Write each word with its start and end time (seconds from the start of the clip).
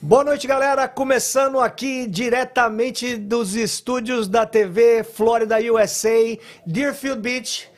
Boa 0.00 0.22
noite, 0.22 0.46
galera. 0.46 0.86
Começando 0.86 1.58
aqui 1.58 2.06
diretamente 2.06 3.16
dos 3.16 3.56
estúdios 3.56 4.28
da 4.28 4.46
TV 4.46 5.02
Florida 5.02 5.56
USA, 5.72 6.38
Deerfield 6.64 7.20
Beach. 7.20 7.68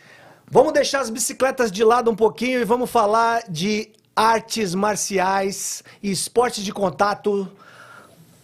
Vamos 0.47 0.75
deixar 0.75 1.01
as 1.01 1.09
bicicletas 1.09 1.73
de 1.73 1.83
lado 1.83 2.11
um 2.11 2.15
pouquinho 2.15 2.61
e 2.61 2.65
vamos 2.65 2.91
falar 2.91 3.45
de 3.49 3.91
artes 4.15 4.75
marciais 4.75 5.83
esportes 6.03 6.63
de 6.63 6.75
contato, 6.75 7.51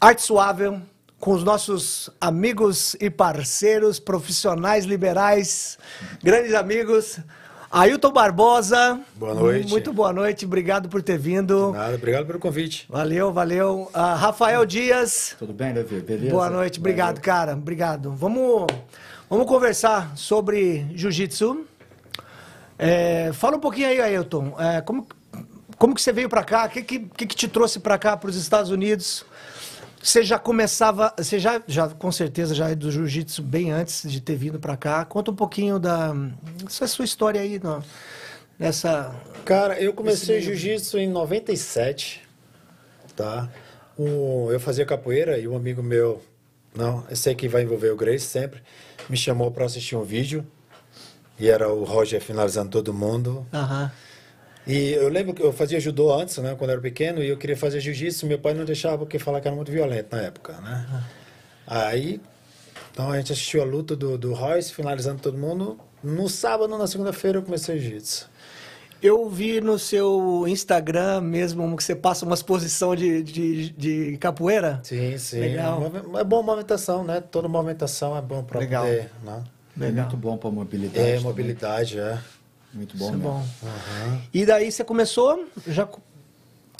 arte 0.00 0.22
suave, 0.22 0.80
com 1.20 1.32
os 1.32 1.44
nossos 1.44 2.08
amigos 2.18 2.96
e 2.98 3.10
parceiros, 3.10 4.00
profissionais 4.00 4.86
liberais, 4.86 5.78
grandes 6.22 6.54
amigos. 6.54 7.20
Ailton 7.76 8.10
Barbosa. 8.10 8.98
Boa 9.16 9.34
noite. 9.34 9.68
Muito 9.68 9.92
boa 9.92 10.10
noite, 10.10 10.46
obrigado 10.46 10.88
por 10.88 11.02
ter 11.02 11.18
vindo. 11.18 11.72
Nada, 11.72 11.94
obrigado 11.94 12.24
pelo 12.24 12.38
convite. 12.38 12.86
Valeu, 12.88 13.30
valeu. 13.30 13.90
Ah, 13.92 14.14
Rafael 14.14 14.64
Dias. 14.64 15.36
Tudo 15.38 15.52
bem, 15.52 15.74
Davi? 15.74 16.00
Beleza? 16.00 16.30
Boa 16.30 16.48
noite, 16.48 16.78
obrigado, 16.80 17.20
cara. 17.20 17.52
Obrigado. 17.52 18.12
Vamos, 18.12 18.66
vamos 19.28 19.46
conversar 19.46 20.16
sobre 20.16 20.86
jiu-jitsu. 20.94 21.66
É, 22.78 23.30
fala 23.34 23.58
um 23.58 23.60
pouquinho 23.60 23.88
aí, 23.88 24.00
Ailton. 24.00 24.54
É, 24.58 24.80
como, 24.80 25.06
como 25.76 25.94
que 25.94 26.00
você 26.00 26.14
veio 26.14 26.30
para 26.30 26.44
cá? 26.44 26.64
O 26.64 26.70
que, 26.70 26.80
que, 26.80 26.98
que 26.98 27.26
te 27.26 27.46
trouxe 27.46 27.78
para 27.78 27.98
cá, 27.98 28.16
para 28.16 28.30
os 28.30 28.36
Estados 28.36 28.70
Unidos? 28.70 29.22
Você 30.06 30.22
já 30.22 30.38
começava, 30.38 31.12
você 31.18 31.36
já, 31.36 31.60
já 31.66 31.88
com 31.88 32.12
certeza 32.12 32.54
já 32.54 32.70
é 32.70 32.76
do 32.76 32.92
jiu-jitsu 32.92 33.42
bem 33.42 33.72
antes 33.72 34.08
de 34.08 34.20
ter 34.20 34.36
vindo 34.36 34.56
para 34.56 34.76
cá. 34.76 35.04
Conta 35.04 35.32
um 35.32 35.34
pouquinho 35.34 35.80
da 35.80 36.14
essa 36.64 36.86
sua 36.86 37.04
história 37.04 37.40
aí, 37.40 37.58
no, 37.58 37.82
nessa. 38.56 39.12
Cara, 39.44 39.80
eu 39.80 39.92
comecei 39.92 40.40
jiu-jitsu 40.40 40.98
em 40.98 41.08
97, 41.08 42.22
tá? 43.16 43.50
Um, 43.98 44.48
eu 44.52 44.60
fazia 44.60 44.86
capoeira 44.86 45.38
e 45.38 45.48
um 45.48 45.56
amigo 45.56 45.82
meu, 45.82 46.22
não, 46.72 47.04
eu 47.10 47.16
sei 47.16 47.34
que 47.34 47.48
vai 47.48 47.62
envolver 47.62 47.90
o 47.90 47.96
Grace 47.96 48.26
sempre, 48.26 48.62
me 49.08 49.16
chamou 49.16 49.50
para 49.50 49.64
assistir 49.64 49.96
um 49.96 50.04
vídeo 50.04 50.46
e 51.36 51.48
era 51.50 51.68
o 51.68 51.82
Roger 51.82 52.20
finalizando 52.20 52.70
todo 52.70 52.94
mundo. 52.94 53.44
Aham. 53.52 53.90
E 54.66 54.92
eu 54.92 55.08
lembro 55.08 55.32
que 55.32 55.42
eu 55.42 55.52
fazia 55.52 55.78
judô 55.78 56.12
antes, 56.12 56.36
né, 56.38 56.54
quando 56.58 56.70
eu 56.70 56.74
era 56.74 56.82
pequeno, 56.82 57.22
e 57.22 57.28
eu 57.28 57.36
queria 57.36 57.56
fazer 57.56 57.78
jiu-jitsu, 57.78 58.26
meu 58.26 58.38
pai 58.38 58.52
não 58.52 58.64
deixava 58.64 58.98
porque 58.98 59.18
falava 59.18 59.40
que 59.42 59.48
era 59.48 59.54
muito 59.54 59.70
violento 59.70 60.14
na 60.14 60.22
época, 60.22 60.54
né? 60.54 61.04
Aí, 61.66 62.20
então 62.92 63.10
a 63.10 63.16
gente 63.16 63.32
assistiu 63.32 63.62
a 63.62 63.64
luta 63.64 63.94
do, 63.94 64.18
do 64.18 64.32
Royce, 64.34 64.72
finalizando 64.72 65.20
todo 65.20 65.38
mundo. 65.38 65.78
No 66.02 66.28
sábado, 66.28 66.76
na 66.76 66.86
segunda-feira, 66.86 67.38
eu 67.38 67.42
comecei 67.42 67.78
jiu-jitsu. 67.78 68.28
Eu 69.02 69.28
vi 69.28 69.60
no 69.60 69.78
seu 69.78 70.44
Instagram 70.48 71.20
mesmo 71.20 71.76
que 71.76 71.84
você 71.84 71.94
passa 71.94 72.24
umas 72.24 72.42
posições 72.42 72.98
de, 72.98 73.22
de, 73.22 73.70
de 73.70 74.16
capoeira. 74.16 74.80
Sim, 74.82 75.16
sim. 75.18 75.40
Legal. 75.40 75.92
É 76.18 76.24
boa 76.24 76.42
movimentação, 76.42 77.04
né? 77.04 77.20
Toda 77.20 77.46
movimentação 77.46 78.16
é 78.16 78.22
bom 78.22 78.42
para 78.42 78.58
Legal. 78.58 78.84
poder, 78.84 79.10
né? 79.22 79.44
É 79.78 79.90
muito 79.90 80.16
bom 80.16 80.38
para 80.38 80.50
mobilidade. 80.50 80.98
É, 80.98 81.10
também. 81.10 81.20
mobilidade, 81.20 81.98
é. 82.00 82.18
Muito 82.76 82.96
bom. 82.96 83.04
Isso 83.06 83.14
é 83.14 83.16
mesmo. 83.16 83.30
bom. 83.32 83.46
Aham. 83.68 84.22
E 84.32 84.44
daí 84.46 84.70
você 84.70 84.84
começou, 84.84 85.46
já 85.66 85.88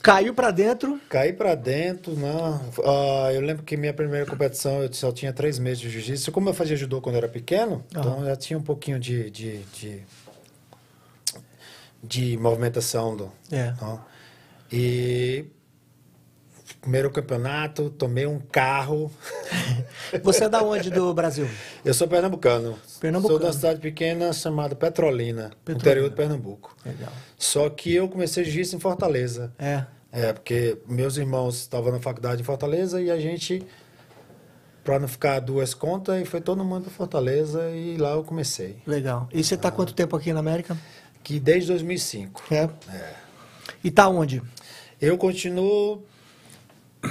caiu 0.02 0.32
pra 0.34 0.50
dentro. 0.50 1.00
Caí 1.08 1.32
pra 1.32 1.54
dentro, 1.54 2.14
não. 2.16 2.60
Ah, 2.84 3.32
eu 3.32 3.40
lembro 3.40 3.64
que 3.64 3.76
minha 3.76 3.92
primeira 3.94 4.26
competição 4.26 4.82
eu 4.82 4.92
só 4.92 5.10
tinha 5.10 5.32
três 5.32 5.58
meses 5.58 5.78
de 5.80 5.88
jiu-jitsu. 5.90 6.30
Como 6.30 6.48
eu 6.48 6.54
fazia 6.54 6.76
judô 6.76 7.00
quando 7.00 7.14
eu 7.16 7.20
era 7.20 7.28
pequeno, 7.28 7.82
então 7.88 8.20
eu 8.20 8.26
já 8.26 8.36
tinha 8.36 8.58
um 8.58 8.62
pouquinho 8.62 9.00
de, 9.00 9.30
de, 9.30 9.58
de, 9.74 10.02
de 12.02 12.36
movimentação. 12.36 13.16
Do, 13.16 13.32
É. 13.50 13.68
então. 13.74 14.00
E 14.70 15.46
primeiro 16.86 17.10
campeonato, 17.10 17.90
tomei 17.90 18.26
um 18.26 18.38
carro. 18.38 19.10
Você 20.22 20.44
é 20.44 20.48
da 20.48 20.62
onde 20.62 20.88
do 20.88 21.12
Brasil? 21.12 21.48
Eu 21.84 21.92
sou 21.92 22.06
pernambucano. 22.06 22.78
Pernambucano. 23.00 23.40
Sou 23.40 23.48
uma 23.48 23.52
cidade 23.52 23.80
pequena 23.80 24.32
chamada 24.32 24.76
Petrolina, 24.76 25.50
Petrolina. 25.64 25.80
interior 25.80 26.08
de 26.08 26.14
Pernambuco. 26.14 26.76
Legal. 26.86 27.12
Só 27.36 27.68
que 27.68 27.92
eu 27.92 28.08
comecei 28.08 28.44
jiu-jitsu 28.44 28.76
em 28.76 28.78
Fortaleza. 28.78 29.52
É. 29.58 29.84
É, 30.12 30.32
porque 30.32 30.78
meus 30.86 31.16
irmãos 31.16 31.56
estavam 31.56 31.90
na 31.90 31.98
faculdade 31.98 32.40
em 32.40 32.44
Fortaleza 32.44 33.02
e 33.02 33.10
a 33.10 33.18
gente, 33.18 33.66
para 34.84 35.00
não 35.00 35.08
ficar 35.08 35.40
duas 35.40 35.74
contas, 35.74 36.22
e 36.22 36.24
foi 36.24 36.40
todo 36.40 36.64
mundo 36.64 36.84
para 36.84 36.92
Fortaleza 36.92 37.68
e 37.70 37.96
lá 37.96 38.12
eu 38.12 38.22
comecei. 38.22 38.76
Legal. 38.86 39.28
E 39.34 39.42
você 39.42 39.56
tá 39.56 39.72
quanto 39.72 39.92
tempo 39.92 40.14
aqui 40.14 40.32
na 40.32 40.38
América? 40.38 40.78
Que 41.24 41.40
desde 41.40 41.70
2005. 41.70 42.44
É. 42.54 42.70
E 43.82 43.90
tá 43.90 44.08
onde? 44.08 44.40
Eu 45.00 45.18
continuo 45.18 46.04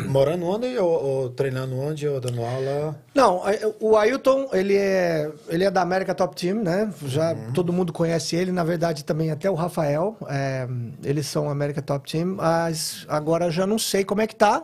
morando 0.04 0.46
onde 0.46 0.78
ou, 0.78 0.90
ou 0.90 1.30
treinando 1.30 1.78
onde 1.80 2.08
ou 2.08 2.20
dando 2.20 2.44
aula? 2.44 3.00
Não, 3.14 3.48
é, 3.48 3.60
o 3.80 3.96
Ailton, 3.98 4.50
ele 4.54 4.76
é, 4.76 5.32
ele 5.48 5.64
é 5.64 5.72
da 5.72 5.82
América 5.82 6.14
Top 6.14 6.36
Team, 6.36 6.62
né? 6.64 6.92
Já 7.06 7.34
Uhum. 7.34 7.54
todo 7.54 7.72
mundo 7.74 7.94
conhece 7.94 8.36
ele, 8.36 8.52
na 8.52 8.64
verdade 8.64 9.04
também 9.06 9.32
até 9.32 9.50
o 9.50 9.54
Rafael. 9.54 10.18
é, 10.30 10.68
eles 11.04 11.28
são 11.28 11.50
América 11.50 11.82
Top 11.82 12.10
Team, 12.12 12.36
mas 12.36 13.06
agora 13.08 13.50
já 13.50 13.66
não 13.66 13.80
sei 13.80 14.04
como 14.04 14.22
é 14.22 14.28
que 14.28 14.36
tá. 14.36 14.64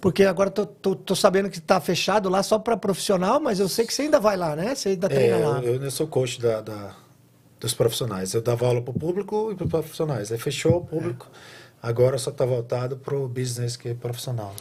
Porque 0.00 0.24
agora 0.24 0.50
tô, 0.50 0.66
tô, 0.66 0.94
tô 0.94 1.14
sabendo 1.16 1.48
que 1.48 1.58
tá 1.60 1.80
fechado 1.80 2.28
lá 2.28 2.42
só 2.42 2.58
para 2.58 2.76
profissional, 2.76 3.40
mas 3.40 3.58
eu 3.58 3.68
sei 3.70 3.86
que 3.86 3.94
você 3.94 4.02
ainda 4.02 4.20
vai 4.20 4.36
lá, 4.36 4.54
né? 4.54 4.74
Você 4.74 4.90
ainda 4.90 5.08
treina 5.08 5.36
É, 5.36 5.40
lá. 5.40 5.60
eu, 5.62 5.82
eu 5.82 5.90
sou 5.90 6.06
coach 6.06 6.38
da, 6.40 6.60
da- 6.60 6.94
dos 7.58 7.72
profissionais. 7.72 8.34
Eu 8.34 8.42
dava 8.42 8.66
aula 8.66 8.82
para 8.82 8.90
o 8.90 8.94
público 8.98 9.50
e 9.50 9.54
para 9.54 9.64
os 9.64 9.70
profissionais. 9.70 10.30
Aí 10.30 10.36
fechou 10.36 10.76
o 10.76 10.80
público. 10.84 11.26
Agora 11.84 12.16
só 12.16 12.30
está 12.30 12.46
voltado 12.46 12.96
para 12.96 13.14
o 13.14 13.28
business 13.28 13.76
que 13.76 13.90
é 13.90 13.94
profissional. 13.94 14.54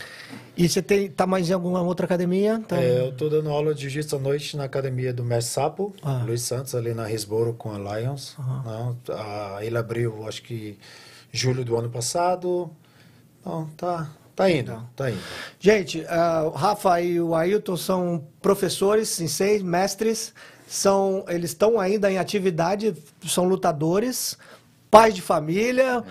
E 0.58 0.68
você 0.68 0.82
tem, 0.82 1.10
tá 1.10 1.26
mais 1.26 1.50
em 1.50 1.54
alguma 1.54 1.82
outra 1.82 2.06
academia? 2.06 2.62
Tá... 2.68 2.76
É, 2.76 3.00
eu 3.00 3.10
estou 3.12 3.30
dando 3.30 3.50
aula 3.50 3.74
de 3.74 3.84
jiu-jitsu 3.84 4.18
à 4.18 4.20
noite 4.20 4.58
na 4.58 4.66
academia 4.66 5.14
do 5.14 5.24
Mestre 5.24 5.54
Sapo, 5.54 5.96
Ah. 6.04 6.22
Luiz 6.26 6.42
Santos, 6.42 6.76
ali 6.76 6.94
na 6.94 7.06
Risboro 7.06 7.54
com 7.54 7.72
a 7.72 7.78
Lions. 7.98 8.36
Não, 8.38 8.98
a, 9.10 9.60
ele 9.62 9.78
abriu, 9.78 10.28
acho 10.28 10.44
que 10.44 10.78
julho 11.32 11.64
do 11.64 11.78
ano 11.78 11.90
passado. 11.90 12.70
Não, 13.46 13.68
tá, 13.78 14.12
tá 14.36 14.52
indo, 14.52 14.84
tá 14.94 15.10
indo. 15.10 15.22
Gente, 15.62 16.06
ah, 16.10 16.44
o 16.44 16.50
Rafa 16.50 17.00
e 17.00 17.22
o 17.22 17.34
Ailton 17.34 17.78
são 17.78 18.22
professores, 18.42 19.08
senseis, 19.08 19.62
mestres, 19.64 20.34
são, 20.68 21.24
eles 21.30 21.52
estão 21.52 21.80
ainda 21.80 22.12
em 22.12 22.18
atividade, 22.18 22.94
são 23.26 23.46
lutadores, 23.46 24.38
pais 24.92 25.16
de 25.16 25.22
família, 25.22 26.04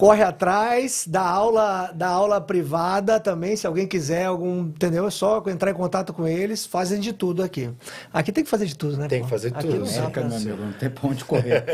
corre 0.00 0.22
atrás, 0.22 1.04
dá 1.06 1.20
aula, 1.20 1.92
dá 1.94 2.08
aula 2.08 2.40
privada 2.40 3.20
também, 3.20 3.54
se 3.54 3.66
alguém 3.66 3.86
quiser, 3.86 4.24
algum, 4.24 4.60
entendeu? 4.60 5.06
É 5.06 5.10
só 5.10 5.44
entrar 5.46 5.72
em 5.72 5.74
contato 5.74 6.14
com 6.14 6.26
eles, 6.26 6.64
fazem 6.64 6.98
de 6.98 7.12
tudo 7.12 7.42
aqui. 7.42 7.70
Aqui 8.10 8.32
tem 8.32 8.42
que 8.42 8.48
fazer 8.48 8.64
de 8.64 8.74
tudo, 8.74 8.96
né? 8.96 9.08
Tem 9.08 9.22
que 9.22 9.28
fazer 9.28 9.48
Aqui 9.48 9.68
tudo, 9.68 9.80
não 9.80 9.84
pra 9.84 9.96
América, 9.98 10.24
meu 10.24 10.36
amigo, 10.38 10.56
não 10.56 10.72
tem 10.72 10.88
pra 10.88 11.06
onde 11.06 11.22
correr. 11.22 11.64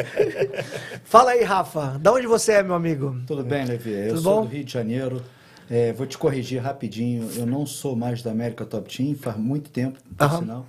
Fala 1.07 1.31
aí, 1.31 1.45
Rafa, 1.45 1.99
da 2.01 2.13
onde 2.13 2.27
você 2.27 2.55
é, 2.55 2.63
meu 2.65 2.75
amigo? 2.75 3.17
Tudo 3.29 3.45
bem, 3.45 3.65
Levi? 3.65 3.93
Eu 3.93 4.09
Tudo 4.09 4.23
sou 4.23 4.35
bom? 4.35 4.43
do 4.43 4.49
Rio 4.49 4.65
de 4.65 4.73
Janeiro. 4.73 5.23
É, 5.71 5.93
vou 5.93 6.05
te 6.05 6.19
corrigir 6.19 6.61
rapidinho. 6.61 7.31
Eu 7.37 7.47
não 7.47 7.65
sou 7.65 7.95
mais 7.95 8.23
da 8.23 8.33
América 8.33 8.65
Top 8.65 8.93
Team, 8.93 9.15
faz 9.15 9.37
muito 9.37 9.71
tempo, 9.71 10.01
por 10.17 10.25
Aham. 10.25 10.39
sinal. 10.41 10.67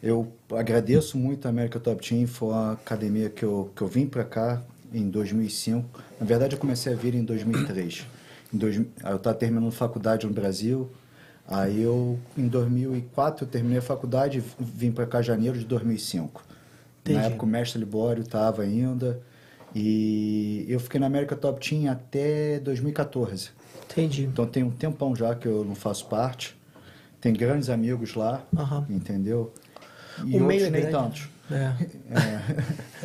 Eu 0.00 0.32
agradeço 0.52 1.18
muito 1.18 1.46
a 1.46 1.48
América 1.48 1.80
Top 1.80 2.08
Team, 2.08 2.28
foi 2.28 2.50
uma 2.50 2.72
academia 2.74 3.28
que 3.28 3.44
eu, 3.44 3.72
que 3.74 3.82
eu 3.82 3.88
vim 3.88 4.06
para 4.06 4.22
cá 4.22 4.62
em 4.92 5.08
2005. 5.10 6.02
Na 6.20 6.26
verdade, 6.26 6.54
eu 6.54 6.58
comecei 6.58 6.92
a 6.92 6.96
vir 6.96 7.14
em 7.14 7.24
2003. 7.24 8.06
Em 8.52 8.56
dois, 8.58 8.76
eu 8.76 9.16
estava 9.16 9.34
terminando 9.34 9.70
faculdade 9.72 10.26
no 10.26 10.32
Brasil. 10.32 10.90
Aí 11.48 11.82
eu, 11.82 12.18
em 12.36 12.46
2004, 12.46 13.44
eu 13.44 13.48
terminei 13.50 13.78
a 13.78 13.82
faculdade 13.82 14.38
e 14.38 14.42
vim 14.62 14.92
para 14.92 15.06
cá 15.06 15.20
em 15.20 15.24
janeiro 15.24 15.58
de 15.58 15.64
2005. 15.64 16.42
Entendi. 17.00 17.18
Na 17.18 17.24
época 17.26 17.44
o 17.44 17.48
mestre 17.48 17.78
Libório 17.78 18.22
estava 18.22 18.62
ainda. 18.62 19.20
E 19.74 20.64
eu 20.68 20.78
fiquei 20.78 21.00
na 21.00 21.06
América 21.06 21.34
Top 21.34 21.66
Team 21.66 21.90
até 21.90 22.60
2014. 22.60 23.50
Entendi. 23.90 24.24
Então 24.24 24.46
tem 24.46 24.62
um 24.62 24.70
tempão 24.70 25.16
já 25.16 25.34
que 25.34 25.46
eu 25.48 25.64
não 25.64 25.74
faço 25.74 26.06
parte. 26.06 26.56
Tem 27.20 27.32
grandes 27.32 27.68
amigos 27.70 28.14
lá, 28.14 28.44
Aham. 28.56 28.84
entendeu? 28.90 29.52
E 30.26 30.36
O 30.36 30.44
meio 30.44 30.66
é 30.66 30.70
nem 30.70 30.82
grande. 30.82 30.90
tantos. 30.96 31.28
É. 31.52 32.18
É. 32.18 32.42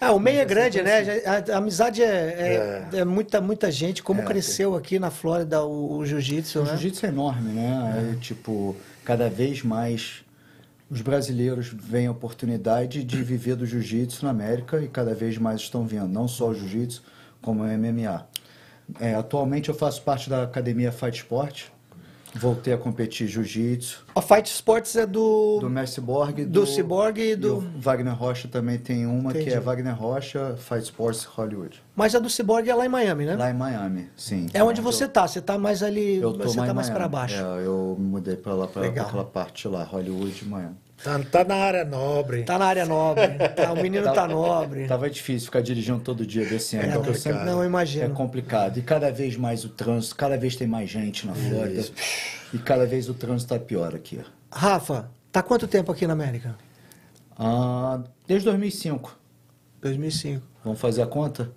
Ah, 0.00 0.12
o 0.12 0.18
meio 0.18 0.40
é 0.40 0.44
grande, 0.44 0.82
né? 0.82 0.98
A, 1.24 1.54
a 1.54 1.58
amizade 1.58 2.02
é, 2.02 2.88
é, 2.92 2.98
é 2.98 3.04
muita, 3.04 3.40
muita 3.40 3.70
gente. 3.70 4.02
Como 4.02 4.20
É, 4.20 4.24
cresceu 4.24 4.74
aqui 4.74 4.98
na 4.98 5.10
Flórida 5.10 5.62
o, 5.64 5.98
o 5.98 6.04
jiu-jitsu, 6.04 6.58
O 6.58 6.64
né? 6.64 6.70
jiu-jitsu 6.70 7.06
é 7.06 7.08
enorme, 7.08 7.52
né? 7.52 8.16
Tipo, 8.20 8.74
cada 9.04 9.30
vez 9.30 9.62
mais 9.62 10.24
os 10.90 11.00
brasileiros 11.00 11.68
veem 11.72 12.08
a 12.08 12.10
oportunidade 12.10 13.04
de 13.04 13.22
viver 13.22 13.54
do 13.56 13.64
jiu-jitsu 13.64 14.24
na 14.24 14.30
América 14.32 14.80
e 14.82 14.88
cada 14.88 15.14
vez 15.14 15.38
mais 15.38 15.60
estão 15.60 15.86
vendo, 15.86 16.08
não 16.08 16.26
só 16.26 16.48
o 16.48 16.54
jiu-jitsu, 16.54 17.02
como 17.40 17.62
o 17.62 17.66
MMA. 17.66 18.26
É, 19.00 19.14
atualmente 19.14 19.68
eu 19.68 19.74
faço 19.74 20.02
parte 20.02 20.28
da 20.28 20.42
academia 20.42 20.90
Fight 20.92 21.16
Sport, 21.16 21.66
Voltei 22.34 22.72
a 22.72 22.78
competir 22.78 23.26
jiu-jitsu. 23.28 24.04
A 24.14 24.22
Fight 24.22 24.46
Sports 24.50 24.96
é 24.96 25.06
do. 25.06 25.58
Do 25.60 25.68
Messi 25.68 26.00
Borg. 26.00 26.44
Do 26.46 26.66
Cyborg 26.66 27.18
e 27.20 27.36
do- 27.36 27.58
o 27.58 27.80
Wagner 27.80 28.14
Rocha 28.16 28.48
também 28.48 28.78
tem 28.78 29.06
uma, 29.06 29.30
Entendi. 29.30 29.44
que 29.46 29.50
é 29.54 29.60
Wagner 29.60 29.94
Rocha 29.98 30.56
Fight 30.56 30.82
Sports 30.84 31.24
Hollywood. 31.24 31.82
Mas 31.94 32.14
a 32.14 32.18
do 32.18 32.30
Cyborg 32.30 32.68
é 32.68 32.74
lá 32.74 32.86
em 32.86 32.88
Miami, 32.88 33.26
né? 33.26 33.36
Lá 33.36 33.50
em 33.50 33.54
Miami, 33.54 34.08
sim. 34.16 34.46
É 34.54 34.64
onde 34.64 34.80
Eu- 34.80 34.84
você 34.84 35.06
tá. 35.06 35.28
Você 35.28 35.40
tá 35.42 35.58
mais 35.58 35.82
ali. 35.82 36.16
Eu 36.16 36.32
tô 36.32 36.44
você 36.44 36.58
lá 36.58 36.66
tá 36.66 36.74
mais 36.74 36.88
Miami. 36.88 37.08
baixo. 37.08 37.34
É, 37.36 37.66
eu 37.66 37.96
mudei 37.98 38.36
pra 38.36 38.54
lá, 38.54 38.68
Legal. 38.76 39.06
aquela 39.06 39.24
parte 39.24 39.68
lá, 39.68 39.84
Hollywood, 39.84 40.44
Miami. 40.46 40.76
Tá, 41.02 41.18
tá 41.30 41.44
na 41.44 41.56
área 41.56 41.84
nobre. 41.84 42.44
Tá 42.44 42.58
na 42.58 42.66
área 42.66 42.86
nobre. 42.86 43.26
Tá, 43.56 43.72
o 43.72 43.76
menino 43.76 44.12
tá 44.12 44.28
nobre. 44.28 44.86
Tava 44.86 45.10
difícil 45.10 45.46
ficar 45.46 45.60
dirigindo 45.60 45.98
todo 46.00 46.24
dia 46.24 46.46
desse 46.46 46.76
ano. 46.76 46.84
É 46.84 46.92
porque 46.92 46.98
eu 47.10 47.12
complicado. 47.14 47.34
sempre- 47.34 47.44
Não, 47.50 47.60
eu 47.60 47.66
imagino. 47.68 48.04
É 48.04 48.08
complicado. 48.08 48.78
E 48.78 48.82
cada 48.82 49.10
vez 49.10 49.36
mais 49.36 49.64
o 49.64 49.68
trânsito, 49.68 50.14
cada 50.16 50.36
vez 50.36 50.54
tem 50.54 50.66
mais 50.66 50.88
gente 50.88 51.26
na 51.26 51.34
Flórida. 51.34 51.84
E 52.54 52.58
cada 52.58 52.86
vez 52.86 53.08
o 53.08 53.14
trânsito 53.14 53.52
tá 53.54 53.58
pior 53.60 53.94
aqui. 53.94 54.20
Rafa, 54.52 55.10
tá 55.32 55.42
quanto 55.42 55.66
tempo 55.66 55.90
aqui 55.90 56.06
na 56.06 56.12
América? 56.12 56.54
Ah, 57.38 58.00
desde 58.26 58.44
2005. 58.46 59.18
2005. 59.80 60.46
Vamos 60.62 60.78
fazer 60.80 61.02
a 61.02 61.06
conta? 61.06 61.50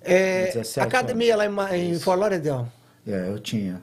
É, 0.00 0.46
17 0.46 0.86
academia 0.86 1.36
lá 1.36 1.46
em, 1.76 1.92
em 1.92 1.98
Fort 1.98 2.18
Lauderdale. 2.18 2.66
É, 3.06 3.28
eu 3.28 3.38
tinha. 3.38 3.82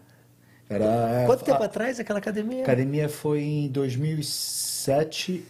Era. 0.70 1.24
Quanto 1.26 1.44
tempo 1.44 1.62
a, 1.62 1.66
atrás 1.66 2.00
aquela 2.00 2.20
academia? 2.20 2.60
a 2.60 2.64
academia 2.64 3.10
foi 3.10 3.42
em 3.42 3.68
2007, 4.82 5.46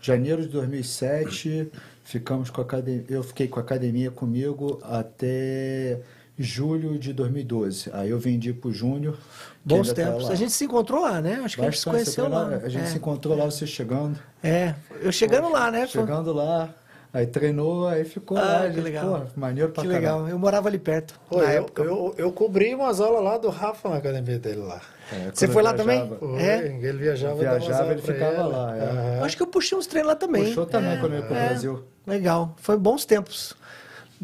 janeiro 0.00 0.42
de 0.42 0.48
2007. 0.48 1.70
Ficamos 2.04 2.50
com 2.50 2.60
a 2.60 2.64
academia. 2.64 3.04
Eu 3.08 3.22
fiquei 3.22 3.48
com 3.48 3.58
a 3.58 3.62
academia 3.62 4.10
comigo 4.10 4.80
até 4.82 6.00
julho 6.38 6.98
de 6.98 7.12
2012. 7.12 7.90
Aí 7.92 8.10
eu 8.10 8.18
vendi 8.18 8.52
pro 8.52 8.72
Júnior. 8.72 9.18
Bons 9.64 9.88
tá 9.88 9.94
tempos. 9.94 10.24
lá. 10.24 10.32
a 10.32 10.34
gente 10.34 10.52
se 10.52 10.64
encontrou 10.64 11.02
lá, 11.02 11.20
né? 11.20 11.40
Acho 11.44 11.56
que 11.56 11.62
a 11.62 11.64
gente 11.64 11.78
se 11.78 11.86
Bastante, 11.86 11.92
conheceu 11.92 12.24
foi 12.24 12.32
lá. 12.32 12.46
A 12.64 12.68
gente 12.68 12.84
é. 12.84 12.86
se 12.86 12.96
encontrou 12.96 13.36
lá, 13.36 13.44
você 13.44 13.66
chegando. 13.66 14.18
É, 14.42 14.74
eu 15.00 15.12
chegando 15.12 15.50
lá, 15.50 15.70
né? 15.70 15.86
Chegando 15.86 16.32
lá, 16.32 16.74
aí 17.12 17.26
treinou, 17.26 17.86
aí 17.88 18.04
ficou 18.04 18.36
Ah, 18.38 18.40
lá. 18.40 18.60
que 18.68 18.74
gente, 18.74 18.80
legal. 18.84 19.26
Pô, 19.34 19.40
maneiro 19.40 19.70
pra 19.70 19.82
Que 19.82 19.88
caramba. 19.88 20.00
legal. 20.14 20.28
Eu 20.28 20.38
morava 20.38 20.68
ali 20.68 20.78
perto. 20.78 21.18
Pô, 21.28 21.38
na 21.38 21.44
eu, 21.52 21.62
época. 21.62 21.82
eu, 21.82 22.14
eu 22.16 22.32
cobri 22.32 22.74
umas 22.74 23.00
aulas 23.00 23.22
lá 23.22 23.38
do 23.38 23.48
Rafa 23.50 23.88
na 23.88 23.96
academia 23.96 24.38
dele 24.38 24.60
lá. 24.60 24.80
É, 25.12 25.30
Você 25.32 25.46
foi 25.46 25.62
lá 25.62 25.74
também? 25.74 26.08
Foi, 26.18 26.40
É? 26.42 26.66
Ele 26.80 26.98
viajava, 26.98 27.34
Viajava, 27.34 27.92
ele 27.92 28.00
ficava 28.00 28.32
ele. 28.32 28.42
lá, 28.48 28.76
é. 28.76 29.18
Eu 29.20 29.24
acho 29.24 29.36
que 29.36 29.42
eu 29.42 29.46
puxei 29.46 29.76
uns 29.76 29.86
treinos 29.86 30.08
lá 30.08 30.16
também. 30.16 30.44
Puxou 30.46 30.64
também 30.66 30.92
É, 30.92 30.96
quando 30.96 31.12
eu 31.12 31.18
ia 31.20 31.26
pro 31.26 31.34
é. 31.36 31.48
Brasil. 31.48 31.84
Legal. 32.06 32.54
Foi 32.58 32.76
bons 32.78 33.04
tempos. 33.04 33.54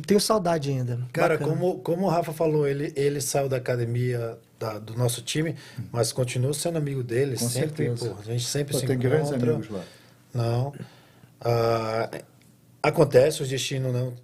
Tenho 0.07 0.21
saudade 0.21 0.71
ainda. 0.71 1.01
Cara, 1.13 1.35
Bacana. 1.37 1.51
como, 1.57 1.79
como 1.81 2.07
o 2.07 2.09
Rafa 2.09 2.33
falou, 2.33 2.67
ele, 2.69 2.93
ele 2.97 3.21
saiu 3.21 3.49
da 3.49 3.57
academia 3.57 4.39
da- 4.59 4.79
do 4.79 4.97
nosso 4.97 5.21
time, 5.23 5.57
mas 5.93 6.13
continua 6.13 6.55
sendo 6.55 6.79
amigo 6.79 7.03
dele. 7.03 7.37
Com 7.37 7.49
sempre, 7.49 7.87
certeza. 7.87 8.11
pô, 8.11 8.21
a 8.21 8.25
gente 8.25 8.47
sempre 8.47 8.73
Pô, 8.75 8.79
se 8.81 8.87
tem 8.87 8.97
grandes 8.97 9.29
encontra. 9.31 9.51
amigos 9.53 9.69
lá. 9.71 9.83
Não. 10.33 10.73
Ah, 11.41 12.09
acontece, 12.83 13.43
o 13.43 13.47
destino 13.47 13.93
não 13.93 14.15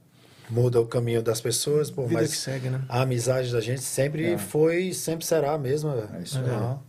muda 0.49 0.81
o 0.81 0.87
caminho 0.87 1.23
das 1.23 1.41
pessoas, 1.41 1.91
pô, 1.91 2.07
Vida 2.07 2.21
mas 2.21 2.31
que 2.31 2.37
segue, 2.37 2.69
né? 2.69 2.83
a 2.89 3.03
amizade 3.03 3.51
da 3.53 3.61
gente 3.61 3.83
sempre 3.83 4.37
foi 4.37 4.85
e 4.85 4.95
sempre 4.95 5.25
será 5.25 5.53
a 5.53 5.59
mesma. 5.59 6.09
É 6.15 6.23
isso. 6.23 6.41
Não. 6.41 6.83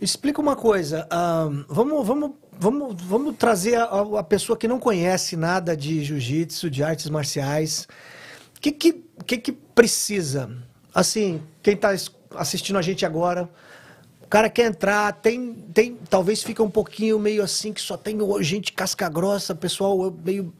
Explica 0.00 0.40
uma 0.40 0.54
coisa. 0.54 1.06
ahn, 1.10 1.64
vamos, 1.68 2.06
vamos, 2.06 2.30
vamos, 2.52 3.02
vamos 3.02 3.36
trazer 3.36 3.76
a, 3.76 4.18
a 4.18 4.22
pessoa 4.22 4.56
que 4.56 4.68
não 4.68 4.78
conhece 4.78 5.36
nada 5.36 5.76
de 5.76 6.04
jiu-jitsu, 6.04 6.70
de 6.70 6.82
artes 6.82 7.10
marciais. 7.10 7.88
O 8.56 8.60
que, 8.60 8.70
que, 8.70 9.04
que, 9.26 9.38
que 9.38 9.52
precisa? 9.52 10.50
Assim, 10.94 11.42
quem 11.62 11.74
está 11.74 11.94
assistindo 12.36 12.78
a 12.78 12.82
gente 12.82 13.04
agora, 13.04 13.48
o 14.28 14.30
cara 14.30 14.50
quer 14.50 14.66
entrar, 14.66 15.10
tem, 15.14 15.54
tem, 15.72 15.96
talvez 16.10 16.42
fica 16.42 16.62
um 16.62 16.68
pouquinho 16.68 17.18
meio 17.18 17.42
assim, 17.42 17.72
que 17.72 17.80
só 17.80 17.96
tem 17.96 18.18
gente 18.42 18.74
casca 18.74 19.08
grossa, 19.08 19.54
pessoal 19.54 20.14
meio. 20.22 20.52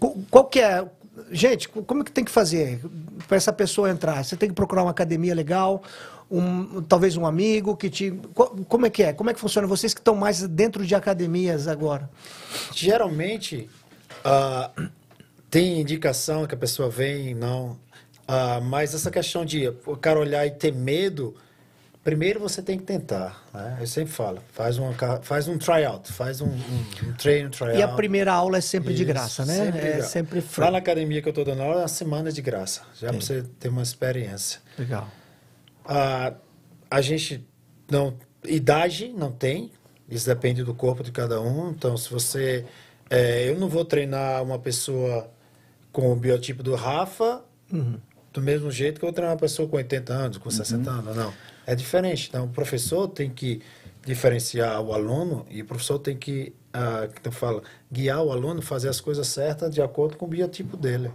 Qu- 0.00 0.24
Qual 0.30 0.46
que 0.46 0.60
é? 0.60 0.82
Gente, 1.30 1.68
como 1.68 2.00
é 2.00 2.04
que 2.04 2.10
tem 2.10 2.24
que 2.24 2.30
fazer 2.30 2.80
para 3.28 3.36
essa 3.36 3.52
pessoa 3.52 3.90
entrar? 3.90 4.24
Você 4.24 4.34
tem 4.34 4.48
que 4.48 4.54
procurar 4.54 4.82
uma 4.82 4.92
academia 4.92 5.34
legal, 5.34 5.82
um, 6.30 6.80
talvez 6.80 7.18
um 7.18 7.26
amigo 7.26 7.76
que 7.76 7.90
te. 7.90 8.10
co- 8.32 8.56
Como 8.66 8.86
é 8.86 8.90
que 8.90 9.02
é? 9.02 9.12
Como 9.12 9.28
é 9.28 9.34
que 9.34 9.40
funciona? 9.40 9.68
Vocês 9.68 9.92
que 9.92 10.00
estão 10.00 10.14
mais 10.14 10.40
dentro 10.48 10.86
de 10.86 10.94
academias 10.94 11.68
agora. 11.68 12.08
Geralmente, 12.72 13.68
ah, 14.24 14.70
tem 15.50 15.82
indicação 15.82 16.46
que 16.46 16.54
a 16.54 16.58
pessoa 16.58 16.88
vem, 16.88 17.34
não. 17.34 17.78
Ah, 18.26 18.58
mas 18.62 18.94
essa 18.94 19.10
questão 19.10 19.44
de 19.44 19.68
o 19.84 19.96
cara 19.98 20.18
olhar 20.18 20.46
e 20.46 20.50
ter 20.50 20.72
medo, 20.72 21.34
primeiro 22.04 22.38
você 22.38 22.62
tem 22.62 22.78
que 22.78 22.84
tentar. 22.84 23.42
Né? 23.52 23.78
Eu 23.80 23.86
sempre 23.86 24.12
falo, 24.12 24.40
faz, 24.52 24.78
uma, 24.78 24.92
faz 25.22 25.48
um 25.48 25.56
tryout, 25.58 26.12
faz 26.12 26.40
um, 26.40 26.46
um, 26.46 27.08
um 27.08 27.12
treino, 27.14 27.50
tryout. 27.50 27.78
E 27.78 27.82
a 27.82 27.88
primeira 27.88 28.32
aula 28.32 28.58
é 28.58 28.60
sempre 28.60 28.92
de 28.94 29.02
Isso, 29.02 29.12
graça, 29.12 29.44
né? 29.46 29.54
sempre 29.54 29.80
de 29.80 29.86
é 29.86 29.92
graça. 29.94 30.08
sempre 30.10 30.40
Lá 30.40 30.46
free. 30.46 30.70
na 30.70 30.78
academia 30.78 31.22
que 31.22 31.28
eu 31.28 31.30
estou 31.30 31.44
dando 31.44 31.62
aula, 31.62 31.76
é 31.76 31.78
uma 31.82 31.88
semana 31.88 32.30
de 32.30 32.42
graça, 32.42 32.82
já 32.94 33.08
para 33.08 33.20
você 33.20 33.42
ter 33.58 33.68
uma 33.68 33.82
experiência. 33.82 34.60
Legal. 34.78 35.08
A, 35.84 36.34
a 36.90 37.00
gente 37.00 37.46
não. 37.90 38.14
Idade 38.46 39.08
não 39.16 39.32
tem, 39.32 39.72
isso 40.06 40.26
depende 40.26 40.62
do 40.62 40.74
corpo 40.74 41.02
de 41.02 41.10
cada 41.10 41.40
um. 41.40 41.70
Então, 41.70 41.96
se 41.96 42.10
você. 42.10 42.66
é, 43.08 43.48
eu 43.48 43.58
não 43.58 43.68
vou 43.68 43.84
treinar 43.86 44.42
uma 44.42 44.58
pessoa 44.58 45.30
com 45.90 46.12
o 46.12 46.16
biotipo 46.16 46.62
do 46.62 46.74
Rafa 46.74 47.42
do 48.32 48.42
mesmo 48.42 48.70
jeito 48.70 48.98
que 48.98 49.04
eu 49.04 49.08
vou 49.08 49.14
treinar 49.14 49.32
uma 49.32 49.40
pessoa 49.40 49.66
com 49.68 49.76
80 49.76 50.12
anos, 50.12 50.38
com 50.38 50.50
60 50.50 50.90
anos. 50.90 51.16
Não. 51.16 51.32
É 51.66 51.74
diferente. 51.74 52.28
Então, 52.28 52.44
o 52.44 52.48
professor 52.48 53.08
tem 53.08 53.30
que 53.30 53.60
diferenciar 54.04 54.80
o 54.80 54.92
aluno 54.92 55.46
e 55.50 55.62
o 55.62 55.64
professor 55.64 55.98
tem 55.98 56.16
que, 56.16 56.54
ah, 56.72 57.08
que 57.22 57.26
eu 57.26 57.32
falo, 57.32 57.62
guiar 57.90 58.22
o 58.22 58.30
aluno, 58.30 58.60
fazer 58.60 58.88
as 58.88 59.00
coisas 59.00 59.26
certas 59.28 59.72
de 59.74 59.80
acordo 59.80 60.16
com 60.16 60.26
o 60.26 60.28
biotipo 60.28 60.76
dele. 60.76 61.10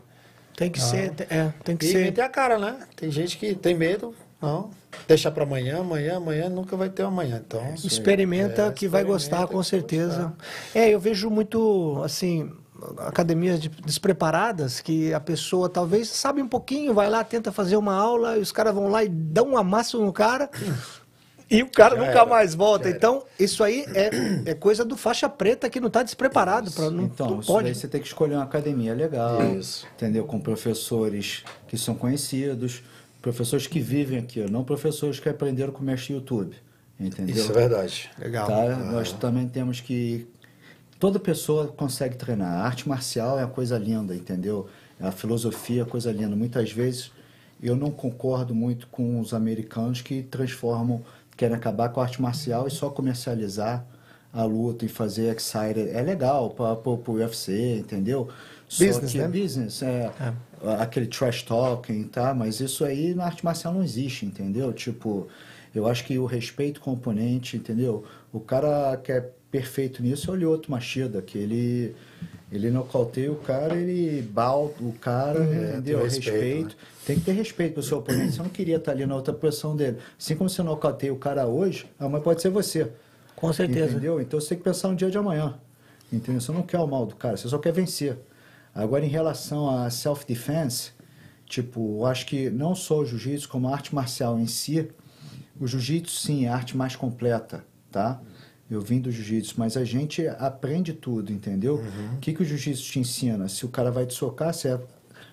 Tem 0.55 0.69
que 0.71 0.81
ser. 0.81 1.13
É, 1.29 1.53
tem 1.63 1.77
que 1.77 1.85
E 1.85 1.91
ser. 1.91 2.03
meter 2.05 2.21
a 2.21 2.29
cara, 2.29 2.57
né? 2.57 2.79
Tem 2.95 3.09
gente 3.09 3.37
que 3.37 3.55
tem 3.55 3.75
medo, 3.75 4.13
não. 4.41 4.71
Deixa 5.07 5.31
para 5.31 5.43
amanhã, 5.43 5.79
amanhã, 5.79 6.17
amanhã 6.17 6.49
nunca 6.49 6.75
vai 6.75 6.89
ter 6.89 7.03
amanhã. 7.03 7.41
Então, 7.45 7.73
Experimenta 7.75 8.63
É, 8.63 8.71
que 8.71 8.87
vai 8.87 9.03
gostar, 9.03 9.47
com 9.47 9.61
certeza. 9.63 10.33
É, 10.73 10.89
eu 10.89 10.99
vejo 10.99 11.29
muito, 11.29 12.01
assim, 12.03 12.51
academias 12.99 13.59
de- 13.59 13.69
despreparadas 13.69 14.81
que 14.81 15.13
a 15.13 15.19
pessoa 15.19 15.69
talvez 15.69 16.07
sabe 16.09 16.41
um 16.41 16.47
pouquinho, 16.47 16.93
vai 16.93 17.09
lá, 17.09 17.23
tenta 17.23 17.51
fazer 17.51 17.75
uma 17.77 17.93
aula 17.93 18.37
e 18.37 18.41
os 18.41 18.51
caras 18.51 18.73
vão 18.73 18.87
lá 18.89 19.03
e 19.03 19.09
dão 19.09 19.49
um 19.51 19.57
amasso 19.57 19.99
no 20.03 20.11
cara 20.13 20.49
e 21.49 21.63
o 21.63 21.69
cara 21.71 21.95
Já 21.95 22.01
nunca 22.01 22.11
era, 22.19 22.25
mais 22.25 22.53
volta. 22.53 22.89
Então, 22.89 23.23
isso 23.39 23.63
aí 23.63 23.83
é, 23.95 24.09
é 24.51 24.53
coisa 24.53 24.85
do 24.85 24.95
faixa 24.95 25.27
preta 25.27 25.67
que 25.69 25.79
não 25.79 25.87
está 25.87 26.03
despreparado. 26.03 26.69
Pra, 26.71 26.89
não, 26.91 27.03
então, 27.05 27.29
não 27.31 27.39
isso 27.39 27.51
pode. 27.51 27.63
daí 27.65 27.75
você 27.75 27.87
tem 27.87 27.99
que 27.99 28.07
escolher 28.07 28.35
uma 28.35 28.43
academia 28.43 28.93
legal, 28.93 29.41
Isso. 29.57 29.87
entendeu? 29.95 30.25
Com 30.25 30.39
professores 30.39 31.43
que 31.67 31.77
são 31.77 31.95
conhecidos, 31.95 32.83
professores 33.21 33.65
que 33.65 33.79
vivem 33.79 34.19
aqui, 34.19 34.39
não 34.49 34.63
professores 34.63 35.19
que 35.19 35.27
aprenderam 35.27 35.73
com 35.73 35.81
o 35.81 35.83
mestre 35.85 36.13
YouTube, 36.13 36.55
entendeu? 36.99 37.35
isso 37.35 37.51
é 37.51 37.55
verdade. 37.55 38.11
Legal. 38.19 38.47
Tá? 38.47 38.75
Nós 38.75 39.11
também 39.13 39.47
temos 39.47 39.81
que. 39.81 40.27
Toda 40.99 41.17
pessoa 41.17 41.67
consegue 41.67 42.17
treinar. 42.17 42.51
A 42.51 42.65
arte 42.65 42.87
marcial 42.87 43.39
é 43.39 43.45
uma 43.45 43.51
coisa 43.51 43.77
linda, 43.77 44.13
entendeu? 44.13 44.67
A 44.99 45.11
filosofia 45.11 45.81
é 45.81 45.83
uma 45.83 45.89
coisa 45.89 46.11
linda. 46.11 46.35
Muitas 46.35 46.71
vezes 46.71 47.11
eu 47.63 47.75
não 47.75 47.89
concordo 47.89 48.53
muito 48.53 48.87
com 48.87 49.19
os 49.19 49.33
americanos 49.33 50.01
que 50.01 50.23
transformam, 50.23 51.01
querem 51.37 51.55
acabar 51.55 51.89
com 51.89 52.01
a 52.01 52.03
arte 52.03 52.21
marcial 52.21 52.67
e 52.67 52.71
só 52.71 52.89
comercializar 52.89 53.85
a 54.33 54.43
luta 54.43 54.85
e 54.85 54.89
fazer 54.89 55.33
excited. 55.33 55.89
É 55.89 56.01
legal 56.01 56.49
para 56.51 56.73
o 56.89 57.13
UFC, 57.13 57.79
entendeu? 57.79 58.27
Business, 58.69 59.13
né? 59.13 59.23
é 59.23 59.27
business, 59.27 59.81
é, 59.81 60.11
aquele 60.79 61.07
trash 61.07 61.43
talking, 61.43 62.03
tá? 62.03 62.33
Mas 62.33 62.59
isso 62.59 62.85
aí 62.85 63.15
na 63.15 63.25
arte 63.25 63.43
marcial 63.43 63.73
não 63.73 63.83
existe, 63.83 64.25
entendeu? 64.25 64.71
Tipo, 64.71 65.27
eu 65.73 65.87
acho 65.87 66.03
que 66.05 66.19
o 66.19 66.25
respeito 66.25 66.79
componente, 66.79 67.57
entendeu? 67.57 68.03
O 68.31 68.39
cara 68.39 68.95
que 68.97 69.11
é 69.11 69.29
perfeito 69.51 70.01
nisso 70.03 70.29
é 70.29 70.33
o 70.33 70.35
Lyoto 70.35 70.71
Machida, 70.71 71.21
que 71.21 71.37
ele 71.37 71.95
ele 72.51 72.71
nocauteia 72.71 73.31
o 73.31 73.35
cara, 73.35 73.75
ele 73.75 74.23
balda 74.23 74.73
o 74.81 74.91
cara, 74.93 75.43
entendeu? 75.43 75.99
tem 75.99 76.07
Respeito. 76.07 76.31
respeito, 76.31 76.67
né? 76.69 76.75
Tem 77.05 77.19
que 77.19 77.25
ter 77.25 77.31
respeito 77.33 77.73
pro 77.75 77.83
seu 77.83 77.99
oponente. 77.99 78.33
Você 78.33 78.41
não 78.41 78.49
queria 78.49 78.77
estar 78.77 78.91
ali 78.91 79.05
na 79.05 79.15
outra 79.15 79.31
posição 79.33 79.75
dele. 79.75 79.97
Assim 80.17 80.35
como 80.35 80.49
você 80.49 80.63
nocauteia 80.63 81.13
o 81.13 81.17
cara 81.17 81.45
hoje, 81.45 81.85
amanhã 81.99 82.23
pode 82.23 82.41
ser 82.41 82.49
você. 82.49 82.91
Com 83.35 83.53
certeza. 83.53 83.91
Entendeu? 83.91 84.19
Então 84.19 84.39
você 84.41 84.49
tem 84.49 84.57
que 84.57 84.63
pensar 84.63 84.87
no 84.87 84.95
dia 84.95 85.11
de 85.11 85.17
amanhã. 85.17 85.59
Entendeu? 86.11 86.41
Você 86.41 86.51
não 86.51 86.63
quer 86.63 86.79
o 86.79 86.87
mal 86.87 87.05
do 87.05 87.15
cara, 87.15 87.37
você 87.37 87.47
só 87.47 87.59
quer 87.59 87.71
vencer. 87.71 88.17
Agora, 88.73 89.05
em 89.05 89.09
relação 89.09 89.69
a 89.69 89.89
self-defense, 89.91 90.91
tipo, 91.45 91.99
eu 91.99 92.05
acho 92.07 92.25
que 92.25 92.49
não 92.49 92.73
só 92.73 92.99
o 92.99 93.05
jiu-jitsu, 93.05 93.47
como 93.47 93.67
a 93.67 93.73
arte 93.73 93.93
marcial 93.93 94.39
em 94.39 94.47
si, 94.47 94.89
o 95.59 95.67
jiu-jitsu, 95.67 96.15
sim, 96.15 96.45
é 96.45 96.49
a 96.49 96.55
arte 96.55 96.75
mais 96.75 96.95
completa, 96.95 97.63
tá? 97.91 98.19
Eu 98.69 98.81
vim 98.81 98.99
do 99.01 99.11
jiu-jitsu, 99.11 99.55
mas 99.57 99.75
a 99.75 99.83
gente 99.83 100.27
aprende 100.27 100.93
tudo, 100.93 101.31
entendeu? 101.31 101.81
O 102.15 102.19
que, 102.19 102.33
que 102.33 102.41
o 102.41 102.45
jiu-jitsu 102.45 102.83
te 102.83 102.99
ensina? 102.99 103.47
Se 103.47 103.65
o 103.65 103.69
cara 103.69 103.89
vai 103.89 104.05
te 104.05 104.13
socar, 104.13 104.53
você 104.53 104.79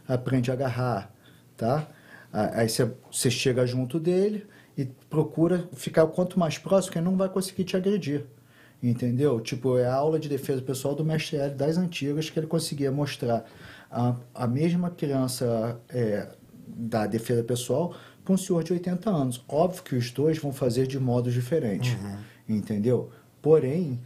aprende 0.08 0.50
a 0.50 0.54
agarrar, 0.54 1.12
tá? 1.56 1.86
Aí 2.32 2.68
você, 2.68 2.90
você 3.10 3.30
chega 3.30 3.66
junto 3.66 4.00
dele 4.00 4.46
e 4.76 4.84
procura 5.08 5.68
ficar 5.72 6.04
o 6.04 6.08
quanto 6.08 6.38
mais 6.38 6.58
próximo, 6.58 6.92
que 6.92 6.98
ele 6.98 7.04
não 7.04 7.16
vai 7.16 7.28
conseguir 7.28 7.64
te 7.64 7.76
agredir. 7.76 8.24
Entendeu? 8.82 9.40
Tipo, 9.40 9.78
é 9.78 9.86
a 9.86 9.94
aula 9.94 10.18
de 10.18 10.28
defesa 10.28 10.60
pessoal 10.60 10.94
do 10.94 11.04
mestre 11.04 11.36
L 11.36 11.54
das 11.54 11.78
antigas 11.78 12.28
que 12.28 12.38
ele 12.38 12.46
conseguia 12.46 12.92
mostrar 12.92 13.44
a, 13.90 14.14
a 14.34 14.46
mesma 14.46 14.90
criança 14.90 15.80
é, 15.88 16.28
da 16.68 17.06
defesa 17.06 17.42
pessoal 17.42 17.94
para 18.24 18.34
um 18.34 18.36
senhor 18.36 18.62
de 18.62 18.72
80 18.72 19.08
anos. 19.08 19.44
Óbvio 19.48 19.82
que 19.82 19.94
os 19.94 20.10
dois 20.10 20.38
vão 20.38 20.52
fazer 20.52 20.86
de 20.86 20.98
modos 20.98 21.32
diferentes, 21.32 21.96
entendeu? 22.48 23.10
Porém, 23.46 24.00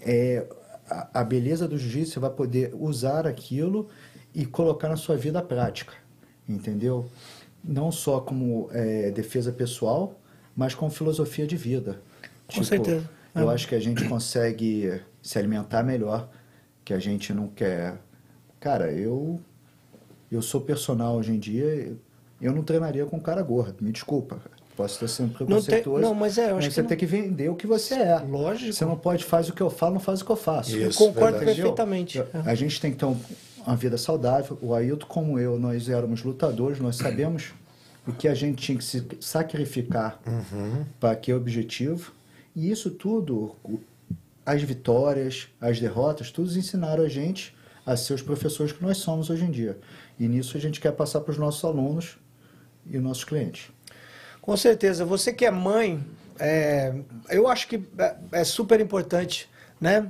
é, 0.00 0.46
a, 0.88 1.20
a 1.20 1.22
beleza 1.22 1.68
do 1.68 1.76
jiu-jitsu 1.76 2.14
você 2.14 2.20
vai 2.20 2.30
poder 2.30 2.74
usar 2.74 3.26
aquilo 3.26 3.90
e 4.34 4.46
colocar 4.46 4.88
na 4.88 4.96
sua 4.96 5.14
vida 5.14 5.42
prática, 5.42 5.92
entendeu? 6.48 7.04
Não 7.62 7.92
só 7.92 8.18
como 8.18 8.70
é, 8.72 9.10
defesa 9.10 9.52
pessoal, 9.52 10.18
mas 10.56 10.74
como 10.74 10.90
filosofia 10.90 11.46
de 11.46 11.54
vida. 11.54 12.00
Com 12.54 12.64
certeza. 12.64 13.06
Eu 13.34 13.50
É. 13.50 13.54
acho 13.54 13.68
que 13.68 13.74
a 13.74 13.78
gente 13.78 14.08
consegue 14.08 15.02
se 15.22 15.38
alimentar 15.38 15.82
melhor, 15.82 16.26
que 16.82 16.94
a 16.94 16.98
gente 16.98 17.34
não 17.34 17.46
quer. 17.48 17.98
Cara, 18.58 18.90
eu 18.90 19.38
eu 20.32 20.40
sou 20.40 20.62
personal 20.62 21.16
hoje 21.16 21.32
em 21.32 21.38
dia, 21.38 21.94
eu 22.40 22.52
não 22.54 22.62
treinaria 22.62 23.04
com 23.04 23.18
um 23.18 23.20
cara 23.20 23.42
gordo, 23.42 23.84
me 23.84 23.92
desculpa. 23.92 24.40
Posso 24.78 24.94
estar 24.94 25.08
sendo 25.08 25.36
tem- 25.36 25.46
preconceituoso. 25.46 26.00
não, 26.02 26.14
mas 26.14 26.38
é, 26.38 26.52
eu 26.52 26.56
acho 26.58 26.68
que 26.68 26.74
você 26.74 26.82
não- 26.82 26.88
tem 26.88 26.96
que 26.96 27.04
vender 27.04 27.48
o 27.50 27.56
que 27.56 27.66
você 27.66 27.94
é. 27.94 28.18
Lógico. 28.20 28.72
Você 28.72 28.84
não 28.84 28.96
pode 28.96 29.24
faz 29.24 29.48
o 29.48 29.52
que 29.52 29.60
eu 29.60 29.68
falo, 29.68 29.94
não 29.94 30.00
faz 30.00 30.20
o 30.20 30.24
que 30.24 30.30
eu 30.30 30.36
faço. 30.36 30.70
Isso, 30.76 31.02
Eu 31.02 31.08
concordo 31.08 31.38
verdade. 31.38 31.56
perfeitamente. 31.60 32.18
Eu- 32.18 32.26
A 32.44 32.54
gente 32.54 32.80
tem 32.80 32.92
que 32.92 32.96
ter 32.96 33.04
um- 33.04 33.18
uma 33.66 33.74
vida 33.74 33.98
saudável. 33.98 34.56
O 34.62 34.72
Ailton, 34.72 35.04
como 35.06 35.36
eu, 35.38 35.58
nós 35.58 35.88
éramos 35.88 36.22
lutadores, 36.22 36.78
nós 36.78 36.94
sabemos 36.94 37.52
o 38.06 38.12
que 38.12 38.28
a 38.28 38.34
gente 38.34 38.62
tinha 38.62 38.78
que 38.78 38.84
se 38.84 39.04
sacrificar 39.20 40.20
para 41.00 41.10
aquele 41.10 41.36
objetivo. 41.36 42.12
E 42.54 42.70
isso 42.70 42.88
tudo, 42.90 43.56
as 44.46 44.62
vitórias, 44.62 45.48
as 45.60 45.80
derrotas, 45.80 46.30
todos 46.30 46.56
ensinaram 46.56 47.02
a 47.02 47.08
gente 47.08 47.52
a 47.84 47.96
ser 47.96 48.14
os 48.14 48.22
professores 48.22 48.72
que 48.72 48.80
nós 48.82 48.98
somos 48.98 49.28
hoje 49.28 49.44
em 49.44 49.50
dia. 49.50 49.76
E 50.20 50.28
nisso 50.28 50.56
a 50.56 50.60
gente 50.60 50.80
quer 50.80 50.92
passar 50.92 51.20
para 51.20 51.32
os 51.32 51.38
nossos 51.38 51.64
alunos 51.64 52.16
e 52.88 52.96
os 52.96 53.02
nossos 53.02 53.24
clientes. 53.24 53.70
Com 54.48 54.56
certeza. 54.56 55.04
Você 55.04 55.30
que 55.30 55.44
é 55.44 55.50
mãe, 55.50 56.02
é, 56.40 56.94
eu 57.28 57.46
acho 57.48 57.68
que 57.68 57.82
é, 57.98 58.14
é 58.32 58.44
super 58.44 58.80
importante, 58.80 59.46
né? 59.78 60.06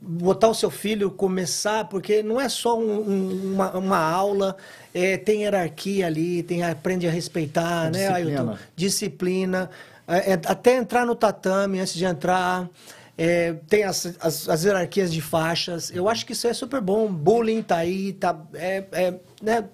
Botar 0.00 0.46
o 0.46 0.54
seu 0.54 0.70
filho, 0.70 1.10
começar, 1.10 1.88
porque 1.88 2.22
não 2.22 2.40
é 2.40 2.48
só 2.48 2.78
um- 2.78 3.00
um- 3.10 3.52
uma, 3.54 3.76
uma 3.76 3.98
aula, 3.98 4.56
é, 4.94 5.16
tem 5.16 5.42
hierarquia 5.42 6.06
ali, 6.06 6.44
tem, 6.44 6.62
aprende 6.62 7.08
a 7.08 7.10
respeitar, 7.10 7.90
né, 7.90 8.06
Disciplina. 8.12 8.40
Ailton? 8.42 8.58
Disciplina. 8.76 9.70
É, 10.06 10.34
é, 10.34 10.40
até 10.46 10.76
entrar 10.76 11.04
no 11.04 11.16
tatame, 11.16 11.80
antes 11.80 11.94
de 11.94 12.04
entrar, 12.04 12.70
é, 13.18 13.54
tem 13.68 13.82
as, 13.82 14.06
as, 14.20 14.48
as 14.48 14.62
hierarquias 14.62 15.12
de 15.12 15.20
faixas. 15.20 15.90
Eu 15.92 16.08
acho 16.08 16.24
que 16.24 16.32
isso 16.32 16.46
é 16.46 16.52
super 16.52 16.80
bom. 16.80 17.08
Bullying 17.10 17.60
tá 17.60 17.78
aí, 17.78 18.12
tá, 18.12 18.38
é, 18.54 18.84
é, 18.92 19.14
né? 19.42 19.64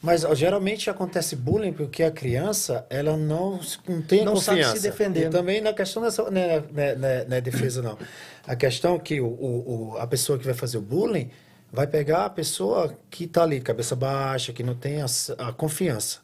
Mas 0.00 0.24
ó, 0.24 0.32
geralmente 0.34 0.88
acontece 0.88 1.34
bullying 1.34 1.72
porque 1.72 2.04
a 2.04 2.10
criança 2.10 2.86
ela 2.88 3.16
não, 3.16 3.58
não 3.86 4.00
tem 4.02 4.24
Não 4.24 4.36
sabe 4.36 4.58
confiança. 4.58 4.76
se 4.76 4.82
defender. 4.82 5.26
E 5.26 5.30
também 5.30 5.60
na 5.60 5.72
questão 5.72 6.02
dessa, 6.02 6.30
não, 6.30 6.40
é, 6.40 6.62
não, 6.72 6.82
é, 6.82 6.94
não 6.96 7.08
é- 7.08 7.24
não 7.24 7.36
é 7.36 7.40
defesa 7.40 7.82
não. 7.82 7.98
A 8.46 8.54
questão 8.54 8.94
é 8.94 8.98
que 9.00 9.20
o, 9.20 9.26
o, 9.26 9.90
o- 9.94 9.98
a 9.98 10.06
pessoa 10.06 10.38
que 10.38 10.44
vai 10.44 10.54
fazer 10.54 10.78
o 10.78 10.80
bullying 10.80 11.30
vai 11.72 11.86
pegar 11.86 12.26
a 12.26 12.30
pessoa 12.30 12.96
que 13.10 13.24
está 13.24 13.42
ali, 13.42 13.60
cabeça 13.60 13.96
baixa, 13.96 14.52
que 14.52 14.62
não 14.62 14.74
tem 14.74 15.02
a, 15.02 15.06
a 15.38 15.52
confiança. 15.52 16.20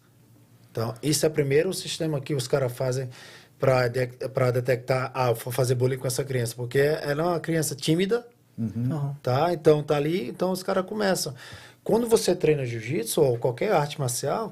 Então, 0.70 0.94
isso 1.02 1.26
é 1.26 1.28
primeiro 1.28 1.68
o 1.70 1.74
sistema 1.74 2.20
que 2.20 2.34
os 2.34 2.46
caras 2.48 2.72
fazem 2.72 3.08
para 3.58 3.88
de, 3.88 4.06
pra 4.32 4.50
detectar, 4.50 5.10
ah, 5.14 5.32
vou 5.32 5.52
fazer 5.52 5.74
bullying 5.74 5.98
com 5.98 6.06
essa 6.06 6.22
criança, 6.24 6.54
porque 6.56 6.78
ela 6.78 7.22
é 7.22 7.26
uma 7.26 7.40
criança 7.40 7.74
tímida, 7.74 8.26
Não. 8.56 9.16
tá? 9.22 9.52
Então 9.52 9.82
tá 9.82 9.96
ali, 9.96 10.28
então 10.28 10.50
os 10.50 10.62
caras 10.62 10.84
começam. 10.86 11.34
Quando 11.84 12.08
você 12.08 12.34
treina 12.34 12.64
jiu-jitsu 12.64 13.20
ou 13.20 13.36
qualquer 13.38 13.70
arte 13.72 14.00
marcial, 14.00 14.50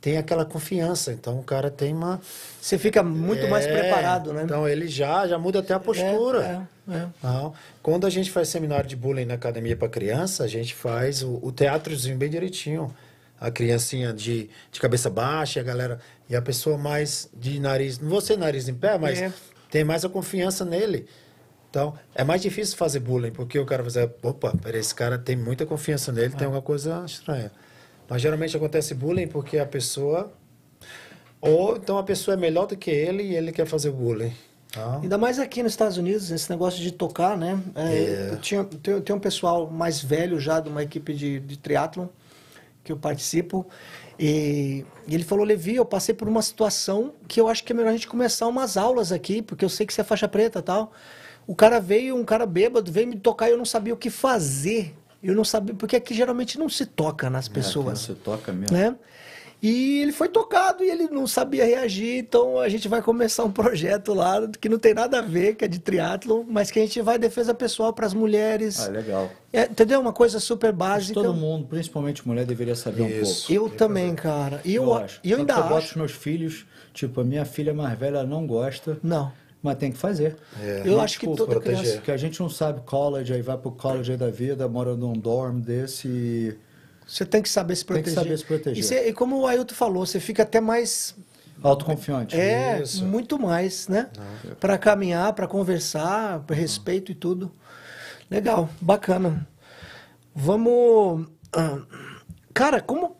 tem 0.00 0.18
aquela 0.18 0.44
confiança. 0.44 1.12
Então 1.12 1.38
o 1.38 1.42
cara 1.42 1.70
tem 1.70 1.94
uma 1.94 2.20
Você 2.60 2.76
fica 2.76 3.02
muito 3.02 3.46
mais 3.48 3.64
É, 3.64 3.72
preparado, 3.80 4.32
né? 4.32 4.42
Então 4.42 4.68
ele 4.68 4.88
já 4.88 5.26
já 5.26 5.38
muda 5.38 5.60
até 5.60 5.72
a 5.72 5.78
postura. 5.80 6.66
É, 6.88 6.92
é. 6.96 7.06
Não. 7.22 7.54
Quando 7.82 8.06
a 8.06 8.10
gente 8.10 8.30
faz 8.30 8.48
seminário 8.48 8.86
de 8.88 8.96
bullying 8.96 9.24
na 9.24 9.34
academia 9.34 9.76
para 9.76 9.88
criança, 9.88 10.44
a 10.44 10.48
gente 10.48 10.74
faz 10.74 11.22
o, 11.22 11.38
o 11.42 11.50
teatrozinho 11.52 12.16
bem 12.18 12.28
direitinho. 12.28 12.94
A 13.40 13.50
criancinha 13.50 14.12
de, 14.12 14.48
de 14.72 14.80
cabeça 14.80 15.08
baixa, 15.08 15.60
a 15.60 15.62
galera. 15.62 15.98
E 16.28 16.34
a 16.36 16.42
pessoa 16.42 16.76
mais 16.76 17.28
de 17.34 17.60
nariz. 17.60 17.98
Não 17.98 18.08
vou 18.08 18.20
ser 18.20 18.36
nariz 18.36 18.68
em 18.68 18.74
pé, 18.74 18.98
mas 18.98 19.20
É. 19.20 19.32
tem 19.70 19.84
mais 19.84 20.04
a 20.04 20.08
confiança 20.08 20.64
nele. 20.64 21.06
Então, 21.74 21.92
é 22.14 22.22
mais 22.22 22.40
difícil 22.40 22.76
fazer 22.76 23.00
bullying, 23.00 23.32
porque 23.32 23.58
o 23.58 23.66
cara 23.66 23.82
vai 23.82 23.88
dizer, 23.88 24.08
opa, 24.22 24.56
peraí, 24.62 24.80
esse 24.80 24.94
cara 24.94 25.18
tem 25.18 25.34
muita 25.34 25.66
confiança 25.66 26.12
nele, 26.12 26.32
tem 26.32 26.44
alguma 26.44 26.62
coisa 26.62 27.02
estranha. 27.04 27.50
Mas 28.08 28.22
geralmente 28.22 28.56
acontece 28.56 28.94
bullying 28.94 29.26
porque 29.26 29.58
a 29.58 29.66
pessoa. 29.66 30.32
Ou 31.40 31.76
então 31.76 31.98
a 31.98 32.04
pessoa 32.04 32.34
é 32.34 32.36
melhor 32.36 32.68
do 32.68 32.76
que 32.76 32.92
ele 32.92 33.24
e 33.24 33.34
ele 33.34 33.50
quer 33.50 33.66
fazer 33.66 33.90
bullying. 33.90 34.32
Tá? 34.70 35.00
Ainda 35.02 35.18
mais 35.18 35.40
aqui 35.40 35.64
nos 35.64 35.72
Estados 35.72 35.98
Unidos, 35.98 36.30
esse 36.30 36.48
negócio 36.48 36.80
de 36.80 36.92
tocar, 36.92 37.36
né? 37.36 37.60
É, 37.74 38.28
eu 38.30 38.38
tinha, 38.38 38.62
tem, 38.62 39.00
tem 39.00 39.16
um 39.16 39.18
pessoal 39.18 39.68
mais 39.68 40.00
velho 40.00 40.38
já 40.38 40.60
de 40.60 40.68
uma 40.68 40.82
equipe 40.82 41.12
de, 41.12 41.40
de 41.40 41.58
triatlon 41.58 42.06
que 42.84 42.92
eu 42.92 42.96
participo. 42.96 43.66
E, 44.16 44.84
e 45.08 45.14
ele 45.14 45.24
falou, 45.24 45.44
Levi, 45.44 45.74
eu 45.74 45.84
passei 45.84 46.14
por 46.14 46.28
uma 46.28 46.40
situação 46.40 47.12
que 47.26 47.40
eu 47.40 47.48
acho 47.48 47.64
que 47.64 47.72
é 47.72 47.74
melhor 47.74 47.88
a 47.88 47.92
gente 47.92 48.06
começar 48.06 48.46
umas 48.46 48.76
aulas 48.76 49.10
aqui, 49.10 49.42
porque 49.42 49.64
eu 49.64 49.68
sei 49.68 49.84
que 49.84 49.92
você 49.92 50.02
é 50.02 50.04
faixa 50.04 50.28
preta 50.28 50.60
e 50.60 50.62
tal. 50.62 50.92
O 51.46 51.54
cara 51.54 51.78
veio, 51.80 52.16
um 52.16 52.24
cara 52.24 52.46
bêbado, 52.46 52.90
veio 52.90 53.06
me 53.08 53.16
tocar 53.16 53.48
e 53.48 53.52
eu 53.52 53.58
não 53.58 53.64
sabia 53.64 53.92
o 53.94 53.96
que 53.96 54.10
fazer. 54.10 54.94
Eu 55.22 55.34
não 55.34 55.44
sabia, 55.44 55.74
porque 55.74 55.96
aqui 55.96 56.14
geralmente 56.14 56.58
não 56.58 56.68
se 56.68 56.84
toca 56.86 57.28
nas 57.30 57.48
pessoas. 57.48 58.00
Você 58.00 58.14
toca 58.14 58.52
mesmo. 58.52 58.76
né? 58.76 58.94
E 59.62 60.02
ele 60.02 60.12
foi 60.12 60.28
tocado 60.28 60.84
e 60.84 60.90
ele 60.90 61.04
não 61.08 61.26
sabia 61.26 61.64
reagir, 61.64 62.18
então 62.18 62.58
a 62.58 62.68
gente 62.68 62.86
vai 62.86 63.00
começar 63.00 63.44
um 63.44 63.50
projeto 63.50 64.12
lá 64.12 64.46
que 64.60 64.68
não 64.68 64.78
tem 64.78 64.92
nada 64.92 65.20
a 65.20 65.22
ver, 65.22 65.54
que 65.54 65.64
é 65.64 65.68
de 65.68 65.78
triatlo, 65.78 66.44
mas 66.46 66.70
que 66.70 66.78
a 66.78 66.82
gente 66.82 67.00
vai 67.00 67.18
defesa 67.18 67.54
pessoal 67.54 67.90
para 67.90 68.04
as 68.04 68.12
mulheres. 68.12 68.86
Ah, 68.86 68.90
legal. 68.90 69.30
É, 69.50 69.62
entendeu? 69.62 70.00
Uma 70.02 70.12
coisa 70.12 70.38
super 70.38 70.66
Acho 70.66 70.74
que 70.74 70.78
básica. 70.78 71.14
todo 71.14 71.32
mundo, 71.32 71.66
principalmente 71.66 72.26
mulher, 72.28 72.44
deveria 72.44 72.74
saber 72.74 73.02
um 73.04 73.08
Isso. 73.08 73.46
pouco. 73.46 73.52
Eu 73.54 73.74
também, 73.74 74.14
cara. 74.14 74.60
E 74.66 74.74
eu, 74.74 74.92
acho. 74.92 75.18
e 75.24 75.30
eu 75.30 75.38
ainda 75.38 75.54
eu 75.54 75.62
boto 75.62 75.74
os 75.76 75.84
acho. 75.84 75.98
meus 75.98 76.12
filhos, 76.12 76.66
tipo, 76.92 77.22
a 77.22 77.24
minha 77.24 77.46
filha 77.46 77.72
mais 77.72 77.98
velha 77.98 78.22
não 78.24 78.46
gosta, 78.46 78.98
Não. 79.02 79.32
Mas 79.64 79.76
tem 79.78 79.90
que 79.90 79.98
fazer. 79.98 80.36
É. 80.60 80.82
Eu 80.84 81.00
acho 81.00 81.18
que 81.18 81.26
toda 81.26 81.46
proteger. 81.46 81.78
criança. 81.80 81.96
Porque 81.96 82.12
a 82.12 82.16
gente 82.16 82.38
não 82.40 82.48
sabe 82.50 82.82
college, 82.82 83.32
aí 83.32 83.42
vai 83.42 83.56
pro 83.58 83.72
college 83.72 84.12
aí 84.12 84.16
da 84.18 84.30
vida, 84.30 84.68
mora 84.68 84.94
num 84.94 85.14
dorm 85.14 85.58
desse 85.60 86.06
e... 86.06 86.58
Você 87.06 87.24
tem 87.24 87.42
que 87.42 87.48
saber 87.48 87.74
se 87.76 87.84
Tem 87.84 87.96
que 87.96 88.02
proteger. 88.02 88.22
saber 88.24 88.38
se 88.38 88.44
proteger. 88.44 88.78
E, 88.78 88.82
você- 88.86 89.08
e 89.08 89.12
como 89.12 89.40
o 89.40 89.46
Ailton 89.46 89.74
falou, 89.74 90.06
você 90.06 90.20
fica 90.20 90.42
até 90.44 90.60
mais 90.60 91.14
Autoconfiante. 91.62 92.38
É, 92.38 92.82
Isso. 92.82 93.04
muito 93.06 93.38
mais, 93.38 93.88
né? 93.88 94.10
Para 94.60 94.76
caminhar, 94.76 95.32
para 95.32 95.46
conversar, 95.46 96.40
para 96.40 96.54
respeito 96.56 97.10
e 97.12 97.14
tudo. 97.14 97.50
Legal, 98.30 98.68
bacana. 98.80 99.46
Vamos. 100.34 101.26
ah, 101.52 101.78
Cara, 102.52 102.80
como 102.80 103.16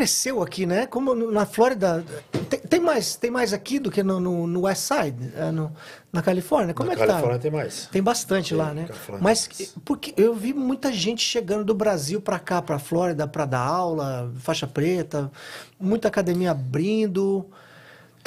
cresceu 0.00 0.42
aqui, 0.42 0.66
né? 0.66 0.86
Como 0.86 1.14
na 1.14 1.46
Flórida. 1.46 2.04
Tem, 2.50 2.60
tem 2.60 2.80
mais, 2.80 3.16
tem 3.16 3.30
mais 3.30 3.54
aqui 3.54 3.78
do 3.78 3.90
que 3.90 4.02
no, 4.02 4.20
no, 4.20 4.46
no 4.46 4.60
West 4.66 4.82
Side, 4.82 5.32
é, 5.34 5.50
no- 5.50 5.72
na 6.12 6.20
Califórnia? 6.20 6.74
Como 6.74 6.86
Na 6.86 6.92
é 6.92 6.96
que 6.96 7.06
Califórnia 7.06 7.38
tá? 7.38 7.42
tem 7.42 7.50
mais. 7.50 7.88
Tem 7.90 8.02
bastante 8.02 8.50
Tem, 8.50 8.58
lá, 8.58 8.74
né? 8.74 8.86
Mas 9.22 9.48
porque 9.86 10.12
eu 10.18 10.34
vi 10.34 10.52
muita 10.52 10.92
gente 10.92 11.22
chegando 11.24 11.64
do 11.64 11.74
Brasil 11.74 12.20
para 12.20 12.38
cá, 12.38 12.60
para 12.60 12.78
Flórida, 12.78 13.26
para 13.26 13.46
dar 13.46 13.60
aula, 13.66 14.30
faixa 14.38 14.66
preta, 14.66 15.30
muita 15.80 16.08
academia 16.08 16.50
abrindo. 16.50 17.46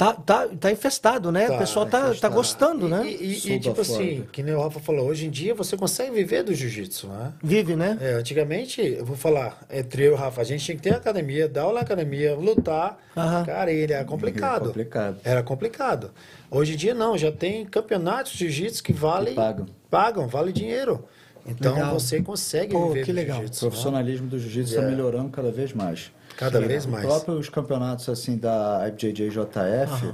Tá, 0.00 0.14
tá, 0.14 0.48
tá 0.58 0.72
infestado, 0.72 1.30
né? 1.30 1.50
o 1.50 1.58
pessoal 1.58 1.84
tá, 1.84 2.14
tá 2.14 2.28
gostando, 2.30 2.86
E- 2.86 2.90
né? 2.90 3.02
E, 3.06 3.34
e- 3.50 3.52
e, 3.52 3.60
tipo 3.60 3.82
assim, 3.82 4.24
que 4.32 4.42
nem 4.42 4.54
o 4.54 4.62
Rafa 4.62 4.80
falou, 4.80 5.06
hoje 5.06 5.26
em 5.26 5.30
dia 5.30 5.54
você 5.54 5.76
consegue 5.76 6.10
viver 6.10 6.42
do 6.42 6.54
jiu-jitsu, 6.54 7.06
né? 7.08 7.34
Vive, 7.42 7.76
né? 7.76 7.98
É, 8.00 8.12
antigamente, 8.14 8.80
eu 8.80 9.04
vou 9.04 9.14
falar, 9.14 9.60
entre 9.70 10.04
eu 10.04 10.12
e 10.12 10.14
o 10.14 10.16
Rafa, 10.16 10.40
a 10.40 10.44
gente 10.44 10.64
tinha 10.64 10.74
que 10.74 10.82
ter 10.82 10.94
academia, 10.94 11.46
dar 11.46 11.64
aula 11.64 11.74
na 11.74 11.80
academia, 11.80 12.34
lutar. 12.34 12.96
Aham. 13.14 13.44
Cara, 13.44 13.70
ele 13.70 13.92
era 13.92 14.02
complicado. 14.06 14.62
É 14.62 14.66
complicado. 14.68 15.20
Era 15.22 15.42
complicado. 15.42 16.10
Hoje 16.50 16.72
em 16.72 16.76
dia 16.78 16.94
não, 16.94 17.18
já 17.18 17.30
tem 17.30 17.66
campeonatos 17.66 18.32
de 18.32 18.38
jiu-jitsu 18.48 18.82
que 18.82 18.94
valem. 18.94 19.34
Pagam. 19.34 19.66
Pagam, 19.90 20.26
vale 20.28 20.50
dinheiro. 20.50 21.04
Então 21.46 21.74
Legal. 21.74 22.00
você 22.00 22.22
consegue 22.22 22.72
Pô, 22.72 22.88
viver 22.88 23.04
que 23.04 23.12
do 23.12 23.16
legal. 23.16 23.36
O 23.36 23.40
jiu-jitsu. 23.40 23.64
né? 23.66 23.70
profissionalismo 23.70 24.26
do 24.28 24.38
jiu-jitsu 24.38 24.70
está 24.76 24.86
É. 24.86 24.90
melhorando 24.90 25.28
cada 25.28 25.50
vez 25.50 25.74
mais. 25.74 26.10
Cada 26.40 26.60
E 26.60 26.66
vez 26.66 26.86
mais. 26.86 27.04
Os 27.04 27.10
próprios 27.22 27.48
campeonatos 27.48 28.08
assim 28.08 28.36
da 28.36 28.82
IBJJF, 28.88 30.12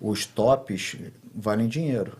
os 0.00 0.26
tops 0.26 0.96
valem 1.40 1.68
dinheiro. 1.68 2.18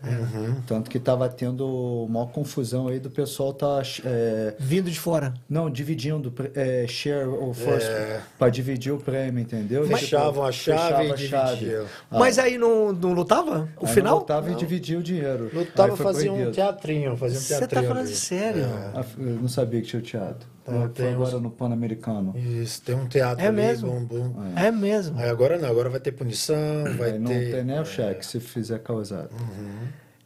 Tanto 0.65 0.89
que 0.89 0.97
estava 0.97 1.27
tendo 1.27 2.07
maior 2.09 2.27
confusão 2.27 2.87
aí 2.87 2.99
do 2.99 3.09
pessoal 3.09 3.53
tá 3.53 3.81
é, 4.05 4.55
Vindo 4.57 4.89
de 4.89 4.97
fora. 4.97 5.33
não 5.49 5.69
dividindo 5.69 6.33
é, 6.55 6.85
share 6.87 7.27
ou 7.27 7.53
first 7.53 7.85
É. 7.87 8.21
para 8.37 8.49
dividir 8.49 8.93
o 8.93 8.97
prêmio, 8.97 9.41
entendeu? 9.41 9.85
Fechavam 9.85 10.45
a 10.45 10.51
chave 10.53 10.79
fechava 10.79 11.03
e 11.03 11.11
a 11.11 11.17
chave. 11.17 11.55
dividiam. 11.57 11.85
Ah, 12.09 12.19
Mas 12.19 12.39
aí 12.39 12.57
não, 12.57 12.93
não 12.93 13.11
lutava? 13.13 13.67
O 13.79 13.85
aí 13.85 13.93
final? 13.93 14.17
Voltava 14.19 14.51
e 14.51 14.55
dividia 14.55 14.97
o 14.97 15.03
dinheiro. 15.03 15.49
Lutava, 15.53 15.97
fazia 15.97 16.31
um 16.31 16.49
teatrinho, 16.51 17.17
fazia 17.17 17.37
um 17.37 17.41
Você 17.41 17.53
tá 17.59 17.67
teatrinho. 17.67 17.87
falando 17.93 18.07
sério? 18.07 18.65
Ah, 18.95 19.03
Eu 19.17 19.25
não 19.41 19.49
sabia 19.49 19.81
que 19.81 19.87
tinha 19.87 19.99
o 19.99 20.03
teatro. 20.03 20.47
Foi 20.69 20.89
tem 20.89 21.13
agora 21.13 21.35
uns- 21.37 21.41
no 21.43 21.51
Pan-Americano. 21.51 22.33
Isso, 22.37 22.81
tem 22.81 22.95
um 22.95 23.07
teatro 23.07 23.43
É 23.43 23.47
ali, 23.47 23.55
mesmo? 23.57 23.91
bum, 24.01 24.31
bum. 24.31 24.35
É 24.55 24.71
mesmo. 24.71 25.17
Aí 25.19 25.29
agora 25.29 25.57
não, 25.57 25.69
agora 25.69 25.89
vai 25.89 25.99
ter 25.99 26.11
punição, 26.11 26.57
vai 26.97 27.11
Aí 27.13 27.19
não 27.19 27.31
ter. 27.31 27.51
tem 27.51 27.63
nem 27.63 27.79
o 27.79 27.85
cheque 27.85 28.25
se 28.25 28.39
fizer 28.39 28.79
causado. 28.79 29.29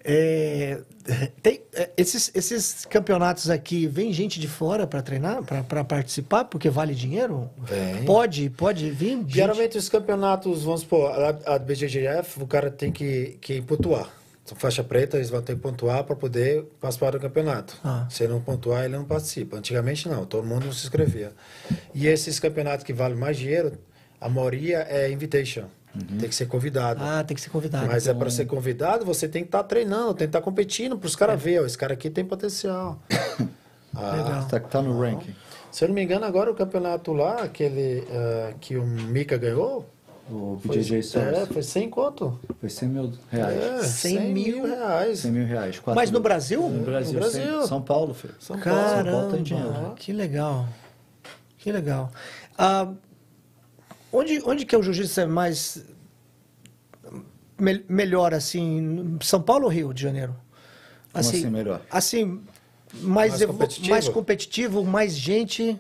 É, 0.06 0.82
tem, 1.42 1.62
é, 1.74 1.90
esses, 1.96 2.30
esses 2.36 2.84
campeonatos 2.86 3.50
aqui, 3.50 3.88
vem 3.88 4.12
gente 4.12 4.38
de 4.38 4.50
fora 4.50 4.86
para 4.86 5.02
treinar, 5.02 5.42
para 5.44 5.84
participar, 5.86 6.44
porque 6.44 6.70
vale 6.70 6.94
dinheiro? 6.94 7.50
Vem. 7.58 8.04
Pode, 8.04 8.50
pode 8.50 8.92
vir. 8.92 9.20
gente? 9.20 9.34
Geralmente 9.34 9.78
os 9.78 9.88
campeonatos, 9.88 10.64
vamos 10.64 10.82
supor, 10.82 11.10
a, 11.12 11.56
a 11.56 11.58
BGGF, 11.60 12.44
o 12.44 12.48
cara 12.48 12.70
tem 12.70 12.92
que, 12.92 13.38
que 13.40 13.62
pontuar. 13.62 14.10
São 14.46 14.58
faixa 14.58 14.84
preta, 14.84 15.16
eles 15.18 15.30
vão 15.30 15.42
ter 15.42 15.56
que 15.56 15.62
pontuar 15.62 16.04
para 16.04 16.16
poder 16.16 16.64
participar 16.82 17.12
do 17.12 17.20
campeonato. 17.20 17.80
Ah. 17.84 18.06
Se 18.10 18.24
ele 18.24 18.34
não 18.34 18.42
pontuar, 18.42 18.84
ele 18.84 18.96
não 18.96 19.06
participa. 19.06 19.58
Antigamente 19.58 20.10
não, 20.10 20.26
todo 20.26 20.46
mundo 20.46 20.72
se 20.74 20.84
inscrevia. 20.84 21.32
E 21.94 22.08
esses 22.08 22.40
campeonatos 22.40 22.86
que 22.86 22.92
valem 22.92 23.18
mais 23.18 23.38
dinheiro, 23.38 23.78
a 24.20 24.28
maioria 24.28 24.86
é 24.90 25.10
invitation. 25.10 25.66
Tem 26.20 26.28
que 26.28 26.34
ser 26.34 26.48
convidado. 26.48 27.02
Ah, 27.04 27.24
tem 27.24 27.36
que 27.36 27.42
ser 27.42 27.52
convidado. 27.52 27.86
Mas 27.86 28.08
é 28.08 28.14
para 28.14 28.30
ser 28.32 28.46
convidado, 28.46 29.06
você 29.06 29.28
tem 29.28 29.44
que 29.44 29.48
estar 29.48 29.64
treinando, 29.64 30.16
tem 30.16 30.28
que 30.28 30.30
estar 30.30 30.42
competindo 30.42 30.98
para 30.98 31.08
os 31.08 31.16
caras 31.16 31.42
verem, 31.42 31.60
ó, 31.60 31.66
esse 31.66 31.78
cara 31.78 31.94
aqui 31.94 32.10
tem 32.10 32.26
potencial. 32.26 33.02
Ah, 33.96 34.16
Legal. 34.16 34.48
Tá, 34.48 34.60
tá 34.60 34.82
no 34.82 35.00
ranking. 35.00 35.36
se 35.72 35.84
eu 35.84 35.88
não 35.88 35.94
me 35.94 36.04
engano, 36.04 36.26
agora 36.26 36.50
o 36.50 36.56
campeonato 36.56 37.14
lá, 37.14 37.44
aquele 37.44 38.04
ah, 38.10 38.52
que 38.60 38.76
o 38.76 38.84
Mika 38.84 39.38
ganhou, 39.38 39.88
O 40.30 40.58
foi, 40.66 40.78
BJJ 40.78 41.00
é, 41.00 41.02
Source 41.02 41.54
foi 41.54 41.62
100 41.64 41.90
conto. 41.90 42.40
foi 42.60 42.70
100 42.70 42.90
mil 42.90 43.14
reais. 43.30 43.58
É, 43.64 43.84
100 43.84 44.18
100 44.18 44.34
mil 44.34 44.64
reais. 44.66 45.20
100 45.20 45.32
mil 45.32 45.46
reais. 45.46 45.82
Mas 45.88 46.10
no 46.10 46.14
mil. 46.20 46.24
Brasil? 46.24 46.62
No 46.70 46.84
Brasil. 46.84 47.14
No 47.14 47.20
Brasil. 47.20 47.68
São 47.68 47.82
Paulo, 47.82 48.14
filho. 48.14 48.34
São 48.40 48.58
Paulo. 48.58 48.80
São 48.80 48.88
Paulo 48.90 49.04
Caramba, 49.04 49.34
tem 49.34 49.44
dinheiro. 49.44 49.94
que 49.98 50.14
legal. 50.14 50.68
Que 51.58 51.72
legal. 51.72 52.10
Ah, 52.58 52.92
onde, 54.12 54.42
onde 54.46 54.66
que 54.66 54.74
é 54.74 54.78
o 54.78 54.82
jiu-jitsu 54.84 55.20
é 55.22 55.26
mais 55.26 55.84
me- 57.60 57.84
melhor 57.90 58.34
assim, 58.34 59.18
São 59.22 59.42
Paulo 59.42 59.66
ou 59.66 59.70
Rio 59.70 59.94
de 59.94 60.02
Janeiro? 60.02 60.36
assim 61.14 61.48
melhor? 61.48 61.82
Assim, 61.92 62.42
mais, 62.94 63.32
Mais 63.32 63.42
evo- 63.42 63.54
competitivo? 63.54 63.90
mais 63.90 64.10
competitivo, 64.10 64.84
mais 64.84 65.14
gente, 65.16 65.80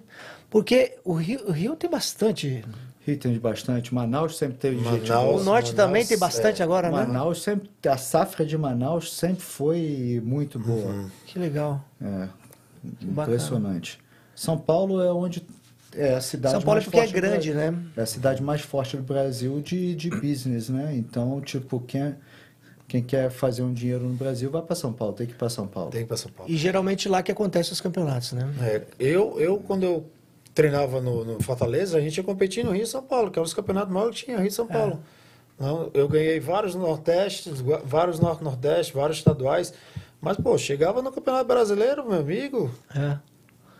porque 0.50 0.96
o 1.04 1.14
Rio, 1.14 1.48
o 1.48 1.52
Rio 1.52 1.76
tem 1.76 1.90
bastante. 1.90 2.64
Rio 3.06 3.18
tem 3.18 3.38
bastante. 3.38 3.94
Manaus 3.94 4.38
sempre 4.38 4.58
teve 4.58 4.78
gente 4.78 5.10
Manaus, 5.10 5.26
boa. 5.26 5.42
o 5.42 5.44
Norte 5.44 5.72
Manaus, 5.72 5.74
também 5.74 6.06
tem 6.06 6.18
bastante 6.18 6.62
é. 6.62 6.66
agora, 6.66 6.90
né? 6.90 7.06
Manaus 7.06 7.44
sempre, 7.44 7.70
a 7.88 7.98
safra 7.98 8.46
de 8.46 8.58
Manaus 8.58 9.14
sempre 9.14 9.44
foi 9.44 10.22
muito 10.24 10.58
boa. 10.58 10.92
Uhum. 10.92 11.10
Que 11.26 11.38
legal. 11.38 11.84
É, 12.02 12.30
bacana. 13.02 13.36
impressionante. 13.36 14.00
São 14.36 14.58
Paulo 14.58 15.02
é 15.02 15.12
onde 15.12 15.46
é 15.96 16.16
a 16.16 16.22
cidade 16.22 16.54
São 16.54 16.62
Paulo 16.62 16.80
é 16.80 16.82
mais 16.82 16.86
porque 16.86 16.98
é 16.98 17.02
forte 17.02 17.14
do 17.14 17.22
grande, 17.22 17.54
né? 17.54 17.76
É 17.96 18.02
a 18.02 18.06
cidade 18.06 18.42
mais 18.42 18.62
forte 18.62 18.98
do 18.98 19.04
Brasil 19.04 19.62
de, 19.62 19.96
de 19.96 20.10
business, 20.10 20.70
né? 20.70 20.96
Então, 20.96 21.40
tipo, 21.42 21.80
quem, 21.82 22.16
quem 22.88 23.04
quer 23.04 23.30
fazer 23.30 23.64
um 23.64 23.74
dinheiro 23.74 24.06
no 24.06 24.16
Brasil 24.16 24.50
vai 24.50 24.62
para 24.62 24.76
São 24.76 24.94
Paulo, 24.94 25.14
tem 25.14 25.28
que 25.28 25.34
ir 25.34 25.36
para 25.36 25.50
São 25.50 25.68
Paulo. 25.68 25.92
Tem 25.92 26.02
que 26.02 26.06
ir 26.06 26.08
para 26.08 26.18
São 26.18 26.32
Paulo. 26.32 26.52
E 26.52 26.56
geralmente 26.56 27.08
lá 27.10 27.22
que 27.22 27.32
acontecem 27.32 27.74
os 27.74 27.82
campeonatos, 27.82 28.32
né? 28.32 28.52
É, 28.62 28.82
eu, 28.98 29.40
eu, 29.40 29.58
quando 29.58 29.84
eu 29.84 30.06
treinava 30.54 31.02
no, 31.02 31.26
no 31.26 31.42
Fortaleza, 31.44 31.98
a 31.98 32.02
gente 32.02 32.18
ia 32.18 32.24
competir 32.24 32.64
no 32.64 32.72
Rio 32.72 32.84
e 32.84 32.88
São 32.88 33.02
Paulo, 33.04 33.32
que 33.32 33.40
eram 33.40 33.46
os 33.46 33.54
campeonatos 33.54 33.92
maiores 33.94 34.20
que 34.20 34.26
tinha, 34.26 34.38
Rio 34.38 34.48
e 34.48 34.52
São 34.52 34.68
Paulo. 34.68 35.00
Não, 35.60 35.90
eu 35.94 36.08
ganhei 36.08 36.40
vários 36.40 36.76
Nordestes, 36.76 37.62
gua- 37.62 37.82
vários 37.86 38.20
Norte-Nordeste, 38.20 38.94
vários 38.94 39.18
estaduais. 39.20 39.74
Mas, 40.22 40.38
pô, 40.38 40.58
chegava 40.58 41.02
no 41.02 41.12
Campeonato 41.12 41.46
Brasileiro, 41.46 42.08
meu 42.08 42.20
amigo, 42.20 42.72
É. 42.96 43.18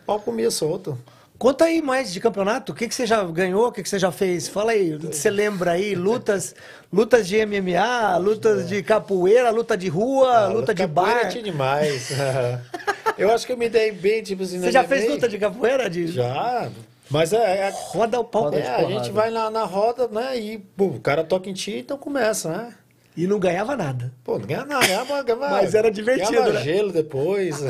pau 0.06 0.20
comia 0.20 0.50
solto. 0.50 0.96
Conta 1.38 1.64
aí 1.64 1.82
mais 1.82 2.12
de 2.12 2.20
campeonato. 2.20 2.72
O 2.72 2.74
que, 2.74 2.86
que 2.86 2.94
você 2.94 3.06
já 3.06 3.22
ganhou? 3.24 3.66
O 3.68 3.72
que, 3.72 3.82
que 3.82 3.88
você 3.88 3.98
já 3.98 4.12
fez? 4.12 4.46
Fala 4.48 4.72
aí. 4.72 4.96
Você 4.96 5.28
lembra 5.28 5.72
aí? 5.72 5.94
Lutas, 5.96 6.54
lutas 6.92 7.26
de 7.26 7.44
MMA, 7.44 8.16
lutas 8.18 8.68
de 8.68 8.82
capoeira, 8.82 9.50
luta 9.50 9.76
de 9.76 9.88
rua, 9.88 10.32
Ah, 10.32 10.48
luta 10.48 10.72
de 10.72 10.82
capoeira 10.82 11.22
bar. 11.24 11.28
tinha 11.30 11.42
demais. 11.42 12.10
eu 13.18 13.32
acho 13.32 13.46
que 13.46 13.52
eu 13.52 13.56
me 13.56 13.68
dei 13.68 13.90
bem, 13.92 14.22
tipo 14.22 14.42
assim, 14.44 14.60
Você 14.60 14.70
já 14.70 14.84
fez 14.84 15.10
luta 15.10 15.28
de 15.28 15.38
capoeira? 15.38 15.90
De... 15.90 16.06
Já. 16.06 16.70
Mas 17.10 17.32
é, 17.32 17.68
é, 17.68 17.70
Roda 17.70 18.18
o 18.18 18.24
pau. 18.24 18.52
É, 18.52 18.60
de 18.60 18.66
a 18.68 18.84
gente 18.84 19.10
vai 19.10 19.30
na, 19.30 19.50
na 19.50 19.64
roda, 19.64 20.08
né? 20.08 20.38
E 20.38 20.58
pô, 20.58 20.86
o 20.86 21.00
cara 21.00 21.22
toca 21.22 21.50
em 21.50 21.52
ti, 21.52 21.78
então 21.78 21.98
começa, 21.98 22.48
né? 22.48 22.74
E 23.16 23.28
não 23.28 23.38
ganhava 23.38 23.76
nada. 23.76 24.12
Pô, 24.24 24.38
não 24.40 24.46
ganha 24.46 24.64
nada, 24.64 24.84
ganhava, 24.84 25.22
ganhava, 25.22 25.50
Mas 25.50 25.74
era 25.74 25.88
divertido, 25.88 26.32
ganhava 26.32 26.52
né? 26.52 26.62
gelo 26.62 26.92
depois. 26.92 27.60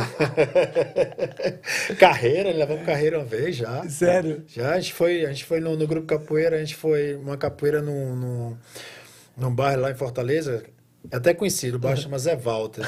carreira, 1.98 2.50
levamos 2.50 2.86
carreira 2.86 3.18
uma 3.18 3.26
vez 3.26 3.56
já. 3.56 3.86
Sério? 3.88 4.42
Já, 4.46 4.72
a 4.72 4.80
gente 4.80 4.94
foi, 4.94 5.26
a 5.26 5.28
gente 5.28 5.44
foi 5.44 5.60
no, 5.60 5.76
no 5.76 5.86
grupo 5.86 6.06
capoeira, 6.06 6.56
a 6.56 6.60
gente 6.60 6.74
foi 6.74 7.14
uma 7.14 7.36
capoeira 7.36 7.82
num, 7.82 8.16
num, 8.16 8.56
num 9.36 9.54
bairro 9.54 9.82
lá 9.82 9.90
em 9.90 9.94
Fortaleza, 9.94 10.64
é 11.10 11.16
até 11.16 11.34
conhecido, 11.34 11.76
o 11.76 11.78
bairro 11.78 11.96
chama 12.00 12.18
Zé 12.18 12.36
Walter. 12.36 12.84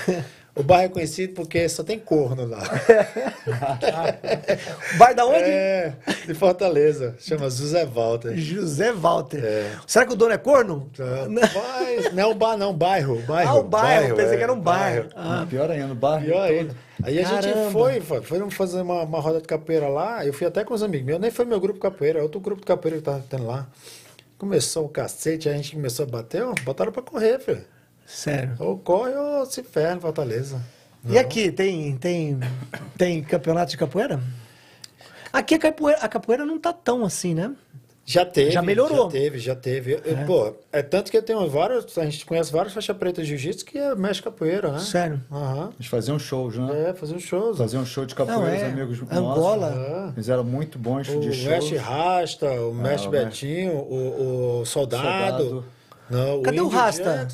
O 0.54 0.62
bairro 0.62 0.86
é 0.86 0.88
conhecido 0.88 1.34
porque 1.34 1.68
só 1.68 1.84
tem 1.84 1.98
corno 1.98 2.46
lá. 2.46 2.62
Bar 4.96 5.14
da 5.14 5.26
onde? 5.26 5.42
É, 5.42 5.92
de 6.26 6.32
Fortaleza, 6.32 7.14
chama 7.18 7.50
José 7.50 7.84
Walter. 7.84 8.34
José 8.38 8.90
Walter. 8.90 9.44
É. 9.44 9.70
Será 9.86 10.06
que 10.06 10.14
o 10.14 10.16
dono 10.16 10.32
é 10.32 10.38
corno? 10.38 10.90
Mas, 11.28 12.10
não 12.14 12.22
é 12.22 12.26
um 12.26 12.34
bar, 12.34 12.56
não, 12.56 12.72
bairro. 12.72 13.20
bairro 13.26 13.50
Ah, 13.50 13.60
o 13.60 13.64
bairro. 13.64 14.16
Pensei 14.16 14.34
é, 14.34 14.36
que 14.38 14.42
era 14.42 14.52
um 14.52 14.58
bar. 14.58 15.08
Ah, 15.14 15.46
Pior 15.48 15.70
ainda, 15.70 15.88
no 15.88 15.94
bairro 15.94 16.24
Pior 16.24 16.40
ainda. 16.40 16.74
Aí 17.02 17.20
a 17.20 17.24
Caramba. 17.24 17.42
gente 17.42 17.72
foi, 17.72 18.00
foi, 18.00 18.50
fazer 18.50 18.80
uma, 18.80 19.02
uma 19.02 19.20
roda 19.20 19.42
de 19.42 19.46
capoeira 19.46 19.88
lá. 19.88 20.24
Eu 20.24 20.32
fui 20.32 20.46
até 20.46 20.64
com 20.64 20.72
os 20.72 20.82
amigos 20.82 21.06
meus, 21.06 21.20
nem 21.20 21.30
foi 21.30 21.44
meu 21.44 21.60
grupo 21.60 21.78
capoeira, 21.78 22.20
é 22.20 22.22
outro 22.22 22.40
grupo 22.40 22.62
de 22.62 22.66
capoeira 22.66 22.96
que 22.96 23.04
tava 23.04 23.22
tendo 23.28 23.46
lá. 23.46 23.66
Começou 24.38 24.86
o 24.86 24.88
cacete, 24.88 25.50
a 25.50 25.52
gente 25.52 25.74
começou 25.74 26.06
a 26.06 26.08
bater, 26.08 26.42
ó, 26.42 26.54
botaram 26.64 26.92
pra 26.92 27.02
correr, 27.02 27.38
filho. 27.40 27.75
Sério. 28.06 28.54
Ou 28.58 28.78
corre 28.78 29.12
ou 29.14 29.44
se 29.46 29.62
ferra 29.62 29.96
em 29.96 30.00
Fortaleza. 30.00 30.60
E 31.08 31.18
aqui, 31.18 31.52
tem, 31.52 31.96
tem, 31.98 32.38
tem 32.96 33.22
campeonato 33.22 33.70
de 33.70 33.76
capoeira? 33.76 34.18
Aqui 35.32 35.54
a 35.54 35.58
capoeira, 35.58 36.00
a 36.00 36.08
capoeira 36.08 36.44
não 36.44 36.58
tá 36.58 36.72
tão 36.72 37.04
assim, 37.04 37.34
né? 37.34 37.52
Já 38.08 38.24
teve. 38.24 38.52
Já 38.52 38.62
melhorou. 38.62 39.06
Já 39.06 39.10
teve, 39.10 39.38
já 39.40 39.54
teve. 39.56 39.92
Eu- 39.94 40.00
eu, 40.04 40.16
Pô, 40.26 40.54
é 40.72 40.80
tanto 40.80 41.10
que 41.10 41.16
eu 41.16 41.22
tenho 41.22 41.48
vários, 41.50 41.98
a 41.98 42.04
gente 42.04 42.24
conhece 42.24 42.52
vários 42.52 42.72
faixa 42.72 42.94
preta 42.94 43.20
de 43.20 43.28
jiu-jitsu 43.28 43.64
que 43.64 43.76
é 43.78 43.94
mexe 43.96 44.22
capoeira, 44.22 44.70
né? 44.72 44.78
Sério. 44.78 45.20
Aham. 45.30 45.72
Eles 45.76 45.88
faziam 45.88 46.16
shows, 46.18 46.56
né? 46.56 46.90
É, 46.90 46.94
fazer 46.94 47.18
shows. 47.18 47.58
Faziam 47.58 47.82
um 47.82 47.86
show 47.86 48.06
de 48.06 48.14
capoeira, 48.14 48.42
Não, 48.42 48.48
é. 48.48 48.56
os 48.56 48.62
amigos 48.62 49.02
Angola. 49.12 49.70
nossos. 49.70 50.12
Eles 50.16 50.28
eram 50.28 50.44
muito 50.44 50.78
bons 50.78 51.08
O 51.08 51.18
de 51.20 51.32
show. 51.32 51.50
mestre 51.50 51.76
Rasta, 51.76 52.48
o 52.62 52.72
mestre 52.72 53.08
o 53.08 53.10
Betinho, 53.10 53.72
o, 53.72 54.60
o 54.60 54.64
soldado. 54.64 55.02
Soldado. 55.42 55.64
Não, 56.08 56.42
Cadê 56.42 56.60
o 56.60 56.64
Índio 56.66 56.78
Rasta? 56.78 57.28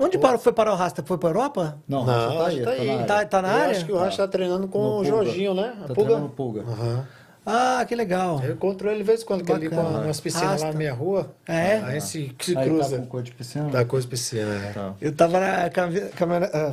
Onde 0.00 0.18
parou, 0.18 0.38
foi 0.38 0.52
parar 0.52 0.72
o 0.72 0.76
Rasta? 0.76 1.02
Foi 1.04 1.18
pra 1.18 1.28
Europa? 1.28 1.78
Não, 1.86 2.04
Não, 2.04 2.12
Racha 2.14 2.26
tá 2.38 2.46
aí, 2.46 2.46
acho 2.46 2.56
que 2.56 2.62
tá 2.64 2.70
tá 2.70 2.76
aí. 2.80 2.86
na 2.86 2.92
área. 2.94 3.06
Tá, 3.06 3.24
tá 3.26 3.42
na 3.42 3.48
Eu 3.48 3.54
área? 3.60 3.70
acho 3.70 3.84
que 3.86 3.92
o 3.92 3.96
Rasta 3.98 4.22
tá 4.22 4.28
treinando 4.28 4.66
com 4.68 4.78
No 4.78 4.84
o 4.88 4.90
Pulga. 5.02 5.08
Jorginho, 5.08 5.54
né? 5.54 5.62
Tá 5.62 5.70
A 5.70 5.76
Pulga? 5.88 5.94
treinando 5.94 6.20
no 6.22 6.28
Pulga. 6.30 6.62
Aham. 6.62 7.06
Ah, 7.46 7.84
que 7.88 7.94
legal. 7.94 8.40
Eu 8.44 8.52
encontro 8.52 8.88
ele 8.88 8.98
de 8.98 9.02
vez 9.04 9.22
em 9.22 9.24
quando, 9.24 9.44
que 9.44 9.50
ele 9.52 9.68
com 9.70 9.76
Bacana. 9.76 10.00
umas 10.00 10.20
piscinas 10.20 10.46
lá 10.46 10.50
Rasta. 10.52 10.66
na 10.68 10.72
minha 10.74 10.92
rua. 10.92 11.32
É? 11.48 11.76
Aí 11.84 12.00
se, 12.00 12.34
se 12.40 12.56
Aí 12.56 12.68
cruza. 12.68 12.96
tá 12.96 13.02
com 13.02 13.06
cor 13.08 13.22
de 13.22 13.32
piscina? 13.32 13.68
Da 13.70 13.84
coisa 13.84 14.06
piscina, 14.06 14.46
né? 14.58 14.72
Tá. 14.74 14.94
Eu 15.00 15.12
tava 15.14 15.40
na 15.40 15.70
câmera. 15.70 16.50
ah, 16.52 16.72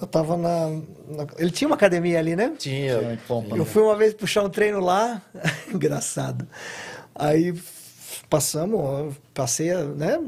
Eu 0.00 0.06
tava 0.06 0.36
na, 0.36 0.68
na- 1.08 1.26
Ele 1.38 1.50
tinha 1.50 1.66
uma 1.68 1.74
academia 1.74 2.18
ali, 2.20 2.36
né? 2.36 2.52
Tinha. 2.56 2.98
Tinha 2.98 3.12
em 3.14 3.16
Pompa. 3.16 3.56
Eu 3.56 3.64
fui 3.64 3.82
uma 3.82 3.96
vez 3.96 4.14
puxar 4.14 4.44
um 4.44 4.48
treino 4.48 4.78
lá, 4.80 5.20
engraçado. 5.74 6.46
Aí 7.14 7.52
passamos, 8.30 9.14
passei, 9.34 9.74
né? 9.74 10.20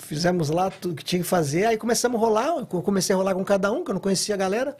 Fizemos 0.00 0.48
lá 0.48 0.70
tudo 0.70 0.94
que 0.94 1.04
tinha 1.04 1.20
que 1.20 1.28
fazer, 1.28 1.66
aí 1.66 1.76
começamos 1.76 2.16
a 2.20 2.24
rolar. 2.24 2.46
eu 2.58 2.66
comecei 2.82 3.14
a 3.14 3.16
rolar 3.16 3.34
com 3.34 3.44
cada 3.44 3.70
um, 3.72 3.84
que 3.84 3.90
eu 3.90 3.94
não 3.94 4.00
conhecia 4.00 4.34
a 4.34 4.38
galera. 4.38 4.76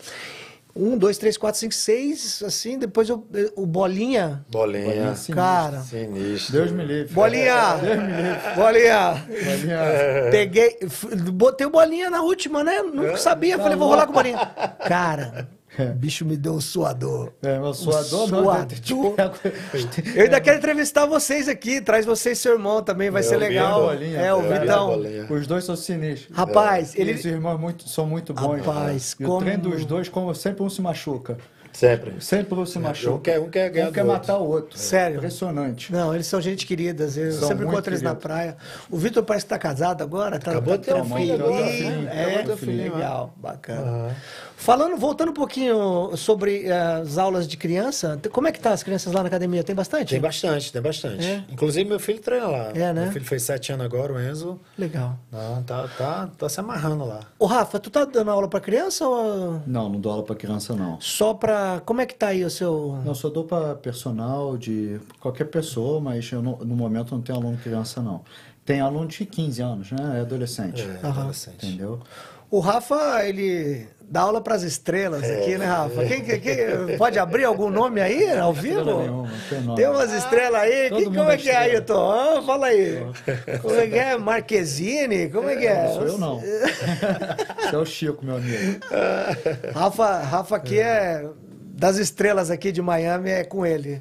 Um, 0.76 0.96
dois, 0.96 1.18
três, 1.18 1.36
quatro, 1.36 1.58
cinco, 1.58 1.74
seis, 1.74 2.40
assim. 2.46 2.78
Depois 2.78 3.08
eu, 3.08 3.26
o 3.56 3.66
Bolinha, 3.66 4.44
Bolinha. 4.48 4.84
Bolinha, 4.84 5.14
sim. 5.16 5.32
cara. 5.32 5.80
Sinistro. 5.80 6.52
Deus 6.52 6.70
me 6.70 6.84
livre. 6.84 7.12
Bolinha! 7.12 7.54
Bolinha! 8.54 9.26
Bolinha. 9.26 9.78
Peguei, 10.30 10.78
f- 10.82 11.16
botei 11.32 11.66
o 11.66 11.70
bolinha 11.70 12.08
na 12.10 12.22
última, 12.22 12.62
né? 12.62 12.80
Nunca 12.82 13.16
sabia, 13.16 13.58
falei, 13.58 13.76
vou 13.76 13.88
rolar 13.88 14.06
com 14.06 14.12
o 14.12 14.14
bolinha. 14.14 14.38
Cara, 14.86 15.48
O 15.84 15.94
bicho 15.94 16.24
me 16.24 16.36
deu 16.36 16.54
um 16.54 16.60
suador. 16.60 17.32
É, 17.42 17.58
meu 17.58 17.72
suador 17.74 18.24
Um 18.24 18.28
não. 18.28 18.44
suador. 18.44 18.66
tipo, 18.80 19.14
Eu 20.14 20.22
ainda 20.24 20.40
quero 20.40 20.58
entrevistar 20.58 21.06
vocês 21.06 21.48
aqui. 21.48 21.80
Traz 21.80 22.04
vocês 22.04 22.38
e 22.38 22.40
seu 22.40 22.52
irmão 22.54 22.82
também, 22.82 23.10
vai 23.10 23.20
É, 23.20 23.24
ser 23.24 23.36
legal. 23.36 23.82
Bolinha, 23.86 24.18
é, 24.20 24.34
o 24.34 24.40
é, 24.52 24.58
Vitão. 24.60 25.00
Os 25.30 25.46
dois 25.46 25.64
são 25.64 25.76
sinistros. 25.76 26.36
Rapaz, 26.36 26.94
E 26.94 27.00
ele. 27.00 27.12
Os 27.14 27.24
irmãos 27.24 27.58
muito, 27.58 27.88
são 27.88 28.06
muito 28.06 28.34
bons. 28.34 28.58
Rapaz, 28.64 29.12
e 29.18 29.24
como- 29.24 29.38
o 29.38 29.40
treino 29.40 29.62
dos 29.70 29.84
dois, 29.84 30.08
como 30.08 30.34
sempre 30.34 30.62
um 30.62 30.70
se 30.70 30.80
machuca. 30.82 31.38
Sempre. 31.78 32.14
Sempre 32.18 32.58
um 32.58 32.66
se 32.66 32.76
machuca. 32.76 33.14
Um 33.14 33.18
quer, 33.20 33.38
um 33.38 33.48
quer 33.48 33.70
ganhar 33.70 33.88
Um 33.90 33.92
quer 33.92 34.04
matar 34.04 34.36
o 34.38 34.48
outro. 34.48 34.76
Sério? 34.76 35.18
Impressionante. 35.18 35.92
Não, 35.92 36.12
eles 36.12 36.26
são 36.26 36.40
gente 36.40 36.66
querida. 36.66 37.04
Eu 37.04 37.32
São 37.32 37.46
sempre 37.46 37.66
encontro 37.66 37.90
eles 37.92 38.02
na 38.02 38.16
praia. 38.16 38.56
O 38.90 38.96
Vitor 38.96 39.22
parece 39.22 39.46
que 39.46 39.50
tá 39.50 39.58
casado 39.60 40.02
agora. 40.02 40.40
Tá, 40.40 40.50
Acabou 40.50 40.74
tá 40.74 40.80
de 40.80 40.86
ter 40.86 40.94
um 40.94 41.04
filho 41.04 41.36
filho. 41.36 42.08
É, 42.08 42.44
um 42.52 42.56
filhinho, 42.56 42.94
legal, 42.94 43.32
bacana. 43.36 44.16
Falando, 44.56 44.96
voltando 44.96 45.30
um 45.30 45.34
pouquinho 45.34 46.16
sobre 46.16 46.66
eh, 46.66 46.72
as 46.72 47.16
aulas 47.16 47.46
de 47.46 47.56
criança, 47.56 48.20
como 48.32 48.48
é 48.48 48.52
que 48.52 48.58
tá 48.58 48.72
as 48.72 48.82
crianças 48.82 49.12
lá 49.12 49.22
na 49.22 49.28
academia? 49.28 49.62
Tem 49.62 49.74
bastante? 49.74 50.10
Tem 50.10 50.20
bastante, 50.20 50.72
tem 50.72 50.82
bastante. 50.82 51.24
É? 51.24 51.44
Inclusive 51.48 51.88
meu 51.88 52.00
filho 52.00 52.18
treina 52.18 52.48
lá. 52.48 52.72
É, 52.74 52.92
né? 52.92 53.04
Meu 53.04 53.12
filho 53.12 53.24
fez 53.24 53.44
sete 53.44 53.72
anos 53.72 53.86
agora, 53.86 54.12
o 54.12 54.20
Enzo. 54.20 54.58
Legal. 54.76 55.16
Não, 55.30 55.62
tá, 55.62 55.88
tá, 55.96 56.28
tá 56.36 56.48
se 56.48 56.58
amarrando 56.58 57.04
lá. 57.04 57.20
Ô, 57.38 57.46
Rafa, 57.46 57.78
tu 57.78 57.88
tá 57.88 58.04
dando 58.04 58.32
aula 58.32 58.48
pra 58.48 58.58
criança 58.58 59.06
ou 59.06 59.62
Não, 59.64 59.88
não 59.88 60.00
dou 60.00 60.10
aula 60.10 60.24
pra 60.24 60.34
criança, 60.34 60.74
não. 60.74 61.00
só 61.00 61.32
Como 61.84 62.00
é 62.00 62.06
que 62.06 62.14
tá 62.14 62.28
aí 62.28 62.44
o 62.44 62.50
seu... 62.50 62.98
Não, 63.04 63.14
só 63.14 63.28
dou 63.28 63.44
para 63.44 63.74
personal 63.74 64.56
de 64.56 65.00
qualquer 65.20 65.44
pessoa, 65.46 66.00
mas 66.00 66.30
eu 66.32 66.42
não- 66.42 66.58
no 66.58 66.74
momento 66.76 67.14
não 67.14 67.22
tenho 67.22 67.38
aluno 67.38 67.56
criança, 67.58 68.00
não. 68.02 68.22
Tem 68.64 68.80
aluno 68.80 69.06
de 69.06 69.24
15 69.24 69.62
anos, 69.62 69.90
né? 69.92 70.18
É 70.18 70.20
adolescente. 70.20 70.82
É, 70.82 71.06
Aham. 71.06 71.20
adolescente. 71.20 71.66
Entendeu? 71.66 72.00
O 72.50 72.60
Rafa, 72.60 73.24
ele 73.26 73.86
dá 74.10 74.22
aula 74.22 74.40
pras 74.40 74.62
estrelas 74.62 75.22
É. 75.22 75.40
aqui, 75.40 75.58
né, 75.58 75.66
Rafa? 75.66 76.02
Quem, 76.06 76.22
quem- 76.24 76.40
quem- 76.40 76.96
pode 76.96 77.18
abrir 77.18 77.44
algum 77.44 77.68
nome 77.68 78.00
aí, 78.00 78.30
ao 78.38 78.54
vivo? 78.54 78.84
Nenhuma, 78.84 79.28
tem 79.50 79.60
nome. 79.60 79.76
Tem 79.76 79.86
umas 79.88 80.12
estrelas 80.12 80.60
aí. 80.62 80.90
Mundo 80.90 81.04
como 81.14 81.30
é 81.30 81.34
é 81.34 81.36
que 81.36 81.50
é. 81.50 81.56
Ailton? 81.56 82.10
Ah, 82.10 82.42
fala 82.42 82.66
aí. 82.68 83.06
Como 83.60 83.74
é 83.74 83.86
que 83.86 83.98
é? 83.98 84.16
Marquezine? 84.16 85.28
Como 85.28 85.46
é 85.48 85.56
que 85.56 85.66
é? 85.66 85.84
Não 85.88 85.94
sou 85.94 86.06
eu, 86.06 86.18
não. 86.18 86.40
Esse 87.64 87.74
é 87.74 87.78
o 87.78 87.84
Chico, 87.84 88.24
meu 88.24 88.36
amigo. 88.36 88.80
Rafa, 89.74 90.18
Rafa 90.20 90.56
aqui 90.56 90.78
é 90.78 91.26
das 91.78 91.96
estrelas 91.96 92.50
aqui 92.50 92.72
de 92.72 92.82
Miami, 92.82 93.30
é 93.30 93.44
com 93.44 93.64
ele. 93.64 94.00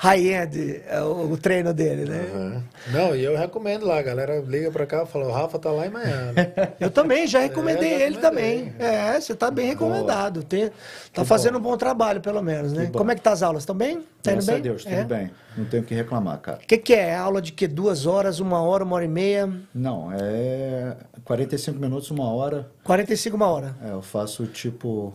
High-end, 0.00 0.80
é 0.86 1.00
o, 1.02 1.32
o 1.32 1.36
treino 1.36 1.74
dele, 1.74 2.08
né? 2.08 2.24
Aham. 2.32 2.64
Não, 2.92 3.16
e 3.16 3.24
eu 3.24 3.36
recomendo 3.36 3.84
lá, 3.84 3.98
a 3.98 4.02
galera 4.02 4.38
liga 4.46 4.70
pra 4.70 4.86
cá 4.86 5.02
e 5.02 5.06
fala, 5.06 5.26
o 5.26 5.32
Rafa 5.32 5.58
tá 5.58 5.72
lá 5.72 5.86
em 5.88 5.90
Miami. 5.90 6.34
Eu 6.78 6.88
também, 6.88 7.26
já 7.26 7.40
recomendei 7.40 7.94
É, 7.94 7.98
já 7.98 8.04
ele 8.06 8.18
também. 8.18 8.72
É, 8.78 9.20
você 9.20 9.34
tá 9.34 9.50
bem 9.50 9.66
recomendado. 9.66 10.44
Tem, 10.44 10.70
tá 11.12 11.24
fazendo 11.24 11.58
um 11.58 11.60
bom 11.60 11.76
trabalho, 11.76 12.20
pelo 12.20 12.40
menos, 12.40 12.72
né? 12.72 12.84
Que 12.86 12.92
bom. 12.92 12.98
Como 13.00 13.10
é 13.10 13.16
que 13.16 13.20
tá 13.22 13.32
as 13.32 13.42
aulas? 13.42 13.62
Estão 13.64 13.74
bem? 13.74 13.96
Tá 14.22 14.30
indo 14.30 14.36
Graças 14.36 14.48
a 14.48 14.52
bem? 14.52 14.62
Deus, 14.62 14.84
tudo 14.84 14.94
É? 14.94 15.02
bem. 15.04 15.30
Não 15.56 15.64
tenho 15.64 15.82
o 15.82 15.86
que 15.86 15.94
reclamar, 15.96 16.38
cara. 16.38 16.58
O 16.58 16.66
que, 16.66 16.78
que 16.78 16.94
é? 16.94 17.16
Aula 17.16 17.42
de 17.42 17.50
que? 17.50 17.66
Duas 17.66 18.06
horas, 18.06 18.38
uma 18.38 18.62
hora, 18.62 18.84
uma 18.84 18.94
hora 18.94 19.04
e 19.04 19.08
meia? 19.08 19.52
Não, 19.74 20.12
é 20.12 20.96
45 21.24 21.76
minutos, 21.76 22.08
uma 22.12 22.32
hora. 22.32 22.70
45, 22.84 23.34
uma 23.36 23.48
hora. 23.48 23.74
É, 23.84 23.90
eu 23.90 24.00
faço 24.00 24.46
tipo. 24.46 25.12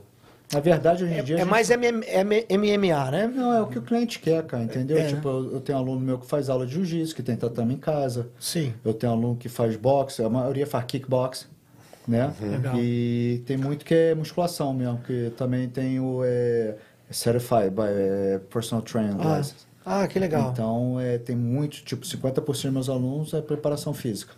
Na 0.51 0.59
verdade, 0.59 1.03
hoje 1.03 1.13
em 1.13 1.23
dia. 1.23 1.35
a 1.35 1.39
É 1.39 1.41
gente- 1.41 1.49
mais 1.49 1.69
MM, 1.69 2.03
MMA, 2.49 3.11
né? 3.11 3.27
Não, 3.27 3.53
é 3.53 3.61
o 3.61 3.67
que 3.67 3.79
o 3.79 3.81
cliente 3.81 4.19
quer, 4.19 4.43
cara, 4.45 4.63
entendeu? 4.63 4.97
É. 4.97 5.07
Tipo, 5.07 5.27
eu, 5.27 5.53
eu 5.53 5.61
tenho 5.61 5.77
aluno 5.77 5.99
meu 5.99 6.19
que 6.19 6.27
faz 6.27 6.49
aula 6.49 6.65
de 6.65 6.73
jiu-jitsu, 6.73 7.15
que 7.15 7.23
tem 7.23 7.35
tatame 7.35 7.73
em 7.73 7.77
casa. 7.77 8.27
Sim. 8.39 8.73
Eu 8.85 8.93
tenho 8.93 9.11
aluno 9.13 9.35
que 9.35 9.49
faz 9.49 9.75
boxe, 9.75 10.23
a 10.23 10.29
maioria 10.29 10.67
faz 10.67 10.85
kickbox, 10.85 11.47
né? 12.07 12.31
Legal. 12.39 12.75
E 12.77 13.41
tem 13.47 13.57
muito 13.57 13.83
que 13.83 13.93
é 13.95 14.13
musculação 14.15 14.73
mesmo, 14.73 14.99
que 14.99 15.31
também 15.37 15.67
tem 15.69 15.99
o 15.99 16.21
é, 16.23 16.75
Certified 17.09 17.71
by 17.71 17.81
é, 17.87 18.39
Personal 18.51 18.83
Trainer 18.83 19.15
Ah, 19.19 19.37
License. 19.37 19.65
ah, 19.83 20.07
que 20.07 20.19
legal. 20.19 20.51
Então, 20.51 20.99
é, 20.99 21.17
tem 21.17 21.35
muito, 21.35 21.83
tipo, 21.83 22.05
50% 22.05 22.43
dos 22.67 22.73
meus 22.73 22.89
alunos 22.89 23.33
é 23.33 23.41
preparação 23.41 23.93
física. 23.93 24.33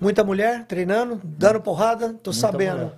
Muita 0.00 0.24
mulher 0.24 0.64
treinando, 0.66 1.20
dando 1.22 1.60
porrada, 1.60 2.14
tô 2.22 2.32
sabendo. 2.32 2.76
mulher. 2.78 2.92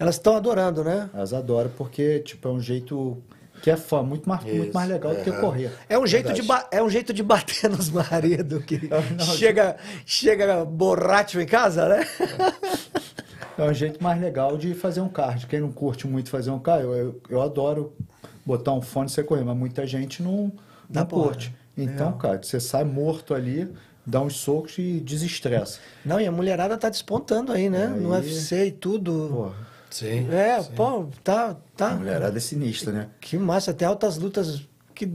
Elas 0.00 0.14
estão 0.14 0.34
adorando, 0.34 0.82
né? 0.82 1.10
Elas 1.12 1.34
adoram 1.34 1.70
porque, 1.76 2.20
tipo, 2.20 2.48
é 2.48 2.50
um 2.50 2.58
jeito 2.60 3.22
que 3.62 3.70
é 3.70 3.76
fã, 3.76 4.02
muito 4.02 4.26
mais, 4.26 4.42
muito 4.42 4.72
mais 4.72 4.88
legal 4.88 5.14
do 5.14 5.22
que 5.22 5.30
correr. 5.30 5.70
É 5.90 5.98
um 5.98 6.06
jeito, 6.06 6.32
de, 6.32 6.40
Verdade. 6.40 6.68
é 6.72 6.82
um 6.82 6.88
jeito 6.88 7.12
de 7.12 7.22
bater 7.22 7.68
nos 7.68 7.90
maridos 7.90 8.64
que 8.64 8.88
Não, 8.88 9.24
chega, 9.36 9.76
chega 10.06 10.64
borracho 10.64 11.38
em 11.38 11.44
casa, 11.44 11.86
né? 11.86 12.08
É 13.58 13.62
um 13.62 13.74
jeito 13.74 14.02
mais 14.02 14.18
legal 14.18 14.56
de 14.56 14.72
fazer 14.72 15.02
um 15.02 15.08
card. 15.10 15.46
Quem 15.46 15.60
não 15.60 15.70
curte 15.70 16.06
muito 16.06 16.30
fazer 16.30 16.50
um 16.50 16.58
card, 16.58 16.84
eu, 16.84 16.94
eu, 16.94 17.20
eu 17.28 17.42
adoro 17.42 17.92
botar 18.46 18.72
um 18.72 18.80
fone 18.80 19.06
e 19.06 19.10
você 19.10 19.22
correr, 19.22 19.44
mas 19.44 19.54
muita 19.54 19.86
gente 19.86 20.22
não, 20.22 20.50
não 20.88 21.04
curte. 21.04 21.54
Então, 21.76 22.12
cara, 22.14 22.42
você 22.42 22.58
sai 22.58 22.84
morto 22.84 23.34
ali, 23.34 23.70
dá 24.06 24.22
uns 24.22 24.36
socos 24.36 24.78
e 24.78 24.98
desestressa. 25.00 25.78
Não, 26.06 26.18
e 26.18 26.26
a 26.26 26.32
mulherada 26.32 26.78
tá 26.78 26.88
despontando 26.88 27.52
aí, 27.52 27.68
né? 27.68 27.86
No 27.86 28.14
Aí- 28.14 28.22
UFC 28.24 28.68
e 28.68 28.70
tudo. 28.72 29.28
Porra, 29.30 29.69
Sim. 29.90 30.28
é, 30.32 30.62
pô, 30.76 31.06
tá, 31.24 31.50
a 31.50 31.56
tá. 31.76 31.90
mulherada 31.90 32.36
é 32.36 32.40
sinistra, 32.40 32.92
né? 32.92 33.08
Que 33.20 33.36
massa, 33.36 33.72
até 33.72 33.84
altas 33.84 34.16
lutas 34.16 34.62
que 34.94 35.10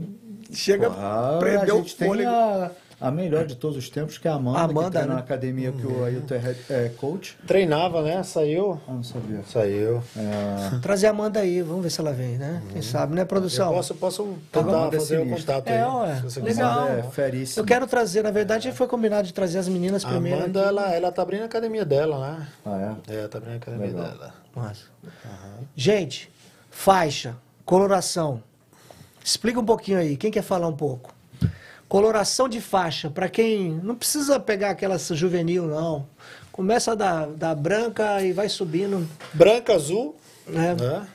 chega 0.52 0.90
Porra, 0.90 1.02
a 1.02 1.36
a 1.36 1.38
prender 1.38 1.74
o 1.74 1.78
gente 1.78 1.96
tem 1.96 2.08
fôlego. 2.08 2.30
a, 2.30 2.70
a 3.00 3.10
melhor 3.10 3.44
de 3.46 3.54
todos 3.56 3.76
os 3.76 3.90
tempos, 3.90 4.16
que 4.16 4.26
é 4.26 4.30
a 4.30 4.34
Amanda, 4.34 4.60
Amanda, 4.60 4.84
que 4.84 4.90
treina 4.92 5.08
né? 5.08 5.14
na 5.14 5.20
academia 5.20 5.70
que 5.72 5.86
o 5.86 6.04
Ailton 6.04 6.34
é, 6.34 6.56
é 6.70 6.88
coach. 6.96 7.36
Treinava, 7.46 8.00
né? 8.02 8.22
Saiu. 8.22 8.80
Ah, 8.88 8.92
não 8.92 9.02
sabia. 9.02 9.42
Saiu. 9.46 10.02
É, 10.16 10.78
Trazer 10.80 11.08
a 11.08 11.10
Amanda 11.10 11.40
aí, 11.40 11.60
vamos 11.62 11.82
ver 11.82 11.90
se 11.90 12.00
ela 12.00 12.12
vem, 12.12 12.38
né? 12.38 12.62
Quem 12.72 12.80
sabe, 12.80 13.14
né, 13.14 13.22
Eu 13.22 13.26
produção? 13.26 13.72
posso, 13.72 13.94
posso 13.94 14.38
Tá 14.50 14.62
tentar 14.62 14.90
fazer 14.90 15.18
o 15.18 15.24
sinistra. 15.24 15.54
contato 15.56 15.68
É, 15.68 15.82
aí. 15.82 15.88
ué, 15.90 16.16
se 16.16 16.22
você 16.22 16.40
legal. 16.40 16.86
quiser. 16.86 16.98
é 16.98 17.02
feríssimo. 17.02 17.60
Eu 17.62 17.66
quero 17.66 17.86
trazer, 17.86 18.22
na 18.22 18.30
verdade, 18.30 18.72
foi 18.72 18.86
combinado 18.86 19.26
de 19.26 19.34
trazer 19.34 19.58
as 19.58 19.68
meninas 19.68 20.04
A 20.04 20.08
primeiro. 20.08 20.38
Amanda, 20.38 20.60
aqui. 20.60 20.68
ela, 20.68 20.92
ela 20.94 21.12
tá 21.12 21.22
abrindo 21.22 21.42
a 21.42 21.46
academia 21.46 21.84
dela, 21.84 22.18
né? 22.30 22.48
Ah, 22.64 22.96
é? 23.08 23.14
É, 23.24 23.28
tá 23.28 23.38
abrindo 23.38 23.54
a 23.54 23.56
academia 23.56 23.86
Legal. 23.88 24.04
dela. 24.04 24.34
Massa. 24.54 24.84
Gente, 25.74 26.30
faixa, 26.70 27.36
coloração. 27.64 28.42
Explica 29.24 29.60
um 29.60 29.64
pouquinho 29.64 29.98
aí, 29.98 30.16
quem 30.16 30.30
quer 30.30 30.42
falar 30.42 30.68
um 30.68 30.76
pouco? 30.76 31.12
Coloração 31.88 32.48
de 32.48 32.60
faixa, 32.60 33.08
para 33.08 33.28
quem 33.28 33.70
não 33.82 33.94
precisa 33.94 34.40
pegar 34.40 34.70
aquela 34.70 34.98
juvenil, 34.98 35.66
não. 35.66 36.06
Começa 36.50 36.96
da, 36.96 37.26
da 37.26 37.54
branca 37.54 38.20
e 38.22 38.32
vai 38.32 38.48
subindo, 38.48 39.06
Branca, 39.32 39.74
azul, 39.74 40.16
né? 40.46 40.74
né? 40.74 41.06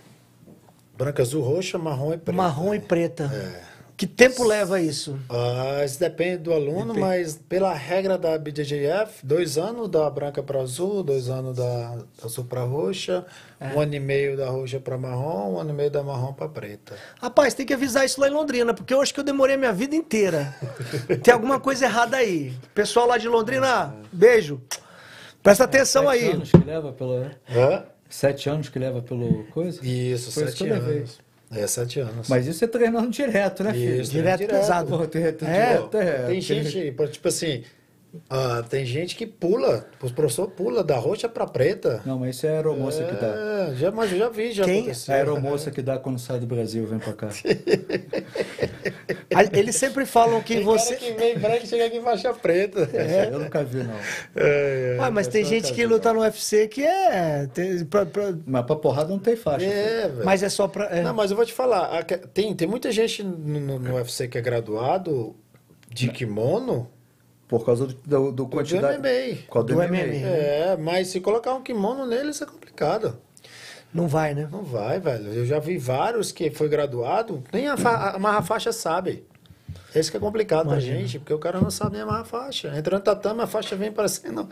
Branca, 0.98 1.24
azul, 1.24 1.44
roxa, 1.44 1.78
marrom 1.78 2.14
e 2.14 2.18
preta. 2.18 2.38
Marrom 2.38 2.74
e 2.74 2.80
preta. 2.80 3.30
É. 3.34 3.71
Que 4.02 4.08
tempo 4.08 4.44
leva 4.44 4.82
isso? 4.82 5.16
Ah, 5.30 5.86
isso 5.86 6.00
depende 6.00 6.38
do 6.38 6.52
aluno, 6.52 6.88
Depende. 6.96 7.00
mas 7.02 7.40
pela 7.48 7.72
regra 7.72 8.18
da 8.18 8.36
BJJF, 8.36 9.24
dois 9.24 9.60
anos 9.60 9.88
da 9.90 10.10
branca 10.10 10.42
para 10.42 10.60
azul, 10.60 11.04
dois 11.04 11.30
anos 11.30 11.56
da 11.56 12.00
azul 12.26 12.46
para 12.46 12.64
roxa, 12.64 13.24
É. 13.60 13.68
um 13.76 13.80
ano 13.80 13.94
e 13.94 14.00
meio 14.00 14.36
da 14.36 14.50
roxa 14.50 14.80
para 14.80 14.98
marrom, 14.98 15.54
um 15.54 15.60
ano 15.60 15.70
e 15.70 15.74
meio 15.74 15.92
da 15.92 16.02
marrom 16.02 16.34
para 16.34 16.50
preta. 16.50 16.96
Rapaz, 17.22 17.54
tem 17.54 17.64
que 17.64 17.76
avisar 17.76 18.04
isso 18.04 18.20
lá 18.20 18.28
em 18.28 18.32
Londrina, 18.32 18.74
porque 18.74 18.92
eu 18.92 19.00
acho 19.02 19.14
que 19.14 19.20
eu 19.20 19.24
demorei 19.24 19.54
a 19.54 19.60
minha 19.60 19.72
vida 19.72 19.96
inteira. 19.96 20.52
Tem 21.22 21.32
alguma 21.32 21.60
coisa 21.60 21.86
errada 21.86 22.18
aí. 22.18 22.54
Pessoal 22.74 23.06
lá 23.08 23.20
de 23.20 23.28
Londrina, 23.28 23.94
beijo. 24.12 24.60
Presta 25.44 25.66
atenção 25.66 26.06
Sete 26.10 26.24
aí. 26.26 26.32
anos 26.32 26.50
que 26.50 26.58
leva 26.66 26.92
pelo... 26.92 27.18
Hã? 27.48 27.84
Sete 28.10 28.50
anos 28.50 28.68
que 28.68 28.80
leva 28.80 29.00
pelo 29.04 29.44
coisa? 29.52 29.80
Isso, 29.86 30.32
Foi 30.32 30.46
isso 30.46 30.52
sete 30.58 30.68
eu 30.68 30.74
levei. 30.74 31.06
É, 31.54 31.68
sete 31.68 32.00
anos. 32.00 32.30
Mas 32.30 32.48
isso 32.48 32.64
é 32.64 32.68
treinando 32.68 33.10
direto, 33.10 33.64
né, 33.64 33.74
filho? 33.74 34.02
Isso, 34.02 34.12
Direto, 34.12 34.40
direto. 34.40 34.58
pesado. 34.60 35.08
Tem- 35.08 35.34
tem 35.34 35.50
É, 35.50 35.52
direto, 35.74 35.98
é, 35.98 36.12
tem 36.18 36.28
tem- 36.28 36.42
gente, 36.42 36.96
tipo 37.12 37.28
assim, 37.28 37.64
ah, 38.30 38.64
tem 38.70 38.86
gente 38.86 39.16
que 39.16 39.26
pula, 39.26 39.88
o 40.02 40.12
professor 40.14 40.48
pula 40.50 40.84
da 40.84 40.98
roxa 40.98 41.30
para 41.30 41.46
preta. 41.48 42.02
Não, 42.06 42.20
mas 42.20 42.36
isso 42.36 42.46
é 42.46 42.50
a 42.50 42.54
aeromoça 42.56 43.04
que 43.04 43.14
dá. 43.16 43.28
É, 43.28 43.76
já, 43.76 43.92
mas 43.92 44.12
eu 44.12 44.18
já 44.18 44.30
vi, 44.30 44.52
já 44.52 44.66
Quem? 44.66 44.80
aconteceu. 44.82 45.14
A 45.14 45.18
aeromoça 45.18 45.72
que 45.72 45.82
dá 45.82 45.98
quando 45.98 46.20
sai 46.20 46.40
do 46.40 46.46
Brasil, 46.48 46.86
vem 46.86 47.00
pra 47.00 47.14
cá. 47.14 47.30
Eles 49.54 49.76
sempre 49.76 50.06
falam 50.06 50.42
que 50.42 50.56
Tem 50.56 50.64
você. 50.64 50.96
cara 50.96 51.06
que 51.12 51.14
vem 51.20 51.38
branco 51.40 51.66
chega 51.68 51.86
aqui 51.86 51.98
em 51.98 52.02
faixa 52.02 52.34
preta. 52.34 52.90
É, 52.94 53.30
Eu 53.32 53.40
nunca 53.40 53.64
vi, 53.64 53.84
não. 53.84 53.96
É, 54.36 54.96
é. 54.98 55.02
Ué, 55.02 55.10
mas 55.10 55.28
tem 55.28 55.42
é 55.42 55.46
gente 55.46 55.68
uma 55.68 55.76
que 55.76 55.86
luta 55.86 56.14
no 56.14 56.20
UFC 56.22 56.68
que 56.68 56.84
é. 56.84 57.48
tem- 57.54 57.86
pra- 57.86 58.06
pra- 58.06 58.34
Mas 58.46 58.66
pra 58.66 58.76
porrada 58.76 59.10
não 59.10 59.20
tem 59.20 59.36
faixa. 59.36 59.66
É, 59.66 60.08
velho. 60.10 60.26
mas 60.26 60.44
é 60.44 60.50
só 60.50 60.68
pra. 60.68 60.86
é. 60.86 61.02
Não, 61.02 61.14
mas 61.14 61.32
eu 61.32 61.38
vou 61.38 61.46
te 61.46 61.54
falar, 61.54 62.04
tem, 62.34 62.54
tem 62.56 62.68
muita 62.68 62.92
gente 62.92 63.24
no, 63.24 63.60
no- 63.60 63.80
no 63.80 63.96
UFC 63.96 64.28
que 64.28 64.38
é 64.38 64.42
graduado 64.42 65.36
de 65.90 66.10
kimono 66.10 66.90
Por 67.52 67.66
causa 67.66 67.86
do, 67.86 67.94
do, 67.94 68.32
do 68.32 68.48
quantidade... 68.48 68.98
MMA. 68.98 69.42
Por 69.46 69.54
causa 69.56 69.68
do, 69.68 69.74
Do 69.74 69.80
MMA. 69.82 69.88
MMA. 69.88 70.26
É, 70.26 70.78
mas 70.78 71.10
se 71.10 71.20
colocar 71.20 71.54
um 71.54 71.62
kimono 71.62 72.08
nele, 72.08 72.30
isso 72.30 72.46
é 72.46 72.48
complicado. 72.48 73.20
Não 73.94 74.08
vai, 74.08 74.34
né? 74.34 74.48
Não 74.50 74.64
vai, 74.64 75.02
velho. 75.02 75.34
Eu 75.34 75.46
já 75.46 75.60
vi 75.60 75.78
vários 75.78 76.32
que 76.32 76.50
foi 76.50 76.70
graduado, 76.70 77.44
nem 77.52 77.68
a, 77.68 77.76
fa 77.76 78.16
a 78.18 78.42
faixa 78.42 78.72
sabe. 78.72 79.26
Esse 79.94 80.10
que 80.10 80.18
é 80.18 80.20
complicado 80.20 80.64
pra 80.68 80.74
Imagina. 80.74 81.00
gente, 81.00 81.20
porque 81.20 81.34
o 81.34 81.38
cara 81.40 81.60
não 81.60 81.70
sabe 81.70 81.94
nem 81.94 82.02
amarrar 82.02 82.22
a 82.22 82.26
faixa. 82.26 82.72
Entra 82.76 82.96
no 82.98 83.04
tatame, 83.04 83.42
a 83.42 83.48
faixa 83.48 83.76
vem 83.76 83.92
parecendo. 83.92 84.48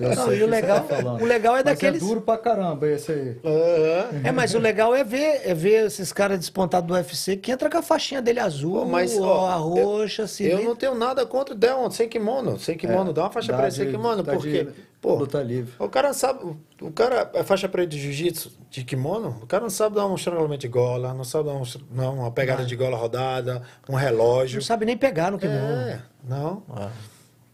Eu 0.00 0.16
Não, 0.16 0.24
sei 0.26 0.38
e 0.38 0.42
o 0.42 0.46
você 0.46 0.50
legal- 0.50 0.80
tá 0.84 0.98
o 1.20 1.24
legal 1.24 1.54
é 1.54 1.56
Mas 1.58 1.64
daqueles- 1.64 2.02
É 2.02 2.06
duro 2.06 2.20
pra 2.20 2.38
caramba 2.38 2.86
esse 2.88 3.12
aí. 3.12 3.36
Aham. 3.44 4.20
É, 4.24 4.32
mas 4.32 4.54
o 4.54 4.58
legal 4.58 4.94
é 4.94 5.04
ver, 5.04 5.42
é 5.44 5.54
ver 5.54 5.86
esses 5.86 6.12
caras 6.12 6.38
despontados 6.38 6.86
do 6.88 6.94
UFC 6.94 7.36
que 7.36 7.50
entra 7.52 7.68
com 7.68 7.78
a 7.78 7.82
faixinha 7.82 8.22
dele 8.22 8.40
azul, 8.40 8.80
Pô, 8.80 8.84
mas, 8.86 9.14
ou 9.16 9.24
ó, 9.24 9.48
a 9.48 9.54
roxa, 9.56 10.22
assim. 10.24 10.44
Eu 10.44 10.56
nem- 10.58 10.66
não 10.66 10.76
tenho 10.76 10.94
nada 10.94 11.24
contra 11.26 11.54
o 11.54 11.58
Delon, 11.58 11.90
sem 11.90 12.08
kimono. 12.08 12.58
Sem 12.58 12.76
kimono, 12.76 13.12
dá 13.12 13.22
uma 13.22 13.30
faixa 13.30 13.52
Dá 13.52 13.58
preta 13.58 13.70
de- 13.72 13.76
sem 13.76 13.90
kimono, 13.90 14.22
dá 14.22 14.32
porque. 14.32 14.64
de 14.64 14.72
Pô, 15.04 15.16
luta 15.16 15.42
livre. 15.42 15.70
o 15.78 15.86
cara 15.86 16.08
não 16.08 16.14
sabe. 16.14 16.56
o- 16.80 16.90
cara 16.90 17.30
é 17.34 17.44
faixa 17.44 17.68
preta 17.68 17.88
de 17.88 18.00
jiu-jitsu, 18.00 18.50
de 18.70 18.82
kimono, 18.84 19.38
o 19.42 19.46
cara 19.46 19.62
não 19.62 19.68
sabe 19.68 19.96
dar 19.96 20.06
um 20.06 20.14
estrangulamento 20.14 20.62
de 20.62 20.68
gola, 20.68 21.12
não 21.12 21.24
sabe 21.24 21.50
dar 21.50 21.56
um, 21.56 21.62
não, 21.90 22.14
uma 22.20 22.30
pegada 22.30 22.64
de 22.64 22.74
gola 22.74 22.96
rodada, 22.96 23.62
um 23.86 23.94
relógio. 23.96 24.56
Não 24.60 24.64
sabe 24.64 24.86
nem 24.86 24.96
pegar 24.96 25.30
no 25.30 25.38
kimono. 25.38 25.60
É, 25.60 26.00
não. 26.26 26.62
Ah. 26.70 26.90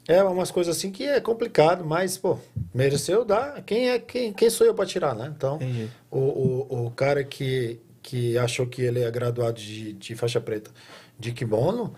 É 0.07 0.23
umas 0.23 0.53
coisas 0.53 0.77
assim 0.77 0.93
que 0.93 1.03
é 1.03 1.21
complicado, 1.21 1.85
mas, 1.85 2.17
pô, 2.17 2.39
mereceu 2.73 3.25
dar. 3.25 3.61
Quem 3.63 3.91
é 3.91 3.99
quem, 3.99 4.33
quem 4.33 4.49
sou 4.49 4.65
eu 4.65 4.73
para 4.75 4.87
tirar, 4.87 5.17
né? 5.17 5.33
Então, 5.37 5.57
Entendi. 5.57 5.89
o, 6.09 6.19
o, 6.19 6.87
o 6.87 6.91
cara 6.93 7.25
que, 7.25 7.81
que 8.01 8.39
achou 8.39 8.65
que 8.65 8.81
ele 8.81 9.03
é 9.03 9.11
graduado 9.11 9.55
de, 9.61 9.93
de 9.95 10.15
faixa 10.15 10.41
preta 10.41 10.71
de 11.19 11.33
kimono, 11.33 11.95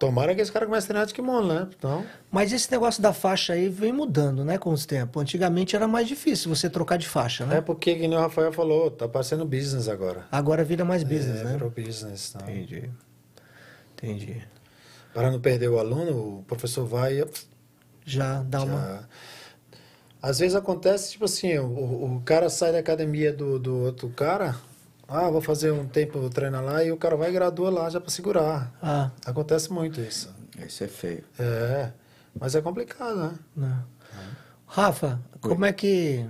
tomara 0.00 0.34
que 0.34 0.40
esse 0.40 0.50
cara 0.50 0.64
comece 0.64 0.86
a 0.86 0.88
treinar 0.88 1.06
de 1.06 1.12
kimono, 1.12 1.46
né? 1.46 1.68
Então, 1.78 2.04
Mas 2.30 2.52
esse 2.52 2.72
negócio 2.72 3.02
da 3.02 3.12
faixa 3.12 3.52
aí 3.52 3.68
vem 3.68 3.92
mudando, 3.92 4.42
né, 4.44 4.56
com 4.56 4.70
os 4.70 4.86
tempos. 4.86 5.20
Antigamente 5.20 5.76
era 5.76 5.86
mais 5.86 6.08
difícil 6.08 6.52
você 6.52 6.70
trocar 6.70 6.96
de 6.96 7.06
faixa, 7.06 7.44
né? 7.44 7.58
é 7.58 7.60
porque, 7.60 7.94
que 7.94 8.08
nem 8.08 8.16
o 8.16 8.20
Rafael 8.20 8.50
falou, 8.50 8.90
tá 8.90 9.06
parecendo 9.06 9.44
business 9.44 9.88
agora. 9.88 10.24
Agora 10.32 10.64
vira 10.64 10.84
mais 10.84 11.04
business, 11.04 11.42
é, 11.42 11.44
né? 11.44 11.52
virou 11.52 11.70
business. 11.70 12.34
Então. 12.34 12.48
Entendi. 12.48 12.90
Entendi. 13.92 14.42
Para 15.12 15.30
não 15.30 15.38
perder 15.38 15.68
o 15.68 15.78
aluno, 15.78 16.38
o 16.38 16.44
professor 16.44 16.86
vai 16.86 17.22
Já 18.06 18.42
dá 18.42 18.62
uma. 18.62 18.78
Já. 18.78 19.00
Às 20.22 20.38
vezes 20.38 20.54
acontece, 20.54 21.12
tipo 21.12 21.26
assim, 21.26 21.58
o, 21.58 22.16
o 22.16 22.22
cara 22.24 22.48
sai 22.48 22.72
da 22.72 22.78
academia 22.78 23.32
do, 23.32 23.58
do 23.58 23.76
outro 23.84 24.08
cara, 24.10 24.54
ah, 25.10 25.28
vou 25.28 25.40
fazer 25.40 25.72
um 25.72 25.86
tempo, 25.86 26.18
vou 26.20 26.30
treinar 26.30 26.64
lá, 26.64 26.82
e 26.84 26.92
o 26.92 26.96
cara 26.96 27.16
vai 27.16 27.30
e 27.30 27.32
gradua 27.32 27.68
lá 27.70 27.90
já 27.90 28.00
para 28.00 28.10
segurar. 28.10 28.72
Ah, 28.82 29.10
Acontece 29.26 29.72
muito 29.72 30.00
isso. 30.00 30.32
Esse 30.64 30.84
é 30.84 30.88
feio. 30.88 31.24
É, 31.38 31.90
mas 32.38 32.54
é 32.54 32.60
complicado, 32.60 33.16
né? 33.16 33.32
não. 33.56 33.84
Rafa, 34.66 35.20
como 35.40 35.64
é 35.64 35.72
que. 35.72 36.24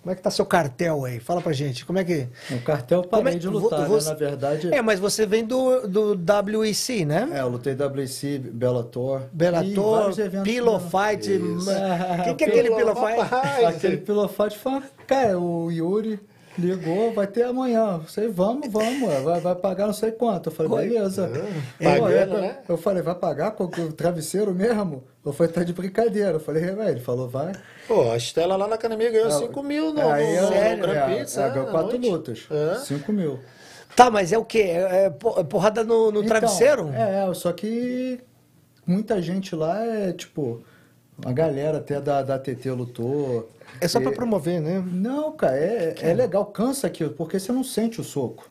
Como 0.00 0.12
é 0.12 0.16
que 0.16 0.22
tá 0.22 0.30
seu 0.30 0.44
cartel 0.44 1.04
aí? 1.06 1.18
Fala 1.20 1.40
pra 1.40 1.52
gente. 1.52 1.84
Como 1.84 1.98
é 1.98 2.04
que. 2.04 2.28
O 2.50 2.60
cartel 2.62 3.02
parei 3.02 3.34
é- 3.34 3.38
de 3.38 3.48
lutar, 3.48 3.86
você- 3.86 4.08
né? 4.08 4.12
Na 4.12 4.18
verdade. 4.18 4.74
É, 4.74 4.80
mas 4.82 4.98
você 5.00 5.24
vem 5.26 5.44
do, 5.44 5.86
do 5.86 6.14
WEC, 6.60 7.04
né? 7.06 7.28
É, 7.32 7.40
eu 7.40 7.48
lutei 7.48 7.74
WC, 7.74 8.38
Bellator. 8.38 9.22
Bellator, 9.32 10.12
Pillow. 10.42 10.78
Fight. 10.80 11.30
Isso. 11.34 11.64
ma- 11.66 12.24
Quem 12.24 12.36
que 12.36 12.44
é 12.44 12.48
aquele 12.48 12.74
Pillow 12.74 12.94
Fight? 12.94 13.66
Aquele 13.66 13.96
Pillow 13.98 14.28
Fight 14.28 14.58
foi, 14.58 14.82
cara, 15.06 15.38
o 15.38 15.70
Yuri 15.70 16.20
ligou, 16.60 17.12
vai 17.12 17.26
ter 17.26 17.42
amanhã. 17.44 18.00
Eu 18.02 18.08
falei, 18.08 18.30
vamos, 18.30 18.68
vamos, 18.70 19.22
vai, 19.22 19.40
vai 19.40 19.54
pagar 19.54 19.86
não 19.86 19.92
sei 19.94 20.12
quanto. 20.12 20.48
Eu 20.48 20.52
falei, 20.52 20.72
Oi. 20.72 20.88
beleza. 20.88 21.30
É, 21.80 21.94
Pô, 21.98 22.02
pagando, 22.04 22.34
eu- 22.34 22.40
né? 22.40 22.58
Eu 22.68 22.76
falei, 22.76 23.02
vai 23.02 23.14
pagar 23.14 23.50
com 23.52 23.64
o 23.64 23.92
travesseiro 23.92 24.54
mesmo? 24.54 25.04
Eu 25.24 25.32
falei, 25.32 25.52
tá 25.52 25.62
de 25.62 25.72
brincadeira. 25.72 26.32
Eu 26.32 26.40
falei, 26.40 26.64
é, 26.64 26.72
velho, 26.74 26.88
ele 26.90 27.00
falou, 27.00 27.28
vai. 27.28 27.52
Pô, 27.88 28.10
a 28.10 28.16
Estela 28.16 28.56
lá 28.56 28.66
na 28.68 28.74
academia 28.76 29.10
ganhou 29.10 29.30
5 29.30 29.62
mil 29.62 29.92
no, 29.92 30.00
Aí 30.08 30.24
no, 30.26 30.46
eu- 30.54 30.76
no 30.76 30.82
Grand 30.82 30.94
é, 31.10 31.18
Pizza. 31.18 31.40
é, 31.40 31.44
né, 31.44 31.50
ganhou 31.50 31.66
na 31.66 31.72
quatro 31.72 31.92
noite. 31.98 32.10
lutas. 32.10 32.46
É. 32.50 32.74
5 32.80 33.12
mil. 33.12 33.38
Tá, 33.96 34.10
mas 34.10 34.32
é 34.32 34.38
o 34.38 34.44
quê? 34.44 34.58
É, 34.62 34.78
é 34.78 35.06
é 35.06 35.44
porrada 35.44 35.84
no, 35.84 36.10
no 36.10 36.18
Então, 36.18 36.28
travesseiro? 36.28 36.90
É, 36.92 37.32
só 37.34 37.52
que 37.52 38.20
muita 38.86 39.22
gente 39.22 39.54
lá 39.54 39.84
é, 39.84 40.12
tipo, 40.12 40.62
a 41.24 41.32
galera 41.32 41.78
até 41.78 42.00
da, 42.00 42.20
da 42.22 42.38
TT 42.38 42.70
lutou. 42.72 43.48
É 43.80 43.88
só 43.88 44.00
pra 44.00 44.10
E- 44.10 44.14
promover, 44.14 44.60
né? 44.60 44.82
Não, 44.92 45.32
cara, 45.32 45.56
é, 45.56 45.94
é 46.00 46.14
legal, 46.14 46.46
cansa 46.46 46.86
aquilo, 46.86 47.10
porque 47.10 47.38
você 47.38 47.52
não 47.52 47.64
sente 47.64 48.00
o 48.00 48.04
soco. 48.04 48.46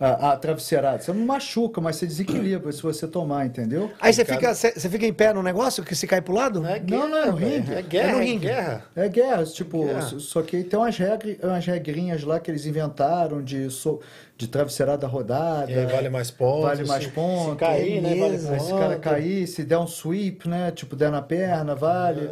A, 0.00 0.30
a 0.30 0.36
travesseirada. 0.36 1.00
Você 1.02 1.12
não 1.12 1.26
machuca, 1.26 1.80
mas 1.80 1.96
você 1.96 2.06
desequilibra 2.06 2.70
se 2.70 2.80
você 2.80 3.04
tomar, 3.08 3.44
entendeu? 3.46 3.90
Aí 4.00 4.12
você 4.12 4.24
fica, 4.24 4.54
você 4.54 4.70
você 4.70 4.88
fica 4.88 5.04
em 5.04 5.12
pé 5.12 5.32
no 5.32 5.42
negócio 5.42 5.82
que 5.82 5.92
se 5.92 6.06
cai 6.06 6.20
pro 6.20 6.32
lado? 6.32 6.64
É 6.64 6.78
Não, 6.78 7.08
não, 7.08 7.18
é 7.18 7.32
guerra, 7.32 7.34
ringue. 7.36 7.74
É 7.74 7.82
guerra, 7.82 8.08
É 8.08 8.12
no 8.12 8.20
é 8.20 8.24
ringue. 8.24 8.46
guerra. 8.46 8.84
É 8.94 9.08
guerra, 9.08 9.44
tipo, 9.46 9.84
Guerra. 9.86 10.02
só- 10.02 10.40
que 10.42 10.62
tem 10.62 10.78
umas, 10.78 10.96
regras, 10.96 11.36
umas 11.42 11.66
regrinhas 11.66 12.22
lá 12.22 12.38
que 12.38 12.48
eles 12.48 12.64
inventaram 12.64 13.42
de, 13.42 13.68
so, 13.70 13.98
de 14.36 14.46
travesseirada 14.46 15.04
rodada. 15.08 15.72
É, 15.72 15.84
vale 15.86 16.08
mais 16.08 16.30
pontos. 16.30 16.62
Vale 16.62 16.84
mais 16.84 17.02
se- 17.02 17.10
pontos. 17.10 17.54
Se 17.54 17.56
cair, 17.58 18.00
né? 18.00 18.14
Vale. 18.14 18.34
Aí 18.54 18.60
se 18.60 18.72
o 18.72 18.78
cara 18.78 18.88
ponto. 18.90 19.00
cair, 19.00 19.46
se 19.48 19.64
der 19.64 19.78
um 19.78 19.86
sweep, 19.88 20.48
né? 20.48 20.70
Tipo, 20.70 20.94
der 20.94 21.10
na 21.10 21.22
perna, 21.22 21.74
vale. 21.74 22.30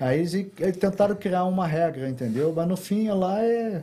Aí 0.00 0.18
eles, 0.20 0.46
tentaram 0.78 1.14
criar 1.14 1.44
uma 1.44 1.66
regra, 1.66 2.08
entendeu? 2.08 2.52
Mas 2.56 2.66
no 2.66 2.76
fim 2.76 3.08
lá 3.10 3.42
é. 3.44 3.82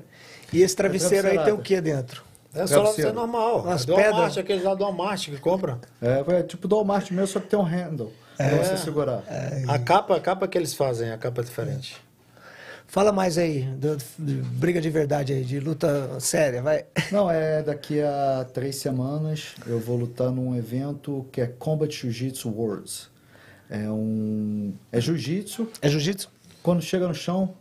E 0.52 0.62
esse 0.62 0.76
travesseiro 0.76 1.28
aí 1.30 1.38
tem 1.44 1.54
o 1.54 1.60
que 1.60 1.80
dentro? 1.80 2.24
É 2.54 2.66
só 2.66 2.78
lá 2.78 2.82
Travesseiro. 2.84 3.10
ser 3.12 3.16
normal. 3.16 3.62
Do 3.62 3.68
Walmart, 3.68 3.86
pedras. 4.16 4.38
aqueles 4.40 4.64
lá 4.64 4.74
do 4.74 4.84
Walmart 4.84 5.26
que 5.30 5.38
compra. 5.38 5.80
É, 6.02 6.24
é 6.40 6.44
tipo 6.44 6.68
do 6.68 6.76
Walmart 6.78 7.12
mesmo, 7.12 7.28
só 7.28 7.40
que 7.40 7.48
tem 7.48 7.60
um 7.60 7.64
handle 7.64 8.12
pra 8.36 8.50
você 8.64 8.78
segurar. 8.78 9.22
A 9.68 9.78
capa, 9.78 10.16
a 10.16 10.20
capa 10.20 10.48
que 10.48 10.58
eles 10.58 10.74
fazem, 10.74 11.12
a 11.12 11.18
capa 11.18 11.42
é 11.42 11.44
diferente. 11.44 11.98
Fala 12.90 13.12
mais 13.12 13.38
aí, 13.38 13.64
do- 13.64 13.98
de 14.18 14.36
briga 14.36 14.80
de 14.80 14.90
verdade 14.90 15.34
aí, 15.34 15.44
de 15.44 15.60
luta 15.60 16.18
séria, 16.22 16.62
vai. 16.62 16.86
Não, 17.12 17.30
é 17.30 17.62
daqui 17.62 18.02
a 18.02 18.46
três 18.54 18.78
semanas 18.78 19.56
eu 19.68 19.78
vou 19.78 19.98
lutar 19.98 20.32
num 20.32 20.56
evento 20.56 21.28
que 21.32 21.42
é 21.42 21.48
Combat 21.48 21.94
Jiu-Jitsu 21.94 22.50
Worlds. 22.50 23.10
É 23.70 23.90
um. 23.90 24.74
É 24.92 25.00
jiu-jitsu. 25.02 25.68
É 25.82 25.90
jiu-jitsu? 25.90 26.30
Quando 26.64 26.82
chega 26.82 27.08
no 27.08 27.14
chão, 27.14 27.54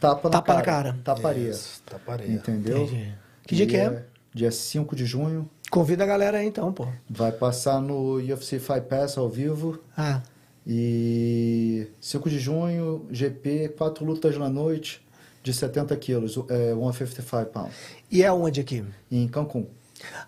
tapa 0.00 0.28
na 0.28 0.32
Tapa 0.32 0.54
na 0.54 0.62
cara. 0.62 0.90
cara. 0.92 0.98
Taparia. 1.04 1.50
Isso, 1.50 1.82
taparia. 1.86 2.28
Entendeu? 2.32 2.84
Entendi. 2.84 3.14
Que 3.46 3.54
dia 3.56 3.66
que 3.66 3.76
é? 3.76 4.04
Dia 4.34 4.50
5 4.50 4.94
de 4.94 5.04
junho. 5.06 5.48
Convida 5.70 6.04
a 6.04 6.06
galera 6.06 6.38
aí 6.38 6.46
então, 6.46 6.72
pô. 6.72 6.86
Vai 7.08 7.32
passar 7.32 7.80
no 7.80 8.14
UFC 8.16 8.58
Fight 8.58 8.82
Pass 8.82 9.16
ao 9.18 9.28
vivo. 9.28 9.78
Ah, 9.96 10.22
E 10.66 11.86
5 12.00 12.28
de 12.30 12.38
junho, 12.38 13.06
GP, 13.10 13.70
quatro 13.76 14.04
lutas 14.04 14.36
na 14.36 14.48
noite 14.48 15.00
de 15.42 15.52
70 15.52 15.96
quilos, 15.96 16.36
é, 16.50 16.74
155 16.74 17.46
pounds, 17.46 17.74
e 18.10 18.22
é 18.22 18.30
onde 18.30 18.60
aqui? 18.60 18.84
em 19.10 19.26
Cancún. 19.28 19.66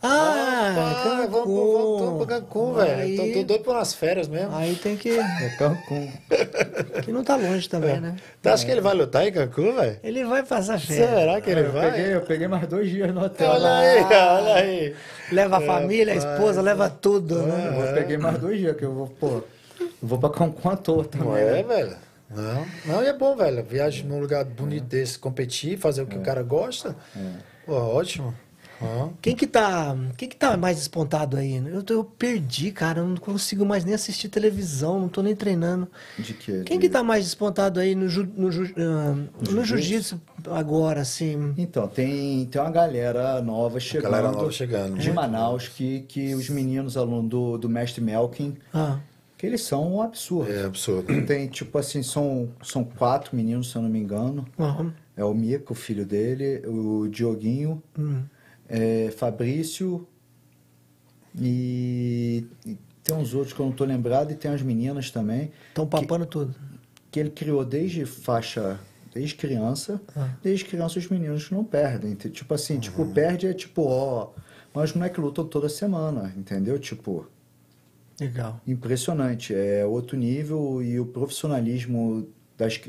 Ah, 0.03 0.73
Opa, 0.73 1.27
vamos, 1.27 1.31
pro- 1.45 1.73
vamos, 1.73 2.01
vamos 2.01 2.17
pro 2.19 2.27
Cancún, 2.27 2.75
velho. 2.75 2.97
Aí- 3.01 3.17
Tô, 3.17 3.23
tô 3.41 3.45
doido 3.45 3.65
por 3.65 3.75
umas 3.77 3.95
férias 3.95 4.29
mesmo. 4.29 4.55
Aí 4.57 4.75
tem 4.77 4.97
que. 4.97 5.11
É 5.19 5.49
Cancún. 5.59 6.11
Que 7.05 7.13
não 7.13 7.23
tá 7.25 7.37
longe 7.37 7.69
também, 7.69 8.01
né? 8.01 8.17
Tu 8.43 8.49
acha 8.49 8.65
que 8.65 8.71
ele 8.71 8.81
vai 8.81 8.95
lutar 8.95 9.27
em 9.27 9.33
Cancún, 9.33 9.75
velho? 9.75 9.99
Ele 10.03 10.25
vai 10.25 10.43
passar 10.43 10.79
férias. 10.81 11.09
Será 11.09 11.41
que 11.41 11.51
ele 11.51 11.61
eu, 11.61 11.73
vai? 11.73 11.91
peguei, 11.93 12.15
eu 12.15 12.21
peguei 12.23 12.49
mais 12.49 12.67
dois 12.69 12.91
dias 12.91 13.13
no 13.15 13.25
hotel. 13.25 13.51
Olha 13.51 13.59
lá. 13.61 13.79
aí, 13.81 14.05
olha 14.05 14.55
aí. 14.55 14.97
Leva 15.33 15.57
a 15.59 15.61
família, 15.61 16.13
a 16.13 16.17
esposa, 16.17 16.61
leva 16.61 16.91
tudo, 16.91 17.39
né? 17.43 17.75
Eu 17.89 17.95
peguei 17.95 18.19
mais 18.19 18.39
dois 18.39 18.59
dias, 18.59 18.77
que 18.77 18.85
eu 18.85 18.93
vou, 18.93 19.07
pô, 19.07 19.43
eu 19.81 19.89
vou 20.03 20.19
pra 20.19 20.31
Cancún 20.31 20.71
à 20.71 20.77
toa 20.77 21.05
também. 21.05 21.37
É, 21.37 21.53
né? 21.53 21.63
velho? 21.63 21.97
Não, 22.31 22.67
não, 22.87 23.03
e 23.03 23.07
é 23.09 23.13
bom, 23.13 23.35
velho. 23.37 23.63
Viagem 23.65 24.05
num 24.07 24.21
lugar 24.21 24.45
bonito 24.45 24.85
desse, 24.85 25.19
competir, 25.19 25.79
fazer 25.79 26.03
o 26.03 26.07
que 26.07 26.17
o 26.17 26.21
cara 26.21 26.43
gosta. 26.43 26.95
Pô, 27.67 27.75
ótimo. 27.75 28.35
Ó. 28.81 29.11
Quem 29.21 29.37
que 29.37 29.47
tá. 29.47 29.95
Quem 30.17 30.29
que 30.29 30.37
tá 30.37 30.57
mais 30.57 30.79
despontado 30.79 31.37
aí? 31.37 31.57
Eu, 31.57 31.83
tô- 31.83 31.93
eu 31.95 32.05
perdi, 32.05 32.73
cara. 32.73 33.01
Eu 33.01 33.07
não 33.09 33.17
consigo 33.17 33.65
mais 33.67 33.85
nem 33.85 33.95
assistir 33.95 34.29
televisão, 34.29 34.99
não 34.99 35.09
tô 35.09 35.23
nem 35.23 35.37
treinando. 35.37 35.87
De 36.19 36.33
quê? 36.35 36.63
Quem 36.65 36.79
De- 36.79 36.87
que 36.87 36.93
tá 36.93 37.03
mais 37.03 37.25
despontado 37.25 37.79
aí 37.79 37.95
no, 37.95 38.09
ju- 38.09 38.29
no, 38.37 38.51
ju- 38.51 38.73
ah, 38.79 39.15
no 39.51 39.65
jiu-jitsu 39.65 40.21
agora, 40.51 41.01
assim? 41.03 41.55
Então, 41.59 41.87
tem, 41.89 42.47
tem 42.47 42.61
uma 42.61 42.71
galera 42.71 43.43
nova 43.43 43.79
chegando. 43.79 44.11
Galera 44.13 44.33
nova 44.33 44.51
chegando, 44.51 44.97
De 44.99 45.13
Manaus, 45.13 45.69
que, 45.69 46.01
que 46.09 46.35
os 46.35 46.49
meninos 46.49 46.97
alunos 46.97 47.29
do, 47.31 47.59
do 47.59 47.69
mestre 47.69 48.01
Melkin, 48.03 48.57
Ah, 48.73 48.99
que 49.37 49.47
eles 49.47 49.63
são 49.63 49.97
um 49.97 50.01
absurdo. 50.03 50.51
É 50.51 50.65
absurdo. 50.65 51.27
Tem, 51.27 51.49
tipo 51.49 51.77
assim, 51.77 52.03
são, 52.03 52.49
são 52.63 52.83
quatro 52.85 53.37
meninos, 53.37 53.71
se 53.71 53.77
eu 53.77 53.83
não 53.83 53.89
me 53.91 53.99
engano. 53.99 54.47
aham, 54.59 54.93
É 55.17 55.25
o 55.25 55.35
Mico, 55.35 55.73
o 55.75 55.77
filho 55.77 56.07
dele, 56.07 56.63
o 56.67 57.07
Dioguinho, 57.09 57.83
hum. 57.99 58.23
É, 58.71 59.11
Fabrício 59.11 60.07
e, 61.39 62.45
e 62.67 62.79
tem 63.03 63.15
uns 63.17 63.35
outros 63.35 63.53
que 63.53 63.61
eu 63.61 63.67
não 63.67 63.73
tô 63.73 63.85
lembrado 63.85 64.31
e 64.33 64.35
tem 64.35 64.51
as 64.51 64.63
meninas 64.63 65.11
também. 65.11 65.51
Tão 65.75 65.87
papando 65.87 66.27
tudo. 66.27 66.55
que 67.11 67.19
ele 67.19 67.31
criou 67.31 67.65
desde 67.65 68.05
faixa, 68.07 68.79
desde 69.13 69.35
criança, 69.35 70.01
Ah. 70.17 70.31
desde 70.43 70.65
criança 70.65 70.99
os 70.99 71.09
meninos 71.09 71.51
não 71.51 71.65
perdem. 71.65 72.15
Tipo 72.15 72.55
assim, 72.55 72.79
tipo, 72.79 73.05
perde 73.13 73.47
é 73.49 73.53
tipo, 73.53 73.83
ó, 73.83 74.31
mas 74.73 74.95
não 74.95 75.05
é 75.05 75.09
que 75.09 75.21
lutam 75.21 75.45
toda 75.45 75.69
semana, 75.69 76.33
entendeu? 76.37 76.79
Tipo, 76.79 77.27
Legal. 78.21 78.61
impressionante, 78.67 79.53
é 79.55 79.85
outro 79.85 80.17
nível 80.17 80.81
e 80.83 81.01
o 81.01 81.07
profissionalismo 81.07 82.29
das 82.57 82.81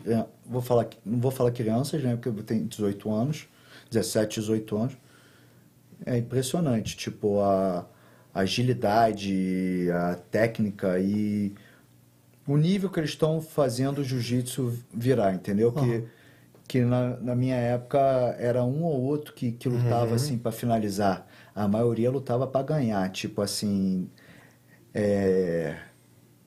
vou 0.45 0.61
falar, 0.61 0.87
não 1.05 1.19
vou 1.19 1.31
falar 1.31 1.49
crianças, 1.51 2.03
né, 2.03 2.15
porque 2.15 2.29
eu 2.29 2.43
tenho 2.43 2.65
18 2.65 3.11
anos, 3.11 3.47
17, 3.89 4.39
18 4.41 4.77
anos. 4.77 4.97
É 6.05 6.17
impressionante, 6.17 6.97
tipo, 6.97 7.39
a 7.41 7.85
agilidade, 8.33 9.89
a 9.91 10.15
técnica 10.15 10.99
e 10.99 11.53
o 12.47 12.57
nível 12.57 12.89
que 12.89 12.99
eles 12.99 13.11
estão 13.11 13.41
fazendo 13.41 13.99
o 13.99 14.03
jiu-jitsu 14.03 14.73
virar, 14.93 15.33
entendeu? 15.33 15.71
Que, 15.71 16.05
que 16.67 16.81
na, 16.81 17.17
na 17.17 17.35
minha 17.35 17.55
época 17.55 17.99
era 18.39 18.63
um 18.63 18.83
ou 18.83 19.01
outro 19.01 19.33
que, 19.33 19.51
que 19.51 19.69
lutava 19.69 20.15
assim 20.15 20.37
para 20.37 20.51
finalizar. 20.51 21.27
A 21.53 21.67
maioria 21.67 22.09
lutava 22.09 22.47
para 22.47 22.63
ganhar, 22.63 23.09
tipo 23.11 23.41
assim, 23.41 24.09
é, 24.93 25.75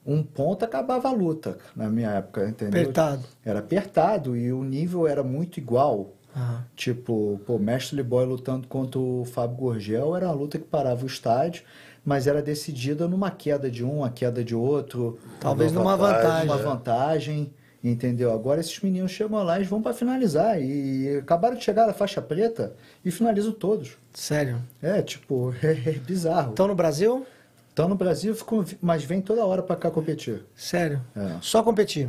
um 0.05 0.23
ponto 0.23 0.65
acabava 0.65 1.09
a 1.09 1.13
luta 1.13 1.59
na 1.75 1.89
minha 1.89 2.11
época, 2.11 2.49
entendeu? 2.49 2.83
Apertado. 2.83 3.25
Era 3.45 3.59
apertado 3.61 4.37
e 4.37 4.53
o 4.53 4.63
nível 4.63 5.07
era 5.07 5.23
muito 5.23 5.59
igual. 5.59 6.13
Aham. 6.35 6.65
Tipo, 6.75 7.41
pô, 7.47 7.59
Mestre 7.59 8.03
Boy 8.03 8.27
lutando 8.27 8.67
contra 8.67 8.99
o 8.99 9.25
Fábio 9.25 9.57
Gorgel 9.57 10.17
era 10.17 10.27
uma 10.27 10.35
luta 10.35 10.59
que 10.59 10.65
parava 10.65 11.05
o 11.05 11.07
estádio, 11.07 11.63
mas 12.05 12.27
era 12.27 12.43
decidida 12.43 13.07
numa 13.07 13.31
queda 13.31 13.71
de 13.71 13.85
um, 13.85 13.99
uma 13.99 14.11
queda 14.11 14.43
de 14.43 14.55
outro. 14.55 15.19
Talvez 15.41 15.73
numa 15.73 15.97
vantagem. 15.97 16.49
Uma 16.49 16.57
vantagem, 16.57 17.53
entendeu? 17.83 18.33
Agora 18.33 18.61
esses 18.61 18.79
meninos 18.81 19.13
chegam 19.13 19.43
lá 19.43 19.61
e 19.61 19.65
vão 19.65 19.81
para 19.81 19.95
finalizar. 19.95 20.61
E 20.61 21.19
acabaram 21.19 21.57
de 21.57 21.65
chegar 21.65 21.87
na 21.87 21.93
faixa 21.93 22.21
preta 22.21 22.75
e 23.05 23.11
finalizam 23.11 23.53
todos. 23.53 23.97
Sério. 24.13 24.61
É, 24.83 25.01
tipo, 25.03 25.55
é, 25.63 25.93
bizarro. 25.93 26.53
Então 26.53 26.67
no 26.67 26.75
Brasil? 26.75 27.25
Então 27.73 27.89
no 27.89 27.97
Brasil, 27.97 28.35
ficam, 28.35 28.65
mas 28.81 29.03
vem 29.03 29.21
toda 29.21 29.45
hora 29.45 29.63
para 29.63 29.75
cá 29.75 29.91
competir. 29.91 30.45
Sério. 30.55 31.01
É. 31.17 31.37
Só 31.41 31.63
competir. 31.63 32.09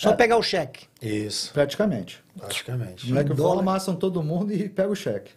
Só 0.00 0.12
É. 0.12 0.16
pegar 0.16 0.38
o 0.38 0.42
cheque. 0.42 0.86
Isso, 1.02 1.52
Praticamente. 1.52 2.24
É. 2.36 2.40
praticamente. 2.40 3.04
Os 3.04 3.10
moleques 3.10 3.36
dólar. 3.36 3.50
vão, 3.50 3.60
amassam 3.60 3.94
todo 3.94 4.22
mundo 4.22 4.50
e 4.50 4.66
pega 4.66 4.88
o 4.88 4.96
cheque. 4.96 5.32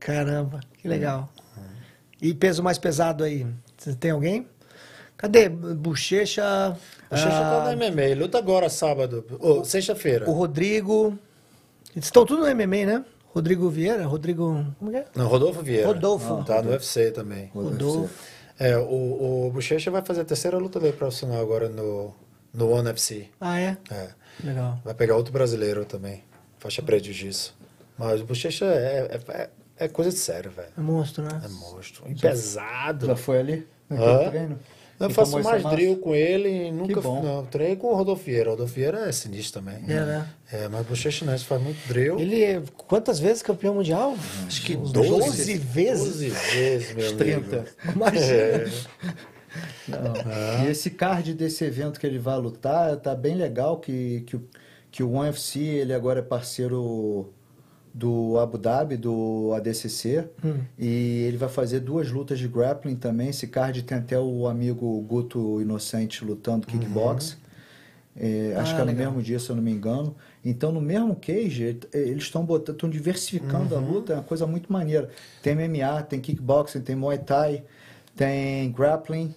Caramba, 0.00 0.58
que 0.76 0.88
legal. 0.88 1.28
E 2.20 2.34
peso 2.34 2.60
mais 2.60 2.78
pesado 2.78 3.22
aí? 3.22 3.46
Você 3.76 3.94
tem 3.94 4.10
alguém? 4.10 4.48
Cadê? 5.16 5.48
Bochecha. 5.48 6.76
Xixi 7.12 7.26
ah, 7.28 7.64
tá 7.64 7.76
no 7.76 7.76
MMA, 7.76 8.20
luta 8.20 8.38
agora 8.38 8.68
sábado, 8.68 9.24
ou 9.38 9.64
sexta-feira. 9.64 10.28
o 10.28 10.32
Rodrigo. 10.32 11.16
Eles 11.94 12.06
estão 12.06 12.26
tudo 12.26 12.42
no 12.42 12.54
MMA, 12.54 12.86
né? 12.86 13.04
Rodrigo 13.32 13.70
Vieira? 13.70 14.04
Rodrigo. 14.04 14.66
Como 14.80 14.90
que 14.90 14.96
é? 14.96 15.04
Não, 15.14 15.28
Rodolfo 15.28 15.62
Vieira. 15.62 15.86
Rodolfo. 15.86 16.42
Tá 16.44 16.60
no 16.60 16.70
UFC 16.70 17.12
também. 17.12 17.50
Rodolfo. 17.54 18.12
É, 18.58 18.76
o, 18.76 19.46
o 19.46 19.50
Bochecha 19.52 19.92
vai 19.92 20.02
fazer 20.02 20.22
a 20.22 20.24
terceira 20.24 20.58
luta 20.58 20.80
dele 20.80 20.96
profissional 20.96 21.40
agora 21.40 21.68
no, 21.68 22.12
no 22.52 22.70
ONE 22.70 22.90
FC. 22.90 23.26
Ah, 23.40 23.58
é? 23.60 23.76
É. 23.90 24.08
Legal. 24.42 24.78
Vai 24.84 24.94
pegar 24.94 25.16
outro 25.16 25.32
brasileiro 25.32 25.84
também, 25.84 26.22
faixa 26.58 26.80
preta 26.82 27.02
de 27.02 27.12
jiu-jitsu. 27.12 27.54
Mas 27.98 28.20
o 28.20 28.24
Bochecha 28.24 28.64
é, 28.66 29.08
é, 29.10 29.32
é, 29.32 29.50
é 29.78 29.88
coisa 29.88 30.10
de 30.10 30.18
sério, 30.18 30.50
velho. 30.50 30.68
É 30.76 30.80
monstro, 30.80 31.24
né? 31.24 31.40
É 31.44 31.48
monstro. 31.48 32.04
E 32.08 32.14
pesado. 32.14 33.06
Já 33.06 33.16
foi 33.16 33.38
ali? 33.40 33.66
Naquele 33.90 34.10
Hã? 34.26 34.30
treino? 34.30 34.58
Eu 35.00 35.10
E 35.10 35.12
faço 35.12 35.32
mais 35.40 35.62
massa? 35.62 35.76
drill 35.76 35.96
com 35.98 36.12
ele 36.12 36.48
e 36.66 36.72
nunca 36.72 37.00
bom. 37.00 37.22
não, 37.22 37.46
treinei 37.46 37.76
com 37.76 37.86
o 37.86 37.94
Rodolfo 37.94 38.24
Vieira. 38.24 38.48
O 38.48 38.52
Rodolfo 38.52 38.74
Vieira 38.74 39.08
é 39.08 39.12
sinistro 39.12 39.60
também. 39.62 39.76
É, 39.88 40.04
né? 40.04 40.28
É, 40.52 40.66
mas 40.68 40.80
o 40.80 40.84
Bochecha 40.84 41.24
não, 41.24 41.38
faz 41.38 41.62
muito 41.62 41.78
drill. 41.86 42.18
Ele 42.18 42.42
é 42.42 42.60
quantas 42.88 43.20
vezes 43.20 43.40
campeão 43.42 43.74
mundial? 43.74 44.16
Acho 44.46 44.62
que 44.64 44.76
Uns 44.76 44.90
12, 44.90 45.08
12 45.08 45.56
vezes. 45.58 46.04
12 46.04 46.28
vezes, 46.30 46.94
meu 46.96 47.16
30. 47.16 47.56
amigo. 47.58 47.68
Imagina. 47.94 48.24
É. 48.26 48.70
Não. 49.88 50.64
E 50.64 50.70
esse 50.70 50.90
card 50.90 51.34
desse 51.34 51.64
evento 51.64 51.98
que 51.98 52.06
ele 52.06 52.18
vai 52.18 52.38
lutar, 52.38 52.96
tá 52.96 53.14
bem 53.14 53.34
legal 53.34 53.78
que, 53.78 54.22
que, 54.26 54.36
o- 54.36 54.48
que 54.90 55.02
o 55.02 55.12
ONE 55.12 55.28
FC, 55.30 55.60
ele 55.60 55.92
agora 55.94 56.20
é 56.20 56.22
parceiro 56.22 57.32
do 57.94 58.38
Abu 58.38 58.58
Dhabi, 58.58 58.96
do 58.96 59.52
ADCC, 59.56 60.28
e 60.78 61.24
ele 61.26 61.36
vai 61.36 61.48
fazer 61.48 61.80
duas 61.80 62.10
lutas 62.10 62.38
de 62.38 62.46
grappling 62.46 62.94
também. 62.96 63.28
Esse 63.30 63.46
card 63.48 63.82
tem 63.82 63.98
até 63.98 64.18
o 64.18 64.46
amigo 64.46 65.00
Guto 65.02 65.60
Inocente 65.60 66.24
lutando 66.24 66.66
kickbox. 66.66 67.36
É, 68.20 68.54
acho 68.56 68.72
Ah, 68.72 68.74
que 68.76 68.80
é 68.82 68.84
no 68.84 68.90
legal. 68.90 69.06
mesmo 69.12 69.22
dia, 69.22 69.38
se 69.38 69.48
eu 69.48 69.54
não 69.56 69.62
me 69.62 69.70
engano. 69.72 70.14
Então, 70.44 70.72
no 70.72 70.80
mesmo 70.80 71.14
cage, 71.16 71.62
ele- 71.62 71.80
eles 71.92 72.24
estão 72.24 72.44
botando, 72.44 72.74
estão 72.76 72.90
diversificando 72.90 73.74
a 73.76 73.78
luta, 73.78 74.12
é 74.12 74.16
uma 74.16 74.22
coisa 74.24 74.46
muito 74.46 74.72
maneira. 74.72 75.08
Tem 75.42 75.54
MMA, 75.54 76.02
tem 76.02 76.20
kickboxing, 76.20 76.80
tem 76.80 76.96
Muay 76.96 77.18
Thai, 77.18 77.62
tem 78.16 78.70
grappling, 78.72 79.34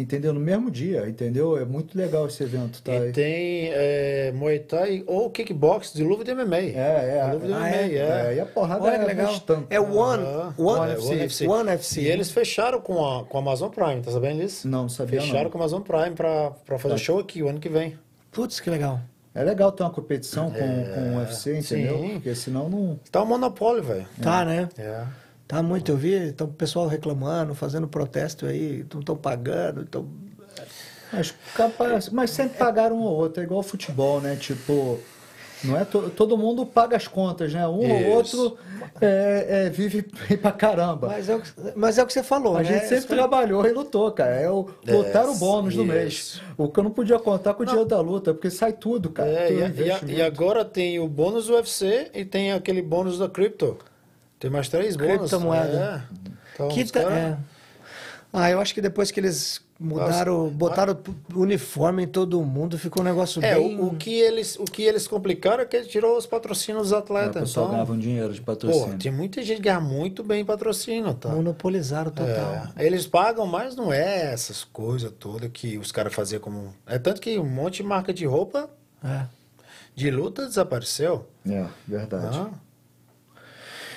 entendeu? 0.00 0.32
No 0.32 0.40
mesmo 0.40 0.70
dia, 0.70 1.08
entendeu? 1.08 1.56
É 1.56 1.64
muito 1.64 1.96
legal 1.96 2.26
esse 2.26 2.42
evento, 2.42 2.82
tá? 2.82 2.94
E 2.94 3.12
tem 3.12 3.70
é, 3.72 4.32
Muay 4.34 4.58
Thai 4.60 5.04
ou 5.06 5.30
kickbox 5.30 5.92
de 5.92 6.02
luva 6.02 6.24
de 6.24 6.34
MMA. 6.34 6.56
É, 6.56 7.18
é. 7.18 7.30
Luva 7.32 7.46
de 7.46 7.52
Ah, 7.52 7.58
MMA, 7.58 7.68
é? 7.68 7.94
é. 7.94 8.26
É, 8.30 8.34
e 8.36 8.40
a 8.40 8.46
porrada 8.46 8.82
Olha 8.84 8.98
que 8.98 9.04
é 9.04 9.06
legal. 9.06 9.26
bastante. 9.26 9.66
É 9.70 9.80
o 9.80 9.94
One, 9.96 10.24
Ah, 10.24 10.52
One, 10.56 10.90
é, 10.92 11.24
FC. 11.24 11.46
One 11.46 11.70
FC. 11.70 12.00
E 12.02 12.06
eles 12.08 12.30
fecharam 12.30 12.80
com 12.80 13.04
a, 13.06 13.24
com 13.24 13.36
a 13.38 13.40
Amazon 13.40 13.70
Prime, 13.70 14.00
tá 14.02 14.10
sabendo 14.10 14.40
disso? 14.40 14.68
Não, 14.68 14.82
não 14.82 14.88
sabia 14.88 15.20
Fecharam 15.20 15.44
não. 15.44 15.50
com 15.50 15.58
a 15.58 15.60
Amazon 15.62 15.82
Prime 15.82 16.10
pra, 16.14 16.50
pra 16.64 16.78
fazer 16.78 16.94
Tá. 16.94 16.98
show 17.00 17.18
aqui 17.18 17.42
o 17.42 17.48
ano 17.48 17.60
que 17.60 17.68
vem. 17.68 17.98
Putz, 18.32 18.60
que 18.60 18.68
legal. 18.70 19.00
É 19.34 19.44
legal 19.44 19.70
ter 19.70 19.84
uma 19.84 19.90
competição 19.90 20.50
com, 20.50 20.58
com 20.58 21.14
o 21.14 21.18
UFC, 21.18 21.58
entendeu? 21.58 21.98
sim. 21.98 22.10
Porque 22.14 22.34
senão 22.34 22.68
não... 22.68 22.98
Tá 23.10 23.22
um 23.22 23.26
monopólio, 23.26 23.82
velho. 23.82 24.06
Tá, 24.20 24.44
né? 24.44 24.68
É. 24.76 25.02
Tá 25.48 25.62
muito, 25.62 25.90
eu 25.90 25.96
vi. 25.96 26.14
Então, 26.14 26.46
o 26.46 26.52
pessoal 26.52 26.86
reclamando, 26.86 27.54
fazendo 27.54 27.88
protesto 27.88 28.44
aí, 28.46 28.84
não 28.92 29.00
estão 29.00 29.16
pagando, 29.16 29.80
então. 29.80 30.06
Mas, 31.12 31.34
capaz, 31.54 32.10
mas 32.10 32.30
sempre 32.30 32.58
pagaram 32.58 32.96
um 32.96 33.02
ou 33.02 33.16
outro, 33.16 33.40
é 33.40 33.44
igual 33.44 33.62
futebol, 33.62 34.20
né? 34.20 34.36
Tipo, 34.36 35.00
não 35.64 35.74
é 35.74 35.86
to- 35.86 36.10
todo 36.10 36.36
mundo 36.36 36.66
paga 36.66 36.96
as 36.98 37.08
contas, 37.08 37.54
né? 37.54 37.66
Um 37.66 37.90
ou 37.90 38.20
Isso. 38.22 38.42
outro 38.42 38.58
é, 39.00 39.46
é, 39.66 39.70
vive 39.70 40.02
pra 40.42 40.52
caramba. 40.52 41.08
Mas 41.08 41.30
é 41.30 41.34
o 41.36 41.40
que, 41.40 41.50
mas 41.74 41.96
é 41.96 42.02
o 42.02 42.06
que 42.06 42.12
você 42.12 42.22
falou, 42.22 42.56
A 42.58 42.62
né? 42.62 42.64
gente 42.64 42.88
sempre 42.88 43.06
trabalhou 43.16 43.64
e 43.66 43.72
lutou, 43.72 44.12
cara. 44.12 44.34
É 44.34 44.50
o 44.50 44.68
botar 44.86 45.26
o 45.30 45.34
bônus 45.36 45.74
do 45.74 45.82
isso. 45.82 45.90
mês. 45.90 46.42
O 46.58 46.68
que 46.68 46.78
eu 46.78 46.84
não 46.84 46.90
podia 46.90 47.18
contar 47.18 47.54
com 47.54 47.62
o 47.62 47.66
dinheiro 47.66 47.88
da 47.88 48.00
luta, 48.02 48.34
porque 48.34 48.50
sai 48.50 48.74
tudo, 48.74 49.08
cara. 49.08 49.30
É, 49.30 49.46
Tudo 49.46 49.80
e, 49.82 49.90
a- 49.90 50.00
e 50.06 50.12
e 50.16 50.22
agora 50.22 50.62
tem 50.62 51.00
o 51.00 51.08
bônus 51.08 51.46
do 51.46 51.54
UFC 51.54 52.10
e 52.14 52.22
tem 52.22 52.52
aquele 52.52 52.82
bônus 52.82 53.18
da 53.18 53.30
Crypto. 53.30 53.78
Tem 54.38 54.50
mais 54.50 54.68
três 54.68 54.96
bônus. 54.96 55.16
Criptomoeda. 55.30 56.04
É. 56.06 56.30
Então, 56.54 56.68
Que 56.68 56.84
cara- 56.90 57.14
é. 57.18 57.36
Ah, 58.32 58.50
eu 58.50 58.60
acho 58.60 58.74
que 58.74 58.82
depois 58.82 59.10
que 59.10 59.18
eles 59.18 59.60
mudaram, 59.80 60.42
Nossa, 60.44 60.54
botaram 60.54 60.98
uniforme 61.34 62.02
em 62.02 62.06
todo 62.06 62.42
mundo, 62.42 62.76
ficou 62.78 63.00
um 63.00 63.04
negócio 63.04 63.42
É, 63.42 63.54
bem. 63.54 63.78
o, 63.80 63.86
o 63.86 63.96
que 63.96 64.12
eles, 64.12 64.56
o 64.56 64.64
que 64.64 64.82
eles 64.82 65.08
complicaram 65.08 65.62
é 65.62 65.66
que 65.66 65.74
ele 65.76 65.86
tirou 65.86 66.14
os 66.16 66.26
patrocínios 66.26 66.88
dos 66.88 66.92
É, 66.92 66.96
o 66.96 66.98
atletas. 66.98 67.42
pessoal 67.42 67.66
então, 67.66 67.72
ganhava 67.76 67.92
um 67.94 67.98
dinheiro 67.98 68.32
de 68.34 68.40
pô, 68.40 68.52
patrocínio. 68.52 68.98
tem 68.98 69.10
muita 69.10 69.42
gente 69.42 69.56
que 69.58 69.62
ganha 69.62 69.80
muito 69.80 70.22
bem 70.22 70.44
patrocínio, 70.44 71.14
tá? 71.14 71.30
Monopolizaram 71.30 72.10
total. 72.10 72.68
É, 72.76 72.84
eles 72.84 73.06
pagam, 73.06 73.46
mas 73.46 73.74
não 73.74 73.90
é 73.90 74.30
essas 74.32 74.62
coisas 74.62 75.10
todas 75.18 75.50
que 75.50 75.78
os 75.78 75.90
caras 75.90 76.12
faziam 76.12 76.38
como. 76.40 76.74
É 76.86 76.98
tanto 76.98 77.22
que 77.22 77.38
um 77.38 77.46
monte 77.46 77.76
de 77.78 77.84
marca 77.84 78.12
de 78.12 78.26
roupa 78.26 78.68
É. 79.02 79.22
de 79.94 80.10
luta 80.10 80.44
desapareceu. 80.46 81.26
É, 81.48 81.64
verdade. 81.86 82.36
Ah, 82.38 82.50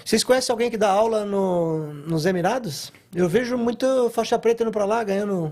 Vocês 0.06 0.24
conhecem 0.24 0.52
alguém 0.52 0.70
que 0.70 0.78
dá 0.78 0.90
aula 0.90 1.26
no, 1.26 1.94
nos 1.94 2.26
Emirados? 2.26 2.92
Eu 3.14 3.28
vejo 3.30 3.58
muito 3.58 4.10
faixa 4.10 4.38
preta 4.40 4.64
indo 4.64 4.72
pra 4.72 4.86
lá, 4.86 5.04
ganhando. 5.04 5.52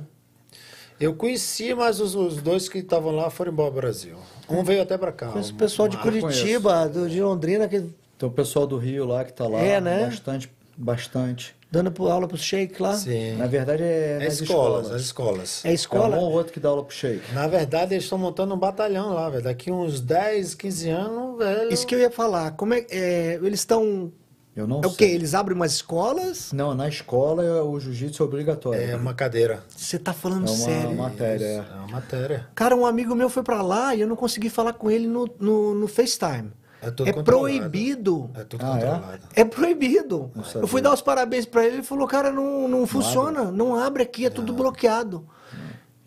Eu 0.99 1.13
conheci, 1.13 1.73
mas 1.73 1.99
os, 1.99 2.13
os 2.15 2.41
dois 2.41 2.67
que 2.67 2.79
estavam 2.79 3.15
lá 3.15 3.29
foram 3.29 3.51
embora 3.53 3.71
pro 3.71 3.81
Brasil. 3.81 4.17
Um 4.49 4.63
veio 4.63 4.81
até 4.81 4.97
pra 4.97 5.11
cá. 5.11 5.27
Conheço 5.27 5.53
um- 5.53 5.57
pessoal 5.57 5.87
de 5.87 5.97
Curitiba, 5.97 6.89
do, 6.89 7.07
de 7.09 7.21
Londrina, 7.21 7.67
que 7.67 7.79
Tem 8.17 8.27
o 8.27 8.31
pessoal 8.31 8.67
do 8.67 8.77
Rio 8.77 9.05
lá 9.05 9.23
que 9.23 9.31
tá 9.31 9.47
lá. 9.47 9.59
É, 9.59 9.79
né? 9.79 10.05
Bastante, 10.07 10.51
bastante. 10.75 11.55
dando 11.71 11.89
pro- 11.91 12.09
aula 12.09 12.27
pro 12.27 12.35
shake 12.37 12.81
lá. 12.81 12.95
Sim. 12.97 13.37
Na 13.37 13.45
verdade 13.47 13.81
é 13.83 14.17
É 14.19 14.25
nas 14.25 14.41
escolas, 14.41 14.85
escolas. 14.87 14.91
as 14.91 15.01
escolas. 15.01 15.65
É 15.65 15.69
É 15.69 15.73
escola? 15.73 16.17
um 16.17 16.19
ou 16.19 16.31
outro 16.33 16.51
que 16.51 16.59
dá 16.59 16.67
aula 16.67 16.83
pro 16.83 16.93
shake. 16.93 17.31
Na 17.33 17.47
verdade, 17.47 17.93
eles 17.93 18.03
estão 18.03 18.17
montando 18.17 18.53
um 18.53 18.57
batalhão 18.57 19.13
lá, 19.13 19.29
velho. 19.29 19.43
Daqui 19.43 19.71
uns 19.71 20.01
10, 20.01 20.53
15 20.55 20.89
anos, 20.89 21.37
velho. 21.37 21.71
Isso 21.71 21.87
que 21.87 21.95
eu 21.95 21.99
ia 21.99 22.11
falar. 22.11 22.51
Como 22.57 22.73
é, 22.73 22.85
é, 22.89 23.39
eles 23.41 23.59
estão. 23.61 24.11
Eu 24.59 24.67
não 24.67 24.81
É 24.83 24.87
o 24.87 24.89
sei. 24.89 25.07
quê? 25.09 25.13
Eles 25.15 25.33
abrem 25.33 25.55
umas 25.55 25.71
escolas? 25.73 26.51
Não, 26.53 26.73
na 26.75 26.87
escola 26.87 27.43
é 27.43 27.61
o 27.61 27.79
jiu-jitsu 27.79 28.21
é 28.21 28.25
obrigatório. 28.25 28.81
É 28.81 28.95
uma 28.95 29.13
cadeira. 29.13 29.63
Você 29.75 29.97
tá 29.97 30.13
falando 30.13 30.47
É 30.47 30.51
uma 30.51 30.57
sério. 30.57 30.95
matéria. 30.95 31.45
é. 31.45 31.55
É 31.57 31.75
uma 31.77 31.87
matéria. 31.87 32.47
Cara, 32.53 32.75
um 32.75 32.85
amigo 32.85 33.15
meu 33.15 33.29
foi 33.29 33.43
pra 33.43 33.61
lá 33.61 33.95
e 33.95 34.01
eu 34.01 34.07
não 34.07 34.15
consegui 34.15 34.49
falar 34.49 34.73
com 34.73 34.89
ele 34.91 35.07
no, 35.07 35.29
no, 35.39 35.73
no 35.73 35.87
FaceTime. 35.87 36.51
É 36.81 36.89
tudo 36.89 37.09
é 37.09 37.11
proibido. 37.23 38.29
É 38.35 38.43
tudo 38.45 38.63
Ah, 38.65 38.69
é? 38.69 38.71
controlado. 38.79 39.19
É 39.35 39.43
proibido. 39.43 40.31
sabia. 40.45 40.61
Eu 40.61 40.67
fui 40.67 40.81
dar 40.81 40.93
os 40.93 41.01
parabéns 41.01 41.45
pra 41.45 41.65
ele, 41.65 41.77
ele 41.77 41.83
falou, 41.83 42.07
cara, 42.07 42.31
não, 42.31 42.67
não 42.67 42.87
funciona, 42.87 43.51
não 43.51 43.75
abre 43.75 44.03
aqui, 44.03 44.25
é 44.25 44.29
tudo 44.29 44.53
bloqueado. 44.53 45.27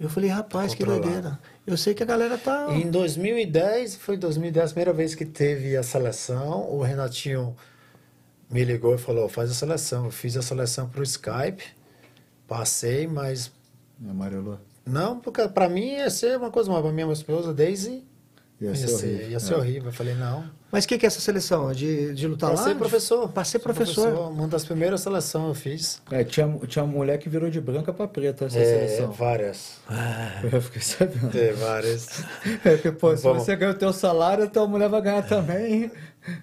Eu 0.00 0.08
falei, 0.08 0.30
rapaz, 0.30 0.74
que 0.74 0.84
doideira. 0.84 1.38
Eu 1.64 1.76
sei 1.76 1.94
que 1.94 2.02
a 2.02 2.06
galera 2.06 2.36
tá. 2.36 2.68
Em 2.72 2.90
2010, 2.90 3.96
foi 3.96 4.16
2010 4.16 4.64
a 4.64 4.68
primeira 4.74 4.92
vez 4.92 5.14
que 5.14 5.24
teve 5.24 5.76
a 5.76 5.82
seleção. 5.82 6.68
O 6.70 6.82
Renatinho 6.82 7.54
me 8.52 8.64
ligou 8.64 8.94
e 8.94 8.98
falou: 8.98 9.28
faz 9.28 9.50
a 9.50 9.54
seleção. 9.54 10.04
Eu 10.04 10.10
fiz 10.10 10.36
a 10.36 10.42
seleção 10.42 10.88
pro 10.88 11.02
Skype, 11.02 11.64
passei, 12.46 13.06
mas 13.06 13.50
Amarelou. 14.08 14.58
não, 14.86 15.18
porque 15.18 15.46
para 15.48 15.68
mim 15.68 15.94
ia 15.94 16.10
ser 16.10 16.36
uma 16.36 16.50
coisa 16.50 16.68
nova. 16.70 16.82
Pra 16.82 16.92
minha 16.92 17.10
esposa, 17.12 17.52
Daisy, 17.54 18.04
Ia 18.60 18.76
ser 18.76 18.82
Ia 18.82 18.88
ser, 18.88 19.04
horrível. 19.06 19.30
ia 19.30 19.40
ser 19.40 19.54
É. 19.54 19.56
horrível. 19.56 19.88
Eu 19.88 19.92
falei, 19.92 20.14
não. 20.14 20.44
Mas 20.70 20.84
o 20.84 20.88
que, 20.88 20.96
que 20.96 21.04
é 21.04 21.08
essa 21.08 21.20
seleção? 21.20 21.72
De, 21.72 22.14
de 22.14 22.28
lutar 22.28 22.50
Pra 22.52 22.60
lá? 22.60 22.64
ser 22.68 22.76
professor. 22.76 23.28
Ser 23.44 23.44
Sou 23.58 23.60
professor. 23.60 24.30
Uma 24.30 24.46
das 24.46 24.64
primeiras 24.64 25.00
seleções 25.00 25.48
eu 25.48 25.54
fiz. 25.54 26.00
É, 26.12 26.22
tinha, 26.22 26.46
tinha 26.68 26.84
uma 26.84 26.92
mulher 26.96 27.18
que 27.18 27.28
virou 27.28 27.50
de 27.50 27.60
branca 27.60 27.92
pra 27.92 28.06
preta 28.06 28.44
essa 28.44 28.56
É, 28.60 28.64
seleção. 28.86 29.10
várias. 29.10 29.80
Eu 30.52 30.62
fiquei 30.62 30.80
sabendo. 30.80 31.36
É, 31.36 31.52
várias. 31.54 32.22
É, 32.64 32.76
porque, 32.76 32.92
pô, 32.92 33.16
se 33.16 33.24
você 33.24 33.56
ganha 33.56 33.72
o 33.72 33.76
teu 33.76 33.92
salário, 33.92 34.48
tua 34.48 34.68
mulher 34.68 34.88
vai 34.88 35.02
ganhar 35.02 35.22
também. 35.26 35.90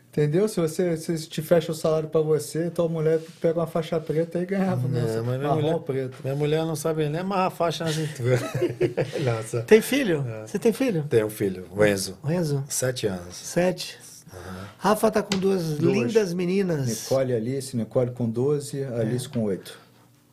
Entendeu? 0.09 0.47
Se 0.49 0.59
você 0.59 0.97
se 0.97 1.17
te 1.27 1.41
fecha 1.41 1.71
o 1.71 1.75
salário 1.75 2.09
pra 2.09 2.19
você, 2.21 2.69
tua 2.69 2.89
mulher 2.89 3.19
pega 3.39 3.59
uma 3.59 3.67
faixa 3.67 3.99
preta 3.99 4.39
e 4.39 4.45
ganhava. 4.45 4.87
Não, 4.87 5.23
mas 5.23 5.39
minha 5.39 5.53
mulher, 5.55 6.09
minha 6.23 6.35
mulher 6.35 6.65
não 6.65 6.75
sabe 6.75 7.07
nem 7.07 7.21
amarrar 7.21 7.47
a 7.47 7.49
faixa 7.49 7.85
na 7.85 7.93
cintura. 7.93 8.39
Nossa. 9.23 9.61
Tem 9.61 9.81
filho? 9.81 10.25
É. 10.27 10.47
Você 10.47 10.59
tem 10.59 10.73
filho? 10.73 11.03
Tem 11.09 11.23
um 11.23 11.29
filho, 11.29 11.65
o 11.71 11.85
Enzo, 11.85 12.17
Renzo? 12.23 12.63
sete 12.67 13.07
anos. 13.07 13.35
Sete. 13.35 13.97
Rafa 14.77 15.09
tá 15.09 15.23
com 15.23 15.37
duas, 15.39 15.77
Duas. 15.77 15.93
lindas 15.93 16.33
meninas. 16.33 16.87
Nicole 16.87 17.31
e 17.31 17.35
Alice, 17.35 17.75
Nicole 17.75 18.11
com 18.11 18.29
12, 18.29 18.83
Alice 18.83 19.27
com 19.27 19.43
8. 19.43 19.77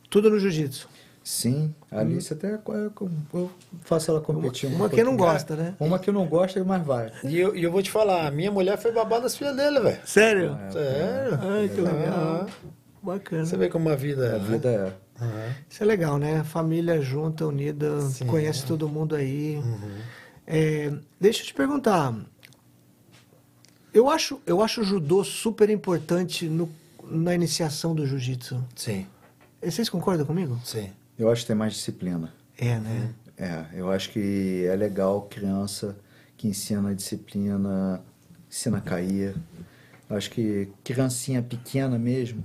Tudo 0.09 0.29
no 0.29 0.39
jiu-jitsu. 0.39 0.87
Sim, 1.27 1.75
a 1.91 1.99
Alice 1.99 2.31
até 2.31 2.53
é, 2.53 2.59
eu 3.33 3.51
faço 3.81 4.09
ela 4.11 4.21
competir. 4.21 4.69
um 4.69 4.75
Uma 4.75 4.89
que 4.89 5.03
não 5.03 5.17
gosta, 5.17 5.57
né? 5.57 5.75
Uma 5.77 5.99
que 5.99 6.09
não 6.09 6.25
gosta, 6.25 6.63
mas 6.63 6.85
vai. 6.85 7.11
E 7.21 7.37
eu, 7.37 7.53
e 7.53 7.61
eu 7.61 7.69
vou 7.69 7.83
te 7.83 7.91
falar, 7.91 8.25
a 8.27 8.31
minha 8.31 8.49
mulher 8.49 8.77
foi 8.77 8.93
babá 8.93 9.19
das 9.19 9.35
filhas 9.35 9.53
dele, 9.53 9.81
velho. 9.81 9.99
Sério? 10.05 10.57
Sério? 10.71 11.37
Ai, 11.41 11.67
que 11.67 11.81
legal. 11.81 12.47
Bacana. 13.03 13.45
Você 13.45 13.57
vê 13.57 13.67
como 13.67 13.89
a 13.89 13.95
vida 13.97 14.25
é. 14.25 14.35
A 14.35 14.39
né? 14.39 14.39
vida 14.39 14.69
é. 14.69 15.21
Aham. 15.21 15.55
Isso 15.69 15.83
é 15.83 15.85
legal, 15.85 16.17
né? 16.17 16.45
Família 16.45 17.01
junta, 17.01 17.45
unida, 17.45 17.99
Sim. 18.03 18.23
Uhum. 18.23 18.29
conhece 18.31 18.65
todo 18.65 18.87
mundo 18.87 19.13
aí. 19.13 19.61
É, 20.47 20.93
deixa 21.19 21.41
eu 21.41 21.45
te 21.47 21.53
perguntar. 21.53 22.15
Eu 23.93 24.09
acho, 24.09 24.39
eu 24.45 24.61
acho 24.63 24.79
o 24.79 24.83
judô 24.85 25.25
super 25.25 25.69
importante 25.69 26.47
no- 26.47 26.71
na 27.03 27.35
iniciação 27.35 27.93
do 27.93 28.07
jiu-jitsu. 28.07 28.63
Sim, 28.77 29.05
Vocês 29.61 29.89
concordam 29.89 30.25
comigo? 30.25 30.57
sim. 30.63 30.89
Eu 31.17 31.29
acho 31.29 31.41
que 31.41 31.47
tem 31.47 31.55
mais 31.55 31.73
disciplina. 31.73 32.33
É, 32.57 32.79
né? 32.79 33.13
É, 33.37 33.65
eu 33.73 33.91
acho 33.91 34.09
que 34.11 34.65
é 34.65 34.75
legal 34.75 35.21
criança 35.23 35.95
que 36.35 36.47
ensina 36.47 36.93
disciplina, 36.93 38.01
ensina 38.49 38.77
a 38.77 38.81
cair. 38.81 39.35
Eu 40.09 40.15
acho 40.17 40.29
que 40.31 40.69
criancinha 40.83 41.41
pequena 41.41 41.97
mesmo, 41.99 42.43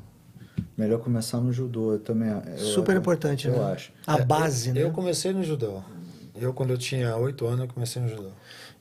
melhor 0.77 0.99
começar 1.01 1.39
no 1.41 1.53
judô. 1.53 1.93
Eu 1.95 2.01
também, 2.01 2.29
eu- 2.31 2.59
super 2.59 2.97
importante, 2.97 3.47
eu 3.49 3.55
né? 3.55 3.73
acho. 3.73 3.93
A 4.07 4.19
É, 4.19 4.25
base, 4.25 4.69
eu, 4.71 4.75
né? 4.75 4.83
Eu 4.83 4.91
comecei 4.91 5.33
no 5.33 5.43
judô. 5.43 5.83
Eu, 6.35 6.53
quando 6.53 6.71
eu 6.71 6.79
tinha 6.79 7.15
oito 7.17 7.47
anos, 7.47 7.61
eu 7.61 7.69
comecei 7.69 8.01
no 8.03 8.09
judô. 8.09 8.31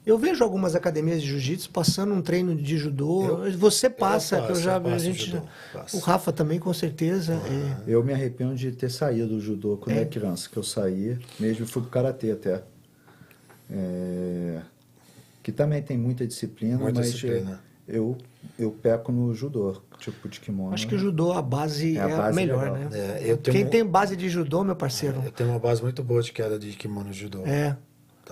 Eu 0.06 0.18
vejo 0.18 0.44
algumas 0.44 0.76
academias 0.76 1.22
de 1.22 1.28
jiu-jitsu 1.28 1.70
passando 1.70 2.14
um 2.14 2.22
treino 2.24 2.56
de 2.56 2.76
judô. 2.78 3.38
Você 3.58 3.88
passa, 3.90 4.38
eu 4.38 4.40
que 4.40 4.46
eu 4.46 4.48
passo, 4.56 4.62
já 4.64 4.76
eu 4.78 4.82
passo 4.82 4.96
a 4.96 4.98
gente, 5.00 5.26
judô, 5.30 5.44
passo. 5.72 5.98
o 5.98 6.00
Rafa 6.00 6.32
também 6.34 6.60
com 6.60 6.74
certeza. 6.74 7.34
é. 7.34 7.84
Eu 7.92 8.04
me 8.04 8.12
arrependo 8.12 8.56
de 8.56 8.72
ter 8.72 8.90
saído 8.90 9.28
do 9.28 9.40
judô 9.40 9.78
quando 9.78 9.96
É. 9.96 10.00
era 10.00 10.06
criança, 10.10 10.50
que 10.50 10.58
eu 10.58 10.64
saí, 10.64 11.20
mesmo 11.40 11.68
fui 11.68 11.84
pro 11.84 11.92
karatê 11.92 12.32
até. 12.32 12.64
É, 13.70 14.62
que 15.44 15.52
também 15.52 15.82
tem 15.82 15.98
muita 15.98 16.26
disciplina, 16.28 16.78
Muita 16.78 17.00
mas 17.00 17.12
disciplina. 17.14 17.62
eu 17.88 18.18
eu 18.58 18.72
peco 18.72 19.12
no 19.12 19.34
judô, 19.36 19.82
tipo 20.00 20.28
de 20.28 20.40
kimono. 20.40 20.74
Acho 20.74 20.88
que 20.88 20.96
o 20.96 20.98
judô, 20.98 21.32
a 21.32 21.42
base 21.44 21.96
é, 21.96 22.00
É, 22.00 22.02
a 22.02 22.06
a 22.06 22.18
base 22.18 22.30
é 22.32 22.42
melhor, 22.42 22.72
legal. 22.72 22.78
né? 22.78 22.90
É, 23.20 23.32
eu 23.32 23.38
tenho 23.38 23.56
Quem 23.56 23.66
um- 23.66 23.70
tem 23.70 23.86
base 23.86 24.16
de 24.18 24.28
judô, 24.30 24.64
meu 24.64 24.76
parceiro, 24.76 25.22
Eu 25.24 25.32
tenho 25.32 25.52
uma 25.52 25.60
base 25.60 25.82
muito 25.84 26.04
boa 26.04 26.22
de 26.24 26.32
queda 26.32 26.58
de 26.58 26.72
kimono 26.72 27.08
no 27.08 27.14
judô. 27.14 27.44
é, 27.46 27.78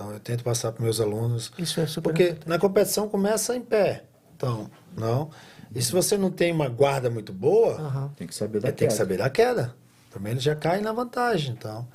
Então 0.00 0.12
eu 0.12 0.18
tento 0.18 0.42
passar 0.42 0.72
para 0.72 0.82
meus 0.82 0.98
alunos. 0.98 1.52
isso 1.58 1.78
é 1.78 1.86
super 1.86 2.08
Porque 2.08 2.22
importante. 2.28 2.48
na 2.48 2.58
competição 2.58 3.06
começa 3.06 3.54
em 3.54 3.60
pé. 3.60 4.04
Então, 4.34 4.70
não. 4.96 5.28
E 5.74 5.82
se 5.82 5.92
você 5.92 6.16
não 6.16 6.30
tem 6.30 6.50
uma 6.52 6.70
guarda 6.70 7.10
muito 7.10 7.34
boa, 7.34 7.74
Aham. 7.74 8.10
Tem 8.16 8.26
que 8.26 8.34
saber 8.34 8.60
da 8.60 8.68
é, 8.68 8.72
tem 8.72 8.88
que 8.88 8.94
queda. 8.94 8.96
saber 8.96 9.18
da 9.18 9.28
queda. 9.28 9.74
Também 10.10 10.32
ele 10.32 10.40
já 10.40 10.56
cai 10.56 10.80
na 10.80 10.90
vantagem. 10.92 11.52
Então, 11.52 11.86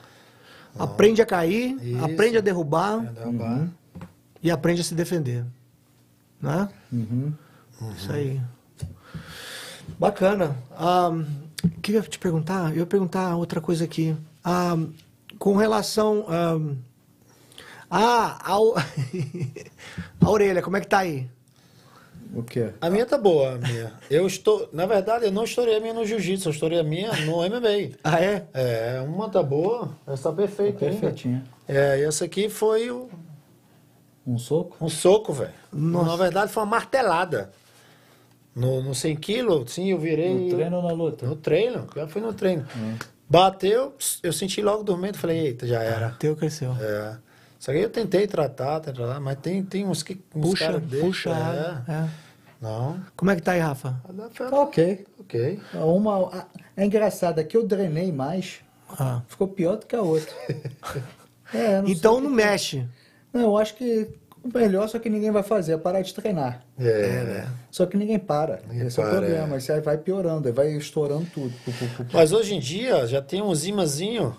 Aprende 0.78 1.20
a 1.22 1.26
cair, 1.26 1.76
Isso. 1.82 2.06
aprende 2.06 2.38
a 2.38 2.42
derrubar 2.42 3.04
é 3.06 3.12
derrubar. 3.12 3.70
e 4.44 4.52
aprende 4.52 4.82
a 4.82 4.84
se 4.84 4.94
defender. 4.94 5.44
Né? 6.40 6.70
Uhum. 6.94 7.34
Isso 7.98 8.12
aí. 8.12 8.40
Bacana. 9.98 10.56
Ah, 10.78 11.10
O 11.64 11.70
que 11.82 11.92
eu 11.94 11.96
ia 11.96 12.02
te 12.04 12.20
perguntar? 12.20 12.70
Eu 12.72 12.80
ia 12.80 12.86
perguntar 12.86 13.36
outra 13.36 13.60
coisa 13.60 13.84
aqui. 13.86 14.16
Ah, 14.44 14.78
com 15.40 15.56
relação. 15.56 16.26
Ah, 17.90 18.38
ah, 18.42 18.52
ao... 18.52 18.76
a 20.22 20.30
orelha, 20.30 20.62
como 20.62 20.78
é 20.78 20.82
que 20.82 20.88
tá 20.88 21.00
aí? 21.00 21.28
O 22.34 22.44
quê? 22.44 22.72
A 22.82 22.90
minha 22.90 23.06
tá 23.06 23.18
boa, 23.18 23.54
a 23.54 23.58
minha. 23.58 23.94
Eu 24.10 24.28
estou, 24.28 24.68
na 24.74 24.86
verdade, 24.86 25.26
eu 25.26 25.32
não 25.32 25.46
estourei 25.46 25.78
a 25.78 25.80
minha 25.80 25.94
no 25.94 26.06
jiu-jitsu, 26.06 26.50
eu 26.50 26.54
estourei 26.54 26.80
a 26.80 26.84
minha 26.84 27.12
no 27.26 27.38
MMA. 27.44 27.96
Ah, 28.04 28.20
é? 28.22 28.46
É, 28.54 29.02
uma 29.08 29.30
tá 29.30 29.42
boa, 29.42 29.92
essa 30.06 30.30
tá 30.30 30.36
perfeita. 30.36 30.84
ainda. 30.86 30.98
Perfeitinho. 31.00 31.44
É, 31.68 32.00
e 32.00 32.04
essa 32.04 32.26
aqui 32.26 32.50
foi 32.50 32.92
o- 32.92 33.10
Um 34.28 34.38
soco? 34.38 34.76
um 34.82 34.90
soco, 34.90 35.32
velho. 35.32 35.54
Na 35.72 36.16
verdade, 36.18 36.52
foi 36.52 36.64
uma 36.64 36.70
martelada. 36.70 37.52
No, 38.54 38.82
no 38.82 38.94
100 38.96 39.16
quilos, 39.18 39.72
sim, 39.72 39.92
eu 39.92 39.98
virei. 40.00 40.34
No 40.34 40.56
treino 40.56 40.78
ou 40.78 40.84
na 40.84 40.92
luta? 40.92 41.26
No 41.26 41.36
treino, 41.36 41.88
já 41.96 42.08
fui 42.08 42.22
no 42.22 42.34
treino. 42.34 42.66
Bateu, 43.30 43.94
eu 44.24 44.32
senti 44.34 44.62
logo 44.62 44.84
dormindo, 44.84 45.18
falei, 45.18 45.40
eita, 45.48 45.66
já 45.68 45.82
era. 45.82 46.12
Teu 46.20 46.36
cresceu. 46.36 46.72
É. 46.80 47.18
Só 47.66 47.72
que 47.72 47.80
eu 47.80 47.90
tentei 47.90 48.28
tratar, 48.28 48.80
tentei 48.80 49.04
tratar, 49.04 49.20
mas 49.20 49.38
tem, 49.40 49.64
tem 49.64 49.86
uns 49.88 50.04
que. 50.04 50.22
Uns 50.36 50.50
Puxa, 50.52 50.80
puxa. 51.02 51.30
é. 51.88 51.92
é. 51.92 52.08
Não. 52.62 53.00
Como 53.16 53.32
é 53.32 53.36
que 53.36 53.42
tá 53.42 53.54
aí, 53.54 53.60
Rafa? 53.60 54.00
Tá 54.38 54.62
ok. 54.62 55.04
Ok. 55.20 55.60
Uma, 55.74 56.28
a- 56.28 56.46
é 56.78 56.86
engraçado, 56.86 57.40
aqui 57.40 57.58
eu 57.58 57.66
drenei 57.66 58.12
mais, 58.12 58.60
Ah. 59.00 59.24
ficou 59.28 59.48
pior 59.48 59.78
do 59.78 59.88
que 59.88 59.96
a 59.96 60.02
outra. 60.04 60.32
É, 61.54 61.80
não 61.82 61.90
Então 61.90 62.20
não 62.20 62.30
mexe. 62.30 62.86
Não, 63.34 63.42
eu 63.42 63.58
acho 63.58 63.76
que 63.76 64.10
o 64.44 64.50
melhor 64.58 64.90
só 64.90 64.98
que 65.00 65.10
ninguém 65.10 65.30
vai 65.32 65.44
fazer 65.44 65.74
é 65.74 65.78
parar 65.78 66.02
de 66.02 66.12
treinar. 66.14 66.64
É, 66.78 67.24
né? 67.24 67.50
Só 67.72 67.86
que 67.86 67.96
ninguém 67.98 68.18
para. 68.20 68.62
Ninguém 68.68 68.88
Esse 68.88 69.00
é 69.00 69.04
o 69.04 69.06
para, 69.08 69.18
problema. 69.20 69.56
é. 69.56 69.58
Isso 69.60 69.72
aí 69.72 69.80
vai 69.80 69.98
piorando, 69.98 70.48
aí 70.48 70.54
vai 70.54 70.72
estourando 70.76 71.26
tudo. 71.34 71.54
Mas 72.14 72.32
hoje 72.32 72.56
em 72.56 72.60
dia 72.60 73.06
já 73.08 73.22
tem 73.22 73.42
uns 73.44 73.66
imãzinhos. 73.66 74.34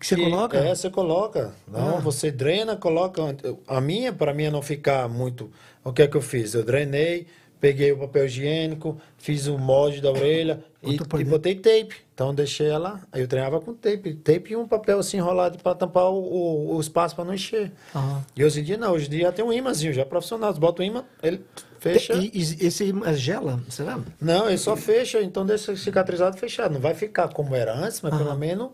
Que 0.00 0.06
você 0.06 0.16
coloca? 0.16 0.56
É, 0.58 0.74
você 0.74 0.88
coloca. 0.90 1.52
Não, 1.68 1.98
Ah. 1.98 2.00
você 2.00 2.30
drena, 2.30 2.74
coloca. 2.74 3.22
A 3.68 3.80
minha, 3.82 4.12
para 4.12 4.32
mim 4.32 4.48
não 4.48 4.62
ficar 4.62 5.06
muito. 5.08 5.50
O 5.84 5.92
que 5.92 6.00
é 6.02 6.08
que 6.08 6.16
eu 6.16 6.22
fiz? 6.22 6.54
Eu 6.54 6.64
drenei, 6.64 7.26
peguei 7.60 7.92
o 7.92 7.98
papel 7.98 8.24
higiênico, 8.24 8.98
fiz 9.18 9.46
o 9.46 9.58
molde 9.58 10.00
da 10.00 10.10
orelha 10.10 10.64
e, 10.82 10.96
e 11.20 11.24
botei 11.24 11.54
tape. 11.54 11.94
Então 12.14 12.34
deixei 12.34 12.66
ela. 12.68 13.00
Aí 13.12 13.20
eu 13.20 13.28
treinava 13.28 13.60
com 13.60 13.74
tape. 13.74 14.14
Tape 14.14 14.52
e 14.52 14.56
um 14.56 14.66
papel 14.66 14.98
assim 14.98 15.18
enrolado 15.18 15.58
para 15.58 15.74
tampar 15.74 16.10
o, 16.10 16.16
o, 16.18 16.76
o 16.76 16.80
espaço 16.80 17.14
para 17.14 17.24
não 17.26 17.34
encher. 17.34 17.70
Aham. 17.94 18.24
E 18.34 18.42
hoje 18.42 18.60
em 18.60 18.64
dia 18.64 18.78
não, 18.78 18.92
hoje 18.92 19.06
em 19.06 19.10
dia 19.10 19.22
já 19.26 19.32
tem 19.32 19.44
um 19.44 19.52
imãzinho, 19.52 19.92
já 19.92 20.00
é 20.02 20.04
profissional. 20.06 20.52
Você 20.52 20.58
bota 20.60 20.80
o 20.80 20.84
imã, 20.84 21.04
ele 21.22 21.42
fecha. 21.78 22.14
E, 22.14 22.30
e 22.34 22.66
esse 22.66 22.84
imã 22.84 23.12
gela, 23.14 23.60
será? 23.68 23.98
Não, 24.18 24.48
ele 24.48 24.58
só 24.58 24.76
fecha, 24.76 25.20
então 25.22 25.44
deixa 25.44 25.76
cicatrizado 25.76 26.38
fechado. 26.38 26.72
Não 26.72 26.80
vai 26.80 26.94
ficar 26.94 27.28
como 27.28 27.54
era 27.54 27.74
antes, 27.74 28.00
mas 28.00 28.16
pelo 28.16 28.34
menos 28.34 28.70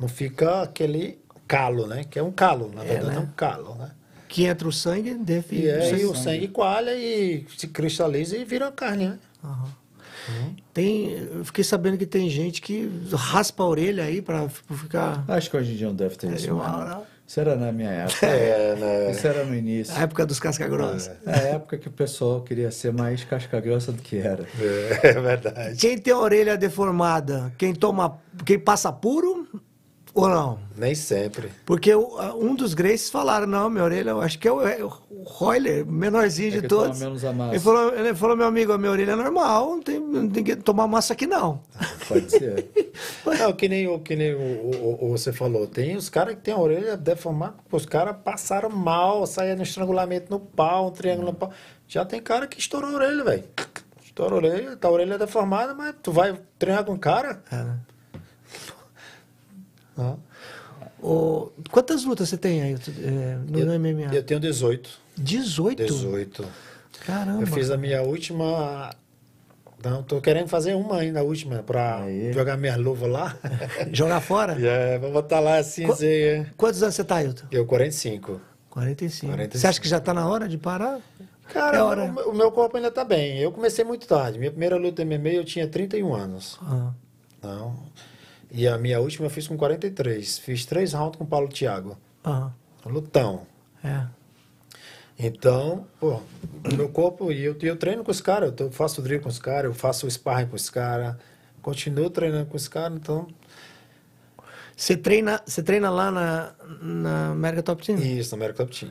não 0.00 0.08
fica 0.08 0.62
aquele 0.62 1.18
calo, 1.46 1.86
né? 1.86 2.04
Que 2.08 2.18
é 2.18 2.22
um 2.22 2.32
calo, 2.32 2.70
na 2.74 2.82
verdade 2.82 3.16
é, 3.16 3.20
né? 3.20 3.20
um 3.20 3.26
calo, 3.36 3.74
né? 3.74 3.90
Que 4.28 4.44
entra 4.44 4.66
o 4.66 4.72
sangue, 4.72 5.14
deve... 5.14 5.60
E 5.60 5.70
aí 5.70 5.90
sangue. 5.90 6.04
o 6.06 6.14
sangue 6.14 6.48
coalha 6.48 6.94
e 6.94 7.44
se 7.56 7.66
cristaliza 7.68 8.36
e 8.36 8.44
vira 8.44 8.70
carne, 8.72 9.08
né? 9.08 9.18
Aham. 9.44 9.68
Tem, 10.72 11.10
eu 11.32 11.44
fiquei 11.44 11.64
sabendo 11.64 11.98
que 11.98 12.06
tem 12.06 12.30
gente 12.30 12.62
que 12.62 12.88
raspa 13.12 13.64
a 13.64 13.66
orelha 13.66 14.04
aí 14.04 14.22
pra 14.22 14.44
f- 14.44 14.62
ficar... 14.76 15.24
Acho 15.26 15.50
que 15.50 15.56
hoje 15.56 15.72
em 15.72 15.76
dia 15.76 15.88
não 15.88 15.94
deve 15.96 16.14
ter 16.16 16.32
isso. 16.32 16.46
Eu- 16.48 16.56
mais, 16.56 16.88
não. 16.90 17.02
Isso 17.26 17.40
era 17.40 17.56
na 17.56 17.72
minha 17.72 17.90
época. 17.90 18.26
É, 18.26 18.76
né? 18.76 19.10
Isso 19.10 19.26
era 19.26 19.44
no 19.44 19.54
início. 19.54 19.94
A 19.96 20.02
época 20.02 20.24
dos 20.26 20.38
casca-grossa. 20.38 21.16
É 21.26 21.32
a 21.32 21.36
época 21.54 21.78
que 21.78 21.88
o 21.88 21.90
pessoal 21.90 22.42
queria 22.42 22.70
ser 22.70 22.92
mais 22.92 23.24
casca-grossa 23.24 23.90
do 23.92 24.00
que 24.02 24.18
era. 24.18 24.44
É, 25.02 25.08
é 25.08 25.12
verdade. 25.20 25.76
Quem 25.80 25.98
tem 25.98 26.12
a 26.12 26.18
orelha 26.18 26.56
deformada, 26.56 27.52
quem 27.58 27.74
toma, 27.74 28.18
quem 28.44 28.58
passa 28.58 28.92
puro 28.92 29.48
ou 30.14 30.28
não? 30.28 30.58
Nem 30.76 30.94
sempre. 30.94 31.50
Porque 31.64 31.94
um 31.94 32.54
dos 32.54 32.74
Graces 32.74 33.10
falaram, 33.10 33.46
não, 33.46 33.68
minha 33.70 33.84
orelha, 33.84 34.10
eu 34.10 34.20
acho 34.20 34.38
que 34.38 34.48
é 34.48 34.52
o, 34.52 34.66
é 34.66 34.82
o 34.82 34.88
Royler, 35.24 35.86
menorzinho 35.86 36.48
É 36.48 36.50
de 36.52 36.60
que 36.62 36.68
toma 36.68 36.84
todos. 36.84 37.00
menos 37.00 37.24
a 37.24 37.32
massa. 37.32 37.52
Ele 37.52 37.60
falou, 37.60 37.94
ele 37.94 38.14
falou, 38.14 38.36
meu 38.36 38.46
amigo, 38.46 38.72
a 38.72 38.78
minha 38.78 38.90
orelha 38.90 39.12
é 39.12 39.16
normal, 39.16 39.70
não 39.76 39.82
tem, 39.82 40.00
não 40.00 40.28
tem 40.28 40.42
que 40.42 40.56
tomar 40.56 40.86
massa 40.88 41.12
aqui 41.12 41.26
não. 41.26 41.60
Pode 42.08 42.30
ser. 42.30 42.68
Não, 43.24 43.52
que 43.52 43.68
nem, 43.68 43.86
o, 43.88 43.98
que 44.00 44.16
nem 44.16 44.34
o, 44.34 44.38
o- 44.38 44.98
o- 45.06 45.08
você 45.16 45.32
falou, 45.32 45.66
tem 45.66 45.96
os 45.96 46.08
caras 46.10 46.34
que 46.34 46.40
tem 46.42 46.52
a 46.52 46.58
orelha 46.58 46.96
deformada, 46.96 47.54
os 47.70 47.86
caras 47.86 48.16
passaram 48.22 48.68
mal, 48.68 49.24
saía 49.26 49.54
no 49.56 49.62
estrangulamento 49.62 50.26
no 50.30 50.40
pau, 50.40 50.88
um 50.88 50.90
triângulo 50.90 51.28
no 51.28 51.34
pau. 51.34 51.50
Já 51.86 52.04
tem 52.04 52.20
cara 52.20 52.46
que 52.46 52.58
estourou 52.58 52.90
a 52.90 52.94
orelha, 52.94 53.24
velho. 53.24 53.44
Estoura 54.04 54.34
a 54.34 54.36
orelha, 54.38 54.76
tá 54.76 54.88
a 54.88 54.90
orelha 54.90 55.16
deformada, 55.18 55.72
mas 55.74 55.94
tu 56.02 56.10
vai 56.12 56.38
treinar 56.58 56.84
com 56.84 56.92
o 56.94 56.98
cara? 56.98 57.42
É, 57.50 57.56
né? 57.56 57.78
Não. 59.96 60.18
Ô, 61.02 61.50
quantas 61.70 62.04
lutas 62.04 62.28
você 62.28 62.36
tem 62.36 62.62
aí 62.62 62.74
é, 62.74 63.36
no, 63.48 63.58
eu, 63.58 63.80
MMA? 63.80 64.14
eu 64.14 64.22
tenho 64.22 64.38
18. 64.40 64.90
18? 65.16 65.82
18. 65.84 66.46
Caramba. 67.06 67.42
Eu 67.42 67.46
fiz 67.46 67.70
a 67.70 67.76
minha 67.76 68.02
última. 68.02 68.90
Não, 69.82 70.02
tô 70.02 70.20
querendo 70.20 70.46
fazer 70.48 70.74
uma 70.74 70.98
ainda, 70.98 71.20
a 71.20 71.22
última, 71.22 71.64
Aí. 72.02 72.34
jogar 72.34 72.58
minha 72.58 72.76
luva 72.76 73.06
lá. 73.06 73.38
Jogar 73.92 74.20
fora? 74.20 74.52
é, 74.60 74.98
vou 74.98 75.10
botar 75.10 75.40
lá 75.40 75.56
assim, 75.56 75.86
Qu- 75.86 75.94
dizer, 75.94 76.52
Quantos 76.54 76.82
anos 76.82 76.94
você 76.94 77.02
tá, 77.02 77.16
Ailton? 77.16 77.46
eu 77.50 77.64
45. 77.64 78.38
45. 78.68 79.32
45. 79.32 79.58
Você 79.58 79.66
acha 79.66 79.80
que 79.80 79.88
já 79.88 79.98
tá 79.98 80.12
na 80.12 80.28
hora 80.28 80.46
de 80.46 80.58
parar? 80.58 81.00
Cara, 81.48 81.78
É 81.78 81.82
hora. 81.82 82.04
o, 82.26 82.30
o 82.30 82.34
meu 82.34 82.52
corpo 82.52 82.76
ainda 82.76 82.90
tá 82.90 83.04
bem. 83.04 83.38
Eu 83.38 83.50
comecei 83.52 83.82
muito 83.82 84.06
tarde. 84.06 84.38
Minha 84.38 84.50
primeira 84.50 84.76
luta 84.76 85.02
MMA 85.02 85.30
eu 85.30 85.44
tinha 85.46 85.66
31 85.66 86.14
anos. 86.14 86.58
Ah, 86.62 86.92
Não. 87.42 87.74
E 88.50 88.66
a 88.66 88.76
minha 88.76 89.00
última 89.00 89.26
eu 89.26 89.30
fiz 89.30 89.46
com 89.46 89.56
43. 89.56 90.38
Fiz 90.38 90.64
três 90.66 90.92
rounds 90.92 91.16
com 91.18 91.24
o 91.24 91.26
Paulo 91.26 91.48
Thiago. 91.48 91.96
ah, 92.24 92.50
Lutão. 92.84 93.46
é. 93.84 94.06
Então, 95.22 95.86
pô, 96.00 96.14
o 96.64 96.74
meu 96.74 96.88
corpo, 96.88 97.30
e 97.30 97.44
eu, 97.44 97.54
eu 97.60 97.76
treino 97.76 98.02
com 98.02 98.10
os 98.10 98.22
caras, 98.22 98.54
eu 98.58 98.72
faço 98.72 99.02
drill 99.02 99.20
com 99.20 99.28
os 99.28 99.38
caras, 99.38 99.64
eu 99.66 99.74
faço 99.74 100.10
sparring 100.10 100.46
com 100.46 100.56
os 100.56 100.70
caras, 100.70 101.14
continuo 101.60 102.08
treinando 102.08 102.46
com 102.46 102.56
os 102.56 102.66
caras, 102.66 102.96
então, 102.96 103.28
Você 104.74 104.96
treina, 104.96 105.42
você 105.44 105.62
treina 105.62 105.90
lá 105.90 106.10
na, 106.10 106.52
na 106.80 107.30
América 107.32 107.62
Top 107.62 107.84
Team? 107.84 107.98
isso, 107.98 108.34
no 108.34 108.42
American 108.42 108.64
Top 108.64 108.80
Team, 108.80 108.90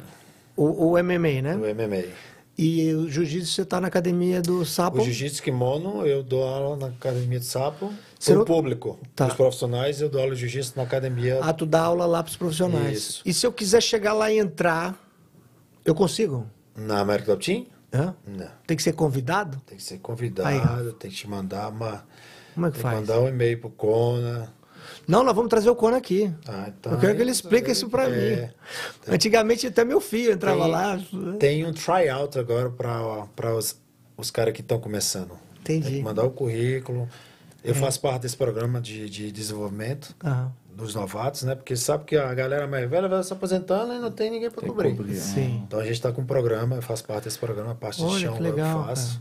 O, 0.56 0.92
o 0.92 1.04
MMA, 1.04 1.42
né? 1.42 1.56
no 1.56 1.66
MMA. 1.66 2.14
E 2.62 2.94
o 2.94 3.08
jiu-jitsu 3.10 3.54
você 3.54 3.64
tá 3.64 3.80
na 3.80 3.88
academia 3.88 4.42
do 4.42 4.66
Sapo? 4.66 4.98
O 5.00 5.02
jiu-jitsu 5.06 5.42
kimono, 5.42 6.06
eu 6.06 6.22
dou 6.22 6.44
aula 6.44 6.76
na 6.76 6.88
academia 6.88 7.40
do 7.40 7.46
Sapo, 7.46 7.94
pro 8.26 8.36
não- 8.36 8.44
público, 8.44 9.00
Tá. 9.16 9.28
os 9.28 9.34
profissionais, 9.34 10.02
eu 10.02 10.10
dou 10.10 10.20
aula 10.20 10.36
de 10.36 10.42
jiu-jitsu 10.42 10.74
na 10.76 10.84
academia. 10.84 11.40
Ah, 11.42 11.54
tu 11.54 11.66
dá 11.66 11.80
aula 11.84 12.06
lá 12.06 12.22
pros 12.22 12.36
profissionais. 12.36 12.98
Isso. 12.98 13.22
E 13.26 13.34
se 13.34 13.48
eu 13.48 13.54
quiser 13.54 13.82
chegar 13.82 14.12
lá 14.12 14.30
e 14.30 14.40
entrar, 14.40 15.02
eu 15.86 15.96
consigo? 15.96 16.46
Na 16.76 17.00
American 17.00 17.36
Top 17.36 17.46
Team? 17.46 17.66
Hã? 17.94 18.14
Não. 18.28 18.48
Tem 18.68 18.76
que 18.76 18.84
ser 18.84 18.92
convidado? 18.92 19.62
Tem 19.66 19.78
que 19.78 19.84
ser 19.84 20.00
convidado, 20.00 20.50
Aí, 20.50 20.94
tem 20.96 21.10
que 21.10 21.16
te 21.16 21.30
mandar 21.30 21.70
uma. 21.70 22.04
Como 22.54 22.66
é 22.66 22.72
que 22.72 22.76
tem 22.76 22.84
faz? 22.84 23.00
mandar 23.00 23.22
um 23.22 23.30
e-mail 23.30 23.58
pro 23.62 23.70
Kona. 23.70 24.54
Não, 25.10 25.24
nós 25.24 25.36
vamos 25.36 25.50
trazer 25.50 25.70
o 25.72 25.76
Conan 25.76 25.98
aqui. 25.98 26.32
Ah, 26.48 26.66
então, 26.68 26.92
eu 26.94 27.00
quero 27.00 27.16
que 27.16 27.22
ele 27.24 27.32
explique 27.32 27.72
isso 27.72 27.90
pra 27.90 28.08
é. 28.08 28.10
mim. 28.46 28.50
Antigamente 29.08 29.66
até 29.66 29.84
meu 29.84 30.00
filho 30.00 30.34
entrava 30.34 30.62
Tem- 30.62 30.72
lá. 30.72 31.00
Tem 31.40 31.66
um 31.66 31.74
tryout 31.74 32.38
agora 32.38 32.70
para 33.36 33.56
os, 33.56 33.76
os 34.16 34.30
caras 34.30 34.54
que 34.54 34.62
estão 34.62 34.80
começando. 34.80 35.32
Entendi. 35.62 35.88
Tem 35.88 35.98
que 35.98 36.04
mandar 36.04 36.24
o 36.26 36.30
currículo. 36.30 37.10
É. 37.64 37.72
Eu 37.72 37.76
faço 37.76 38.00
parte 38.00 38.22
desse 38.22 38.38
programa 38.38 38.80
de, 38.80 39.10
de 39.10 39.32
desenvolvimento 39.32 40.16
Aham. 40.24 40.52
dos 40.76 40.94
novatos, 40.94 41.42
né? 41.42 41.56
Porque 41.56 41.76
sabe 41.76 42.06
que 42.06 42.16
a 42.16 42.32
galera 42.34 42.68
mais 42.68 42.88
velha 42.88 43.08
vai 43.08 43.24
se 43.24 43.34
aposentando 43.34 43.94
e 43.94 44.00
não 44.00 44.12
tem 44.12 44.30
ninguém 44.30 44.52
para 44.52 44.66
cobrir. 44.66 44.96
cobrir, 44.96 45.18
é. 45.18 45.20
Sim. 45.20 45.64
Então 45.68 45.80
a 45.80 45.84
gente 45.84 45.94
está 45.94 46.12
com 46.12 46.22
um 46.22 46.26
programa, 46.26 46.76
eu 46.76 46.82
faço 46.84 47.04
parte 47.04 47.24
desse 47.24 47.40
programa, 47.40 47.72
a 47.72 47.76
parte 47.76 48.02
Olha, 48.04 48.14
de 48.14 48.22
chão 48.26 48.36
que 48.38 48.44
legal, 48.44 48.80
eu 48.82 48.86
faço. 48.86 49.20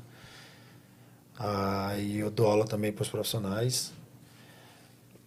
Aí 1.38 2.18
eu 2.18 2.30
dou 2.30 2.46
aula 2.46 2.64
também 2.66 2.92
para 2.92 3.02
os 3.02 3.08
profissionais. 3.08 3.92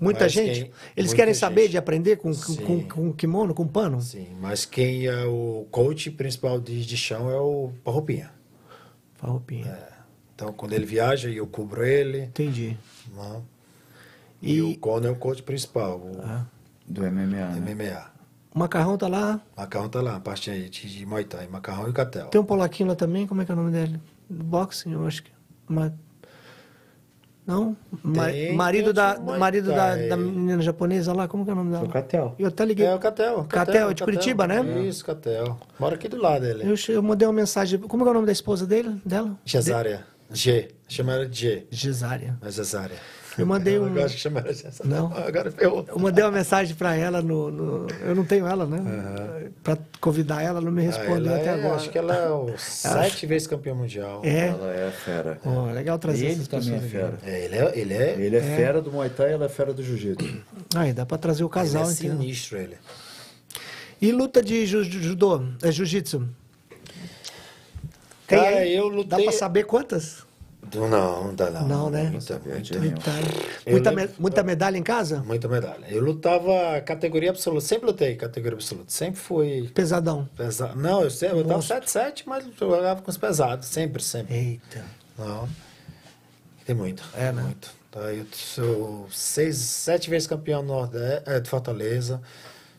Muita 0.02 0.22
Mas 0.26 0.32
gente. 0.34 0.62
quem- 0.64 0.72
Eles 0.98 1.14
querem 1.14 1.34
saber 1.34 1.62
gente. 1.62 1.72
de 1.72 1.78
aprender 1.78 2.16
com, 2.18 2.32
com, 2.34 2.56
com, 2.56 2.84
com 2.90 3.14
kimono, 3.14 3.54
com 3.54 3.68
pano? 3.68 4.02
Sim, 4.02 4.28
mas 4.42 4.66
quem 4.66 5.06
é 5.06 5.24
o 5.26 5.68
coach 5.70 6.10
principal 6.10 6.60
de, 6.60 6.84
de 6.84 6.98
chão 6.98 7.30
é 7.30 7.40
o 7.40 7.72
Parroupinha. 7.84 8.32
Farroupinha. 9.16 9.78
Então 10.36 10.52
quando 10.54 10.74
ele 10.74 10.86
viaja, 10.86 11.30
eu 11.30 11.46
cubro 11.46 11.86
ele. 11.86 12.24
Entendi. 12.24 12.76
Não. 13.16 13.44
E, 14.42 14.56
E 14.56 14.62
o 14.64 14.76
Conor 14.78 15.06
é 15.10 15.12
o 15.12 15.16
coach 15.16 15.44
principal, 15.44 16.00
o 16.00 16.20
Ah. 16.24 16.46
Do 16.88 17.04
MMA, 17.04 17.26
né? 17.28 17.60
MMA. 17.60 18.12
o 18.56 18.60
macarrão 18.60 18.98
tá 18.98 19.08
lá. 19.08 19.40
Macarrão 19.56 19.88
tá 19.88 20.02
lá, 20.02 20.16
a 20.16 20.20
parte 20.20 20.50
aí 20.50 20.68
de, 20.68 20.90
de 20.98 21.06
Muay 21.06 21.24
Thai, 21.24 21.48
macarrão 21.48 21.88
e 21.88 21.94
catel. 21.94 22.28
Tem 22.30 22.42
um 22.42 22.44
polaquinho 22.44 22.90
lá 22.90 22.96
também, 22.96 23.28
como 23.28 23.42
é 23.42 23.46
que 23.46 23.52
é 23.52 23.54
o 23.54 23.58
nome 23.58 23.72
dele? 23.72 24.00
Boxing, 24.28 24.94
eu 24.94 25.06
acho 25.06 25.24
que. 25.24 25.32
Ma- 25.70 25.94
Não? 27.46 27.76
Ma- 28.04 28.28
Tem, 28.28 28.56
marido 28.56 28.94
da, 28.94 29.16
de 29.16 29.40
marido 29.40 29.70
da, 29.70 29.96
da 29.96 30.16
menina 30.18 30.62
japonesa 30.62 31.12
lá, 31.12 31.28
como 31.28 31.44
que 31.44 31.50
é 31.50 31.54
o 31.54 31.56
nome 31.56 31.72
dela? 31.72 31.84
O 31.86 31.90
Catel. 31.90 32.36
Eu 32.38 32.48
até 32.48 32.64
liguei. 32.64 32.86
É 32.86 32.94
o 32.96 33.00
Catel. 33.00 33.44
Catel, 33.50 33.90
é 33.90 33.94
de 33.94 34.04
Curitiba, 34.04 34.48
né? 34.48 34.62
Isso, 34.88 35.04
Catel. 35.04 35.58
Mora 35.80 35.96
aqui 35.96 36.08
do 36.08 36.18
lado 36.22 36.42
dele. 36.42 36.64
Eu, 36.70 36.76
eu 36.96 37.02
mandei 37.02 37.28
uma 37.28 37.34
mensagem. 37.34 37.80
Como 37.80 38.04
é 38.04 38.06
que 38.06 38.08
é 38.08 38.12
o 38.12 38.14
nome 38.14 38.26
da 38.28 38.32
esposa 38.32 38.66
dele? 38.68 39.02
Dela? 39.04 39.38
Cesária. 39.46 40.06
G. 40.32 40.70
Chama 40.88 41.14
ela 41.14 41.26
de 41.26 41.40
G. 41.40 41.68
De- 41.70 41.76
Gesária. 41.78 42.38
Mas 42.42 42.56
Cesária. 42.56 42.96
Eu 43.38 43.46
mandei 43.46 43.78
Eu 43.78 43.84
um. 43.86 43.94
gosto 43.94 44.16
de 44.16 44.20
chamar 44.22 44.42
ela 44.42 44.52
de 44.54 44.60
Cesária. 44.60 44.86
Não. 44.94 45.08
Agora 45.16 45.50
ferrou. 45.52 45.86
Eu 45.88 45.98
mandei 45.98 46.24
uma 46.24 46.32
mensagem 46.32 46.76
pra 46.76 46.96
ela 46.96 47.22
no, 47.22 47.50
no- 47.50 47.88
Eu 48.06 48.14
não 48.14 48.26
tenho 48.26 48.46
ela, 48.46 48.66
né? 48.66 48.80
Pra 49.64 49.78
convidar 50.02 50.42
ela, 50.42 50.60
não 50.60 50.72
me 50.72 50.82
Ah, 50.82 50.86
respondeu 50.92 51.32
ela 51.32 51.38
até 51.38 51.48
é- 51.50 51.54
agora. 51.54 51.76
Acho 51.76 51.90
que 51.90 51.98
ela 51.98 52.14
é 52.16 52.30
o 52.30 52.54
sete 52.58 53.26
vezes 53.26 53.48
campeão 53.48 53.76
mundial. 53.76 54.22
É. 54.26 54.48
Ela 54.48 54.74
é 54.74 54.92
fera. 54.92 55.40
Ó, 55.46 55.72
legal 55.72 55.98
trazer 55.98 56.26
ele 56.26 56.34
essas 56.42 56.48
também 56.50 56.76
é 56.76 56.80
fera. 56.82 57.14
É, 57.26 57.46
ele 57.46 57.56
é. 57.56 57.72
Ele 57.80 57.94
é, 57.94 58.16
Ele 58.20 58.36
é, 58.38 58.42
fera 58.42 58.82
do 58.82 58.92
Muay 58.92 59.10
Thai 59.10 59.30
e 59.30 59.34
ela 59.34 59.46
é 59.46 59.50
fera 59.50 59.74
do 59.74 59.82
Jiu-Jitsu. 59.82 60.42
Aí, 60.76 60.92
dá 60.94 61.06
pra 61.06 61.18
trazer 61.18 61.44
o 61.44 61.48
ele 61.48 61.54
casal 61.54 61.88
é 61.90 61.92
inteiro. 61.94 62.18
sinistro, 62.18 62.58
ele. 62.58 62.76
E 64.02 64.12
luta 64.12 64.42
de 64.44 64.66
ju- 64.66 64.84
ju- 64.84 65.02
judô? 65.02 65.42
É 65.62 65.72
jiu-jitsu? 65.72 66.28
Tem 68.28 68.40
Cara, 68.40 68.58
aí? 68.58 68.76
eu 68.76 68.90
Dá 68.90 68.96
lutei- 68.96 69.24
pra 69.24 69.32
saber 69.32 69.64
quantas? 69.66 70.24
Não, 70.74 70.88
não 71.28 71.36
dá 71.36 71.50
não. 71.52 71.68
Não, 71.68 71.90
né? 71.90 72.04
Muita, 72.12 72.40
muita, 72.40 72.80
Muita, 72.80 73.12
Eu 73.66 73.72
muita, 73.74 73.90
lembro- 73.92 74.08
me- 74.10 74.16
muita 74.20 74.44
medalha 74.44 74.78
em 74.78 74.84
casa? 74.84 75.22
muita 75.24 75.48
medalha. 75.48 75.86
Eu 75.90 76.02
lutava 76.04 76.80
categoria 76.82 77.30
absoluta. 77.32 77.66
Sempre 77.66 77.88
lutei 77.88 78.16
categoria 78.16 78.56
absoluta. 78.58 78.90
Sempre 78.92 79.20
fui 79.20 79.70
Pesadão. 79.74 80.30
pesado. 80.38 80.80
Não, 80.80 81.02
eu, 81.04 81.10
sempre, 81.10 81.38
eu 81.40 81.44
tava 81.44 81.56
Monstro. 81.56 81.78
7-7, 81.78 82.24
mas 82.26 82.46
eu 82.46 82.52
jogava 82.58 83.02
com 83.02 83.10
os 83.12 83.18
pesados. 83.18 83.68
Sempre, 83.68 84.02
sempre. 84.02 84.34
Eita. 84.36 84.86
Não. 85.18 85.48
Tem 86.66 86.76
muito. 86.76 87.04
É, 87.16 87.32
né? 87.32 87.42
Muito. 87.42 87.72
Tá, 87.92 88.00
eu 88.14 88.26
sou 88.32 89.08
seis, 89.12 89.58
sete 89.58 90.10
vezes 90.10 90.26
campeão 90.28 90.64
Nordeste, 90.64 91.24
é, 91.30 91.40
de 91.40 91.50
Fortaleza. 91.50 92.22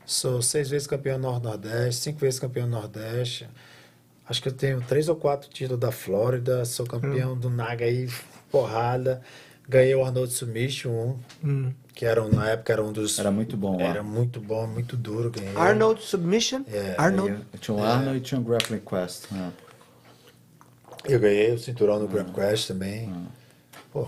Sou 0.06 0.40
seis 0.40 0.68
vezes 0.70 0.86
campeão 0.86 1.18
Nord-Nordeste, 1.18 2.02
cinco 2.02 2.18
vezes 2.20 2.40
campeão 2.40 2.66
Nordeste. 2.66 3.46
Acho 4.32 4.40
que 4.40 4.48
eu 4.48 4.52
tenho 4.54 4.80
três 4.80 5.10
ou 5.10 5.14
quatro 5.16 5.50
títulos 5.50 5.78
da 5.78 5.92
Flórida. 5.92 6.64
Sou 6.64 6.86
Hum. 6.86 6.88
campeão 6.88 7.36
do 7.36 7.50
Naga 7.50 7.84
aí, 7.84 8.08
porrada. 8.50 9.20
Ganhei 9.68 9.94
o 9.94 10.02
Arnold 10.02 10.32
Submission, 10.32 10.88
um, 10.90 11.18
Hum. 11.44 11.72
que 11.94 12.06
era, 12.06 12.22
um- 12.22 12.30
na 12.30 12.48
época 12.48 12.72
era 12.72 12.82
um 12.82 12.92
dos. 12.92 13.18
Era 13.18 13.30
muito 13.30 13.58
bom 13.58 13.76
lá. 13.76 13.82
Era 13.90 14.02
muito 14.02 14.40
bom, 14.40 14.66
muito 14.66 14.96
duro. 14.96 15.30
Ganhei. 15.30 15.54
Arnold 15.54 16.00
Submission? 16.02 16.62
É, 16.72 16.94
Arnold. 16.96 17.44
Aí 17.52 17.58
Tinha 17.60 17.76
o 17.76 17.82
Arnold 17.84 18.16
e 18.16 18.20
tinha 18.22 18.40
o 18.40 18.44
Grappling 18.44 18.80
Quest 18.80 19.30
na 19.30 19.48
época. 19.48 19.72
Eu 21.04 21.20
ganhei 21.20 21.52
o 21.52 21.58
cinturão 21.58 21.98
no 21.98 22.08
Grab 22.08 22.32
Quest 22.32 22.68
também. 22.68 23.12
Pô, 23.92 24.06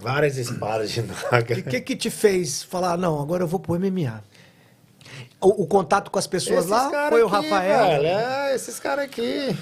várias 0.00 0.38
espadas 0.38 0.90
de 0.90 1.02
Naga. 1.30 1.54
E 1.54 1.60
o 1.60 1.64
que 1.64 1.80
que 1.82 1.94
te 1.96 2.08
fez 2.08 2.62
falar, 2.62 2.96
não, 2.96 3.20
agora 3.20 3.42
eu 3.44 3.46
vou 3.48 3.60
pro 3.60 3.74
MMA? 3.78 4.24
O, 5.40 5.62
o 5.62 5.66
contato 5.66 6.10
com 6.10 6.18
as 6.18 6.26
pessoas 6.26 6.60
Esses 6.60 6.70
lá 6.70 7.08
foi 7.08 7.22
o 7.22 7.26
aqui, 7.26 7.34
Rafael? 7.50 7.86
velho, 8.02 8.06
é, 8.06 8.54
esses 8.54 8.78
caras 8.78 9.04
aqui. 9.04 9.56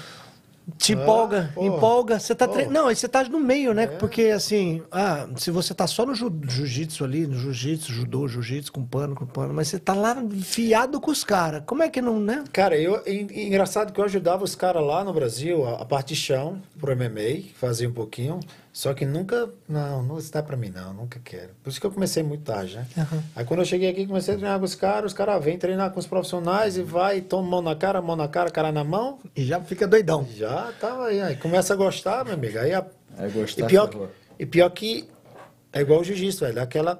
Te 0.79 0.93
Ah, 0.93 0.95
empolga, 0.95 1.51
pô. 1.53 1.63
empolga. 1.63 2.19
Você 2.19 2.33
tá 2.33 2.47
tre... 2.47 2.65
Não, 2.65 2.89
e 2.89 2.95
você 2.95 3.07
tá 3.07 3.23
no 3.25 3.39
meio, 3.39 3.71
né? 3.71 3.83
É. 3.83 3.87
Porque 3.87 4.23
assim, 4.23 4.81
ah, 4.91 5.27
se 5.35 5.51
você 5.51 5.75
tá 5.75 5.85
só 5.85 6.07
no 6.07 6.15
ju- 6.15 6.33
jiu-jitsu 6.47 7.03
ali, 7.03 7.27
no 7.27 7.37
jiu-jitsu, 7.37 7.93
judô, 7.93 8.27
jiu-jitsu, 8.27 8.71
com 8.73 8.83
pano, 8.83 9.13
com 9.13 9.27
pano, 9.27 9.53
mas 9.53 9.67
você 9.67 9.77
tá 9.77 9.93
lá 9.93 10.17
fiado 10.41 10.99
com 10.99 11.11
os 11.11 11.23
caras. 11.23 11.61
Como 11.67 11.83
é 11.83 11.89
que 11.89 12.01
não, 12.01 12.19
né? 12.19 12.43
Cara, 12.51 12.75
eu, 12.75 12.99
en- 13.05 13.27
engraçado 13.45 13.93
que 13.93 13.99
eu 13.99 14.05
ajudava 14.05 14.43
os 14.43 14.55
caras 14.55 14.83
lá 14.83 15.03
no 15.03 15.13
Brasil, 15.13 15.67
a, 15.67 15.83
a 15.83 15.85
parte 15.85 16.15
de 16.15 16.19
chão, 16.19 16.59
pro 16.79 16.95
MMA, 16.95 17.43
fazia 17.59 17.87
um 17.87 17.93
pouquinho. 17.93 18.39
Só 18.75 18.93
que 18.93 19.05
nunca, 19.05 19.49
não, 19.69 20.03
não 20.03 20.17
está 20.17 20.43
pra 20.43 20.57
mim 20.57 20.69
não, 20.69 20.93
nunca 20.93 21.17
quero. 21.23 21.51
Por 21.63 21.69
isso 21.69 21.79
que 21.79 21.87
eu 21.87 21.91
comecei 21.91 22.21
muito 22.21 22.43
tarde, 22.43 22.75
né? 22.75 22.85
Aham. 22.97 23.23
Aí 23.33 23.45
quando 23.45 23.61
eu 23.61 23.65
cheguei 23.65 23.89
aqui, 23.89 24.05
comecei 24.05 24.33
a 24.33 24.37
treinar 24.37 24.59
com 24.59 24.65
os 24.65 24.75
caras, 24.75 25.13
os 25.13 25.17
caras 25.17 25.41
vêm 25.41 25.57
treinar 25.57 25.91
com 25.91 25.99
os 26.01 26.05
profissionais 26.05 26.75
e 26.75 26.81
vai, 26.83 27.21
toma 27.21 27.47
mão 27.49 27.61
na 27.61 27.73
cara, 27.73 28.01
mão 28.01 28.17
na 28.17 28.27
cara, 28.27 28.49
cara 28.51 28.73
na 28.73 28.83
mão. 28.83 29.19
E 29.33 29.45
já 29.45 29.61
fica 29.61 29.87
doidão. 29.87 30.27
Já 30.35 30.73
tava 30.77 31.05
aí, 31.05 31.21
aí 31.21 31.37
começa 31.37 31.71
a 31.71 31.77
gostar, 31.77 32.25
meu 32.25 32.33
amigo. 32.33 32.59
Aí 32.59 32.73
a, 32.73 32.85
Aí 33.17 33.31
gostar, 33.31 33.63
e, 33.63 33.67
pior, 33.69 33.87
que- 33.87 33.97
e 34.39 34.45
pior 34.45 34.69
que 34.71 35.09
é 35.71 35.79
igual 35.79 36.01
o 36.01 36.03
jiu-jitsu, 36.03 36.43
velho. 36.43 36.61
Aquela, 36.61 36.99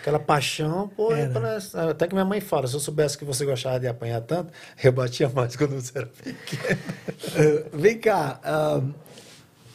aquela 0.00 0.20
paixão, 0.20 0.86
pô, 0.86 1.10
É, 1.10 1.26
né? 1.26 1.30
parece- 1.34 1.76
até 1.76 2.06
que 2.06 2.14
minha 2.14 2.24
mãe 2.24 2.40
fala, 2.40 2.68
se 2.68 2.74
eu 2.74 2.78
soubesse 2.80 3.18
que 3.18 3.24
você 3.24 3.44
gostava 3.44 3.80
de 3.80 3.88
apanhar 3.88 4.20
tanto, 4.20 4.52
eu 4.80 4.92
batia 4.92 5.28
mais 5.28 5.56
quando 5.56 5.74
você 5.80 5.90
era 5.98 6.06
pequeno. 6.06 6.80
Eh, 7.34 7.64
vem 7.76 7.98
cá. 7.98 8.38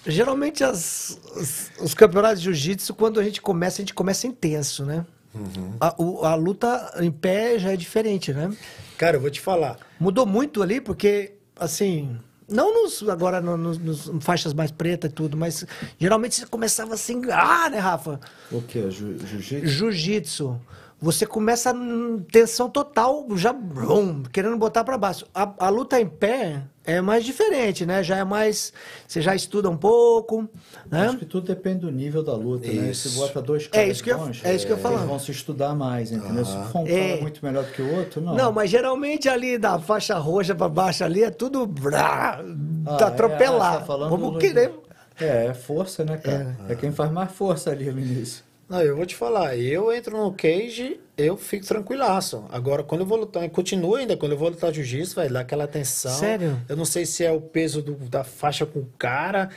Geralmente 0.05 0.63
as- 0.63 1.17
os, 1.35 1.71
os 1.79 1.93
campeonatos 1.93 2.39
de 2.39 2.45
jiu-jitsu, 2.45 2.93
quando 2.93 3.19
a 3.19 3.23
gente 3.23 3.41
começa, 3.41 3.81
a 3.81 3.83
gente 3.83 3.93
começa 3.93 4.27
intenso, 4.27 4.85
né? 4.85 5.05
Uhum. 5.33 5.73
A, 5.79 5.95
o- 5.97 6.25
a 6.25 6.35
luta 6.35 6.93
em 6.99 7.11
pé 7.11 7.57
já 7.57 7.71
é 7.71 7.77
diferente, 7.77 8.33
né? 8.33 8.51
Cara, 8.97 9.17
eu 9.17 9.21
vou 9.21 9.29
te 9.29 9.39
falar. 9.39 9.77
Mudou 9.99 10.25
muito 10.25 10.61
ali, 10.61 10.81
porque, 10.81 11.33
assim, 11.55 12.17
não 12.49 12.83
nos, 12.83 13.07
agora 13.07 13.39
no- 13.39 13.55
nos, 13.57 13.77
nos 13.77 14.09
faixas 14.19 14.53
mais 14.53 14.71
pretas 14.71 15.09
e 15.09 15.13
tudo, 15.13 15.37
mas 15.37 15.65
geralmente 15.97 16.35
você 16.35 16.45
começava 16.45 16.93
assim, 16.95 17.21
ah, 17.31 17.69
né, 17.69 17.79
Rafa? 17.79 18.19
O 18.51 18.61
que? 18.61 18.91
Jiu- 18.91 19.17
Jiu-Jitsu? 19.19 19.67
Jiu-jitsu. 19.67 20.59
Você 21.01 21.25
começa 21.25 21.71
em 21.71 22.19
tensão 22.31 22.69
total, 22.69 23.25
já 23.35 23.51
brum, 23.51 24.21
querendo 24.31 24.55
botar 24.57 24.83
pra 24.83 24.97
baixo. 24.97 25.25
A, 25.33 25.51
a 25.57 25.69
luta 25.69 25.99
em 25.99 26.07
pé 26.07 26.61
é 26.85 27.01
mais 27.01 27.25
diferente, 27.25 27.85
né? 27.85 28.03
Já 28.03 28.17
é 28.17 28.23
mais. 28.23 28.71
Você 29.07 29.19
já 29.21 29.33
estuda 29.35 29.67
um 29.69 29.75
pouco, 29.77 30.47
né? 30.89 31.07
Acho 31.07 31.17
que 31.17 31.25
tudo 31.25 31.47
depende 31.47 31.79
do 31.79 31.91
nível 31.91 32.21
da 32.23 32.35
luta, 32.35 32.67
né? 32.67 32.91
Isso. 32.91 33.09
Se 33.09 33.17
bota 33.17 33.41
dois 33.41 33.63
É 33.65 33.69
caras 33.69 33.89
isso 33.91 34.03
que 34.03 34.11
eu- 34.11 34.17
bons, 34.19 34.41
é 34.43 34.55
isso 34.55 34.65
que 34.67 34.71
eu 34.73 34.77
falar. 34.77 34.97
eles 34.97 35.07
vão 35.09 35.19
se 35.19 35.31
estudar 35.31 35.73
mais, 35.73 36.11
entendeu? 36.11 36.45
Se 36.45 36.55
for 36.71 36.81
um 36.81 36.87
É. 36.87 37.19
muito 37.19 37.43
melhor 37.43 37.63
do 37.63 37.71
que 37.71 37.81
o 37.81 37.97
outro, 37.97 38.21
não. 38.21 38.35
Não, 38.35 38.51
mas 38.51 38.69
geralmente 38.69 39.27
ali 39.27 39.57
da 39.57 39.79
faixa 39.79 40.15
roxa 40.19 40.53
pra 40.53 40.69
baixo 40.69 41.03
ali 41.03 41.23
é 41.23 41.31
tudo 41.31 41.65
brá, 41.65 42.41
Ah, 42.85 42.95
tá 42.97 43.05
é, 43.05 43.07
atropelar. 43.09 43.73
ah, 43.75 43.79
tá 43.79 43.85
falando 43.85 44.09
Vamos 44.11 44.37
querer. 44.39 44.71
É, 45.19 45.47
é 45.47 45.53
força, 45.53 46.03
né, 46.03 46.17
cara? 46.17 46.55
É. 46.69 46.75
quem 46.75 46.91
faz 46.91 47.11
mais 47.11 47.31
força 47.31 47.69
ali 47.71 47.91
no 47.91 47.99
início. 47.99 48.43
Não, 48.71 48.81
eu 48.81 48.95
vou 48.95 49.05
te 49.05 49.15
falar, 49.17 49.57
eu 49.57 49.91
entro 49.93 50.17
no 50.17 50.31
cage, 50.31 50.97
eu 51.17 51.35
fico 51.35 51.65
tranquilaço. 51.65 52.45
Agora, 52.49 52.83
quando 52.83 53.01
eu 53.01 53.05
vou 53.05 53.17
lutar, 53.19 53.47
continua 53.49 53.99
ainda, 53.99 54.15
quando 54.15 54.31
eu 54.31 54.37
vou 54.37 54.47
lutar 54.47 54.73
jiu-jitsu, 54.73 55.13
vai 55.15 55.27
dar 55.27 55.41
aquela 55.41 55.67
tensão. 55.67 56.09
Sério? 56.17 56.57
Eu 56.69 56.77
não 56.77 56.85
sei 56.85 57.05
se 57.05 57.21
é 57.25 57.31
o 57.33 57.41
peso 57.41 57.81
do- 57.81 57.95
da 58.07 58.23
faixa 58.23 58.65
com 58.65 58.79
o 58.79 58.87
cara, 58.97 59.49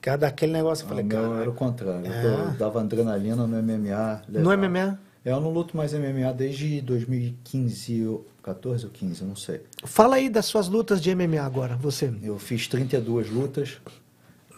cada 0.00 0.28
aquele 0.28 0.52
negócio. 0.52 0.84
Eu 0.84 0.86
O 0.86 0.88
falei, 0.90 1.04
meu 1.04 1.20
cara, 1.30 1.40
era 1.40 1.50
o 1.50 1.52
contrário. 1.54 2.06
É. 2.12 2.24
Eu 2.24 2.50
dava 2.52 2.80
adrenalina 2.80 3.44
no 3.44 3.56
MMA. 3.60 4.22
No 4.28 4.50
legal. 4.50 4.52
MMA? 4.70 4.98
Eu 5.24 5.40
não 5.40 5.50
luto 5.50 5.76
mais 5.76 5.92
MMA 5.92 6.32
desde 6.32 6.80
2015, 6.80 8.06
ou 8.06 8.24
14 8.42 8.84
ou 8.86 8.90
15, 8.92 9.20
eu 9.22 9.26
não 9.28 9.36
sei. 9.36 9.60
Fala 9.84 10.14
aí 10.14 10.30
das 10.30 10.46
suas 10.46 10.68
lutas 10.68 11.00
de 11.02 11.10
MMA 11.14 11.42
agora, 11.44 11.76
você. 11.76 12.10
Eu 12.22 12.38
fiz 12.38 12.68
32 12.68 13.28
lutas 13.28 13.78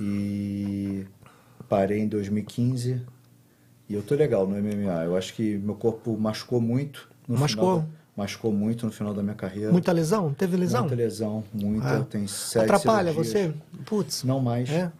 e 0.00 1.04
parei 1.68 2.00
em 2.00 2.08
2015 2.08 3.00
e 3.88 3.94
eu 3.94 4.02
tô 4.02 4.14
legal 4.14 4.46
no 4.46 4.54
MMA. 4.56 5.04
Eu 5.04 5.16
acho 5.16 5.34
que 5.34 5.56
meu 5.58 5.74
corpo 5.74 6.16
machucou 6.18 6.60
muito. 6.60 7.08
No 7.28 7.38
Machucou? 7.38 7.76
Final 7.76 7.80
da, 7.88 8.22
machucou 8.22 8.52
muito 8.52 8.84
no 8.86 8.92
final 8.92 9.14
da 9.14 9.22
minha 9.22 9.34
carreira. 9.34 9.70
Muita 9.72 9.92
lesão? 9.92 10.32
Teve 10.34 10.56
lesão? 10.56 10.80
Muita 10.82 10.96
lesão, 10.96 11.44
muita. 11.52 11.98
Ah. 11.98 12.04
Tem 12.08 12.26
sete 12.26 12.64
Atrapalha 12.64 13.10
cirurgias. 13.10 13.52
você? 13.52 13.54
Putz. 13.84 14.24
Não 14.24 14.40
mais. 14.40 14.68
É. 14.70 14.90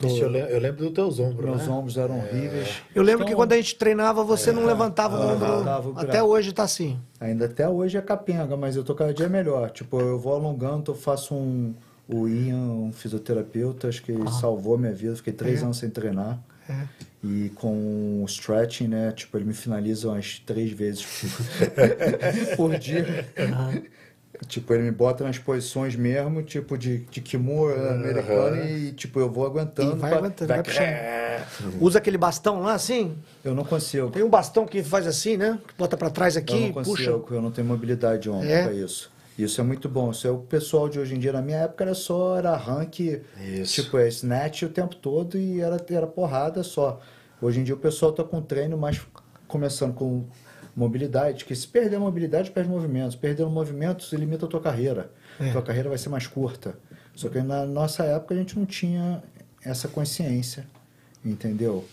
Ixi, 0.00 0.20
eu, 0.20 0.28
lembro, 0.30 0.50
eu 0.50 0.60
lembro 0.60 0.84
dos 0.84 0.92
teus 0.92 1.18
ombros, 1.18 1.44
Meus 1.44 1.66
né? 1.66 1.72
ombros 1.74 1.96
eram 1.96 2.18
horríveis. 2.18 2.82
Eu 2.94 3.02
lembro 3.02 3.24
que 3.24 3.32
Então, 3.32 3.40
quando 3.42 3.52
a 3.52 3.56
gente 3.56 3.74
treinava, 3.74 4.22
você 4.22 4.52
não 4.52 4.64
levantava 4.64 5.16
o 5.18 5.34
ombro. 5.34 5.48
levantava 5.50 5.88
o. 5.90 5.98
Até 5.98 6.22
hoje 6.22 6.52
tá 6.52 6.62
assim. 6.62 6.96
Ainda 7.18 7.46
até 7.46 7.68
hoje 7.68 7.96
é 7.98 8.00
capenga, 8.00 8.56
mas 8.56 8.76
eu 8.76 8.84
tô 8.84 8.94
cada 8.94 9.12
dia 9.12 9.28
melhor. 9.28 9.70
Tipo, 9.72 10.00
eu 10.00 10.16
vou 10.16 10.34
alongando, 10.34 10.92
eu 10.92 10.94
faço 10.94 11.34
um. 11.34 11.74
O 12.06 12.26
Ian, 12.28 12.56
um 12.56 12.92
fisioterapeuta, 12.92 13.88
acho 13.88 14.02
que 14.02 14.12
ele 14.12 14.30
salvou 14.30 14.76
a 14.76 14.78
minha 14.78 14.94
vida. 14.94 15.14
Fiquei 15.16 15.32
três 15.32 15.60
É. 15.60 15.64
anos 15.64 15.76
sem 15.78 15.90
treinar. 15.90 16.38
É. 16.68 16.84
E 17.22 17.50
com 17.56 18.22
o 18.22 18.24
stretching, 18.26 18.86
né? 18.88 19.10
Tipo, 19.12 19.36
ele 19.38 19.44
me 19.44 19.54
finaliza 19.54 20.08
umas 20.08 20.38
três 20.46 20.70
vezes 20.70 21.04
por 22.56 22.78
dia. 22.78 23.26
Tipo, 24.46 24.72
ele 24.72 24.84
me 24.84 24.90
bota 24.92 25.24
nas 25.24 25.36
posições 25.36 25.96
mesmo, 25.96 26.42
tipo 26.44 26.78
de, 26.78 26.98
de 27.10 27.20
Kimura 27.20 27.92
americano 27.94 28.64
e, 28.64 28.92
tipo, 28.92 29.18
eu 29.18 29.28
vou 29.28 29.44
aguentando. 29.44 29.96
E 29.96 29.98
vai 29.98 30.10
pra- 30.10 30.18
aguentando, 30.20 30.48
vai 30.48 30.62
puxando. 30.62 30.86
Usa 31.80 31.98
aquele 31.98 32.16
bastão 32.18 32.60
lá 32.60 32.74
assim? 32.74 33.16
Eu 33.44 33.52
não 33.54 33.64
consigo. 33.64 34.10
Tem 34.10 34.22
um 34.22 34.28
bastão 34.28 34.64
que 34.64 34.80
faz 34.84 35.06
assim, 35.08 35.36
né? 35.36 35.58
Que 35.66 35.74
bota 35.76 35.96
pra 35.96 36.08
trás 36.08 36.36
Eu 36.36 36.42
aqui, 36.42 36.60
não 36.66 36.72
consigo, 36.72 37.18
puxa. 37.20 37.34
eu 37.34 37.42
não 37.42 37.50
tenho 37.50 37.66
mobilidade 37.66 38.22
de 38.22 38.30
ombro 38.30 38.48
É? 38.48 38.62
pra 38.62 38.72
isso. 38.74 39.10
Isso 39.38 39.60
é 39.60 39.64
muito 39.64 39.88
bom. 39.88 40.10
Isso 40.10 40.26
é 40.26 40.30
o 40.30 40.38
pessoal 40.38 40.88
de 40.88 40.98
hoje 40.98 41.14
em 41.14 41.18
dia. 41.18 41.32
Na 41.32 41.40
minha 41.40 41.58
época 41.58 41.84
era 41.84 41.94
só 41.94 42.36
era 42.36 42.56
rank, 42.56 42.98
Isso. 43.00 43.82
tipo, 43.82 43.96
é 43.96 44.08
snatch 44.08 44.62
o 44.62 44.68
tempo 44.68 44.96
todo 44.96 45.38
e 45.38 45.60
era, 45.60 45.76
era 45.90 46.06
porrada 46.06 46.64
só. 46.64 47.00
Hoje 47.40 47.60
em 47.60 47.64
dia 47.64 47.74
o 47.74 47.78
pessoal 47.78 48.12
tá 48.12 48.24
com 48.24 48.42
treino 48.42 48.76
mais 48.76 49.00
começando 49.46 49.94
com 49.94 50.24
mobilidade, 50.74 51.44
que 51.44 51.54
se 51.54 51.66
perder 51.66 51.96
a 51.96 52.00
mobilidade, 52.00 52.50
perde 52.50 52.68
movimentos. 52.68 53.14
Perdendo 53.14 53.48
movimentos, 53.50 54.12
limita 54.12 54.46
a 54.46 54.48
tua 54.48 54.60
carreira. 54.60 55.10
É. 55.40 55.52
Tua 55.52 55.62
carreira 55.62 55.88
vai 55.88 55.98
ser 55.98 56.08
mais 56.08 56.26
curta. 56.26 56.76
Só 57.14 57.28
que 57.28 57.40
na 57.40 57.64
nossa 57.64 58.04
época 58.04 58.34
a 58.34 58.36
gente 58.36 58.58
não 58.58 58.66
tinha 58.66 59.22
essa 59.64 59.88
consciência, 59.88 60.66
entendeu? 61.24 61.84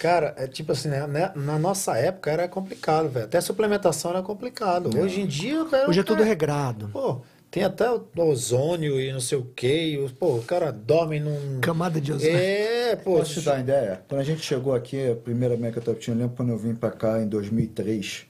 Cara, 0.00 0.34
é 0.38 0.46
tipo 0.46 0.72
assim, 0.72 0.88
né? 0.88 1.06
né, 1.06 1.30
Na 1.36 1.58
nossa 1.58 1.94
época 1.98 2.30
era 2.30 2.48
complicado, 2.48 3.10
velho. 3.10 3.26
Até 3.26 3.38
suplementação 3.38 4.10
era 4.12 4.22
complicado. 4.22 4.88
Hoje 4.98 5.20
em 5.20 5.26
dia, 5.26 5.62
velho. 5.64 5.90
Hoje 5.90 6.00
é 6.00 6.02
tudo 6.02 6.18
cara, 6.20 6.28
regrado. 6.28 6.88
Pô, 6.88 7.20
tem 7.50 7.64
até 7.64 7.90
o 7.90 8.06
ozônio 8.16 8.98
e 8.98 9.12
não 9.12 9.20
sei 9.20 9.36
o 9.36 9.44
quê. 9.54 9.98
e, 10.02 10.08
Pô, 10.14 10.36
o 10.36 10.42
cara 10.42 10.72
dorme 10.72 11.20
num. 11.20 11.60
Camada 11.60 12.00
de 12.00 12.14
ozônio. 12.14 12.34
É, 12.34 12.96
pô. 12.96 13.18
Posso 13.18 13.34
te 13.34 13.40
dar 13.42 13.56
uma 13.56 13.60
ideia? 13.60 14.02
Quando 14.08 14.22
a 14.22 14.24
gente 14.24 14.40
chegou 14.40 14.74
aqui, 14.74 15.10
a 15.10 15.16
primeira 15.16 15.54
American 15.54 15.82
Top 15.82 16.02
Team, 16.02 16.16
eu 16.16 16.20
lembro 16.22 16.34
quando 16.34 16.48
eu 16.48 16.56
vim 16.56 16.74
pra 16.74 16.90
cá 16.90 17.20
em 17.20 17.28
2003, 17.28 18.24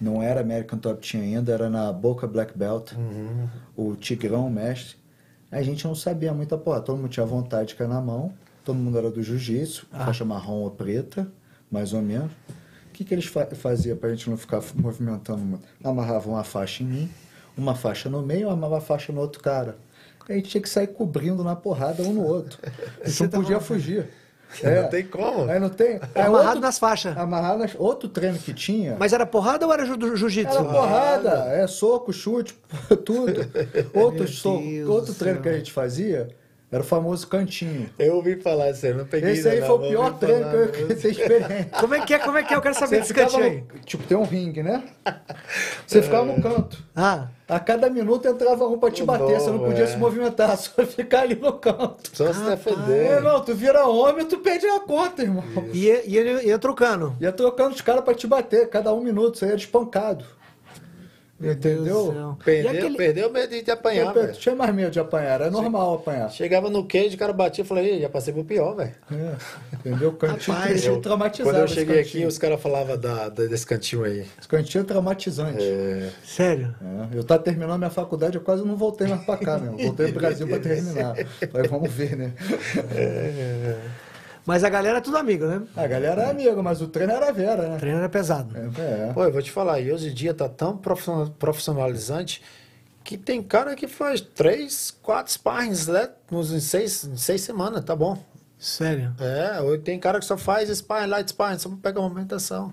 não 0.00 0.22
era 0.22 0.40
American 0.40 0.78
Top 0.78 1.06
Team 1.06 1.22
ainda, 1.22 1.52
era 1.52 1.68
na 1.68 1.92
Boca 1.92 2.26
Black 2.26 2.56
Belt, 2.56 2.92
o 3.76 3.94
Tigrão, 3.94 4.46
o 4.46 4.50
mestre. 4.50 4.96
A 5.52 5.60
gente 5.62 5.84
não 5.86 5.94
sabia 5.94 6.32
muita 6.32 6.56
porra, 6.56 6.80
todo 6.80 6.96
mundo 6.96 7.10
tinha 7.10 7.26
vontade 7.26 7.68
de 7.68 7.74
cair 7.74 7.88
na 7.88 8.00
mão, 8.00 8.32
todo 8.64 8.76
mundo 8.76 8.96
era 8.98 9.10
do 9.10 9.22
jiu-jitsu, 9.22 9.86
faixa 9.90 10.24
marrom 10.24 10.62
ou 10.62 10.70
preta, 10.70 11.28
mais 11.70 11.92
ou 11.92 12.00
menos. 12.02 12.30
O 12.88 12.92
que, 12.92 13.04
que 13.04 13.12
eles 13.12 13.26
fa 13.26 13.46
faziam 13.46 13.96
pra 13.96 14.10
gente 14.10 14.30
não 14.30 14.36
ficar 14.36 14.62
movimentando 14.74 15.40
muito? 15.40 15.64
Amarravam 15.82 16.34
uma 16.34 16.44
faixa 16.44 16.82
em 16.82 16.86
mim, 16.86 17.10
uma 17.56 17.74
faixa 17.74 18.08
no 18.08 18.22
meio, 18.22 18.48
uma 18.48 18.80
faixa 18.80 19.12
no 19.12 19.20
outro 19.20 19.42
cara. 19.42 19.76
A 20.28 20.32
gente 20.32 20.48
tinha 20.48 20.62
que 20.62 20.68
sair 20.68 20.86
cobrindo 20.86 21.44
na 21.44 21.54
porrada 21.54 22.02
um 22.02 22.12
no 22.12 22.24
outro. 22.24 22.58
A 23.02 23.06
gente 23.08 23.12
Você 23.16 23.24
não 23.24 23.30
podia 23.30 23.60
fugir. 23.60 24.08
Não 24.62 24.88
tem 24.88 25.04
como. 25.04 25.50
Aí 25.50 25.58
não 25.58 25.68
tem. 25.68 25.98
É 26.14 26.22
amarrado 26.22 26.46
outro- 26.46 26.60
nas 26.60 26.78
faixas. 26.78 27.16
Amarrado 27.16 27.58
nas. 27.58 27.74
Outro 27.76 28.08
treino 28.08 28.38
que 28.38 28.54
tinha. 28.54 28.94
Mas 28.96 29.12
era 29.12 29.26
porrada 29.26 29.66
ou 29.66 29.72
era 29.72 29.84
jiu-jitsu? 29.84 30.54
Era 30.56 30.64
porrada, 30.64 31.30
é 31.48 31.66
soco, 31.66 32.12
chute, 32.12 32.54
tudo. 33.04 33.40
Outro, 33.92 34.28
soco, 34.28 34.62
outro 34.86 35.12
treino 35.14 35.42
que 35.42 35.48
a 35.48 35.54
gente 35.54 35.72
fazia 35.72 36.28
era 36.74 36.82
o 36.82 36.86
famoso 36.86 37.26
cantinho. 37.28 37.88
Eu 37.98 38.16
ouvi 38.16 38.34
falar 38.40 38.70
isso 38.70 38.84
aí, 38.84 38.92
eu 38.92 38.98
não 38.98 39.04
peguei. 39.06 39.30
Esse 39.32 39.48
aí 39.48 39.60
não, 39.60 39.66
foi 39.68 39.76
o 39.76 39.88
pior 39.90 40.14
treino 40.18 40.44
que 40.68 40.80
eu 40.82 40.88
tenho 40.98 41.12
experiência. 41.12 41.68
Como 41.78 41.94
é 41.94 42.00
que 42.04 42.14
é? 42.14 42.18
Como 42.18 42.36
é 42.38 42.42
que 42.42 42.52
é? 42.52 42.56
Eu 42.56 42.60
quero 42.62 42.74
saber 42.74 43.00
desse 43.00 43.14
cantinho 43.14 43.44
aí. 43.44 43.64
no, 43.72 43.80
tipo, 43.84 44.02
tem 44.04 44.16
um 44.16 44.24
ringue, 44.24 44.62
né? 44.62 44.82
Você 45.86 46.02
ficava 46.02 46.24
no 46.24 46.42
canto. 46.42 46.82
Ah, 46.96 47.28
A 47.48 47.60
cada 47.60 47.88
minuto 47.90 48.26
entrava 48.26 48.66
um 48.66 48.78
pra 48.78 48.90
te 48.90 49.04
bater, 49.04 49.38
você 49.40 49.50
não 49.50 49.58
podia 49.60 49.84
é. 49.84 49.86
se 49.86 49.96
movimentar, 49.96 50.56
só 50.58 50.84
ficar 50.84 51.20
ali 51.20 51.34
no 51.36 51.52
canto. 51.52 52.10
Só 52.12 52.32
se 52.32 52.42
É, 52.46 52.50
defender. 52.50 53.10
irmão, 53.12 53.40
tu 53.40 53.54
vira 53.54 53.86
homem, 53.86 54.24
tu 54.26 54.38
perde 54.38 54.66
a 54.66 54.80
conta, 54.80 55.22
irmão. 55.22 55.44
e, 55.72 55.86
e 56.06 56.16
ele 56.16 56.46
ia 56.48 56.58
trocando. 56.58 57.14
Ia 57.20 57.30
trocando 57.32 57.74
os 57.74 57.80
caras 57.80 58.02
pra 58.04 58.14
te 58.14 58.26
bater, 58.26 58.68
cada 58.68 58.92
um 58.92 59.00
minuto, 59.02 59.38
você 59.38 59.46
ia 59.46 59.54
espancado. 59.54 60.24
Meu 61.38 61.54
Deus 61.54 61.88
do 61.88 62.04
Entendeu? 62.04 62.36
E 62.40 62.44
Perdeu, 62.44 62.70
aquele- 62.70 62.96
perdeu 62.96 63.28
o 63.28 63.32
medo 63.32 63.62
de 63.62 63.70
apanhar, 63.70 64.06
Eu 64.16 64.22
velho. 64.22 64.32
tinha 64.34 64.54
mais 64.54 64.72
medo 64.74 64.90
de 64.92 65.00
apanhar, 65.00 65.40
é 65.40 65.50
normal 65.50 65.94
apanhar. 65.96 66.30
Chegava 66.30 66.70
no 66.70 66.84
cage, 66.86 67.16
o 67.16 67.18
cara 67.18 67.32
batia 67.32 67.64
e 67.64 67.66
falei, 67.66 67.96
"Ih, 67.96 68.00
já 68.02 68.08
passei 68.08 68.32
pro 68.32 68.44
pior, 68.44 68.76
velho. 68.76 68.92
É, 69.10 69.34
entendeu? 69.74 70.12
Cantinho, 70.12 70.56
Rapaz, 70.56 70.74
cantinho 70.74 70.94
Eu- 70.94 71.00
traumatizado. 71.00 71.50
Quando 71.50 71.60
eu 71.62 71.68
cheguei 71.68 72.00
aqui, 72.00 72.24
os 72.24 72.38
caras 72.38 72.60
falavam 72.62 72.96
da, 72.96 73.28
da- 73.28 73.46
desse 73.46 73.66
cantinho 73.66 74.04
aí. 74.04 74.24
Esse 74.38 74.46
cantinho 74.48 74.82
é 74.82 74.84
traumatizante. 74.84 75.58
É, 75.62 76.10
Sério? 76.24 76.74
É, 77.12 77.18
eu 77.18 77.24
tava 77.24 77.42
terminando 77.42 77.78
minha 77.78 77.90
faculdade, 77.90 78.36
eu 78.36 78.40
quase 78.42 78.64
não 78.64 78.76
voltei 78.76 79.08
mais 79.08 79.22
pra 79.24 79.36
cá, 79.36 79.58
meu. 79.58 79.76
Voltei 79.76 80.12
pro 80.12 80.20
Brasil 80.20 80.46
pra 80.46 80.58
terminar. 80.60 81.14
Falei, 81.50 81.68
vamos 81.68 81.90
ver, 81.92 82.16
né? 82.16 82.32
Mas 84.46 84.62
a 84.62 84.68
galera 84.68 84.98
é 84.98 85.00
tudo 85.00 85.16
amigo, 85.16 85.46
né? 85.46 85.62
A 85.74 85.86
galera 85.86 86.22
é 86.24 86.30
amiga, 86.30 86.62
mas 86.62 86.82
o 86.82 86.88
treino 86.88 87.12
era 87.12 87.28
a 87.28 87.32
Vera, 87.32 87.62
O 87.66 87.70
né? 87.70 87.76
treino 87.78 87.98
era 87.98 88.08
pesado. 88.08 88.54
É, 88.56 89.08
é. 89.08 89.12
Pô, 89.14 89.24
eu 89.24 89.32
vou 89.32 89.40
te 89.42 89.50
falar, 89.50 89.80
e 89.80 89.90
hoje 89.90 90.10
em 90.10 90.14
dia 90.14 90.34
tá 90.34 90.48
tão 90.48 90.76
profissional- 90.76 91.28
profissionalizante 91.38 92.42
que 93.02 93.16
tem 93.16 93.42
cara 93.42 93.74
que 93.74 93.86
faz 93.88 94.20
três, 94.20 94.94
quatro 95.02 95.32
sparrings, 95.32 95.86
né? 95.88 96.08
Nos, 96.30 96.52
em, 96.52 96.60
seis, 96.60 97.04
em 97.04 97.16
seis 97.16 97.40
semanas, 97.40 97.82
tá 97.84 97.94
bom. 97.96 98.18
Sério. 98.58 99.14
É, 99.18 99.60
ou 99.60 99.76
tem 99.78 99.98
cara 99.98 100.18
que 100.18 100.24
só 100.24 100.36
faz 100.38 100.68
sparring, 100.70 101.06
light 101.08 101.28
sparring, 101.30 101.58
só 101.58 101.70
pega 101.82 101.98
a 101.98 102.02
movimentação. 102.02 102.72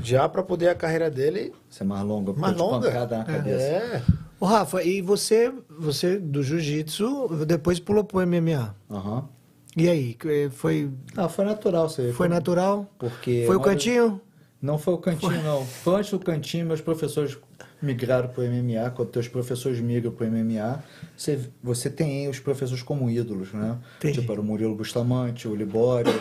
Já 0.00 0.28
pra 0.28 0.42
poder 0.44 0.68
a 0.68 0.74
carreira 0.76 1.10
dele 1.10 1.52
Isso 1.68 1.82
é 1.82 1.86
mais 1.86 2.02
longa, 2.04 2.32
mais 2.34 2.56
longa. 2.56 2.88
na 3.06 3.24
cabeça. 3.24 3.62
É. 3.64 4.02
Ô, 4.38 4.46
Rafa, 4.46 4.82
e 4.82 5.02
você, 5.02 5.52
você 5.68 6.18
do 6.18 6.42
jiu-jitsu, 6.42 7.44
depois 7.46 7.78
pulou 7.80 8.04
pro 8.04 8.24
MMA. 8.26 8.74
Aham. 8.90 9.28
E 9.76 9.88
aí? 9.88 10.14
que- 10.14 10.50
Foi, 10.50 10.90
Ah, 11.16 11.28
foi 11.28 11.44
natural 11.44 11.88
aí. 11.98 12.12
foi 12.12 12.28
natural? 12.28 12.90
Porque 12.98 13.44
Foi 13.46 13.56
o 13.56 13.60
cantinho? 13.60 14.20
Não 14.60 14.78
foi 14.78 14.94
o 14.94 14.98
cantinho, 14.98 15.42
não. 15.42 15.64
Foi 15.66 15.96
antes 15.96 16.10
do 16.12 16.20
cantinho, 16.20 16.64
meus 16.66 16.80
professores 16.80 17.36
migraram 17.80 18.28
para 18.28 18.42
o 18.42 18.44
MMA. 18.46 18.90
Quando 18.90 19.08
teus 19.10 19.26
professores 19.26 19.80
migram 19.80 20.12
para 20.12 20.24
o 20.24 20.28
MMA, 20.30 20.84
você, 21.16 21.40
você 21.60 21.90
tem 21.90 22.28
os 22.28 22.38
professores 22.38 22.80
como 22.80 23.10
ídolos, 23.10 23.52
né? 23.52 23.76
Entendi. 23.98 24.20
Tipo, 24.20 24.30
era 24.30 24.40
o 24.40 24.44
Murilo 24.44 24.76
Bustamante, 24.76 25.48
o 25.48 25.54
Libório, 25.56 26.12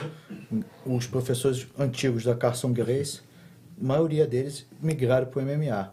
os 0.85 1.05
professores 1.05 1.67
antigos 1.77 2.23
da 2.23 2.33
Carson 2.33 2.73
Grace, 2.73 3.19
a 3.79 3.83
maioria 3.85 4.25
deles 4.25 4.65
migraram 4.81 5.27
para 5.27 5.39
o 5.39 5.45
MMA. 5.45 5.91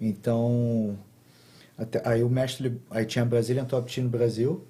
Então, 0.00 0.98
até, 1.76 2.00
aí 2.08 2.22
o 2.22 2.28
mestre, 2.30 2.80
aí 2.90 3.04
tinha 3.04 3.22
a 3.22 3.26
Brazilian 3.26 3.64
Top 3.66 3.92
Team 3.92 4.04
no 4.04 4.10
Brasil, 4.10 4.64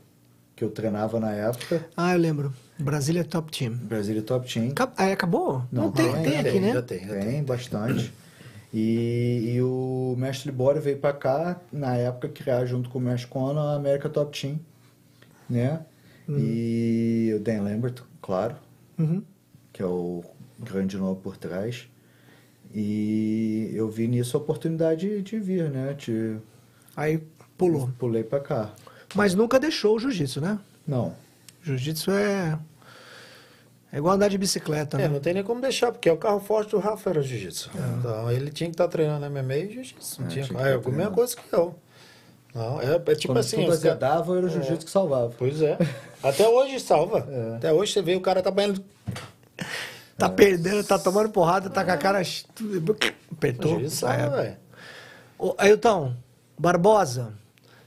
que 0.55 0.63
eu 0.65 0.71
treinava 0.71 1.19
na 1.21 1.33
época. 1.33 1.85
Ah, 1.97 2.13
eu 2.15 2.19
lembro. 2.19 2.53
Brasília 2.79 3.25
Top 3.25 3.51
Team. 3.57 3.75
Brasília 3.75 4.23
Top 4.23 4.53
Team. 4.53 4.71
Acab- 4.71 4.93
ah, 4.97 5.13
acabou? 5.13 5.63
Não, 5.71 5.85
Não, 5.85 5.93
tem, 5.93 6.13
tem 6.13 6.37
ainda 6.37 6.49
aqui, 6.49 6.61
né? 6.61 6.83
tem, 6.83 6.99
tem. 7.07 7.21
Tem 7.21 7.45
bastante. 7.45 8.13
E, 8.75 9.53
e 9.55 9.63
o 9.63 10.15
mestre 10.19 10.51
Libório 10.51 10.81
veio 10.81 10.97
pra 10.99 11.13
cá, 11.13 11.61
na 11.73 11.95
época, 11.97 12.29
criar 12.29 12.65
junto 12.65 12.89
com 12.89 12.99
o 12.99 13.03
mestre 13.03 13.29
Conan 13.29 13.73
a 13.73 13.77
América 13.77 14.09
Top 14.09 14.39
Team, 14.39 14.59
né? 15.49 15.81
E 16.29 17.33
o 17.37 17.41
Dan 17.41 17.63
Lambert, 17.63 18.03
claro, 18.23 18.57
Uhum. 18.99 19.23
que 19.73 19.83
é 19.83 19.87
o 19.87 20.25
grande 20.59 20.97
nome 20.97 21.19
por 21.23 21.37
trás. 21.37 21.87
E 22.75 23.71
eu 23.75 23.91
vi 23.91 24.09
nisso 24.09 24.37
a 24.37 24.41
oportunidade 24.41 25.21
de 25.21 25.39
vir, 25.39 25.69
né? 25.71 25.93
De, 25.93 26.37
Aí 26.97 27.23
pulou. 27.59 27.91
pulei 27.99 28.25
pra 28.25 28.41
cá. 28.41 28.73
Mas 29.15 29.35
nunca 29.35 29.59
deixou 29.61 29.97
o 29.97 29.99
jiu-jitsu, 29.99 30.41
né? 30.41 30.59
Não, 30.87 31.15
Jiu-jitsu 31.63 32.11
é. 32.11 32.59
É 33.93 33.99
igual 33.99 34.15
andar 34.15 34.29
de 34.29 34.39
bicicleta, 34.39 34.97
É, 34.97 35.03
né? 35.03 35.09
não 35.09 35.21
tem 35.21 35.35
nem 35.35 35.45
como 35.45 35.61
deixar, 35.61 35.93
porque 35.93 36.09
é 36.09 36.13
o 36.13 36.17
carro 36.17 36.41
forte 36.41 36.71
do 36.71 36.79
Rafa 36.79 37.11
era 37.11 37.23
jiu-jitsu. 37.23 37.71
Então 37.99 38.31
ele 38.31 38.51
tinha 38.51 38.69
que 38.71 38.75
estar 38.75 38.89
treinando 38.89 39.27
MMA 39.31 39.55
e 39.57 39.73
jiu-jitsu. 39.75 40.21
Não 40.23 40.27
É, 40.29 40.31
tinha... 40.31 40.45
tinha 40.47 40.59
que 40.59 40.65
Ah, 40.65 40.69
é 40.69 40.71
tá 40.71 40.75
a 40.75 40.77
mesma 40.77 40.91
treinando. 40.93 41.15
coisa 41.15 41.37
que 41.37 41.53
eu. 41.55 41.75
Não, 42.55 42.81
é, 42.81 42.95
é 42.95 43.15
tipo 43.15 43.29
quando 43.33 43.39
assim. 43.39 43.57
tudo 43.57 43.71
os 43.71 43.79
caras- 43.79 43.85
azedava, 43.85 44.37
era 44.39 44.47
o 44.47 44.49
jiu-jitsu 44.49 44.87
que 44.87 44.91
salvava. 44.91 45.33
Pois 45.39 45.61
é. 45.63 45.79
Até 46.23 46.49
hoje 46.49 46.81
salva. 46.81 47.27
É. 47.31 47.57
Até 47.57 47.73
hoje 47.73 47.93
você 47.93 48.01
vê 48.03 48.17
o 48.17 48.21
cara 48.21 48.43
tá 48.43 48.51
banhando. 48.51 48.83
Tá 50.19 50.29
perdendo, 50.29 50.83
tá 50.85 50.99
tomando 50.99 51.29
porrada, 51.31 51.69
tá 51.71 51.85
com 51.85 51.91
a 51.91 51.97
cara. 51.97 52.23
Apertou. 53.31 53.73
Jiu-jitsu 53.79 54.07
Ah, 54.07 54.43
é. 54.45 54.57
Ailton, 55.59 56.15
Barbosa, 56.59 57.33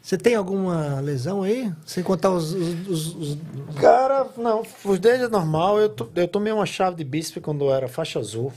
você 0.06 0.18
tem 0.18 0.36
alguma 0.36 1.00
lesão 1.00 1.42
aí? 1.42 1.74
Sem 1.86 2.04
contar 2.04 2.30
os. 2.32 2.54
os- 2.54 2.88
os- 2.88 3.16
os- 3.16 3.38
Cara, 3.80 4.28
não, 4.38 4.62
os 4.84 5.00
dedos 5.00 5.26
é 5.26 5.30
normal. 5.30 5.80
Eu, 5.80 5.90
to- 5.90 6.10
eu 6.16 6.28
tomei 6.28 6.54
uma 6.54 6.66
chave 6.66 6.96
de 6.96 7.04
bíceps 7.04 7.42
quando 7.42 7.66
eu 7.66 7.74
era 7.74 7.88
faixa 7.88 8.20
azul. 8.20 8.54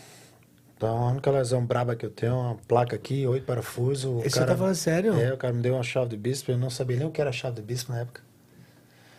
Então, 0.76 0.96
a 0.96 1.10
única 1.10 1.30
lesão 1.30 1.64
braba 1.64 1.96
que 1.96 2.04
eu 2.06 2.10
tenho 2.10 2.32
é 2.32 2.36
uma 2.36 2.56
placa 2.68 2.94
aqui, 2.94 3.26
oito 3.26 3.44
parafusos. 3.46 4.04
O 4.04 4.20
Esse 4.20 4.38
você 4.38 4.44
tá 4.46 4.54
falando 4.56 4.74
sério? 4.74 5.14
É, 5.18 5.32
o 5.32 5.36
cara 5.36 5.52
me 5.54 5.60
deu 5.62 5.74
uma 5.74 5.82
chave 5.82 6.10
de 6.10 6.16
bíceps. 6.16 6.50
Eu 6.50 6.58
não 6.58 6.70
sabia 6.70 6.96
nem 6.98 7.06
o 7.06 7.10
que 7.10 7.20
era 7.20 7.32
chave 7.32 7.56
de 7.56 7.62
bíceps 7.62 7.88
na 7.88 8.00
época. 8.02 8.20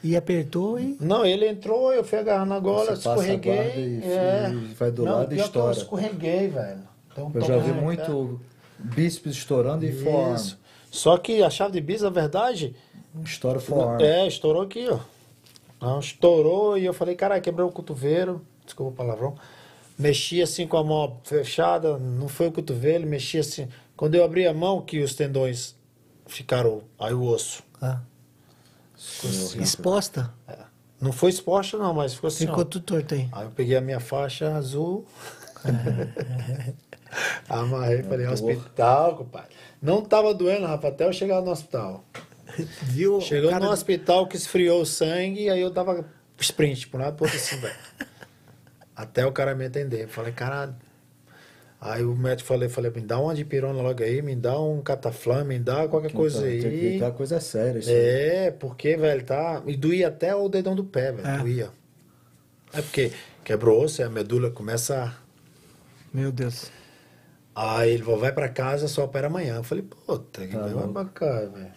E 0.04 0.16
apertou 0.16 0.80
e. 0.80 0.96
Não, 1.02 1.26
ele 1.26 1.46
entrou, 1.48 1.92
eu 1.92 2.04
fui 2.04 2.20
agarrar 2.20 2.46
na 2.46 2.60
gola, 2.60 2.96
Você 2.96 3.02
passa 3.04 3.10
a 3.10 3.14
escorreguei. 3.34 3.56
guarda 3.56 3.80
e 3.80 4.04
é. 4.04 4.54
vai 4.78 4.92
do 4.92 5.04
Não, 5.04 5.12
lado 5.14 5.34
e 5.34 5.36
que 5.36 5.42
eu 5.42 5.46
estoura. 5.46 5.72
escorreguei, 5.76 6.48
velho. 6.48 6.80
Então, 7.12 7.32
Eu 7.34 7.42
já 7.42 7.58
vi 7.58 7.72
muito 7.74 8.40
bíceps 8.78 9.34
estourando 9.34 9.84
e 9.84 9.90
Isso. 9.90 10.59
Só 10.92 11.18
que 11.18 11.44
a 11.44 11.50
chave 11.50 11.74
de 11.74 11.82
bíceps, 11.82 12.04
na 12.04 12.10
verdade, 12.10 12.76
Estoura 13.24 13.60
forearm. 13.60 14.02
é, 14.02 14.28
estourou 14.28 14.62
aqui, 14.64 14.88
ó. 14.90 15.00
Não, 15.82 16.00
estourou 16.00 16.78
e 16.78 16.86
eu 16.86 16.94
falei, 16.94 17.16
caralho, 17.16 17.42
quebrou 17.42 17.70
o 17.70 17.72
cotovelo. 17.72 18.46
Desculpa 18.66 18.92
o 18.92 18.96
palavrão. 18.96 19.36
Mexi 19.98 20.42
assim 20.42 20.68
com 20.68 20.78
a 20.78 20.84
mão 20.84 21.20
fechada, 21.24 21.98
não 21.98 22.28
foi 22.28 22.48
o 22.48 22.52
cotovelo, 22.52 23.06
mexi 23.06 23.38
assim. 23.38 23.68
Quando 23.98 24.16
eu 24.16 24.24
abri 24.24 24.48
a 24.48 24.54
mão, 24.54 24.82
que 24.82 25.00
os 25.02 25.14
tendões 25.14 25.76
ficaram, 26.26 26.84
aí 26.98 27.14
o 27.14 27.24
osso. 27.24 27.64
Ah, 27.82 28.00
horrível. 29.24 29.62
exposta. 29.62 30.34
Não 31.02 31.12
foi 31.12 31.30
exposta 31.30 31.78
não, 31.78 31.94
mas 31.94 32.14
ficou 32.14 32.28
assim, 32.28 32.46
ó. 32.46 32.50
Ficou 32.50 32.66
tudo 32.66 32.84
torto 32.84 33.14
aí. 33.14 33.28
Aí 33.32 33.46
eu 33.46 33.52
peguei 33.52 33.76
a 33.76 33.82
minha 33.82 34.00
faixa 34.00 34.56
azul, 34.56 35.06
amarrei, 37.50 38.04
falei, 38.04 38.28
hospital, 38.28 39.18
compadre. 39.18 39.50
Não 39.82 40.02
tava 40.04 40.34
doendo, 40.34 40.66
Rafa, 40.66 40.90
até 40.90 41.06
eu 41.06 41.14
chegar 41.14 41.42
no 41.42 41.52
hospital. 41.52 42.04
Viu? 42.84 43.22
Chegou 43.22 43.50
Cara, 43.50 43.66
no 43.66 43.72
hospital 43.72 44.28
que 44.28 44.36
esfriou 44.36 44.82
o 44.82 44.86
sangue, 44.86 45.50
aí 45.50 45.62
eu 45.62 45.72
tava 45.72 46.06
sprint, 46.40 46.88
por 46.88 47.00
um 47.00 47.04
lado 47.04 47.16
pro 47.16 47.26
outro 47.26 47.40
assim, 47.40 47.58
velho. 47.58 47.76
Até 48.96 49.26
o 49.26 49.32
cara 49.32 49.56
me 49.56 49.66
atender. 49.66 50.08
Falei, 50.08 50.34
caralho. 50.34 50.76
Aí 51.82 52.04
o 52.04 52.14
médico 52.14 52.46
falei, 52.46 52.68
falei, 52.68 52.92
me 52.92 53.00
dá 53.00 53.18
uma 53.18 53.34
dipirona 53.34 53.82
logo 53.82 54.04
aí, 54.04 54.22
me 54.22 54.36
dá 54.36 54.60
um 54.60 54.82
cataflã, 54.82 55.46
me 55.46 55.58
dá 55.58 55.88
qualquer 55.88 56.12
coisa 56.12 56.40
Então, 56.40 56.70
Tem 56.70 56.98
que 57.00 57.04
aí. 57.06 57.12
coisa 57.14 57.40
séria. 57.40 57.80
Isso 57.80 57.90
aí. 57.90 57.96
É, 57.96 58.52
porque, 58.52 58.98
velho, 58.98 59.24
tá. 59.24 59.64
E 59.66 59.78
doía 59.78 60.10
até 60.10 60.36
o 60.36 60.50
dedão 60.50 60.76
do 60.76 60.84
pé, 60.84 61.14
velho. 61.14 61.26
É. 61.26 61.38
Doía. 61.38 61.70
É 62.74 62.82
porque 62.82 63.14
quebrou 63.46 63.80
o 63.80 63.84
osso, 63.86 64.02
aí 64.02 64.08
a 64.08 64.12
medula 64.12 64.52
começa 64.52 65.06
a. 65.06 65.14
Meu 66.14 66.32
Deus. 66.34 66.70
Aí 67.62 67.92
ele 67.92 68.04
falou, 68.04 68.22
vai 68.22 68.32
pra 68.32 68.48
casa, 68.48 68.88
só 68.88 69.04
opera 69.04 69.28
amanhã. 69.28 69.58
Eu 69.58 69.64
falei, 69.64 69.84
puta, 69.84 70.48
que 70.48 70.56
Tá 70.56 70.66
vai 70.68 70.88
pra 70.88 71.06
cá, 71.06 71.40
velho. 71.42 71.72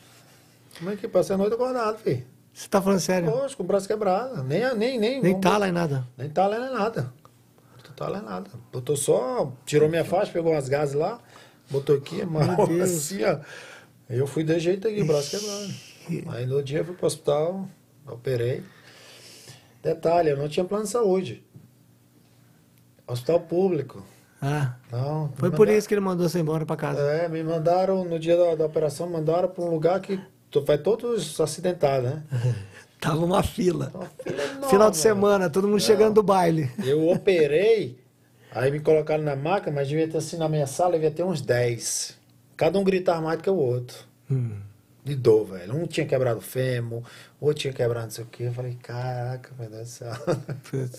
Como 0.78 0.90
é 0.90 0.96
que 0.96 1.08
passa 1.08 1.34
a 1.34 1.36
noite 1.36 1.54
acordado, 1.54 1.98
filho? 1.98 2.24
Você 2.54 2.68
tá 2.68 2.80
falando 2.80 3.00
sério? 3.00 3.28
Poxa, 3.28 3.56
com 3.56 3.64
o 3.64 3.66
braço 3.66 3.88
quebrado. 3.88 4.44
Nem, 4.44 4.76
nem, 4.76 4.96
nem. 4.96 5.20
Nem 5.20 5.40
tá 5.40 5.58
lá 5.58 5.68
em 5.68 5.72
nada. 5.72 6.06
Nem 6.16 6.30
tá 6.30 6.46
lendo 6.46 6.72
nada. 6.72 7.12
Não 7.84 7.94
tá 7.96 8.08
lendo 8.08 8.26
nada. 8.26 8.50
Botou 8.72 8.96
só, 8.96 9.52
tirou 9.66 9.88
minha 9.88 10.04
faixa, 10.04 10.30
pegou 10.32 10.52
umas 10.52 10.68
gases 10.68 10.94
lá, 10.94 11.18
botou 11.68 11.96
aqui, 11.96 12.22
amarrou 12.22 12.68
Deus. 12.68 12.88
assim, 12.88 13.24
ó. 13.24 13.40
Eu 14.08 14.28
fui 14.28 14.44
de 14.44 14.60
jeito 14.60 14.86
aqui, 14.86 15.02
braço 15.02 15.30
quebrado. 15.30 16.32
Aí 16.36 16.46
no 16.46 16.62
dia 16.62 16.78
eu 16.78 16.84
fui 16.84 16.94
pro 16.94 17.06
hospital, 17.08 17.68
operei. 18.06 18.62
Detalhe, 19.82 20.30
eu 20.30 20.36
não 20.36 20.48
tinha 20.48 20.64
plano 20.64 20.84
de 20.84 20.90
saúde. 20.90 21.44
Hospital 23.04 23.40
público. 23.40 24.04
Ah, 24.44 24.74
Não. 24.90 25.30
foi 25.36 25.52
por 25.52 25.68
isso 25.68 25.86
que 25.86 25.94
ele 25.94 26.00
mandou 26.00 26.28
você 26.28 26.40
embora 26.40 26.66
pra 26.66 26.74
casa. 26.76 27.00
É, 27.00 27.28
me 27.28 27.42
mandaram, 27.44 28.04
no 28.04 28.18
dia 28.18 28.36
da, 28.36 28.56
da 28.56 28.66
operação, 28.66 29.08
mandaram 29.08 29.48
pra 29.48 29.62
um 29.62 29.70
lugar 29.70 30.00
que 30.00 30.18
vai 30.66 30.76
todos 30.76 31.40
acidentados, 31.40 32.10
né? 32.10 32.22
Tava 33.00 33.24
uma 33.24 33.42
fila. 33.42 33.90
Uma 33.94 34.06
fila 34.22 34.42
enorme, 34.42 34.66
Final 34.68 34.90
de 34.90 34.96
velho. 34.96 35.14
semana, 35.14 35.48
todo 35.50 35.68
mundo 35.68 35.80
chegando 35.80 36.14
do 36.14 36.22
baile. 36.22 36.70
Eu 36.84 37.08
operei, 37.08 37.98
aí 38.52 38.70
me 38.70 38.80
colocaram 38.80 39.22
na 39.22 39.34
maca, 39.36 39.70
mas 39.70 39.86
devia 39.88 40.08
ter 40.08 40.18
assim 40.18 40.36
na 40.36 40.48
minha 40.48 40.66
sala, 40.66 40.92
devia 40.92 41.10
ter 41.10 41.22
uns 41.22 41.40
10. 41.40 42.16
Cada 42.56 42.78
um 42.78 42.84
gritava 42.84 43.20
mais 43.20 43.38
do 43.38 43.42
que 43.44 43.50
o 43.50 43.56
outro. 43.56 43.96
Hum. 44.30 44.56
De 45.04 45.16
dor, 45.16 45.46
velho. 45.46 45.74
Um 45.74 45.84
tinha 45.86 46.06
quebrado 46.06 46.38
o 46.38 46.42
fêmur, 46.42 47.02
outro 47.40 47.60
tinha 47.62 47.72
quebrado 47.72 48.06
não 48.06 48.10
sei 48.12 48.22
o 48.24 48.26
quê. 48.28 48.44
Eu 48.44 48.52
falei, 48.52 48.76
caraca, 48.80 49.50
meu 49.58 49.68
Deus 49.68 49.82
do 49.82 49.88
céu. 49.88 50.12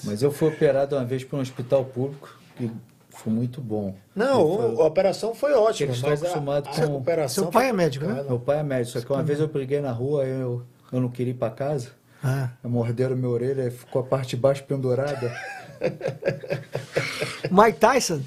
Mas 0.04 0.22
eu 0.22 0.30
fui 0.32 0.50
operado 0.50 0.96
uma 0.98 1.06
vez 1.06 1.24
por 1.24 1.38
um 1.38 1.42
hospital 1.42 1.86
público 1.86 2.38
que 2.58 2.70
foi 3.14 3.32
muito 3.32 3.62
bom. 3.62 3.96
Não, 4.16 4.44
o- 4.76 4.82
a 4.82 4.86
operação 4.86 5.34
foi 5.36 5.54
ótima, 5.54 5.92
Eles 5.92 6.02
mas 6.02 6.22
a, 6.22 6.26
acostumados 6.26 6.80
a 6.80 6.86
com- 6.88 6.96
operação 6.98 7.44
Seu 7.46 7.52
pai 7.52 7.64
foi 7.64 7.70
é 7.70 7.74
médico, 7.74 8.06
né? 8.06 8.24
Meu 8.28 8.40
pai 8.40 8.60
é 8.60 8.64
médico, 8.64 9.00
só 9.00 9.06
que 9.06 9.12
uma 9.14 9.24
vez 9.24 9.40
eu 9.40 9.48
briguei 9.48 9.80
na 9.82 9.92
rua, 9.92 10.26
eu, 10.26 10.64
eu 10.92 11.00
não 11.02 11.10
queria 11.10 11.32
ir 11.32 11.36
pra 11.38 11.50
casa. 11.50 11.90
Ah. 12.24 12.50
Morderam 12.64 13.16
minha 13.16 13.30
orelha, 13.30 13.70
ficou 13.72 14.02
a 14.02 14.06
parte 14.06 14.30
de 14.32 14.38
baixo 14.38 14.64
pendurada. 14.64 15.34
Mike 17.52 17.80
Tyson? 17.80 18.22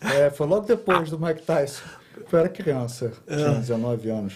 É, 0.00 0.30
foi 0.30 0.46
logo 0.46 0.66
depois 0.66 1.10
do 1.10 1.18
Mike 1.18 1.42
Tyson. 1.42 1.82
Eu 2.32 2.38
era 2.38 2.48
criança, 2.48 3.12
tinha 3.26 3.54
19 3.54 4.08
anos. 4.10 4.34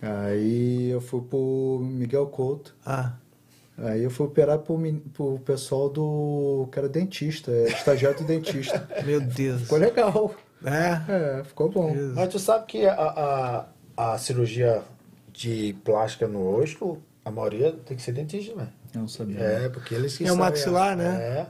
Aí 0.00 0.88
eu 0.90 1.00
fui 1.00 1.20
pro 1.22 1.80
Miguel 1.82 2.26
Couto. 2.26 2.74
Ah. 2.84 3.12
Aí 3.76 4.04
eu 4.04 4.10
fui 4.10 4.26
operar 4.26 4.58
pro, 4.58 4.78
pro 5.12 5.38
pessoal 5.40 5.88
do. 5.88 6.68
que 6.70 6.78
era 6.78 6.88
dentista, 6.88 7.50
é, 7.50 7.68
estagiário 7.68 8.18
do 8.18 8.24
dentista. 8.24 8.88
Meu 9.04 9.20
Deus. 9.20 9.62
Ficou 9.62 9.78
legal. 9.78 10.34
É. 10.64 11.40
É, 11.40 11.44
ficou 11.44 11.68
bom. 11.68 11.94
Mas 12.14 12.28
tu 12.28 12.38
sabe 12.38 12.66
que 12.66 12.86
a, 12.86 12.94
a, 13.96 14.12
a 14.14 14.18
cirurgia 14.18 14.82
de 15.32 15.74
plástica 15.84 16.28
no 16.28 16.52
rosto, 16.52 16.98
a 17.24 17.30
maioria 17.30 17.72
tem 17.84 17.96
que 17.96 18.02
ser 18.02 18.12
dentista, 18.12 18.54
né? 18.54 18.68
Eu 18.94 19.00
não 19.02 19.08
sabia. 19.08 19.40
É, 19.40 19.68
porque 19.68 19.94
eles 19.94 20.16
que 20.16 20.24
É 20.24 20.32
o 20.32 20.36
maxilar, 20.36 20.96
né? 20.96 21.20
É. 21.20 21.46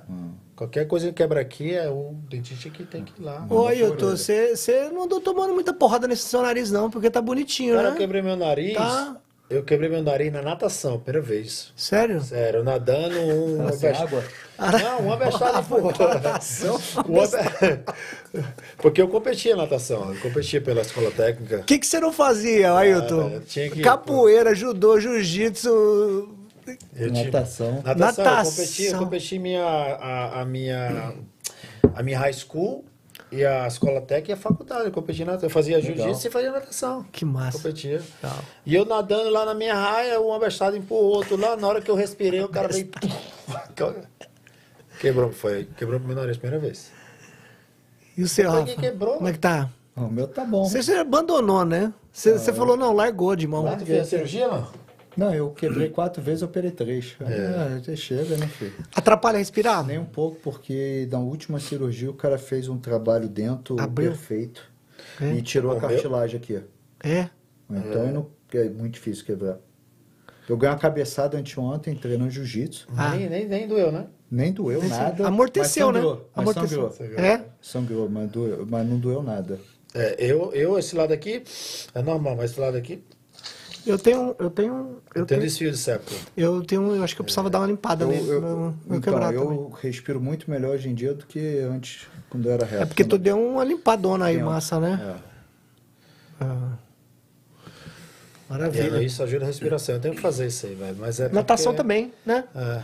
Qualquer 0.57 0.87
coisa 0.87 1.09
que 1.09 1.13
quebra 1.13 1.41
aqui 1.41 1.75
é 1.75 1.91
o 1.91 2.15
dentista 2.31 2.71
que 2.71 2.85
tem 2.85 3.05
que 3.05 3.21
ir 3.21 3.25
lá. 3.25 3.47
Ô, 3.51 3.65
Manda 3.65 3.71
Ailton, 3.71 4.07
orelha. 4.07 4.57
você 4.57 4.89
não 4.89 5.03
andou 5.03 5.21
tomando 5.21 5.53
muita 5.53 5.75
porrada 5.75 6.07
nesse 6.07 6.23
seu 6.23 6.41
nariz, 6.41 6.71
não, 6.71 6.89
porque 6.89 7.11
tá 7.11 7.21
bonitinho, 7.21 7.75
Cara, 7.75 7.89
eu 7.89 7.93
né? 7.93 7.99
quebrei 7.99 8.23
meu 8.23 8.37
nariz. 8.37 8.75
Tá. 8.75 9.17
Eu 9.51 9.63
quebrei 9.63 9.91
meu 9.91 10.03
nariz 10.03 10.33
na 10.33 10.41
natação, 10.41 10.99
primeira 10.99 11.25
vez. 11.27 11.71
Sério? 11.77 12.21
Sério, 12.23 12.65
nadando 12.65 13.19
um. 13.21 13.59
Tava 13.59 13.73
sem 13.73 13.91
água? 13.91 14.25
Não, 14.59 14.99
uma 15.01 15.17
bestada 15.19 15.61
empurrou. 15.61 15.93
Natação? 15.93 16.81
Uma 17.07 17.25
Porque 18.79 19.03
eu 19.03 19.09
competia 19.09 19.55
natação, 19.55 20.15
eu 20.15 20.21
competia 20.21 20.61
pela 20.61 20.81
escola 20.81 21.11
técnica. 21.11 21.59
O 21.59 21.65
que, 21.65 21.79
que 21.79 21.87
você 21.87 22.01
não 22.01 22.13
fazia, 22.13 22.73
Ailton? 22.73 23.41
tinha 23.47 23.71
que- 23.71 23.83
Capoeira, 23.83 24.55
judô, 24.55 24.99
jiu-jitsu. 24.99 25.69
Eu 26.97 27.13
tinha- 27.13 27.25
Natação. 27.25 27.83
Natação, 27.85 28.25
Natação. 28.25 28.43
eu 28.45 28.45
competi, 28.51 28.85
eu 28.87 28.99
competi 28.99 29.39
minha, 29.39 29.63
a, 29.65 30.41
a 30.41 30.45
minha, 30.47 31.13
a 31.95 32.03
minha 32.03 32.19
high 32.19 32.33
school 32.33 32.85
e 33.35 33.45
a 33.45 33.67
escola 33.67 34.01
técnica 34.01 34.33
e 34.33 34.35
a 34.35 34.37
faculdade. 34.37 34.85
Eu 34.87 34.93
competi 34.93 35.25
na, 35.25 35.35
eu 35.35 35.51
fazia 35.51 35.81
jiu-jitsu 35.81 36.29
e 36.29 36.31
fazia 36.31 36.53
natação. 36.53 37.05
Que 37.11 37.25
massa. 37.25 37.59
Competia. 37.59 38.03
Legal. 38.23 38.39
E 38.65 38.75
eu 38.75 38.85
nadando 38.85 39.31
lá 39.31 39.45
na 39.45 39.55
minha 39.55 39.75
raia, 39.75 40.21
uma 40.21 40.39
bestada 40.39 40.77
empurrou 40.77 41.05
o 41.05 41.17
outro 41.17 41.37
lá. 41.37 41.57
Na 41.57 41.67
hora 41.67 41.81
que 41.81 41.91
eu 41.91 41.95
respirei, 41.95 42.43
o 42.43 42.49
cara 42.49 42.69
veio. 42.69 42.89
Quebrou, 45.01 45.33
foi. 45.33 45.69
Quebrou 45.77 45.99
o 45.99 46.03
meu 46.03 46.17
nariz 46.17 46.37
a 46.37 46.41
primeira 46.41 46.65
vez. 46.65 46.91
E 48.17 48.23
o 48.23 48.29
seu, 48.29 48.51
Rafa? 48.51 48.65
que 48.65 48.77
quebrou. 48.77 49.17
Como 49.17 49.29
é 49.29 49.33
que 49.33 49.39
tá? 49.39 49.69
O 49.97 50.09
meu 50.09 50.27
tá 50.29 50.45
bom. 50.45 50.65
Você, 50.65 50.83
você 50.83 50.95
abandonou, 50.95 51.65
né? 51.65 51.93
Você, 52.13 52.39
você 52.39 52.53
falou, 52.53 52.77
não, 52.77 52.93
largou 52.93 53.35
de 53.35 53.47
mão. 53.47 53.65
Mas 53.65 53.83
tu 53.83 53.87
fez 53.87 54.03
a 54.03 54.05
cirurgia, 54.05 54.49
não? 54.49 54.84
Não, 55.17 55.35
eu 55.35 55.51
quebrei 55.51 55.89
quatro 55.91 56.23
vezes, 56.23 56.43
operei 56.43 56.71
três. 56.71 57.17
É, 57.21 57.81
já 57.83 57.97
chega, 57.97 58.37
né, 58.37 58.47
filho? 58.47 58.73
Atrapalha 58.95 59.39
respirar? 59.39 59.85
Nem 59.87 59.99
um 59.99 60.05
pouco, 60.05 60.39
porque 60.43 61.09
na 61.11 61.19
última 61.19 61.59
cirurgia 61.61 62.11
o 62.11 62.15
cara 62.15 62.39
fez 62.39 62.69
um 62.69 62.79
trabalho 62.79 63.29
dentro 63.29 63.81
Abriu? 63.81 64.11
perfeito 64.11 64.63
É. 65.21 65.33
e 65.35 65.43
tirou 65.43 65.73
a 65.73 65.81
cartilagem 65.81 66.37
aqui. 66.37 66.61
É. 67.03 67.29
Então 67.71 68.07
eu 68.07 68.13
não- 68.13 68.31
é 68.55 68.69
muito 68.69 68.95
difícil 68.95 69.25
quebrar. 69.25 69.59
Eu 70.49 70.57
ganhei 70.57 70.75
uma 70.75 70.81
cabeçada 70.81 71.39
anteontem 71.39 71.95
treinando 71.95 72.31
jiu-jitsu. 72.31 72.87
Ah. 72.97 73.15
Nem, 73.17 73.29
nem, 73.31 73.49
nem 73.49 73.67
doeu, 73.67 73.91
né? 73.91 74.07
Nem 74.31 74.53
doeu 74.53 74.83
nada. 74.89 75.27
Amorteceu, 75.27 75.87
mas 75.87 75.95
né? 75.97 76.01
sangrou, 76.03 76.31
mas 76.35 76.43
Amorteceu. 76.49 76.91
sangrou. 76.91 77.19
É? 77.25 77.45
Sangrou, 77.61 78.09
mas, 78.11 78.31
doeu, 78.31 78.67
mas 78.69 78.87
não 78.87 78.99
doeu 78.99 79.23
nada. 79.23 79.59
É, 79.95 80.17
eu, 80.19 80.53
eu, 80.53 80.79
esse 80.79 80.95
lado 80.97 81.13
aqui, 81.13 81.43
é 81.95 82.03
normal, 82.03 82.37
mas 82.37 82.51
esse 82.51 82.61
lado 82.61 82.77
aqui, 82.77 83.03
Eu 83.87 83.99
tenho. 83.99 84.35
Eu 84.39 84.51
tenho. 84.51 85.03
eu 85.15 85.23
Eu 85.23 85.27
tenho 85.27 85.41
desfio 85.41 85.71
de 85.71 85.77
septo. 85.77 86.15
Eu 86.37 86.63
tenho. 86.63 86.95
Eu 86.97 87.03
acho 87.05 87.15
que 87.15 87.21
eu 87.21 87.25
precisava 87.25 87.51
dar 87.51 87.61
uma 87.61 87.67
limpada 87.67 88.05
Eu, 88.05 88.09
nele. 88.09 88.29
eu- 88.29 88.41
meu, 88.41 88.57
meu 88.87 88.99
então, 88.99 89.33
eu 89.33 89.45
também. 89.45 89.71
respiro 89.83 90.21
muito 90.21 90.51
melhor 90.51 90.75
hoje 90.75 90.89
em 90.89 90.95
dia 90.95 91.13
do 91.15 91.27
que 91.27 91.59
antes, 91.61 92.07
quando 92.31 92.47
eu 92.47 92.53
era 92.53 92.65
reto. 92.65 92.83
É 92.83 92.87
porque 92.87 93.05
tu 93.05 93.19
deu 93.19 93.39
uma 93.39 93.63
limpadona 93.65 94.27
aí, 94.27 94.37
Tem, 94.37 94.45
massa, 94.45 94.81
né? 94.81 95.19
É. 96.41 96.45
Ah. 96.45 96.73
E 97.67 98.53
Maravilha. 98.57 98.99
aí 98.99 99.07
isso 99.07 99.23
ajuda 99.23 99.45
a 99.45 99.47
respiração. 99.49 99.95
Eu 99.97 100.01
tenho 100.01 100.15
que 100.15 100.21
fazer 100.21 100.47
isso 100.47 100.67
aí, 100.67 100.75
velho. 100.75 100.97
Mas 100.99 101.19
é 101.21 101.29
Natação 101.29 101.73
porque- 101.73 101.83
também, 101.83 102.13
né? 102.25 102.45
É, 102.55 102.83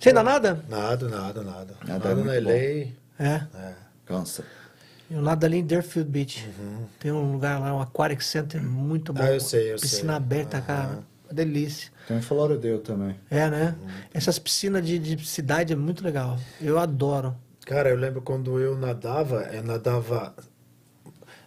Você 0.00 0.08
ainda 0.08 0.22
nada? 0.22 0.64
nada, 0.68 1.08
nada, 1.08 1.42
nada. 1.42 1.74
Nada 1.86 2.08
Nada, 2.08 2.08
é 2.10 2.14
não 2.24 2.32
é 2.32 2.40
bom. 2.40 2.46
lei. 2.48 2.94
É. 3.18 3.40
É. 3.54 3.74
Cansa. 4.04 4.44
Eu 5.10 5.22
nado 5.22 5.46
ali 5.46 5.58
em 5.58 5.64
Deerfield 5.64 6.10
Beach. 6.10 6.48
Tem 6.98 7.12
um 7.12 7.32
lugar 7.32 7.60
lá, 7.60 7.74
um 7.74 7.80
Aquatic 7.80 8.20
Center 8.22 8.62
muito 8.62 9.12
bom. 9.12 9.22
Uhum. 9.22 9.28
Ah, 9.28 9.32
eu 9.32 9.40
sei, 9.40 9.72
eu 9.72 9.76
Piscina 9.76 10.12
sei. 10.12 10.16
aberta, 10.16 10.56
Aham. 10.58 10.66
cara. 10.66 10.98
Uma 11.26 11.34
delícia. 11.34 11.90
Tem 12.06 12.18
em 12.18 12.22
Florida 12.22 12.78
também. 12.78 13.16
É, 13.30 13.48
né? 13.50 13.76
Uhum. 13.80 13.88
Essas 14.14 14.38
piscinas 14.38 14.84
de, 14.86 14.98
de 14.98 15.26
cidade 15.26 15.72
é 15.72 15.76
muito 15.76 16.04
legal. 16.04 16.38
Eu 16.60 16.78
adoro. 16.78 17.36
Cara, 17.64 17.88
eu 17.88 17.96
lembro 17.96 18.22
quando 18.22 18.60
eu 18.60 18.76
nadava, 18.76 19.42
eu 19.52 19.62
nadava. 19.62 20.34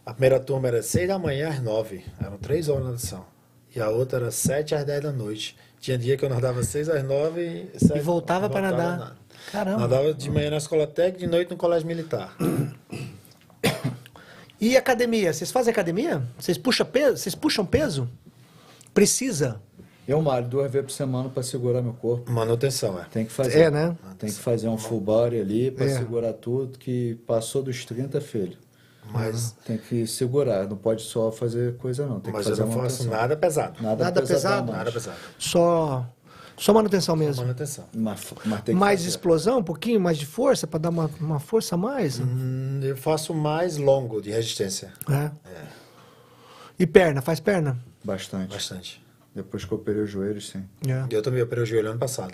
A 0.05 0.14
primeira 0.14 0.39
turma 0.39 0.68
era 0.68 0.82
6 0.84 1.07
da 1.07 1.18
manhã 1.18 1.49
às 1.49 1.62
9. 1.62 2.03
Eram 2.22 2.38
3 2.38 2.68
horas 2.68 2.84
de 2.84 2.91
natação. 2.91 3.26
E 3.74 3.80
a 3.80 3.89
outra 3.89 4.20
era 4.20 4.32
7 4.32 4.76
às 4.76 4.84
10 4.84 5.03
da 5.03 5.12
noite. 5.12 5.55
Tinha 5.80 5.97
dia 5.97 6.18
que 6.18 6.26
eu 6.26 6.30
nadava 6.30 6.62
6 6.64 6.89
às 6.89 7.03
9 7.03 7.41
e, 7.41 7.72
E 7.95 7.99
voltava 8.01 8.49
pra 8.49 8.62
voltava 8.62 8.84
a 8.84 8.97
nadar. 8.97 9.16
Caramba. 9.51 9.80
Nadava 9.80 10.14
de 10.14 10.30
manhã 10.30 10.49
na 10.49 10.57
escola 10.57 10.86
técnica, 10.86 11.20
de 11.20 11.28
noite 11.28 11.51
no 11.51 11.57
colégio 11.57 11.88
militar. 11.88 12.36
E 14.60 14.76
academia? 14.76 15.32
Vocês 15.32 15.51
fazem 15.51 15.72
academia? 15.72 16.22
Vocês 16.38 16.57
puxam 16.57 16.86
peso? 16.86 17.18
Vocês 17.18 17.34
puxam 17.36 17.66
peso? 17.66 18.10
Precisa. 18.93 19.62
Eu 20.07 20.22
malho 20.22 20.47
duas 20.47 20.72
vezes 20.72 20.88
por 20.88 20.91
semana 20.93 21.30
para 21.30 21.43
segurar 21.43 21.82
meu 21.82 21.93
corpo. 21.93 22.32
Manutenção, 22.32 22.99
é. 22.99 23.05
Tem 23.12 23.26
que 23.26 23.32
fazer. 23.32 23.60
É, 23.60 23.72
né? 23.72 23.95
Tem 24.18 24.30
que 24.30 24.36
fazer 24.39 24.68
um 24.68 24.78
full 24.78 24.99
body 24.99 25.39
ali 25.39 25.72
para 25.72 25.86
É. 25.86 25.97
segurar 25.97 26.34
tudo 26.34 26.78
que 26.80 27.16
passou 27.28 27.62
dos 27.62 27.86
30, 27.86 28.20
filho. 28.20 28.57
Mas, 29.12 29.55
Tem 29.66 29.78
que 29.78 30.05
segurar, 30.05 30.68
não 30.68 30.78
pode 30.78 31.01
só 31.03 31.32
fazer 31.32 31.78
coisa 31.78 32.05
não. 32.05 32.20
Tem 32.20 32.32
mas 32.34 32.45
que 32.45 32.51
eu 32.51 32.57
fazer 32.57 32.70
não 32.70 32.82
faço 32.84 33.07
nada 33.07 33.36
pesado. 33.36 33.82
Nada, 33.82 34.03
Nada 34.03 34.22
pesado? 34.22 34.66
mais. 34.68 34.78
Nada 34.78 34.91
pesado. 34.91 35.18
Só, 35.39 36.05
só 36.60 36.74
manutenção 36.74 37.16
mesmo. 37.16 37.41
Manutenção. 37.43 37.86
Mas, 37.95 38.22
mas 38.45 38.62
tem 38.62 38.76
que 38.76 38.80
Mais 38.80 38.99
fazer. 38.99 39.10
explosão, 39.10 39.60
um 39.60 39.64
pouquinho 39.64 39.99
mais 39.99 40.18
de 40.18 40.26
força, 40.26 40.68
para 40.68 40.80
dar 40.80 40.89
uma, 40.89 41.10
uma 41.20 41.39
força 41.39 41.76
a 41.76 41.78
mais? 41.78 42.20
Hum, 42.20 42.80
Eu 42.84 42.95
faço 42.97 43.34
mais 43.34 43.78
longo 43.78 44.22
de 44.22 44.30
resistência. 44.30 44.91
É. 45.10 45.32
E 46.78 46.86
perna? 46.88 47.22
Faz 47.22 47.39
perna? 47.39 47.78
Bastante. 48.03 48.53
Bastante. 48.53 49.05
Depois 49.36 49.64
que 49.66 49.72
eu 49.72 49.78
operei 49.78 50.01
os 50.03 50.10
joelhos, 50.10 50.49
sim. 50.49 50.64
É. 50.88 51.05
Eu 51.10 51.22
também 51.22 51.41
operei 51.41 51.64
o 51.64 51.68
joelho 51.68 51.89
ano 51.89 51.99
passado. 51.99 52.34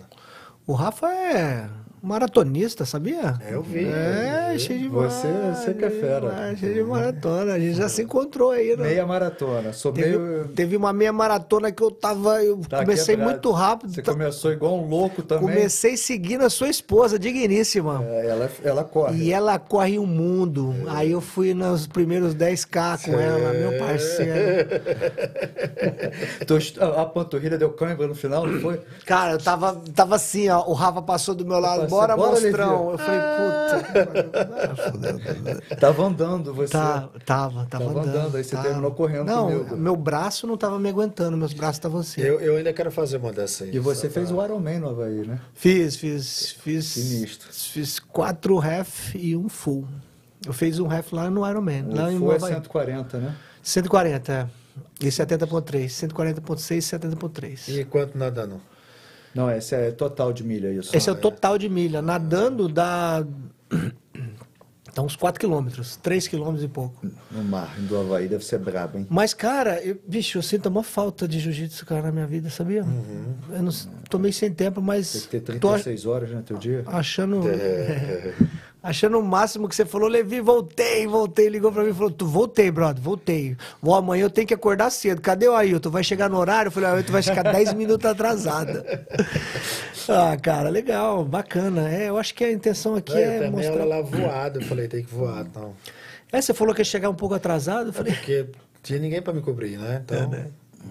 O 0.67 0.73
Rafa 0.73 1.07
é 1.11 1.69
maratonista, 2.05 2.85
sabia? 2.85 3.35
É, 3.41 3.53
eu 3.55 3.61
vi, 3.61 3.85
É, 3.85 4.47
eu 4.49 4.53
vi. 4.53 4.59
cheio 4.59 4.79
de 4.79 4.87
Você- 4.87 5.27
você 5.53 5.73
que 5.73 5.85
é 5.85 5.89
fera. 5.89 6.31
mar- 6.31 6.55
Cheio 6.57 6.73
de 6.73 6.83
maratona. 6.83 7.53
A 7.53 7.59
gente 7.59 7.75
já 7.77 7.89
se 7.89 8.03
encontrou 8.03 8.51
aí, 8.51 8.75
né? 8.77 8.83
Meia 8.83 9.05
maratona. 9.05 9.73
Sou 9.73 9.91
Teve, 9.91 10.17
meio. 10.17 10.47
teve 10.49 10.77
uma 10.77 10.93
meia 10.93 11.11
maratona 11.11 11.71
que 11.71 11.81
eu 11.83 11.91
tava. 11.91 12.41
Eu 12.43 12.59
tá 12.69 12.79
comecei 12.81 13.17
muito 13.17 13.51
rápido. 13.51 13.93
Você 13.93 14.01
tá- 14.01 14.11
começou 14.11 14.51
igual 14.51 14.75
um 14.77 14.87
louco 14.87 15.21
também. 15.23 15.47
comecei 15.47 15.97
seguindo 15.97 16.43
a 16.43 16.49
sua 16.49 16.69
esposa, 16.69 17.17
digníssima. 17.19 18.03
É, 18.07 18.27
ela, 18.29 18.49
ela 18.63 18.83
corre. 18.83 19.17
E 19.23 19.33
ela 19.33 19.57
corre 19.59 19.97
o 19.97 20.05
mundo. 20.05 20.73
Aí 20.87 21.11
eu 21.11 21.21
fui 21.21 21.53
nos 21.53 21.87
primeiros 21.87 22.33
10K 22.35 22.97
com 23.03 23.19
ela, 23.19 23.51
meu 23.53 23.77
parceiro. 23.79 24.35
A 26.97 27.05
panturrilha 27.05 27.57
deu 27.57 27.69
cãibra 27.71 28.07
no 28.07 28.15
final, 28.15 28.45
não 28.45 28.59
foi? 28.59 28.81
Cara, 29.05 29.33
eu 29.33 29.37
tava, 29.37 29.81
tava 29.95 30.15
assim, 30.15 30.49
ó. 30.49 30.63
O 30.67 30.73
Rafa 30.73 31.01
passou 31.01 31.33
do 31.35 31.45
meu 31.45 31.59
lado, 31.59 31.81
Passei, 31.81 31.94
bora, 31.95 32.15
bora, 32.15 32.31
monstrão. 32.31 32.91
Eu 32.91 32.97
falei, 32.97 33.19
puta. 33.19 34.35
Ah, 34.71 34.75
fudeu. 34.91 35.77
Tava 35.79 36.03
andando 36.05 36.53
você. 36.53 36.71
Tá, 36.71 37.09
tava, 37.25 37.65
tava, 37.65 37.65
Tava 37.85 37.85
andando. 38.01 38.07
andando, 38.17 38.37
aí 38.37 38.43
você 38.43 38.55
tava. 38.55 38.67
terminou 38.67 38.91
correndo 38.91 39.25
Não, 39.25 39.47
comigo. 39.47 39.77
meu 39.77 39.95
braço 39.95 40.45
não 40.47 40.57
tava 40.57 40.77
me 40.79 40.89
aguentando, 40.89 41.35
meus 41.37 41.53
braços 41.53 41.77
estavam 41.77 41.99
assim. 42.01 42.21
Eu, 42.21 42.39
eu 42.39 42.57
ainda 42.57 42.71
quero 42.73 42.91
fazer 42.91 43.17
uma 43.17 43.31
dessa 43.31 43.63
aí. 43.63 43.75
E 43.75 43.79
você 43.79 44.09
fez 44.09 44.31
o 44.31 44.43
Ironman 44.43 44.79
no 44.79 44.89
Havaí, 44.89 45.25
né? 45.25 45.39
Fiz, 45.53 45.95
fiz, 45.95 46.51
fiz. 46.61 46.85
Sinistro. 46.85 47.47
Fiz 47.51 47.99
quatro 47.99 48.57
half 48.59 49.15
e 49.15 49.35
um 49.35 49.49
full. 49.49 49.87
Eu 50.45 50.53
fiz 50.53 50.79
um 50.79 50.89
half 50.91 51.11
lá 51.13 51.29
no 51.29 51.47
Ironman, 51.49 51.85
lá 51.89 52.11
em 52.11 52.17
O 52.17 52.19
full 52.19 52.31
é 52.33 52.35
Havaí. 52.35 52.53
140, 52.53 53.17
né? 53.17 53.35
140, 53.63 54.31
é. 54.31 54.47
E 55.01 55.07
70.3. 55.07 55.85
140.6 55.87 56.75
e 56.75 56.79
70.3. 56.79 57.79
E 57.79 57.83
quanto 57.85 58.17
nadando? 58.17 58.61
Não, 59.35 59.51
esse 59.51 59.75
é 59.75 59.91
total 59.91 60.31
de 60.31 60.43
milha 60.43 60.71
isso. 60.71 60.95
Esse 60.95 61.09
é 61.09 61.11
o 61.11 61.15
total 61.15 61.57
de 61.57 61.67
milha. 61.69 62.01
Nadando 62.01 62.69
dá. 62.69 63.23
Dá 64.95 65.01
uns 65.01 65.17
4 65.17 65.37
quilômetros, 65.37 65.97
3 65.97 66.25
quilômetros 66.25 66.63
e 66.63 66.69
pouco. 66.69 67.05
No 67.29 67.43
mar 67.43 67.75
do 67.79 67.99
Havaí 67.99 68.29
deve 68.29 68.45
ser 68.45 68.59
brabo, 68.59 68.97
hein? 68.97 69.05
Mas, 69.09 69.33
cara, 69.33 69.81
eu, 69.83 69.99
bicho, 70.07 70.37
eu 70.37 70.41
sinto 70.41 70.67
uma 70.67 70.83
falta 70.83 71.27
de 71.27 71.37
jiu-jitsu, 71.37 71.85
cara, 71.85 72.03
na 72.03 72.11
minha 72.13 72.25
vida, 72.25 72.49
sabia? 72.49 72.85
Eu 73.51 73.61
não, 73.61 73.71
tô 74.09 74.17
meio 74.17 74.33
sem 74.33 74.53
tempo, 74.53 74.75
Tem 74.79 74.85
mas 74.87 75.25
que 75.25 75.41
ter 75.41 75.59
tô 75.59 75.67
36 75.71 76.05
horas 76.05 76.31
no 76.31 76.41
teu 76.43 76.57
dia. 76.57 76.83
achando. 76.87 77.41
achando 78.85 79.19
o 79.19 79.23
máximo 79.23 79.67
que 79.67 79.75
você 79.75 79.83
falou, 79.85 80.07
Levi, 80.07 80.39
voltei, 80.39 81.07
voltei, 81.07 81.49
ligou 81.49 81.71
pra 81.71 81.83
mim 81.83 81.89
e 81.89 81.93
falou: 81.93 82.11
Tu 82.11 82.25
voltei, 82.25 82.69
brother, 82.69 83.01
voltei. 83.01 83.57
Vou 83.81 83.95
amanhã 83.95 84.23
eu 84.23 84.29
tenho 84.29 84.47
que 84.47 84.53
acordar 84.53 84.89
cedo. 84.91 85.21
Cadê 85.21 85.47
o 85.47 85.55
Ailton? 85.55 85.89
Vai 85.89 86.03
chegar 86.03 86.29
no 86.29 86.37
horário? 86.37 86.67
Eu 86.67 86.71
falei, 86.71 86.89
Ailton 86.89 87.11
vai 87.11 87.21
ficar 87.23 87.43
10 87.43 87.73
minutos 87.75 88.05
atrasada. 88.05 89.05
ah, 90.07 90.37
cara, 90.37 90.69
legal, 90.69 91.25
bacana. 91.25 91.89
É, 91.91 92.09
eu 92.09 92.17
acho 92.17 92.33
que 92.35 92.43
a 92.43 92.51
intenção 92.51 92.95
aqui 92.95 93.13
eu 93.13 93.17
é 93.17 93.33
também 93.39 93.51
mostrar. 93.51 93.73
ela 93.73 93.85
lá 93.85 94.01
voada. 94.01 94.59
Eu 94.59 94.65
falei, 94.65 94.87
tem 94.87 95.03
que 95.03 95.13
voar. 95.13 95.41
Então. 95.49 95.73
É, 96.31 96.39
você 96.41 96.53
falou 96.53 96.73
que 96.73 96.81
ia 96.81 96.85
chegar 96.85 97.09
um 97.09 97.15
pouco 97.15 97.33
atrasado. 97.35 97.89
Eu 97.89 97.93
falei, 97.93 98.13
Porque 98.13 98.45
tinha 98.83 98.99
ninguém 98.99 99.21
para 99.21 99.33
me 99.33 99.41
cobrir, 99.41 99.77
né? 99.77 100.01
Então, 100.03 100.31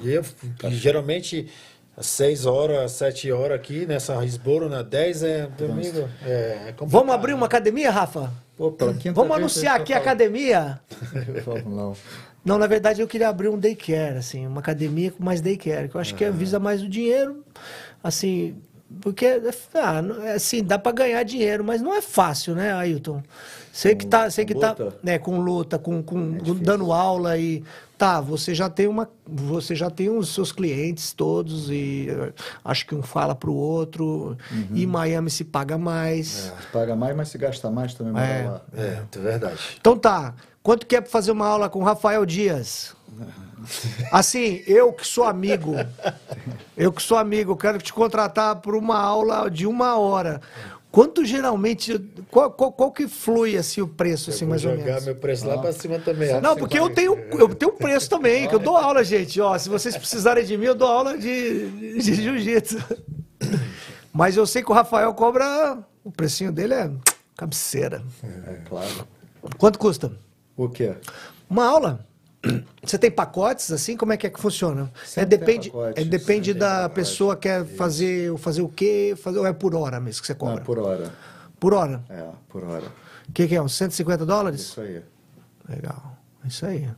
E 0.02 0.10
eu, 0.10 0.24
e 0.64 0.74
geralmente, 0.74 1.48
às 1.96 2.06
6 2.06 2.46
horas, 2.46 2.92
7 2.92 3.30
horas 3.32 3.56
aqui, 3.58 3.86
nessa 3.86 4.18
Risboro, 4.20 4.68
na 4.68 4.82
10 4.82 5.22
é 5.22 5.46
domingo. 5.46 6.08
É, 6.24 6.28
é. 6.28 6.74
Vamos 6.80 7.14
abrir 7.14 7.34
uma 7.34 7.46
academia, 7.46 7.90
Rafa? 7.90 8.32
Vamos 9.12 9.36
anunciar 9.36 9.76
aqui 9.76 9.92
a 9.92 9.98
academia? 9.98 10.80
Eu 11.34 11.42
falo, 11.42 11.70
não. 11.70 11.96
Não, 12.44 12.58
na 12.58 12.66
verdade 12.66 13.00
eu 13.00 13.08
queria 13.08 13.30
abrir 13.30 13.48
um 13.48 13.58
daycare, 13.58 14.18
assim, 14.18 14.46
uma 14.46 14.60
academia 14.60 15.10
com 15.10 15.24
mais 15.24 15.40
daycare, 15.40 15.88
que 15.88 15.94
eu 15.94 16.00
acho 16.00 16.14
que 16.14 16.28
visa 16.30 16.58
mais 16.58 16.82
o 16.82 16.88
dinheiro, 16.90 17.42
assim, 18.02 18.54
porque, 19.00 19.26
ah, 19.74 20.02
é 20.24 20.34
assim, 20.34 20.62
dá 20.62 20.78
pra 20.78 20.92
ganhar 20.92 21.22
dinheiro, 21.22 21.64
mas 21.64 21.80
não 21.80 21.94
é 21.94 22.00
fácil, 22.00 22.54
né, 22.54 22.72
Ailton? 22.72 23.22
Sei 23.72 23.94
que 23.94 24.06
tá, 24.06 24.30
sei 24.30 24.44
com 24.44 24.54
que 24.54 24.60
tá, 24.60 24.70
luta? 24.70 24.96
né, 25.02 25.18
com 25.18 25.40
luta, 25.40 25.78
com, 25.78 26.02
com 26.02 26.38
com 26.38 26.54
dando 26.54 26.92
aula 26.92 27.36
e 27.36 27.64
tá, 27.98 28.20
você 28.20 28.54
já 28.54 28.70
tem 28.70 28.86
uma, 28.86 29.10
você 29.26 29.74
já 29.74 29.90
tem 29.90 30.08
os 30.08 30.32
seus 30.32 30.52
clientes 30.52 31.12
todos 31.12 31.70
e 31.70 32.08
eh, 32.08 32.32
acho 32.64 32.86
que 32.86 32.94
um 32.94 33.02
fala 33.02 33.34
pro 33.34 33.52
outro, 33.52 34.36
e 34.72 34.86
Miami 34.86 35.30
se 35.30 35.44
paga 35.44 35.76
mais. 35.76 36.52
Paga 36.72 36.94
mais, 36.94 37.16
mas 37.16 37.28
se 37.28 37.38
gasta 37.38 37.70
mais 37.70 37.94
também. 37.94 38.22
É. 38.22 38.48
lá. 38.48 38.62
É, 38.76 39.02
é 39.12 39.18
verdade. 39.18 39.58
Então 39.80 39.98
tá. 39.98 40.34
Quanto 40.62 40.86
que 40.86 40.96
é 40.96 41.00
pra 41.00 41.10
fazer 41.10 41.30
uma 41.32 41.46
aula 41.46 41.68
com 41.68 41.80
o 41.80 41.82
Rafael 41.82 42.24
Dias? 42.24 42.94
Assim, 44.10 44.62
eu 44.66 44.92
que 44.92 45.06
sou 45.06 45.24
amigo, 45.24 45.74
eu 46.76 46.92
que 46.92 47.02
sou 47.02 47.16
amigo, 47.16 47.52
eu 47.52 47.56
quero 47.56 47.78
te 47.78 47.92
contratar 47.92 48.56
por 48.56 48.74
uma 48.74 48.98
aula 48.98 49.50
de 49.50 49.66
uma 49.66 49.98
hora. 49.98 50.40
Quanto 50.94 51.24
geralmente, 51.24 51.98
qual, 52.30 52.52
qual, 52.52 52.70
qual 52.70 52.92
que 52.92 53.08
flui 53.08 53.56
assim 53.56 53.80
o 53.80 53.88
preço, 53.88 54.30
assim, 54.30 54.44
eu 54.44 54.46
vou 54.46 54.50
mais 54.50 54.64
ou 54.64 54.70
jogar 54.70 54.84
menos? 54.84 55.04
meu 55.04 55.16
preço 55.16 55.44
lá 55.44 55.58
para 55.58 55.72
cima 55.72 55.98
também. 55.98 56.40
Não, 56.40 56.54
porque 56.54 56.78
eu 56.78 56.88
tenho, 56.88 57.18
eu 57.32 57.52
tenho 57.52 57.72
um 57.72 57.76
preço 57.76 58.08
também, 58.08 58.46
que 58.46 58.54
eu 58.54 58.60
dou 58.60 58.76
aula, 58.76 59.02
gente. 59.02 59.40
Ó, 59.40 59.58
se 59.58 59.68
vocês 59.68 59.96
precisarem 59.96 60.44
de 60.44 60.56
mim, 60.56 60.66
eu 60.66 60.74
dou 60.76 60.86
aula 60.86 61.18
de, 61.18 61.98
de 61.98 62.14
jiu-jitsu. 62.14 62.78
Mas 64.12 64.36
eu 64.36 64.46
sei 64.46 64.62
que 64.62 64.70
o 64.70 64.74
Rafael 64.74 65.12
cobra, 65.14 65.78
o 66.04 66.12
precinho 66.12 66.52
dele 66.52 66.74
é 66.74 66.88
cabeceira. 67.36 68.00
É 68.22 68.60
claro. 68.68 69.08
Quanto 69.58 69.80
custa? 69.80 70.12
O 70.56 70.68
quê? 70.68 70.94
Uma 71.50 71.66
aula. 71.66 72.06
Você 72.84 72.98
tem 72.98 73.10
pacotes 73.10 73.70
assim? 73.72 73.96
Como 73.96 74.12
é 74.12 74.16
que 74.16 74.26
é 74.26 74.30
que 74.30 74.38
funciona? 74.40 74.90
É, 75.02 75.06
Sempre 75.06 75.38
depende 75.38 75.70
pacote, 75.70 76.00
é, 76.00 76.04
depende 76.04 76.54
da 76.54 76.88
pessoa 76.88 77.34
que 77.36 77.42
quer 77.42 77.64
fazer, 77.64 78.36
fazer 78.38 78.62
o 78.62 78.68
quê? 78.68 79.14
Fazer, 79.16 79.38
ou 79.38 79.46
é 79.46 79.52
por 79.52 79.74
hora 79.74 79.98
mesmo 80.00 80.20
que 80.20 80.26
você 80.26 80.32
Não, 80.34 80.38
cobra? 80.40 80.64
por 80.64 80.78
hora. 80.78 81.12
Por 81.58 81.72
hora? 81.74 82.04
É, 82.10 82.24
por 82.48 82.64
hora. 82.64 82.86
O 83.28 83.32
que, 83.32 83.48
que 83.48 83.54
é? 83.54 83.62
Uns 83.62 83.74
150 83.74 84.26
dólares? 84.26 84.60
Isso 84.60 84.80
aí. 84.80 85.00
Legal. 85.68 86.18
Isso 86.46 86.66
aí. 86.66 86.88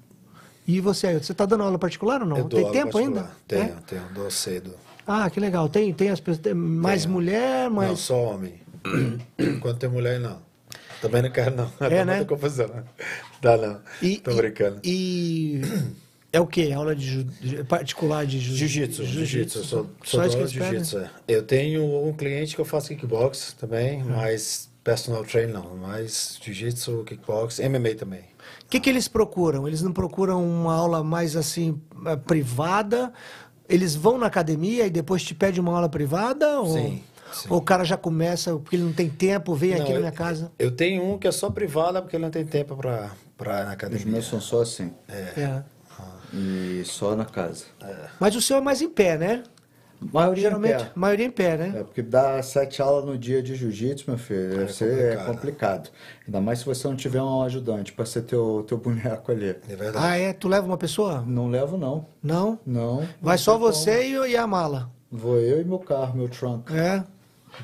E 0.66 0.80
você, 0.80 1.06
Ailton, 1.06 1.24
você 1.24 1.30
está 1.32 1.46
dando 1.46 1.62
aula 1.62 1.78
particular 1.78 2.20
ou 2.22 2.26
não? 2.26 2.36
Eu 2.38 2.44
dou 2.44 2.58
Tem 2.58 2.62
aula 2.68 2.72
tempo 2.72 2.92
particular. 2.92 3.22
ainda? 3.22 3.30
Tenho, 3.46 3.62
É? 3.62 3.74
tenho, 3.86 4.02
dou 4.12 4.28
cedo. 4.30 4.74
Ah, 5.06 5.30
que 5.30 5.38
legal. 5.38 5.68
Tem, 5.68 5.92
tem 5.94 6.10
as 6.10 6.18
pessoas, 6.18 6.42
tem 6.42 6.52
mais 6.54 7.02
Tenho. 7.02 7.14
mulher, 7.14 7.70
mais. 7.70 7.88
Não, 7.90 7.96
só 7.96 8.20
homem. 8.34 8.60
Quando 9.62 9.78
tem 9.78 9.88
mulher, 9.88 10.18
não. 10.18 10.38
Também 11.00 11.22
não 11.22 11.30
quero, 11.30 11.54
não. 11.54 11.70
É, 11.80 12.04
né? 12.04 12.24
confusão. 12.24 12.68
Dá, 13.46 13.56
não. 13.56 13.80
E, 14.02 14.16
Tô 14.18 14.30
e- 14.30 14.34
brincando. 14.34 14.80
E 14.84 15.60
é 16.32 16.40
o 16.40 16.46
quê? 16.46 16.72
Aula 16.74 16.94
de, 16.94 17.06
ju- 17.06 17.64
particular 17.66 18.26
de 18.26 18.38
jiu- 18.38 18.56
Jiu-jitsu, 18.56 19.04
jiu-jitsu. 19.04 19.58
eu 19.58 19.64
Sou, 19.64 19.86
Só 20.04 20.22
sou 20.22 20.30
dono 20.30 20.46
de 20.48 20.54
jiu-jitsu. 20.54 20.98
é. 20.98 21.10
Eu 21.28 21.42
tenho 21.42 21.82
um 22.06 22.12
cliente 22.12 22.54
que 22.54 22.60
eu 22.60 22.64
faço 22.64 22.88
kickbox 22.88 23.54
também, 23.58 24.02
mas 24.04 24.68
personal 24.84 25.24
trainer 25.24 25.54
não. 25.54 25.76
Mas 25.76 26.38
jiu-jitsu, 26.42 27.04
kickbox, 27.06 27.58
MMA 27.60 27.94
também. 27.94 28.20
O 28.64 28.68
que, 28.68 28.78
que 28.80 28.90
eles 28.90 29.08
procuram? 29.08 29.66
Eles 29.66 29.82
não 29.82 29.92
procuram 29.92 30.44
uma 30.44 30.74
aula 30.74 31.02
mais 31.02 31.36
assim, 31.36 31.80
eh, 32.06 32.16
privada? 32.16 33.12
Eles 33.68 33.94
vão 33.96 34.18
na 34.18 34.26
academia 34.26 34.86
e 34.86 34.90
depois 34.90 35.22
te 35.22 35.34
pedem 35.34 35.60
uma 35.60 35.74
aula 35.74 35.88
privada? 35.88 36.60
Ou, 36.60 36.72
Sim, 36.72 37.02
sim. 37.32 37.46
ou 37.50 37.58
o 37.58 37.62
cara 37.62 37.82
já 37.84 37.96
começa, 37.96 38.52
porque 38.56 38.76
ele 38.76 38.84
não 38.84 38.92
tem 38.92 39.08
tempo, 39.08 39.54
vem 39.54 39.72
aqui 39.72 39.80
Não, 39.82 39.88
na 39.88 39.94
eu- 39.96 40.00
minha 40.00 40.12
casa? 40.12 40.52
Eu 40.58 40.70
tenho 40.70 41.02
um 41.02 41.18
que 41.18 41.26
é 41.26 41.32
só 41.32 41.50
privada 41.50 42.00
porque 42.00 42.14
ele 42.16 42.22
não 42.24 42.30
tem 42.30 42.44
tempo 42.46 42.76
pra, 42.76 43.10
pra 43.36 43.60
ir 43.60 43.64
na 43.64 43.66
Os 43.68 43.72
academia. 43.74 44.06
meus 44.06 44.26
são 44.26 44.40
só 44.40 44.62
assim. 44.62 44.92
É. 45.08 45.62
E 46.32 46.82
só 46.84 47.14
na 47.16 47.24
casa. 47.24 47.64
Mas 48.20 48.34
o 48.36 48.40
seu 48.40 48.58
é 48.58 48.60
mais 48.60 48.82
em 48.82 48.88
pé, 48.88 49.16
né? 49.16 49.42
Maioria 50.12 50.42
Geralmente, 50.42 50.74
em 50.82 50.84
pé. 50.86 50.92
maioria 50.94 51.24
em 51.26 51.30
pé, 51.30 51.56
né? 51.56 51.72
É, 51.76 51.82
porque 51.82 52.02
dar 52.02 52.44
sete 52.44 52.82
aulas 52.82 53.06
no 53.06 53.16
dia 53.16 53.42
de 53.42 53.54
jiu-jitsu, 53.54 54.04
meu 54.08 54.18
filho, 54.18 54.50
deve 54.50 54.72
ser 54.74 55.16
complicado. 55.16 55.26
complicado. 55.34 55.90
Ainda 56.26 56.40
mais 56.42 56.58
se 56.58 56.66
você 56.66 56.86
não 56.86 56.94
tiver 56.96 57.22
um 57.22 57.40
ajudante 57.42 57.94
para 57.94 58.04
ser 58.04 58.22
teu, 58.22 58.62
teu 58.68 58.76
boneco 58.76 59.32
ali. 59.32 59.56
É 59.66 59.74
verdade. 59.76 59.96
Ah, 60.06 60.18
é? 60.18 60.34
Tu 60.34 60.48
leva 60.48 60.66
uma 60.66 60.76
pessoa? 60.76 61.24
Não 61.26 61.48
levo, 61.48 61.78
não. 61.78 62.06
Não? 62.22 62.58
Não. 62.66 63.08
Vai 63.22 63.36
não 63.36 63.38
só 63.38 63.52
como. 63.58 63.64
você 63.72 64.06
e, 64.06 64.32
e 64.32 64.36
a 64.36 64.46
mala. 64.46 64.90
Vou 65.10 65.38
eu 65.38 65.62
e 65.62 65.64
meu 65.64 65.78
carro, 65.78 66.14
meu 66.18 66.28
trunk. 66.28 66.70
É? 66.76 67.02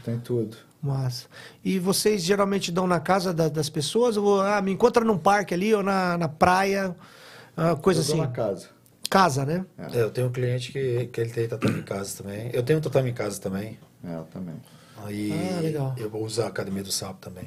Tem 0.03 0.19
tudo. 0.19 0.57
Massa. 0.83 1.27
E 1.65 1.79
vocês 1.79 2.23
geralmente 2.25 2.73
dão 2.73 2.87
na 2.89 2.99
casa 2.99 3.33
da- 3.33 3.49
das 3.49 3.69
pessoas? 3.69 4.17
Ou 4.17 4.41
ah, 4.41 4.61
me 4.61 4.73
encontra 4.73 5.05
num 5.05 5.17
parque 5.17 5.55
ali 5.55 5.73
ou 5.75 5.83
na, 5.83 6.19
na 6.19 6.29
praia? 6.29 6.97
ah, 7.57 7.77
coisa 7.77 8.01
Eu 8.01 8.05
dou 8.05 8.15
assim. 8.15 8.21
na 8.23 8.29
casa. 8.29 8.69
Casa, 9.09 9.45
né? 9.47 9.65
É, 9.79 10.01
Eu 10.03 10.11
tenho 10.11 10.27
um 10.29 10.33
cliente 10.33 10.73
que, 10.73 11.07
que 11.07 11.21
ele 11.21 11.31
tem 11.31 11.47
tatame 11.47 11.79
em 11.81 11.83
casa 11.83 12.17
também. 12.23 12.51
Eu 12.53 12.63
tenho 12.63 12.79
um 12.79 12.83
tatame 12.83 13.11
em 13.11 13.15
casa 13.15 13.41
também. 13.41 13.79
É, 14.03 14.15
eu 14.17 14.25
também. 14.25 14.57
Aí 15.05 15.33
Ah, 15.57 15.61
legal. 15.61 15.95
eu 15.99 16.11
vou 16.11 16.25
usar 16.25 16.45
a 16.45 16.49
academia 16.49 16.83
do 16.83 16.91
sábado 16.91 17.19
também. 17.21 17.45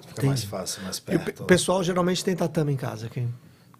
Fica 0.00 0.10
Entendi. 0.12 0.26
mais 0.26 0.44
fácil, 0.44 0.82
mais 0.82 0.98
E 0.98 1.00
o 1.00 1.04
pe- 1.04 1.18
perto. 1.18 1.44
pessoal 1.44 1.82
geralmente 1.84 2.24
tem 2.24 2.34
tatame 2.36 2.72
em 2.72 2.76
casa 2.76 3.06
aqui. 3.06 3.26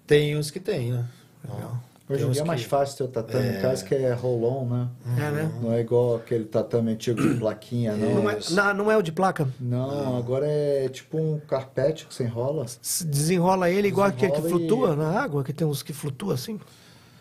Tem 0.07 0.37
uns 0.37 0.51
que 0.51 0.61
tem, 0.61 0.93
né? 0.93 1.05
Ó, 1.49 1.73
Hoje 2.11 2.25
em 2.25 2.31
dia 2.31 2.43
é 2.43 2.45
mais 2.45 2.63
que- 2.63 2.69
fácil 2.69 2.97
ter 2.97 3.05
o 3.05 3.09
tatame 3.09 3.49
em 3.49 3.61
casa, 3.61 3.85
que 3.85 3.95
é 3.95 4.13
roll-on, 4.15 4.65
né? 4.67 4.89
É, 5.19 5.31
né? 5.31 5.53
Não 5.63 5.73
é 5.73 5.81
igual 5.81 6.17
aquele 6.17 6.45
tatame 6.45 6.93
antigo 6.93 7.21
de 7.21 7.35
plaquinha, 7.39 7.93
não. 7.95 8.23
Não 8.23 8.31
é, 8.31 8.39
na- 8.51 8.73
não 8.75 8.91
é 8.91 8.97
o 8.97 9.03
de 9.03 9.13
placa? 9.13 9.47
Não, 9.61 10.17
agora 10.17 10.47
é 10.47 10.89
tipo 10.89 11.19
um 11.19 11.39
carpete 11.41 12.07
que 12.07 12.15
você 12.15 12.25
enrola. 12.25 12.65
Se 12.81 13.05
Desenrola 13.05 13.69
ele 13.71 13.89
igual 13.89 14.07
aquele 14.07 14.33
que 14.33 14.41
Desenrola 14.41 14.65
e- 14.65 14.69
flutua 14.69 14.97
na 14.97 15.21
água, 15.21 15.45
que 15.45 15.53
tem 15.53 15.67
uns 15.67 15.83
que 15.83 15.93
flutuam 15.93 16.33
assim. 16.33 16.59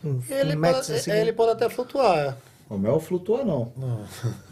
Um, 0.06 0.22
Ele, 0.30 0.56
um 0.56 0.62
pode, 0.62 0.78
assim. 0.94 1.12
ele 1.12 1.34
pode 1.34 1.52
até 1.52 1.68
flutuar. 1.70 2.38
O 2.70 2.78
meu 2.78 3.00
flutua, 3.00 3.44
não. 3.44 3.72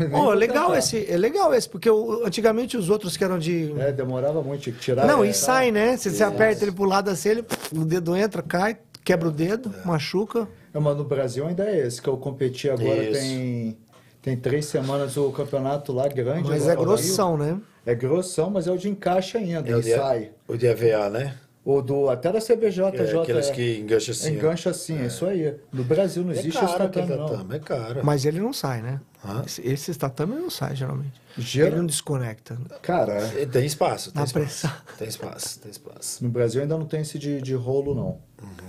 Nem 0.00 0.08
Oh, 0.14 0.24
vou 0.24 0.32
legal 0.32 0.66
tentar. 0.68 0.78
esse, 0.78 1.04
é 1.06 1.18
legal 1.18 1.52
esse, 1.52 1.68
porque 1.68 1.90
o- 1.90 2.24
antigamente 2.24 2.78
os 2.78 2.88
outros 2.88 3.14
que 3.14 3.22
eram 3.22 3.38
de. 3.38 3.74
É, 3.78 3.92
demorava 3.92 4.42
muito, 4.42 4.62
tinha 4.62 4.74
que 4.74 4.80
tirar. 4.80 5.06
não, 5.06 5.22
é, 5.22 5.28
e 5.28 5.34
sai, 5.34 5.70
né? 5.70 5.98
Se 5.98 6.10
você 6.10 6.24
aperta 6.24 6.64
ele 6.64 6.72
pro 6.72 6.84
lado 6.84 7.10
assim, 7.10 7.28
ele, 7.28 7.42
pff, 7.42 7.76
o 7.78 7.84
dedo 7.84 8.16
entra, 8.16 8.40
cai, 8.42 8.74
quebra 9.06 9.28
o 9.28 9.30
dedo, 9.30 9.72
machuca. 9.84 10.48
É, 10.74 10.80
mas 10.80 10.96
no 10.96 11.04
Brasil 11.04 11.46
ainda 11.46 11.64
é 11.64 11.86
esse, 11.86 12.02
que 12.02 12.08
eu 12.08 12.16
competi 12.16 12.68
agora 12.68 13.04
Isso. 13.04 13.12
tem, 13.20 13.78
tem 14.20 14.36
três 14.36 14.66
semanas 14.66 15.16
o 15.16 15.30
campeonato 15.30 15.92
lá 15.92 16.08
grande. 16.08 16.48
Mas 16.48 16.66
lá 16.66 16.72
é 16.72 16.74
no 16.74 16.82
grossão, 16.82 17.38
né? 17.38 17.56
É 17.86 17.94
grossão, 17.94 18.50
mas 18.50 18.66
é 18.66 18.72
o 18.72 18.76
de 18.76 18.88
encaixe 18.88 19.38
ainda, 19.38 19.70
É 19.70 19.76
o 19.76 19.78
e 19.78 19.82
de, 19.82 19.94
sai. 19.94 20.30
o 20.48 20.56
de 20.56 20.66
AVA, 20.68 21.08
né? 21.08 21.36
O 21.68 21.82
do, 21.82 22.08
até 22.08 22.30
da 22.30 22.38
CBJ, 22.40 22.80
É, 22.94 23.04
J, 23.06 23.22
aqueles 23.22 23.48
é. 23.48 23.52
que 23.52 23.78
engancham 23.80 24.12
assim. 24.12 24.32
Engancha 24.34 24.70
assim, 24.70 24.98
é. 25.02 25.06
isso 25.06 25.26
aí. 25.26 25.56
No 25.72 25.82
Brasil 25.82 26.22
não 26.22 26.30
É 26.30 26.34
existe 26.38 26.52
caro 26.52 26.66
esse 26.68 26.78
tatame, 26.78 27.16
não. 27.16 27.26
tatame, 27.26 27.56
é 27.56 27.58
caro. 27.58 28.00
Mas 28.04 28.24
ele 28.24 28.38
não 28.38 28.52
sai, 28.52 28.82
né? 28.82 29.00
Hã? 29.24 29.42
Esse, 29.44 29.66
esse 29.66 29.92
tatame 29.96 30.36
não 30.36 30.48
sai, 30.48 30.76
geralmente. 30.76 31.20
Gera- 31.36 31.70
Ele 31.70 31.76
não 31.78 31.86
desconecta. 31.86 32.56
Cara, 32.80 33.14
É, 33.36 33.44
Tem 33.46 33.66
espaço, 33.66 34.12
tem 34.12 34.20
Na 34.20 34.24
espaço. 34.26 34.32
pressão. 34.46 34.70
Tem 34.96 35.08
espaço, 35.08 35.60
tem 35.60 35.70
espaço. 35.72 36.22
no 36.24 36.30
Brasil 36.30 36.62
ainda 36.62 36.78
não 36.78 36.86
tem 36.86 37.00
esse 37.00 37.18
de, 37.18 37.42
de 37.42 37.54
rolo, 37.54 37.96
não. 37.96 38.20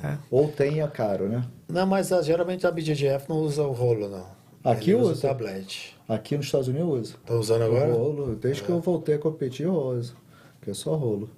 É. 0.03 0.17
Ou 0.31 0.47
tem, 0.51 0.81
é 0.81 0.87
caro, 0.87 1.29
né? 1.29 1.43
Não, 1.69 1.85
mas 1.85 2.11
ah, 2.11 2.23
geralmente 2.23 2.65
a 2.65 2.71
BJJF 2.71 3.29
não 3.29 3.37
usa 3.37 3.61
o 3.61 3.73
rolo, 3.73 4.09
não. 4.09 4.25
Aqui 4.63 4.89
Ele 4.89 5.01
usa 5.01 5.11
usa. 5.11 5.27
o 5.27 5.29
tablete. 5.29 5.95
Aqui 6.09 6.35
nos 6.35 6.47
Estados 6.47 6.67
Unidos 6.67 6.89
usa. 7.09 7.15
Tá 7.23 7.35
usando 7.35 7.61
agora? 7.61 7.89
O 7.93 7.95
rolo, 7.95 8.35
desde 8.35 8.63
que 8.63 8.69
eu 8.69 8.81
voltei 8.81 9.13
a 9.15 9.19
competir, 9.19 9.67
eu 9.67 9.73
uso. 9.75 10.15
Que 10.61 10.71
é 10.71 10.73
só 10.73 10.95
rolo. 10.95 11.29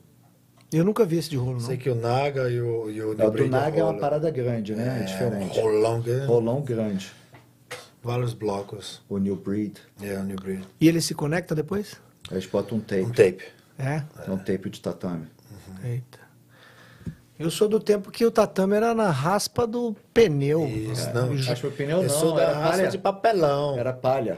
Eu 0.72 0.84
nunca 0.84 1.03
vi 1.05 1.17
esse 1.17 1.30
de 1.30 1.36
rolo, 1.38 1.53
não. 1.53 1.59
Sei 1.61 1.78
que 1.78 1.89
o 1.89 1.95
Naga 1.95 2.49
e 2.49 2.61
o, 2.61 2.89
e 2.91 3.01
o 3.01 3.11
É, 3.20 3.26
o 3.26 3.32
New 3.32 3.32
do 3.32 3.47
Naga 3.49 3.80
é 3.80 3.84
uma 3.84 3.97
parada 3.97 4.30
grande, 4.30 4.76
né? 4.76 4.99
É, 4.99 5.01
É, 5.01 5.05
diferente. 5.05 5.59
rolão, 5.59 6.01
que- 6.01 6.26
Rolão 6.26 6.61
grande. 6.61 7.11
vários 8.03 8.34
blocos. 8.34 9.01
O 9.09 9.17
New 9.17 9.36
Breed. 9.36 9.78
É, 10.01 10.17
o 10.17 10.24
New 10.24 10.36
Breed. 10.38 10.63
E 10.80 10.88
ele 10.88 11.01
se 11.01 11.13
conecta 11.15 11.55
depois? 11.55 11.95
Eles 12.32 12.45
botam 12.45 12.78
um 12.78 12.82
tape. 12.82 13.01
Um 13.01 13.09
tape. 13.11 13.43
É. 13.80 14.03
É 14.28 14.32
um 14.32 14.38
tape 14.38 14.70
de 14.70 14.80
tatame. 14.80 15.26
Eita. 15.84 16.18
Eu 17.40 17.50
sou 17.50 17.70
do 17.70 17.80
tempo 17.80 18.12
que 18.12 18.26
o 18.26 18.30
tatame 18.32 18.76
era 18.76 18.94
na 18.94 19.10
raspa 19.10 19.66
do 19.66 19.96
pneu. 20.14 20.68
Isso, 20.68 21.10
não. 21.14 21.32
Acho 21.32 21.62
que 21.62 21.68
o 21.68 21.72
pneu 21.72 21.98
Eu 21.98 22.04
não, 22.04 22.10
sou 22.10 22.36
da 22.36 22.42
era 22.44 22.54
palha. 22.60 22.88
de 22.90 22.98
papelão. 22.98 23.80
Era 23.80 23.94
palha. 23.94 24.38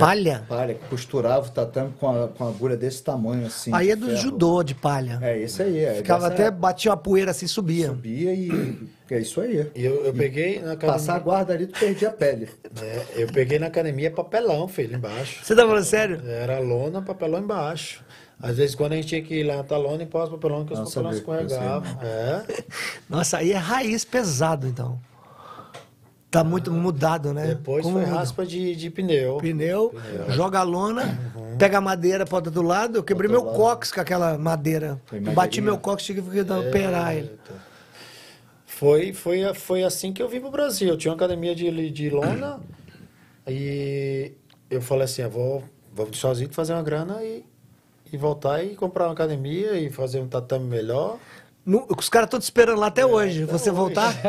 Palha? 0.00 0.44
Palha, 0.48 0.74
que 0.74 0.84
costurava 0.88 1.46
o 1.46 1.50
tatame 1.50 1.92
com 2.00 2.10
a, 2.10 2.26
com 2.26 2.44
a 2.44 2.48
agulha 2.48 2.76
desse 2.76 3.04
tamanho, 3.04 3.46
assim. 3.46 3.70
Aí 3.72 3.92
é 3.92 3.94
do 3.94 4.06
ferro. 4.06 4.18
judô 4.18 4.64
de 4.64 4.74
palha. 4.74 5.20
É, 5.22 5.38
isso 5.38 5.62
aí. 5.62 5.78
É, 5.78 5.94
Ficava 5.94 6.22
dessa 6.22 6.34
até, 6.34 6.42
época. 6.48 6.60
batia 6.60 6.90
uma 6.90 6.96
poeira 6.96 7.30
assim, 7.30 7.46
subia. 7.46 7.86
Subia 7.86 8.34
e... 8.34 8.50
É 9.08 9.18
isso 9.20 9.40
aí. 9.40 9.70
E 9.74 9.84
eu, 9.84 10.04
eu 10.04 10.12
peguei 10.12 10.56
na 10.60 10.72
academia. 10.72 10.92
Passar 10.92 11.14
a 11.16 11.18
guarda 11.20 11.52
ali, 11.52 11.66
tu 11.68 11.78
perdia 11.78 12.08
a 12.08 12.12
pele. 12.12 12.48
É, 12.80 13.22
eu 13.22 13.28
peguei 13.28 13.58
na 13.60 13.66
academia 13.66 14.10
papelão, 14.10 14.66
filho, 14.66 14.96
embaixo. 14.96 15.44
Você 15.44 15.54
tá 15.54 15.62
falando 15.66 15.84
sério? 15.84 16.20
Era 16.26 16.58
lona, 16.58 17.00
papelão 17.00 17.40
embaixo. 17.40 18.04
Às 18.42 18.56
vezes 18.56 18.74
quando 18.74 18.92
a 18.92 18.96
gente 18.96 19.08
tinha 19.08 19.22
que 19.22 19.40
ir 19.40 19.42
lá 19.44 19.62
na 19.68 19.76
lona 19.76 20.02
e 20.02 20.06
pôr 20.06 20.22
os 20.24 20.30
papelão, 20.30 20.64
que 20.64 20.72
os 20.72 20.78
que 20.80 21.00
fosse 21.00 21.18
escorregavam. 21.18 22.00
É. 22.02 22.42
Nossa, 23.08 23.38
aí 23.38 23.52
é 23.52 23.56
raiz 23.56 24.04
pesado, 24.04 24.66
então. 24.66 24.98
Tá 26.30 26.44
muito 26.44 26.70
mudado, 26.70 27.34
né? 27.34 27.48
Depois 27.48 27.82
Como 27.82 27.96
foi 27.98 28.06
muda? 28.06 28.18
raspa 28.18 28.46
de, 28.46 28.76
de 28.76 28.88
pneu. 28.88 29.38
Pneu, 29.38 29.92
joga 30.28 30.60
a 30.60 30.62
lona, 30.62 31.18
pega 31.58 31.78
a 31.78 31.80
madeira, 31.80 32.24
bota 32.24 32.48
do 32.50 32.62
lado. 32.62 32.98
Eu 32.98 33.02
quebrei 33.02 33.28
meu 33.28 33.42
lado. 33.44 33.56
cox 33.56 33.90
com 33.90 34.00
aquela 34.00 34.38
madeira. 34.38 35.00
Bati 35.34 35.60
meu 35.60 35.76
cox, 35.76 36.04
tive 36.04 36.22
que 36.22 36.42
dar- 36.44 36.60
operar 36.60 37.16
ele. 37.16 37.32
Foi, 38.64 39.12
foi, 39.12 39.52
foi 39.54 39.82
assim 39.82 40.12
que 40.12 40.22
eu 40.22 40.28
vim 40.28 40.40
pro 40.40 40.50
Brasil. 40.52 40.88
Eu 40.88 40.96
tinha 40.96 41.10
uma 41.10 41.16
academia 41.16 41.52
de, 41.54 41.90
de 41.90 42.08
lona 42.08 42.60
e 43.46 44.32
eu 44.70 44.80
falei 44.80 45.04
assim, 45.04 45.22
eu 45.22 45.30
vou, 45.30 45.64
vou 45.92 46.08
sozinho 46.14 46.48
fazer 46.52 46.72
uma 46.74 46.82
grana 46.82 47.22
e, 47.24 47.44
e 48.12 48.16
voltar 48.16 48.62
e 48.64 48.74
comprar 48.74 49.06
uma 49.06 49.12
academia 49.12 49.78
e 49.78 49.90
fazer 49.90 50.20
um 50.20 50.26
tatame 50.28 50.66
melhor. 50.66 51.18
Nu- 51.64 51.86
Os 51.96 52.08
caras 52.08 52.26
estão 52.26 52.40
te 52.40 52.44
esperando 52.44 52.80
lá 52.80 52.88
até 52.88 53.04
hoje. 53.06 53.44
até 53.44 53.52
Você 53.52 53.70
hoje. 53.70 53.76
voltar, 53.78 54.12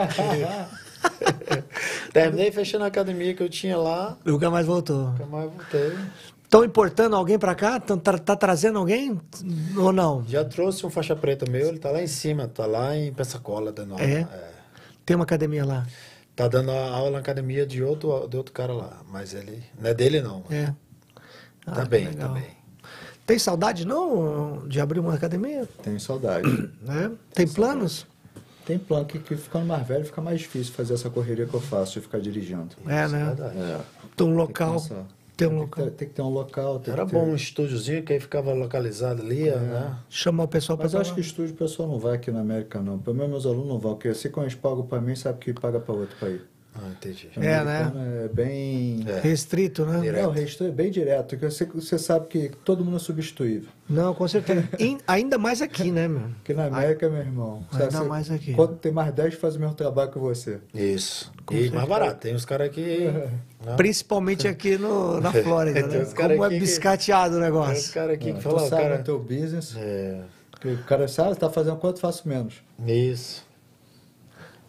Terminei 2.13 2.51
fechando 2.51 2.83
a 2.83 2.87
academia 2.87 3.33
que 3.33 3.41
eu 3.41 3.49
tinha 3.49 3.77
lá, 3.77 4.17
nunca 4.23 4.49
mais 4.49 4.65
voltou. 4.65 5.09
nunca 5.11 5.25
mais 5.25 5.49
voltei. 5.51 5.93
Estão 6.43 6.65
importando 6.65 7.15
alguém 7.15 7.39
pra 7.39 7.55
cá? 7.55 7.79
Tão, 7.79 7.97
tá, 7.97 8.17
tá 8.17 8.35
trazendo 8.35 8.77
alguém? 8.77 9.19
Ou 9.77 9.93
não? 9.93 10.23
Já 10.27 10.43
trouxe 10.43 10.85
um 10.85 10.89
faixa 10.89 11.15
preta 11.15 11.49
meu, 11.49 11.69
ele 11.69 11.79
tá 11.79 11.89
lá 11.91 12.03
em 12.03 12.07
cima, 12.07 12.47
tá 12.47 12.65
lá 12.65 12.95
em 12.95 13.11
Pensacola 13.13 13.71
dando 13.71 13.93
aula. 13.93 14.03
É? 14.03 14.27
Tem 15.05 15.15
uma 15.15 15.23
academia 15.23 15.65
lá. 15.65 15.87
Tá 16.35 16.47
dando 16.49 16.71
aula 16.71 17.11
na 17.11 17.19
academia 17.19 17.65
de 17.65 17.81
outro, 17.81 18.27
de 18.27 18.35
outro 18.37 18.53
cara 18.53 18.73
lá, 18.73 19.01
mas 19.09 19.33
ele 19.33 19.63
não 19.79 19.89
é 19.89 19.93
dele 19.93 20.21
não. 20.21 20.43
É. 20.51 20.73
Ah, 21.65 21.71
tá 21.71 21.85
bem, 21.85 22.11
tá 22.13 22.27
bem. 22.27 22.60
Tem 23.25 23.37
saudade, 23.39 23.85
não, 23.85 24.67
de 24.67 24.79
abrir 24.81 24.99
uma 24.99 25.13
academia? 25.13 25.67
Tenho 25.83 25.99
saudade. 25.99 26.47
Né? 26.81 27.11
Tem 27.33 27.47
planos? 27.47 28.05
Tem 28.65 28.77
plano 28.77 29.05
que, 29.05 29.19
que 29.19 29.35
ficando 29.35 29.65
mais 29.65 29.87
velho 29.87 30.05
fica 30.05 30.21
mais 30.21 30.39
difícil 30.41 30.73
fazer 30.73 30.93
essa 30.93 31.09
correria 31.09 31.45
que 31.45 31.53
eu 31.53 31.61
faço 31.61 31.93
de 31.93 32.01
ficar 32.01 32.19
dirigindo. 32.19 32.69
É, 32.85 33.07
né? 33.07 33.25
Verdade. 33.25 33.57
É. 33.57 33.79
Tem 34.15 34.27
um 34.27 34.29
tem 34.29 34.47
que 34.53 34.63
local. 34.63 34.81
Ter 34.81 35.47
um 35.47 35.49
Tem 35.49 35.49
que 35.49 35.55
local. 35.55 35.83
ter- 35.85 35.91
Tem 35.91 36.07
que 36.07 36.13
ter 36.13 36.21
um 36.21 36.29
local. 36.29 36.79
tem 36.79 36.93
Era 36.93 37.05
que 37.05 37.11
ter- 37.11 37.17
bom 37.17 37.25
um 37.25 37.35
estúdiozinho 37.35 38.03
que 38.03 38.13
aí 38.13 38.19
ficava 38.19 38.53
localizado 38.53 39.21
ali, 39.21 39.49
né? 39.49 39.95
Chamar 40.09 40.43
o 40.43 40.47
pessoal 40.47 40.77
para 40.77 40.85
Mas 40.85 40.93
eu 40.93 41.01
acho 41.01 41.13
que 41.15 41.21
estúdio 41.21 41.53
o 41.53 41.57
pessoal 41.57 41.89
não 41.89 41.97
vai 41.99 42.15
aqui 42.15 42.29
na 42.31 42.41
América, 42.41 42.79
não. 42.81 42.99
Pelo 42.99 43.15
menos 43.15 43.31
meus 43.31 43.45
alunos 43.45 43.67
não 43.67 43.79
vão, 43.79 43.93
porque 43.93 44.09
assim 44.09 44.29
como 44.29 44.45
eles 44.45 44.55
pagam 44.55 44.85
pra 44.85 45.01
mim, 45.01 45.15
sabe 45.15 45.39
que 45.39 45.53
paga 45.53 45.79
pra 45.79 45.93
outro 45.95 46.15
país. 46.19 46.41
Ah, 46.73 46.87
entendi. 46.89 47.29
É, 47.35 47.63
né? 47.63 47.91
É 48.25 48.27
bem. 48.29 49.03
É. 49.05 49.19
Restrito, 49.19 49.85
né? 49.85 49.99
Direto. 49.99 50.21
Não, 50.23 50.29
o 50.29 50.31
resto 50.31 50.63
é 50.63 50.69
bem 50.71 50.89
direto, 50.89 51.29
porque 51.37 51.49
você, 51.51 51.65
você 51.65 51.97
sabe 51.99 52.27
que 52.27 52.49
todo 52.63 52.83
mundo 52.85 52.95
é 52.95 52.99
substituível. 52.99 53.69
Não, 53.89 54.13
com 54.13 54.25
certeza. 54.25 54.69
In- 54.79 54.99
ainda 55.05 55.37
mais 55.37 55.61
aqui, 55.61 55.91
né, 55.91 56.07
meu? 56.07 56.21
Porque 56.35 56.53
na 56.53 56.65
América, 56.67 57.09
meu 57.09 57.19
irmão. 57.19 57.65
Ainda 57.73 57.91
você- 57.91 58.03
mais 58.05 58.31
aqui. 58.31 58.53
Quando 58.53 58.77
tem 58.77 58.89
mais 58.91 59.13
10 59.13 59.33
faz 59.33 59.57
o 59.57 59.59
mesmo 59.59 59.75
trabalho 59.75 60.11
que 60.11 60.17
você. 60.17 60.59
Isso. 60.73 61.29
Com 61.45 61.53
e 61.53 61.57
certeza. 61.57 61.75
mais 61.75 61.89
barato. 61.89 62.19
Tem 62.21 62.33
uns 62.33 62.45
caras 62.45 62.69
que. 62.71 62.99
né? 62.99 63.29
Principalmente 63.75 64.47
aqui 64.47 64.77
no, 64.77 65.19
na 65.19 65.31
Flórida, 65.43 65.83
Tem 65.87 65.99
né? 65.99 66.05
Como 66.15 66.43
é 66.43 66.47
aqui 66.47 66.55
que- 66.55 66.61
biscateado 66.61 67.35
o 67.35 67.39
Tem 67.39 67.49
uns 67.49 67.53
negócio. 67.53 67.93
caras 67.93 68.15
aqui 68.15 68.27
que 68.33 68.39
tu 68.39 68.41
falam, 68.43 68.69
sabe 68.69 68.81
cara. 68.83 69.01
o 69.01 69.03
teu 69.03 69.19
business, 69.19 69.75
É. 69.77 70.21
que 70.61 70.69
o 70.69 70.77
cara 70.83 71.07
sabe, 71.09 71.35
tá 71.35 71.49
fazendo 71.49 71.75
quanto, 71.75 71.99
faço 71.99 72.27
menos. 72.29 72.55
Isso. 72.87 73.45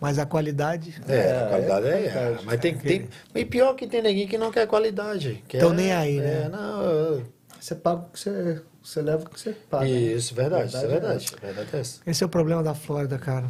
Mas 0.02 0.18
a 0.18 0.26
qualidade. 0.26 1.00
É, 1.08 1.14
É, 1.16 1.42
a 1.44 1.48
qualidade 1.48 1.86
é 1.86 2.06
é. 2.06 2.10
qualidade. 2.10 2.44
mas 2.44 2.60
tem, 2.60 2.76
tem. 2.76 3.08
E 3.36 3.44
pior 3.44 3.74
que 3.74 3.86
tem 3.86 4.02
ninguém 4.02 4.26
que 4.26 4.36
não 4.36 4.50
quer 4.50 4.66
qualidade. 4.66 5.42
Que 5.46 5.58
Tão 5.58 5.70
é- 5.70 5.74
nem 5.76 5.92
aí, 5.92 6.18
né? 6.20 6.42
É, 6.44 6.48
não. 6.48 7.22
Você 7.60 7.76
paga 7.76 8.00
o 8.00 8.04
que 8.12 8.18
você, 8.18 8.60
você 8.82 9.00
leva 9.00 9.22
o 9.24 9.30
que 9.30 9.40
você 9.40 9.52
paga. 9.52 9.84
né? 9.84 9.90
Isso, 9.90 10.34
verdade, 10.34 10.66
isso 10.66 10.76
é 10.78 10.80
Verdade 10.88 11.24
verdade. 11.30 11.36
Verdade 11.54 11.68
é 11.76 11.78
essa. 11.80 12.00
Esse 12.04 12.22
é 12.24 12.26
o 12.26 12.28
problema 12.28 12.62
da 12.64 12.74
Flórida, 12.74 13.16
cara. 13.18 13.46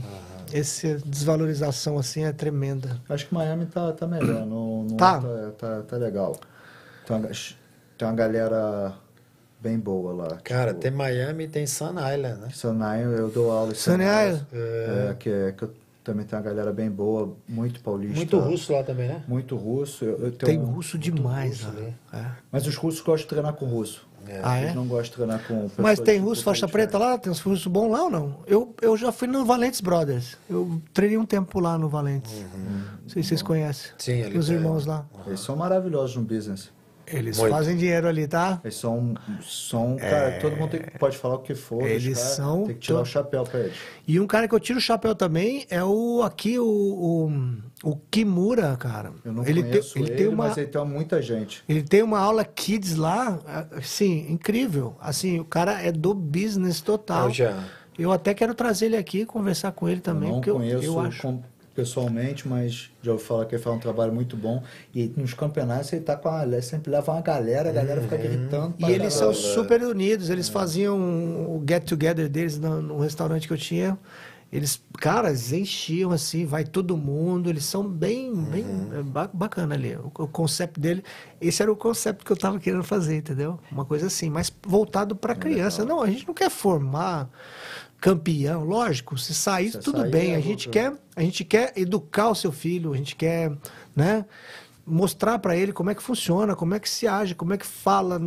Essa 0.53 0.99
desvalorização 1.07 1.97
assim 1.99 2.25
é 2.25 2.33
tremenda. 2.33 3.01
Acho 3.09 3.27
que 3.27 3.33
Miami 3.35 3.65
tá, 3.65 3.91
tá 3.93 4.07
melhor, 4.07 4.45
não, 4.45 4.83
não 4.85 4.97
Tá. 4.99 5.19
tá. 5.19 5.51
Tá, 5.59 5.83
tá 5.89 5.97
legal. 5.97 6.39
Tem 7.07 7.17
uma, 7.17 7.29
tem 7.29 8.07
uma 8.09 8.13
galera 8.15 8.93
bem 9.59 9.79
boa 9.79 10.13
lá. 10.13 10.37
Cara, 10.45 10.73
tipo, 10.73 10.81
tem 10.83 10.91
Miami 10.91 11.45
e 11.45 11.49
tem 11.49 11.67
Sun 11.67 11.95
Island, 11.99 12.41
né? 12.43 12.49
Sunny, 12.53 13.01
eu 13.17 13.31
dou 13.31 13.51
aula 13.51 13.73
em 13.73 13.75
Sunny 13.75 14.05
Island? 14.05 14.47
É, 14.53 15.15
que, 15.19 15.31
é, 15.31 15.53
que 15.53 15.63
eu 15.63 15.73
também 16.03 16.25
tem 16.27 16.37
uma 16.39 16.45
galera 16.45 16.73
bem 16.73 16.91
boa, 16.91 17.37
muito 17.49 17.81
paulista. 17.81 18.17
Muito 18.17 18.39
russo 18.39 18.73
lá 18.73 18.83
também, 18.83 19.09
né? 19.09 19.23
Muito 19.29 19.57
russo. 19.57 20.05
Eu, 20.05 20.19
eu 20.19 20.33
tenho 20.33 20.53
Tem 20.53 20.59
um- 20.61 20.65
russo 20.73 20.99
demais 20.99 21.63
russo 21.63 21.77
lá. 22.13 22.19
É. 22.19 22.27
Mas 22.51 22.67
os 22.67 22.77
russos 22.77 23.01
gostam 23.01 23.25
de 23.25 23.29
treinar 23.29 23.53
com 23.55 23.67
russo. 23.67 24.07
Ah, 24.43 24.59
Eles 24.61 24.71
é? 24.71 24.75
não 24.75 24.87
gostam 24.87 25.05
de 25.05 25.11
treinar 25.17 25.47
com 25.49 25.69
Mas 25.83 25.99
tem 25.99 26.21
russo 26.21 26.45
faixa 26.45 26.69
preta 26.69 26.97
lá? 26.97 27.19
Tem 27.19 27.31
uns 27.33 27.41
russos 27.41 27.67
bons 27.67 27.91
lá 27.91 28.05
ou 28.05 28.11
não? 28.11 28.37
Eu, 28.47 28.73
eu 28.81 28.97
já 28.97 29.11
fui 29.11 29.27
no 29.27 29.45
Valentes 29.45 29.81
Brothers. 29.81 30.37
Eu 30.49 30.81
treinei 30.95 31.19
um 31.19 31.27
tempo 31.27 31.59
lá 31.59 31.77
no 31.77 31.89
Valentes. 31.89 32.33
Não 33.03 33.09
sei 33.09 33.23
se 33.23 33.31
vocês 33.31 33.43
conhecem. 33.43 33.91
Sim, 33.99 34.23
ali 34.23 34.39
Os 34.39 34.49
irmãos 34.49 34.87
lá. 34.87 35.05
Eles 35.27 35.41
são 35.41 35.57
maravilhosos 35.57 36.15
no 36.17 36.23
business. 36.23 36.71
Eles 37.13 37.39
Muito. 37.39 37.53
fazem 37.53 37.77
dinheiro 37.77 38.09
ali, 38.09 38.27
tá? 38.27 38.61
Eles 38.65 38.75
são. 38.77 39.15
são 39.43 39.97
cara, 39.97 40.39
todo 40.41 40.57
mundo 40.57 40.71
tem, 40.71 40.81
pode 40.99 41.17
falar 41.19 41.35
o 41.35 41.39
que 41.41 41.55
for. 41.55 41.83
É. 41.83 41.93
Eles 41.93 42.19
cara 42.19 42.29
são 42.35 42.65
Tem 42.65 42.75
que 42.75 42.81
tirar 42.81 42.97
to- 42.99 43.03
o 43.03 43.07
chapéu 43.07 43.45
pra 43.45 43.61
eles. 43.61 43.77
E 44.09 44.19
um 44.19 44.27
cara 44.27 44.49
que 44.49 44.55
eu 44.55 44.61
tiro 44.61 44.79
o 44.79 44.83
chapéu 44.83 45.15
também 45.15 45.67
é 45.71 45.83
o 45.85 46.23
aqui, 46.23 46.59
o, 46.59 46.65
o, 46.65 47.33
o 47.93 47.97
Kimura, 48.11 48.77
cara. 48.77 49.13
Eu 49.25 49.33
não 49.33 49.45
ele 49.47 49.63
conheço 49.63 49.95
tem, 49.95 50.03
ele, 50.03 50.11
ele 50.13 50.19
tem 50.19 50.29
uma 50.29 50.47
mas 50.49 50.57
ele 50.57 50.67
tem 50.69 50.85
muita 50.85 51.21
gente. 51.21 51.63
Ele 51.69 51.83
tem 51.83 52.03
uma 52.03 52.19
aula 52.19 52.45
kids 52.45 52.97
lá, 52.97 53.39
assim, 53.73 54.27
incrível. 54.31 54.97
Assim, 55.01 55.39
o 55.41 55.45
cara 55.45 55.81
é 55.83 55.93
do 55.93 56.15
business 56.15 56.81
total. 56.81 57.29
Eu 57.29 57.35
já. 57.35 57.65
Eu 57.99 58.11
até 58.11 58.33
quero 58.33 58.55
trazer 58.55 58.87
ele 58.87 58.97
aqui, 58.97 59.27
conversar 59.27 59.71
com 59.73 59.87
ele 59.87 60.01
também, 60.01 60.29
eu 60.31 60.35
não 60.37 60.41
porque 60.41 60.51
eu, 60.51 60.55
conheço 60.57 60.85
eu 60.85 60.99
acho. 60.99 61.21
com- 61.23 61.43
pessoalmente, 61.75 62.47
mas 62.47 62.91
já 63.03 63.13
ouvi 63.13 63.25
falar 63.25 63.47
que 63.47 63.55
ele 63.55 63.63
faz 63.63 63.77
um 63.77 63.79
trabalho 63.79 64.13
muito 64.13 64.37
bom. 64.37 64.63
E 64.95 65.13
nos 65.17 65.35
campeonatos 65.35 65.93
ele 65.93 66.03
tá 66.03 66.17
com 66.17 66.29
a, 66.29 66.43
ele 66.45 66.61
sempre 66.63 66.91
leva 66.91 67.13
uma 67.13 67.21
galera, 67.23 67.71
a 67.71 67.73
galera 67.73 68.01
fica 68.01 68.17
gritando. 68.17 68.75
pra 68.75 68.89
E 68.91 68.93
eles 68.93 69.15
são 69.15 69.33
super 69.35 69.83
unidos, 69.83 70.31
eles 70.31 70.49
faziam 70.49 70.97
o 70.99 71.63
get 71.69 71.85
together 71.85 72.29
deles 72.29 72.59
no, 72.59 72.81
no 72.83 72.99
restaurante 72.99 73.47
que 73.47 73.53
eu 73.55 73.59
tinha. 73.59 73.99
Eles, 74.53 74.83
cara, 75.01 75.29
eles 75.31 75.51
enchiam 75.51 76.11
assim, 76.11 76.45
vai 76.45 76.63
todo 76.63 76.95
mundo, 76.95 77.49
eles 77.49 77.65
são 77.65 77.89
bem, 77.89 78.35
bem 78.35 78.67
é 78.99 79.03
ba- 79.03 79.31
bacana 79.33 79.75
ali. 79.75 79.97
O, 79.97 80.13
o 80.25 80.29
conceito 80.29 80.79
dele, 80.79 81.03
esse 81.41 81.63
era 81.63 81.73
o 81.73 81.77
conceito 81.77 82.23
que 82.23 82.31
eu 82.31 82.37
tava 82.37 82.59
querendo 82.61 82.85
fazer, 82.85 83.17
entendeu? 83.17 83.59
Uma 83.71 83.87
coisa 83.87 84.09
assim, 84.09 84.29
mas 84.29 84.53
voltado 84.67 85.17
para 85.17 85.35
criança. 85.35 85.87
Não, 85.87 86.03
a 86.03 86.07
gente 86.07 86.27
não 86.27 86.35
quer 86.35 86.51
formar 86.51 87.31
campeão, 88.03 88.65
lógico, 88.65 89.17
se 89.17 89.33
sair 89.33 89.71
Se 89.71 89.79
tudo 89.79 90.01
sair, 90.01 90.11
bem, 90.11 90.33
é 90.33 90.37
a 90.37 90.41
gente 90.41 90.69
quer, 90.69 90.93
a 91.15 91.23
gente 91.23 91.45
quer 91.45 91.73
educar 91.77 92.31
o 92.31 92.35
seu 92.35 92.51
filho, 92.51 92.93
a 92.93 92.97
gente 92.97 93.15
quer, 93.15 93.53
né? 93.95 94.25
Mostrar 94.85 95.39
para 95.39 95.57
ele 95.57 95.73
como 95.73 95.89
é 95.89 95.95
que 95.95 96.03
funciona, 96.03 96.57
como 96.57 96.75
é 96.75 96.81
que 96.81 96.91
se 96.91 97.07
age, 97.07 97.37
como 97.37 97.55
é 97.55 97.57
que 97.57 97.65
fala. 97.65 98.21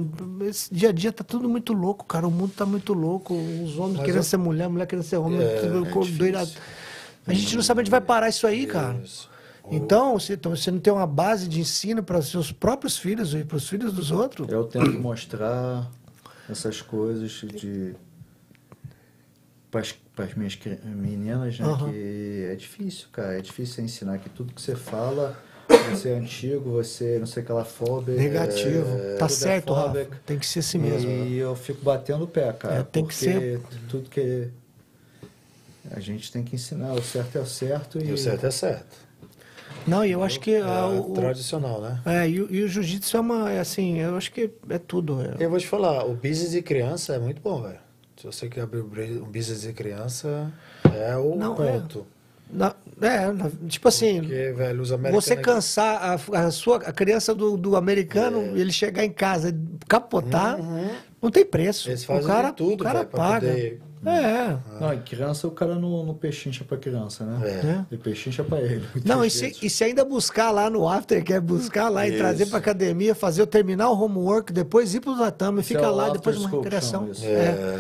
Esse 0.47 0.73
dia 0.73 0.87
a 0.87 0.91
dia 0.93 1.11
tá 1.11 1.25
tudo 1.25 1.49
muito 1.49 1.73
louco, 1.73 2.05
cara. 2.05 2.25
O 2.25 2.31
mundo 2.31 2.53
tá 2.55 2.65
muito 2.65 2.93
louco. 2.93 3.33
Os 3.33 3.77
homens 3.77 3.97
Mas 3.97 4.05
querendo 4.05 4.15
eu- 4.19 4.23
ser 4.23 4.37
mulher, 4.37 4.69
mulher 4.69 4.87
querendo 4.87 5.03
ser 5.03 5.17
homem. 5.17 5.41
É, 5.41 5.59
tudo 5.59 5.85
é 5.85 6.11
doidado. 6.17 6.51
A 7.27 7.33
gente 7.33 7.53
não 7.57 7.61
sabe 7.61 7.81
onde 7.81 7.91
vai 7.91 7.99
parar 7.99 8.29
isso 8.29 8.47
aí, 8.47 8.65
cara. 8.65 8.97
Isso. 9.03 9.29
Então, 9.69 10.17
se 10.17 10.31
então, 10.31 10.55
você 10.55 10.71
não 10.71 10.79
tem 10.79 10.93
uma 10.93 11.07
base 11.07 11.49
de 11.49 11.59
ensino 11.59 12.01
para 12.01 12.19
os 12.19 12.29
seus 12.29 12.49
próprios 12.53 12.97
filhos 12.97 13.33
e 13.33 13.43
para 13.43 13.57
os 13.57 13.67
filhos 13.67 13.91
dos 13.91 14.09
outros, 14.09 14.47
Eu 14.47 14.63
tento 14.63 14.97
mostrar 15.01 15.91
essas 16.49 16.81
coisas 16.81 17.31
de 17.31 17.93
para 20.15 20.25
as 20.25 20.33
minhas 20.33 20.57
meninas, 20.83 21.59
né? 21.59 21.65
Aham. 21.65 21.91
Que 21.91 22.47
é 22.51 22.55
difícil, 22.55 23.07
cara. 23.11 23.37
É 23.37 23.41
difícil 23.41 23.83
ensinar 23.83 24.17
que 24.19 24.29
tudo 24.29 24.53
que 24.53 24.61
você 24.61 24.75
fala, 24.75 25.35
você 25.91 26.09
é 26.09 26.15
antigo, 26.17 26.71
você 26.71 27.17
não 27.19 27.25
sei 27.25 27.43
o 27.43 27.45
que 27.45 27.51
lá 27.51 27.65
fóbico. 27.65 28.17
negativo. 28.17 28.97
tá 29.19 29.25
é 29.25 29.29
certo, 29.29 29.73
Rafa. 29.73 29.87
fóbico. 29.89 30.15
Tem 30.25 30.39
que 30.39 30.45
ser 30.45 30.59
assim 30.59 30.77
mesmo. 30.79 31.09
E 31.09 31.37
eu 31.37 31.55
fico 31.55 31.83
batendo 31.83 32.23
o 32.23 32.27
pé, 32.27 32.53
cara. 32.53 32.75
É, 32.75 32.83
tem 32.83 33.05
que 33.05 33.13
porque 33.13 33.25
ser- 33.25 33.61
tudo 33.89 34.09
que 34.09 34.47
a 35.91 35.99
gente 35.99 36.31
tem 36.31 36.43
que 36.43 36.55
ensinar, 36.55 36.93
o 36.93 37.01
certo 37.03 37.37
é 37.37 37.41
o 37.41 37.45
certo 37.45 37.99
e, 38.01 38.07
E 38.07 38.11
o 38.13 38.17
certo 38.17 38.45
é 38.45 38.51
certo. 38.51 39.05
Não, 39.87 40.03
e 40.03 40.11
eu 40.11 40.23
acho 40.23 40.39
que 40.39 40.51
É 40.55 40.63
o, 40.65 41.11
o- 41.11 41.13
tradicional, 41.13 41.79
né? 41.79 42.01
é, 42.05 42.27
e, 42.27 42.41
o- 42.41 42.51
e 42.51 42.63
o 42.63 42.67
jiu-jitsu 42.67 43.17
é 43.17 43.19
uma, 43.19 43.51
é 43.51 43.59
assim, 43.59 43.99
eu 43.99 44.15
acho 44.15 44.31
que 44.31 44.49
é 44.69 44.79
tudo. 44.79 45.21
é. 45.21 45.43
Eu 45.43 45.49
vou 45.49 45.59
te 45.59 45.67
falar, 45.67 46.05
o 46.05 46.13
business 46.15 46.51
de 46.51 46.61
criança 46.63 47.13
é 47.15 47.19
muito 47.19 47.39
bom, 47.41 47.61
velho. 47.61 47.84
Se 48.17 48.25
você 48.25 48.47
quer 48.47 48.61
abrir 48.61 49.21
um 49.21 49.25
business 49.25 49.61
de 49.61 49.73
criança, 49.73 50.51
é 50.93 51.15
o 51.17 51.35
Não, 51.35 51.53
é. 51.63 51.71
ponto. 51.79 52.05
Na- 52.49 52.75
é, 53.01 53.31
na- 53.31 53.49
tipo 53.67 53.87
assim, 53.87 54.19
Porque, 54.21 54.53
velho. 54.53 54.85
Você 55.11 55.35
cansar 55.35 56.19
a, 56.31 56.39
a 56.45 56.51
sua 56.51 56.77
a 56.77 56.91
criança 56.93 57.33
do, 57.33 57.57
do 57.57 57.75
americano 57.75 58.39
É. 58.39 58.51
e 58.53 58.61
ele 58.61 58.71
chegar 58.71 59.03
em 59.03 59.11
casa 59.11 59.49
e 59.49 59.55
capotar, 59.87 60.59
Uhum. 60.59 60.91
não 61.21 61.31
tem 61.31 61.43
preço. 61.43 61.89
Eles 61.89 62.03
o 62.03 62.07
fazem 62.07 62.27
cara, 62.27 62.49
de 62.51 62.55
tudo, 62.55 62.81
o 62.81 62.83
cara 62.83 63.03
pra 63.03 63.17
paga. 63.17 63.47
poder- 63.49 63.81
É. 64.07 64.55
Não, 64.79 64.93
em 64.93 65.01
criança 65.01 65.47
o 65.47 65.51
cara 65.51 65.73
não, 65.73 66.05
não 66.05 66.13
pechincha 66.13 66.63
pra 66.63 66.77
criança, 66.77 67.25
né? 67.25 67.39
É. 67.43 67.49
É. 67.49 67.85
Ele 67.91 67.99
pechincha 68.01 68.43
pra 68.43 68.61
ele. 68.61 68.85
Não, 69.03 69.25
e 69.25 69.31
se, 69.31 69.57
e 69.63 69.67
se 69.69 69.83
ainda 69.83 70.05
buscar 70.05 70.51
lá 70.51 70.69
no 70.69 70.87
after, 70.87 71.23
quer 71.23 71.41
buscar 71.41 71.89
lá 71.89 72.05
e 72.05 72.09
Isso. 72.11 72.19
trazer 72.19 72.45
pra 72.45 72.59
academia, 72.59 73.15
fazer 73.15 73.41
o 73.41 73.47
terminar 73.47 73.89
o 73.89 73.99
homework, 73.99 74.53
depois 74.53 74.93
ir 74.93 74.99
pro 74.99 75.17
tatame, 75.17 75.63
fica 75.63 75.81
é 75.81 75.87
o 75.89 75.95
lá, 75.95 76.09
depois 76.09 76.37
uma 76.37 76.47
recreação. 76.51 77.09
É. 77.23 77.25
É. 77.25 77.79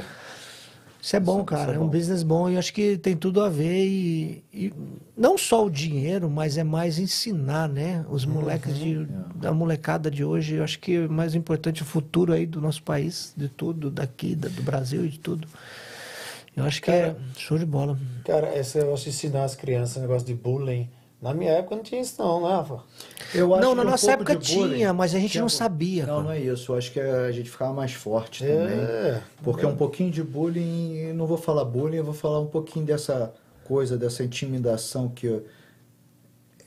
Isso 1.05 1.15
é 1.15 1.19
bom, 1.19 1.35
Isso- 1.35 1.45
cara. 1.45 1.61
isso 1.61 1.71
é 1.71 1.75
é, 1.75 1.77
um 1.77 1.81
bom. 1.83 1.89
business 1.89 2.23
bom 2.23 2.49
e 2.49 2.57
acho 2.57 2.73
que 2.73 2.97
tem 2.97 3.15
tudo 3.15 3.39
a 3.43 3.47
ver. 3.47 3.85
E, 3.85 4.43
e 4.51 4.73
não 5.15 5.37
só 5.37 5.63
o 5.63 5.69
dinheiro, 5.69 6.27
mas 6.31 6.57
é 6.57 6.63
mais 6.63 6.97
ensinar, 6.97 7.69
né? 7.69 8.03
Os 8.09 8.25
moleques 8.25 8.75
de, 8.75 9.05
da 9.35 9.53
molecada 9.53 10.09
de 10.09 10.23
hoje. 10.25 10.55
Eu 10.55 10.63
acho 10.63 10.79
que 10.79 10.95
é 10.95 11.07
mais 11.07 11.35
importante 11.35 11.83
o 11.83 11.85
futuro 11.85 12.33
aí 12.33 12.47
do 12.47 12.59
nosso 12.59 12.81
país, 12.81 13.33
de 13.37 13.47
tudo, 13.47 13.91
daqui, 13.91 14.35
da- 14.35 14.49
do 14.49 14.63
Brasil 14.63 15.05
e 15.05 15.09
de 15.09 15.19
tudo. 15.19 15.47
Eu 16.57 16.63
acho 16.63 16.81
que 16.81 16.89
é 16.89 17.15
show 17.37 17.59
de 17.59 17.67
bola. 17.67 17.99
Cara, 18.23 18.57
esse 18.57 18.75
negócio 18.79 19.03
de 19.03 19.09
ensinar 19.15 19.43
as 19.43 19.55
crianças, 19.55 20.01
negócio 20.01 20.25
de 20.25 20.33
bullying. 20.33 20.89
Na 21.25 21.33
minha 21.33 21.53
época 21.53 21.75
não 21.75 21.81
tinha 21.81 21.99
isso 22.01 22.21
não, 22.21 22.39
né, 22.43 22.49
Rafa? 22.55 22.83
Eu 23.33 23.51
acho 23.55 23.63
Não, 23.63 23.71
que 23.71 23.75
na 23.77 23.81
um 23.81 23.85
nossa 23.85 24.15
pouco 24.15 24.31
época 24.31 24.47
bullying 24.53 24.75
tinha, 24.75 24.93
mas 24.93 25.15
a 25.15 25.17
gente 25.19 25.31
tinha 25.31 25.41
não 25.41 25.47
um- 25.47 25.49
sabia, 25.49 26.05
Não, 26.05 26.13
cara. 26.17 26.23
não 26.25 26.31
é 26.31 26.39
isso. 26.39 26.71
Eu 26.71 26.77
acho 26.77 26.91
que 26.91 26.99
a 26.99 27.31
gente 27.31 27.49
ficava 27.49 27.73
mais 27.73 27.93
forte 27.93 28.45
É. 28.45 28.47
também. 28.47 29.21
Porque 29.41 29.65
um 29.65 29.75
pouquinho 29.75 30.11
de 30.11 30.21
bullying, 30.23 31.13
não 31.13 31.25
vou 31.25 31.37
falar 31.37 31.65
bullying, 31.65 31.97
eu 31.97 32.03
vou 32.03 32.13
falar 32.13 32.39
um 32.39 32.45
pouquinho 32.45 32.85
dessa 32.85 33.33
coisa, 33.63 33.97
dessa 33.97 34.23
intimidação 34.23 35.09
que 35.09 35.41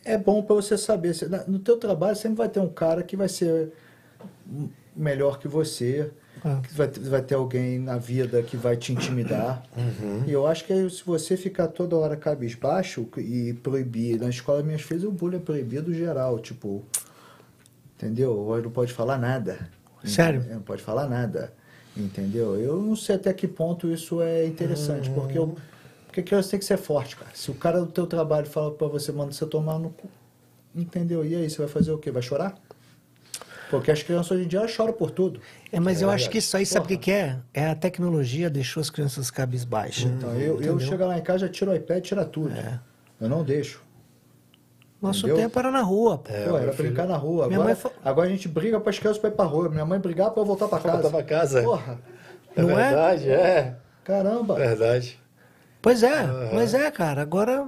é 0.04 0.18
bom 0.18 0.42
para 0.42 0.56
você 0.56 0.76
saber. 0.76 1.14
No 1.46 1.60
teu 1.60 1.76
trabalho 1.76 2.16
sempre 2.16 2.38
vai 2.38 2.48
ter 2.48 2.58
um 2.58 2.68
cara 2.68 3.04
que 3.04 3.16
vai 3.16 3.28
ser 3.28 3.72
melhor 4.96 5.38
que 5.38 5.46
você, 5.46 6.10
Ah. 6.44 6.60
que 6.62 6.72
vai, 6.74 6.88
ter- 6.88 7.00
vai 7.00 7.22
ter 7.22 7.34
alguém 7.34 7.78
na 7.78 7.98
vida 7.98 8.42
que 8.42 8.56
vai 8.56 8.76
te 8.76 8.92
intimidar. 8.92 9.62
E 10.26 10.30
eu 10.32 10.46
acho 10.46 10.64
que 10.64 10.90
se 10.90 11.02
você 11.04 11.36
ficar 11.36 11.68
toda 11.68 11.96
hora 11.96 12.16
cabisbaixo 12.16 13.08
e 13.16 13.52
proibir, 13.54 14.20
na 14.20 14.28
escola 14.28 14.62
minhas 14.62 14.82
filhas 14.82 15.04
o 15.04 15.10
bullying 15.10 15.36
é 15.38 15.40
proibido 15.40 15.92
geral, 15.92 16.38
tipo, 16.38 16.84
entendeu? 17.96 18.60
Não 18.62 18.70
pode 18.70 18.92
falar 18.92 19.18
nada. 19.18 19.68
Sério? 20.04 20.44
Não 20.48 20.60
pode 20.62 20.82
falar 20.82 21.08
nada, 21.08 21.52
entendeu? 21.96 22.56
Eu 22.56 22.80
não 22.80 22.94
sei 22.94 23.16
até 23.16 23.32
que 23.32 23.48
ponto 23.48 23.88
isso 23.92 24.22
é 24.22 24.46
interessante, 24.46 25.10
porque 25.10 25.36
eu, 25.36 25.56
porque 26.06 26.20
a 26.20 26.22
criança 26.22 26.50
tem 26.50 26.58
que 26.60 26.64
ser 26.64 26.76
forte, 26.78 27.16
cara. 27.16 27.30
Se 27.34 27.50
o 27.50 27.54
cara 27.54 27.80
do 27.80 27.86
teu 27.86 28.06
trabalho 28.06 28.46
fala 28.46 28.70
pra 28.70 28.86
você, 28.86 29.10
manda 29.10 29.32
você 29.32 29.44
tomar 29.44 29.78
no 29.78 29.90
cu, 29.90 30.08
entendeu? 30.74 31.24
E 31.26 31.34
aí, 31.34 31.50
você 31.50 31.58
vai 31.58 31.66
fazer 31.68 31.90
o 31.90 31.98
quê? 31.98 32.10
Vai 32.12 32.22
chorar? 32.22 32.56
Porque 33.70 33.90
as 33.90 34.02
crianças 34.02 34.30
hoje 34.32 34.44
em 34.44 34.48
dia 34.48 34.60
elas 34.60 34.70
choram 34.70 34.92
por 34.92 35.10
tudo. 35.10 35.40
É, 35.70 35.78
mas 35.78 36.00
É 36.00 36.04
eu 36.04 36.10
acho 36.10 36.30
que 36.30 36.38
isso 36.38 36.56
aí, 36.56 36.64
sabe 36.64 36.86
o 36.86 36.88
que, 36.88 36.96
que 36.96 37.10
é? 37.12 37.36
É 37.52 37.66
a 37.66 37.74
tecnologia 37.74 38.48
deixou 38.48 38.80
as 38.80 38.88
crianças 38.88 39.30
cabisbaixas. 39.30 40.04
Então, 40.10 40.32
eu, 40.34 40.60
eu 40.62 40.80
chego 40.80 41.04
lá 41.06 41.18
em 41.18 41.22
casa, 41.22 41.40
já 41.40 41.48
tiro 41.48 41.70
o 41.70 41.74
iPad, 41.74 42.02
tira 42.02 42.24
tudo. 42.24 42.54
É. 42.56 42.80
Eu 43.20 43.28
não 43.28 43.42
deixo. 43.44 43.82
Nosso 45.00 45.26
Entendeu? 45.26 45.36
tempo 45.44 45.58
era 45.58 45.70
na 45.70 45.82
rua, 45.82 46.18
pô. 46.18 46.32
É, 46.32 46.48
Pô, 46.48 46.56
era 46.58 46.72
filho- 46.72 46.88
brincar 46.88 47.06
na 47.06 47.16
rua. 47.16 47.46
Minha 47.46 47.60
Agora, 47.60 47.76
fa- 47.76 47.90
agora 48.04 48.26
a 48.26 48.30
gente 48.30 48.48
briga 48.48 48.80
para 48.80 48.90
as 48.90 48.98
crianças 48.98 49.18
para 49.20 49.30
ir 49.30 49.32
pra 49.34 49.44
rua. 49.44 49.68
Minha 49.68 49.84
mãe 49.84 49.98
brigar 50.00 50.30
para 50.30 50.42
eu 50.42 50.46
voltar 50.46 50.66
para 50.66 50.78
Pra 50.80 50.90
casa. 50.92 51.02
voltar 51.02 51.16
pra 51.18 51.26
casa. 51.26 51.62
Porra, 51.62 51.98
É 52.56 52.62
Não 52.62 52.70
é? 52.70 52.88
verdade, 52.88 53.30
é. 53.30 53.76
caramba. 54.02 54.54
Verdade. 54.56 55.20
Pois 55.80 56.02
é, 56.02 56.26
mas 56.52 56.74
é, 56.74 56.90
cara. 56.90 57.22
Agora. 57.22 57.64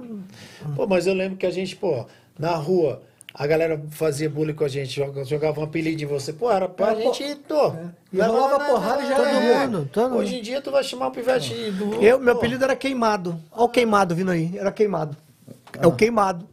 Pô, 0.75 0.85
mas 0.85 1.07
eu 1.07 1.13
lembro 1.13 1.37
que 1.37 1.45
a 1.45 1.51
gente, 1.51 1.75
pô, 1.77 2.05
na 2.37 2.51
rua, 2.55 3.01
a 3.33 3.47
galera 3.47 3.81
fazia 3.91 4.29
bullying 4.29 4.53
com 4.53 4.63
a 4.63 4.67
gente, 4.67 4.89
joga- 4.95 5.23
jogava 5.23 5.59
um 5.59 5.63
apelido 5.63 6.01
em 6.01 6.05
você. 6.05 6.33
Pô, 6.33 6.51
era 6.51 6.67
pra 6.67 6.91
Era, 6.91 7.01
pô, 7.01 7.13
gente, 7.13 7.35
pô. 7.47 7.73
E 8.11 8.17
leva 8.17 8.31
rolava 8.31 8.57
lá, 8.57 8.65
porrada 8.69 9.01
e 9.03 9.07
já 9.07 9.15
Todo 9.15 9.27
era. 9.27 9.59
mundo, 9.67 9.89
todo 9.91 10.15
Hoje 10.17 10.31
mundo. 10.31 10.39
em 10.39 10.43
dia 10.43 10.61
tu 10.61 10.71
vai 10.71 10.83
chamar 10.83 11.07
o 11.07 11.11
pivete 11.11 11.71
do. 11.71 11.95
Eu, 12.03 12.19
meu 12.19 12.33
pô, 12.35 12.39
apelido 12.39 12.63
era 12.63 12.75
Queimado. 12.75 13.39
Olha 13.51 13.63
o 13.63 13.69
Queimado 13.69 14.13
vindo 14.15 14.31
aí. 14.31 14.57
Era 14.57 14.71
Queimado. 14.71 15.15
É 15.79 15.87
o 15.87 15.91
Queimado. 15.93 16.45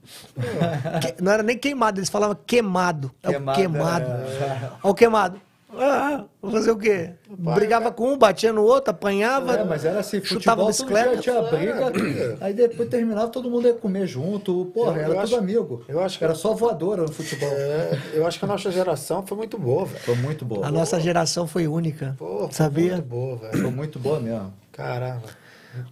Que- 1.01 1.23
não 1.23 1.33
era 1.33 1.43
nem 1.43 1.59
queimado, 1.59 1.99
eles 1.99 2.09
falavam 2.09 2.37
queimado. 2.47 3.11
É 3.23 3.29
o 3.29 3.31
Queimado, 3.33 3.59
queimado. 3.59 4.05
é. 4.05 4.71
Olha 4.83 4.93
o 4.93 4.95
Queimado. 4.95 5.41
Ah, 5.71 6.25
vou 6.41 6.51
fazer 6.51 6.71
o 6.71 6.77
quê? 6.79 7.11
Brigava 7.29 7.91
com 7.93 8.13
um, 8.15 8.19
batia 8.19 8.53
no 8.53 8.63
outro, 8.63 8.91
apanhava. 8.91 9.55
É, 9.55 9.65
mas 9.65 9.85
era 9.85 10.01
assim, 10.01 10.23
chutava 10.25 10.65
bicicleta. 10.65 11.11
dia 11.11 11.21
tinha 11.21 11.43
briga, 11.43 12.39
aí 12.41 12.55
depois 12.55 12.89
terminava, 12.89 13.29
todo 13.29 13.51
mundo 13.51 13.69
ia 13.69 13.75
comer 13.75 14.07
junto, 14.07 14.65
porra, 14.73 14.93
Eu- 14.93 14.97
era 14.97 15.03
eu 15.09 15.15
tudo 15.15 15.23
acho- 15.25 15.37
amigo. 15.37 15.85
eu 15.87 16.01
acho 16.01 16.19
que- 16.19 16.25
Era 16.25 16.35
só 16.35 16.55
voadora 16.55 17.03
no 17.03 17.13
futebol. 17.13 17.51
é, 17.53 17.99
eu 18.15 18.27
acho 18.27 18.39
que 18.39 18.45
a 18.45 18.49
nossa 18.49 18.71
geração 18.71 19.27
foi 19.27 19.37
muito 19.37 19.59
boa, 19.59 19.85
velho. 19.85 20.01
Foi 20.01 20.15
muito 20.17 20.45
boa. 20.45 20.67
A 20.67 20.71
nossa 20.71 20.99
geração 20.99 21.47
foi 21.47 21.69
única. 21.69 22.15
Foi 22.19 22.49
sabia? 22.51 22.93
Muito 22.95 23.05
boa, 23.07 23.37
velho. 23.37 23.59
Foi 23.63 23.71
muito 23.71 23.99
boa 23.99 24.19
mesmo. 24.21 24.53
Caramba. 24.73 25.23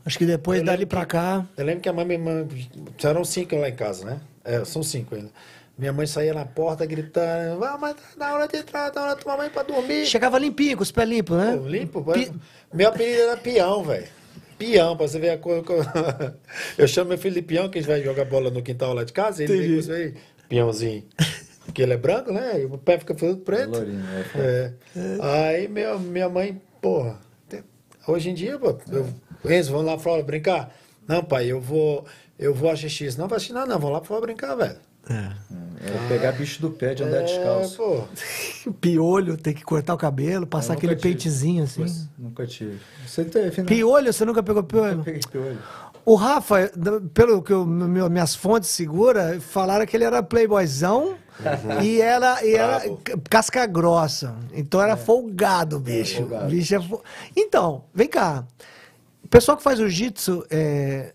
Acho 0.06 0.16
que 0.18 0.24
depois 0.24 0.60
Eu 0.60 0.64
dali 0.64 0.86
pra 0.86 1.04
cá. 1.04 1.44
Eu 1.56 1.64
lembro 1.66 1.82
que 1.82 1.88
a 1.88 1.92
mãe, 1.92 2.04
minha 2.06 2.18
mãe, 2.18 2.48
eram 3.04 3.24
cinco 3.24 3.54
lá 3.56 3.68
em 3.68 3.74
casa, 3.76 4.04
né? 4.06 4.20
É, 4.42 4.64
são 4.64 4.82
cinco 4.82 5.14
ainda. 5.14 5.28
Minha 5.78 5.92
mãe 5.92 6.06
saía 6.06 6.32
na 6.32 6.44
porta 6.46 6.86
gritando, 6.86 7.58
vai, 7.58 7.76
mas 7.78 7.94
tá 7.94 8.00
na 8.16 8.34
hora 8.34 8.48
de 8.48 8.56
entrar, 8.56 8.90
tá 8.90 9.00
na 9.00 9.06
hora 9.08 9.16
de 9.16 9.22
tomar 9.22 9.36
banho 9.36 9.50
pra 9.50 9.62
dormir. 9.62 10.06
Chegava 10.06 10.38
limpinho, 10.38 10.76
com 10.76 10.82
os 10.82 10.90
pés 10.90 11.06
limpos, 11.08 11.36
né? 11.36 11.54
Pô, 11.56 11.68
limpo, 11.68 12.02
Pi- 12.12 12.32
meu 12.72 12.88
apelido 12.88 13.20
era 13.22 13.36
Peão, 13.36 13.84
velho. 13.84 14.06
Peão, 14.58 14.96
pra 14.96 15.06
você 15.06 15.18
ver 15.18 15.30
a 15.30 15.38
coisa. 15.38 15.62
Eu 16.78 16.88
chamo 16.88 17.10
meu 17.10 17.18
filho 17.18 17.34
de 17.34 17.42
Peão, 17.42 17.68
que 17.68 17.78
a 17.78 17.82
gente 17.82 17.90
vai 17.90 18.02
jogar 18.02 18.24
bola 18.24 18.50
no 18.50 18.62
quintal 18.62 18.94
lá 18.94 19.04
de 19.04 19.12
casa, 19.12 19.42
e 19.42 19.44
ele 19.44 19.52
Entendi. 19.54 19.66
vem 19.68 19.74
com 19.76 19.80
isso 19.80 19.92
aí, 19.92 20.14
Peãozinho. 20.48 21.04
Porque 21.66 21.82
ele 21.82 21.92
é 21.92 21.96
branco, 21.98 22.32
né? 22.32 22.62
E 22.62 22.64
o 22.64 22.78
pé 22.78 22.98
fica 22.98 23.14
todo 23.14 23.36
preto. 23.38 23.72
Lourinho, 23.72 24.02
é. 24.34 24.72
É. 24.96 25.18
Aí 25.20 25.68
meu, 25.68 25.98
minha 25.98 26.28
mãe, 26.30 26.58
porra, 26.80 27.20
hoje 28.08 28.30
em 28.30 28.34
dia, 28.34 28.58
pô, 28.58 28.78
eu, 28.90 29.52
Enzo, 29.52 29.72
vamos 29.72 29.86
lá 29.86 29.98
fora 29.98 30.22
brincar? 30.22 30.74
Não, 31.06 31.22
pai, 31.22 31.50
eu 31.52 31.60
vou, 31.60 32.06
eu 32.38 32.54
vou 32.54 32.70
assistir 32.70 33.06
isso. 33.06 33.18
Não 33.20 33.28
vai 33.28 33.36
assistir, 33.36 33.52
não, 33.52 33.66
não, 33.66 33.78
vamos 33.78 33.98
lá 33.98 34.02
fora 34.02 34.22
brincar, 34.22 34.54
velho. 34.54 34.76
Era 35.08 36.08
pegar 36.08 36.32
bicho 36.32 36.60
do 36.60 36.70
pé 36.70 36.94
de 36.94 37.04
andar 37.04 37.18
É, 37.18 37.22
descalço. 37.22 37.76
pô. 37.76 38.72
Piolho, 38.80 39.36
tem 39.36 39.54
que 39.54 39.62
cortar 39.64 39.94
o 39.94 39.98
cabelo, 39.98 40.46
passar 40.46 40.70
nunca 40.74 40.78
aquele 40.86 40.96
tive. 40.96 41.14
pentezinho 41.14 41.64
assim. 41.64 42.08
Nunca 42.18 42.46
tive. 42.46 42.78
Você 43.06 43.24
teve, 43.24 43.62
né? 43.62 43.68
Piolho, 43.68 44.12
você 44.12 44.24
nunca 44.24 44.42
pegou 44.42 44.62
piolho? 44.64 45.02
Peguei 45.04 45.20
piolho. 45.30 45.58
O 46.04 46.14
Rafa, 46.14 46.70
pelo 47.12 47.42
que 47.42 47.52
eu- 47.52 47.66
meu- 47.66 48.08
minhas 48.08 48.34
fontes 48.34 48.70
segura, 48.70 49.40
falaram 49.40 49.84
que 49.86 49.96
ele 49.96 50.04
era 50.04 50.22
playboyzão 50.22 51.16
e 51.82 52.00
era, 52.00 52.44
e 52.44 52.54
era 52.54 52.80
casca 53.28 53.66
grossa. 53.66 54.36
Então 54.52 54.80
era 54.80 54.96
folgado, 54.96 55.78
bicho. 55.80 56.18
folgado. 56.18 56.46
Bicho 56.48 56.74
é 56.76 56.80
fo- 56.80 57.02
Então, 57.36 57.84
vem 57.94 58.08
cá. 58.08 58.44
O 59.24 59.28
pessoal 59.28 59.56
que 59.56 59.62
faz 59.64 59.78
jiu-jitsu, 59.78 60.44
é... 60.48 61.12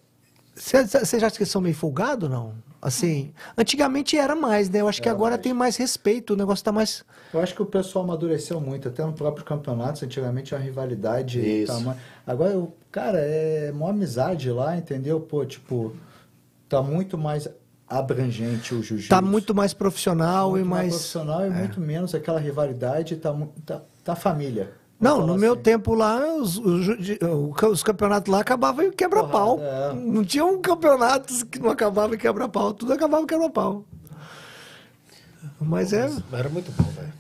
você 0.54 0.86
você 0.86 1.20
já 1.20 1.28
acha 1.28 1.38
que 1.38 1.44
eles 1.44 1.52
são 1.52 1.62
meio 1.62 1.76
folgado 1.76 2.26
ou 2.26 2.32
não? 2.32 2.54
Assim, 2.82 3.32
antigamente 3.56 4.18
era 4.18 4.36
mais, 4.36 4.68
né? 4.70 4.82
Eu 4.82 4.88
acho 4.88 5.00
que 5.02 5.08
Era 5.08 5.16
agora 5.16 5.32
mais. 5.36 5.44
tem 5.44 5.54
mais 5.54 5.78
respeito, 5.78 6.34
o 6.34 6.36
negócio 6.36 6.66
tá 6.66 6.72
mais. 6.72 7.06
Eu 7.32 7.40
acho 7.40 7.54
que 7.54 7.62
o 7.62 7.66
pessoal 7.66 8.04
amadureceu 8.04 8.60
muito, 8.60 8.88
até 8.88 9.06
no 9.06 9.14
próprio 9.14 9.46
campeonato, 9.46 10.04
antigamente 10.04 10.48
tinha 10.48 10.60
uma 10.60 10.66
rivalidade 10.66 11.40
e 11.40 11.64
Isso. 11.64 11.72
tamanho. 11.72 12.00
Agora, 12.26 12.52
eu, 12.54 12.76
cara, 12.92 13.20
é 13.20 13.72
uma 13.72 13.92
amizade 13.92 14.50
lá, 14.50 14.76
entendeu? 14.76 15.20
Pô, 15.20 15.46
tipo, 15.46 15.96
tá 16.68 16.82
muito 16.82 17.20
mais 17.20 17.48
abrangente 17.88 18.74
o 18.74 18.82
jiu-jitsu. 18.82 19.10
Tá 19.10 19.22
muito 19.22 19.54
mais 19.54 19.74
profissional 19.74 20.52
Muito 20.52 20.66
e 20.66 20.68
mais. 20.68 20.90
profissional 20.90 21.46
e 21.46 21.50
muito 21.50 21.80
menos 21.80 22.16
aquela 22.16 22.40
rivalidade, 22.40 23.18
tá, 23.18 23.36
tá, 23.66 23.82
tá 24.04 24.16
família. 24.16 24.72
Não, 25.02 25.26
no 25.26 25.36
meu 25.36 25.54
assim. 25.54 25.62
tempo 25.64 25.96
lá, 25.96 26.20
os, 26.36 26.58
os 26.60 26.88
os 27.72 27.84
campeonatos 27.84 28.32
lá 28.32 28.40
acabavam 28.42 28.86
em 28.86 28.92
quebra-pau. 28.92 29.60
É. 29.60 29.94
Não 29.94 30.24
tinha 30.24 30.46
um 30.46 30.62
campeonato 30.62 31.46
que 31.48 31.58
não 31.60 31.72
acabava 31.72 32.14
em 32.14 32.18
quebra-pau. 32.20 32.72
Tudo 32.74 32.94
acabava 32.94 33.24
em 33.24 33.28
quebra-pau. 33.28 33.84
Mas 35.60 35.92
é. 35.94 36.10
Era 36.32 36.50
muito 36.50 36.72
bom, 36.72 36.84
velho. 36.92 37.14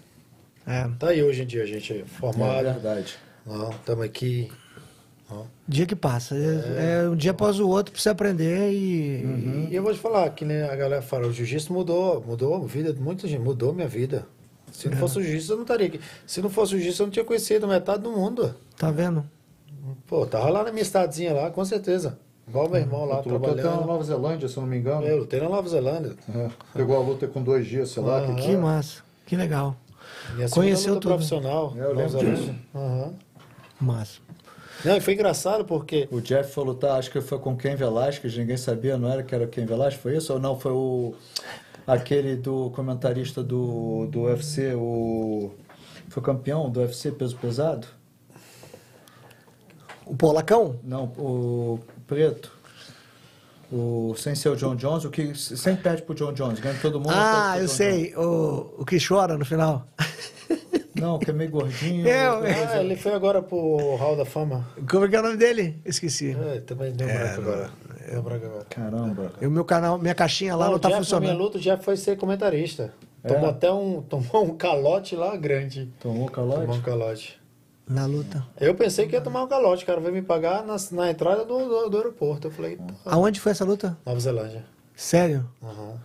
É. 0.67 0.87
Tá 0.99 1.09
aí 1.09 1.23
hoje 1.23 1.41
em 1.43 1.47
dia 1.47 1.63
a 1.63 1.65
gente 1.65 1.91
É 1.91 2.05
formado. 2.05 2.63
verdade. 2.63 3.17
Estamos 3.79 4.05
aqui. 4.05 4.51
ó. 5.29 5.43
Dia 5.67 5.85
que 5.87 5.95
passa. 5.95 6.35
É, 6.35 7.03
é 7.05 7.09
um 7.09 7.15
dia 7.15 7.31
após 7.31 7.59
o 7.59 7.67
outro 7.67 7.91
pra 7.91 7.99
você 8.01 8.09
aprender 8.09 8.71
e. 8.71 9.67
E 9.71 9.75
eu 9.75 9.81
vou 9.81 9.91
te 9.93 9.99
falar, 9.99 10.29
que 10.29 10.45
nem 10.45 10.61
a 10.61 10.75
galera 10.75 11.01
fala, 11.01 11.27
o 11.27 11.33
jiu-jitsu 11.33 11.73
mudou, 11.73 12.23
mudou 12.27 12.55
a 12.55 12.59
vida 12.67 12.93
de 12.93 12.99
muita 13.01 13.27
gente, 13.27 13.41
mudou 13.41 13.73
minha 13.73 13.87
vida. 13.87 14.27
Se 14.71 14.87
É. 14.87 14.91
não 14.91 14.97
fosse 14.97 15.19
o 15.19 15.23
jiu-jitsu, 15.23 15.51
eu 15.53 15.55
não 15.57 15.63
estaria 15.63 15.87
aqui. 15.87 15.99
Se 16.25 16.41
não 16.41 16.49
fosse 16.49 16.73
o 16.73 16.77
jiu-jitsu, 16.77 17.03
eu 17.03 17.05
não 17.07 17.11
tinha 17.11 17.25
conhecido 17.25 17.67
metade 17.67 18.01
do 18.03 18.11
mundo. 18.11 18.55
Tá 18.77 18.89
vendo? 18.91 19.23
Pô, 20.07 20.25
tava 20.25 20.49
lá 20.49 20.63
na 20.63 20.71
minha 20.71 20.81
estadezinha 20.83 21.33
lá, 21.33 21.49
com 21.51 21.63
certeza. 21.65 22.17
Igual 22.47 22.69
meu 22.69 22.79
irmão 22.81 23.05
lá 23.05 23.21
Tu 23.21 23.29
lutou 23.29 23.49
até 23.51 23.55
na 23.57 23.61
trabalhando. 23.61 23.87
Nova 23.87 24.03
Zelândia, 24.03 24.47
se 24.47 24.57
eu 24.57 24.61
não 24.61 24.69
me 24.69 24.77
engano. 24.77 25.05
Eu 25.05 25.17
lutei 25.19 25.39
na 25.39 25.47
Nova 25.49 25.67
Zelândia. 25.69 26.15
É, 26.35 26.49
Pegou 26.73 26.95
a 26.97 26.99
luta 26.99 27.27
com 27.27 27.41
dois 27.41 27.65
dias, 27.67 27.89
sei 27.89 28.03
lá. 28.03 28.19
Aham. 28.19 28.35
que- 28.35 28.41
Que 28.41 28.57
massa. 28.57 29.01
Que 29.25 29.35
legal. 29.35 29.75
Conheceu 30.51 30.93
luta 30.95 31.01
tudo. 31.01 31.11
profissional. 31.13 31.73
É, 31.75 31.79
eu 31.79 31.83
Nova 31.89 31.95
lembro 31.95 32.09
Zelândia. 32.11 32.35
disso. 32.35 32.55
Aham. 32.75 33.13
Massa. 33.79 34.19
Não, 34.83 34.97
e 34.97 35.01
foi 35.01 35.13
engraçado 35.13 35.63
porque 35.63 36.07
O 36.11 36.19
Jeff 36.19 36.51
foi 36.51 36.63
lutar, 36.65 36.97
acho 36.97 37.11
que 37.11 37.21
foi 37.21 37.37
com 37.39 37.55
Ken 37.55 37.75
Velasquez, 37.75 38.35
ninguém 38.35 38.57
sabia, 38.57 38.97
não 38.97 39.09
era 39.11 39.21
que 39.23 39.33
era 39.33 39.45
Ken 39.47 39.65
Velasquez, 39.65 40.01
foi 40.01 40.17
isso? 40.17 40.33
Ou 40.33 40.39
não, 40.39 40.59
foi 40.59 40.71
o 40.71 41.13
aquele 41.85 42.35
do 42.35 42.69
comentarista 42.71 43.43
do, 43.43 44.07
do 44.07 44.21
UFC, 44.23 44.73
o 44.75 45.51
foi 46.09 46.21
campeão 46.21 46.69
do 46.69 46.81
UFC 46.81 47.11
peso 47.11 47.37
pesado? 47.37 47.87
O 50.05 50.15
Polacão? 50.15 50.77
Não, 50.83 51.05
o 51.17 51.79
preto. 52.05 52.51
O 53.71 54.13
sem 54.17 54.35
ser 54.35 54.49
o 54.49 54.55
John 54.57 54.75
Jones, 54.75 55.05
o 55.05 55.09
que 55.09 55.33
sempre 55.33 55.83
perde 55.83 56.01
pro 56.01 56.13
John 56.13 56.33
Jones, 56.33 56.59
ganha 56.59 56.77
todo 56.81 56.99
mundo. 56.99 57.13
Ah, 57.15 57.53
eu 57.57 57.67
John 57.67 57.73
sei. 57.73 58.13
O, 58.17 58.75
o 58.79 58.85
que 58.85 58.97
chora 58.99 59.37
no 59.37 59.45
final. 59.45 59.87
Não, 60.93 61.17
que 61.17 61.29
é 61.29 61.33
meio 61.33 61.49
gordinho. 61.49 62.05
É, 62.11 62.25
é. 62.25 62.67
ah, 62.73 62.83
ele 62.83 62.97
foi 62.97 63.13
agora 63.13 63.41
pro 63.41 63.95
Hall 63.95 64.17
da 64.17 64.25
Fama. 64.25 64.67
Como 64.89 65.05
é 65.05 65.07
que 65.07 65.15
é 65.15 65.19
o 65.19 65.23
nome 65.23 65.37
dele? 65.37 65.79
Esqueci. 65.85 66.35
É, 66.37 66.59
também 66.59 66.91
deu 66.91 67.07
branco 67.07 67.41
agora. 67.41 67.69
Deu 68.09 68.21
branco 68.21 68.45
agora. 68.45 68.65
Caramba. 68.69 69.31
E 69.41 69.45
o 69.47 69.51
meu 69.51 69.65
canal, 69.65 69.97
minha 69.97 70.15
caixinha 70.15 70.55
lá 70.55 70.65
Não, 70.65 70.71
não, 70.71 70.77
o 70.77 70.79
tá 70.79 70.89
Jeff, 70.89 70.99
funcionando. 71.01 71.37
luta, 71.37 71.57
o 71.57 71.61
Jeff 71.61 71.83
foi 71.83 71.97
ser 71.97 72.17
comentarista. 72.17 72.93
É? 73.23 73.27
Tomou 73.27 73.49
até 73.49 73.71
um, 73.71 74.01
tomou 74.01 74.43
um 74.45 74.55
calote 74.57 75.15
lá 75.15 75.35
grande. 75.35 75.91
Tomou 75.99 76.29
Tomou 76.29 76.53
um 76.53 76.57
calote? 76.57 76.81
calote. 76.81 77.41
Na 77.87 78.05
luta. 78.05 78.45
Eu 78.59 78.73
pensei 78.73 79.07
que 79.07 79.15
ia 79.15 79.21
tomar 79.21 79.43
um 79.43 79.47
calote, 79.47 79.83
o 79.83 79.87
cara 79.87 79.99
veio 79.99 80.13
me 80.13 80.21
pagar 80.21 80.63
na, 80.63 80.75
na 80.91 81.11
entrada 81.11 81.43
do, 81.43 81.57
do, 81.67 81.89
do 81.89 81.97
aeroporto. 81.97 82.47
Eu 82.47 82.51
falei, 82.51 82.77
pô, 82.77 82.93
Aonde 83.05 83.39
foi 83.39 83.51
essa 83.51 83.65
luta? 83.65 83.97
Nova 84.05 84.19
Zelândia. 84.19 84.63
Sério? 84.95 85.45
Aham. 85.61 85.99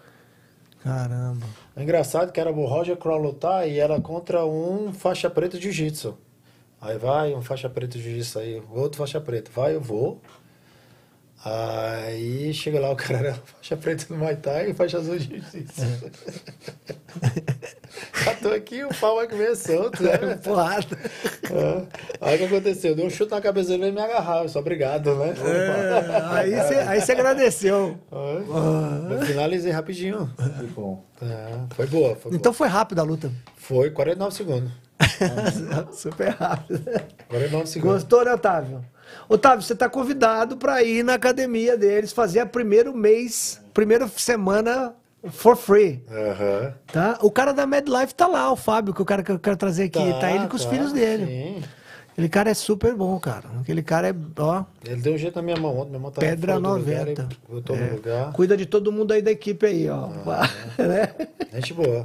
Caramba. 0.82 1.46
É 1.74 1.82
engraçado 1.82 2.32
que 2.32 2.40
era 2.40 2.50
o 2.50 2.64
Roger 2.66 2.96
Crow 2.96 3.18
lutar 3.20 3.68
e 3.68 3.78
era 3.78 4.00
contra 4.00 4.44
um 4.46 4.92
faixa 4.92 5.28
preta 5.28 5.56
de 5.58 5.64
jiu-jitsu. 5.64 6.16
Aí 6.80 6.96
vai, 6.98 7.34
um 7.34 7.42
faixa 7.42 7.68
preta 7.68 7.96
de 7.98 8.02
jiu-jitsu 8.04 8.38
aí, 8.38 8.62
outro 8.70 8.98
faixa 8.98 9.20
preta. 9.20 9.50
Vai, 9.54 9.74
eu 9.74 9.80
vou. 9.80 10.20
Aí 11.44 12.52
chega 12.52 12.80
lá, 12.80 12.90
o 12.90 12.96
cara 12.96 13.18
era 13.18 13.34
faixa 13.56 13.76
preta 13.76 14.06
no 14.10 14.16
Muay 14.18 14.36
Thai 14.36 14.70
e 14.70 14.74
faixa 14.74 14.98
azul 14.98 15.16
de 15.18 15.24
jiu-jitsu. 15.24 15.82
Já 18.24 18.34
tô 18.34 18.48
aqui, 18.50 18.84
o 18.84 18.88
pau 19.00 19.16
vai 19.16 19.28
comer 19.28 19.54
solto, 19.56 20.02
né? 20.02 20.18
Porrada. 20.42 20.98
É. 21.44 21.82
Aí 22.20 22.34
o 22.34 22.38
que 22.38 22.44
aconteceu? 22.44 22.94
Deu 22.96 23.06
um 23.06 23.10
chute 23.10 23.30
na 23.30 23.40
cabeça 23.40 23.70
dele 23.70 23.88
e 23.88 23.92
me 23.92 24.00
agarrava. 24.00 24.44
Eu 24.44 24.48
só 24.48 24.58
obrigado, 24.58 25.14
né? 25.14 25.34
É, 25.38 26.34
aí 26.36 26.50
você 26.50 26.74
aí 26.74 27.00
você 27.00 27.12
agradeceu. 27.12 27.96
Eu 29.10 29.22
finalizei 29.24 29.72
rapidinho. 29.72 30.30
Que 30.58 30.66
bom. 30.66 31.02
É, 31.22 31.74
foi 31.74 31.86
boa, 31.86 32.16
foi 32.16 32.30
Então 32.32 32.52
boa. 32.52 32.54
foi 32.54 32.68
rápido 32.68 32.98
a 32.98 33.04
luta. 33.04 33.30
Foi 33.56 33.90
49 33.90 34.34
segundos. 34.34 34.72
Super 35.92 36.30
rápido. 36.30 36.82
49 37.28 37.66
segundos. 37.66 37.94
Gostou, 38.02 38.24
né, 38.24 38.34
Otávio? 38.34 38.84
Otávio, 39.28 39.62
você 39.62 39.72
está 39.72 39.88
convidado 39.88 40.56
para 40.56 40.82
ir 40.82 41.02
na 41.02 41.14
academia 41.14 41.76
deles, 41.76 42.12
fazer 42.12 42.40
a 42.40 42.46
primeiro 42.46 42.94
mês, 42.94 43.60
primeira 43.74 44.06
semana 44.08 44.94
for 45.30 45.56
free. 45.56 46.02
Aham. 46.10 46.74
Tá? 46.92 47.18
O 47.22 47.30
cara 47.30 47.52
da 47.52 47.66
Mad 47.66 47.86
Life 47.88 48.14
tá 48.14 48.26
lá, 48.26 48.50
o 48.52 48.56
Fábio, 48.56 48.94
que 48.94 49.02
o 49.02 49.04
cara 49.04 49.22
que 49.22 49.32
eu 49.32 49.38
quero 49.38 49.56
trazer 49.56 49.84
aqui. 49.84 50.12
Tá, 50.20 50.30
ele 50.30 50.46
com 50.46 50.56
os 50.56 50.64
tá, 50.64 50.70
filhos 50.70 50.92
dele. 50.92 51.26
Sim. 51.26 51.62
Aquele 52.12 52.28
cara 52.30 52.50
é 52.50 52.54
super 52.54 52.94
bom, 52.94 53.18
cara. 53.20 53.44
Aquele 53.60 53.82
cara 53.82 54.08
é, 54.08 54.14
ó, 54.38 54.64
Ele 54.86 55.02
deu 55.02 55.12
um 55.14 55.18
jeito 55.18 55.36
na 55.36 55.42
minha 55.42 55.56
mão 55.58 55.76
ontem, 55.76 55.90
minha 55.90 56.00
mão 56.00 56.10
tava 56.10 56.26
pedra 56.26 56.54
fora 56.54 56.62
do 56.62 56.78
lugar, 56.78 56.98
90. 57.06 57.22
ele 57.22 57.28
botou 57.46 57.76
É. 57.76 57.90
lugar. 57.90 58.32
Cuida 58.32 58.56
de 58.56 58.64
todo 58.64 58.90
mundo 58.90 59.12
aí 59.12 59.20
da 59.20 59.30
equipe 59.30 59.66
aí, 59.66 59.86
ó. 59.90 60.08
né? 60.78 61.12
Gente 61.52 61.74
boa. 61.74 62.04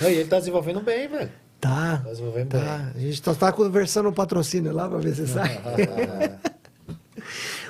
E 0.00 0.04
ele 0.04 0.28
tá 0.28 0.38
desenvolvendo 0.38 0.80
bem, 0.80 1.08
velho. 1.08 1.30
Tá. 1.62 1.98
Tá 1.98 2.10
desenvolvendo 2.10 2.48
Tá. 2.50 2.90
A 2.92 2.98
gente 2.98 3.22
só 3.24 3.32
tá 3.34 3.52
conversando 3.52 4.08
o 4.08 4.12
patrocínio 4.12 4.72
lá 4.72 4.88
pra 4.88 4.98
ver 4.98 5.14
se 5.14 5.28
sai. 5.28 5.60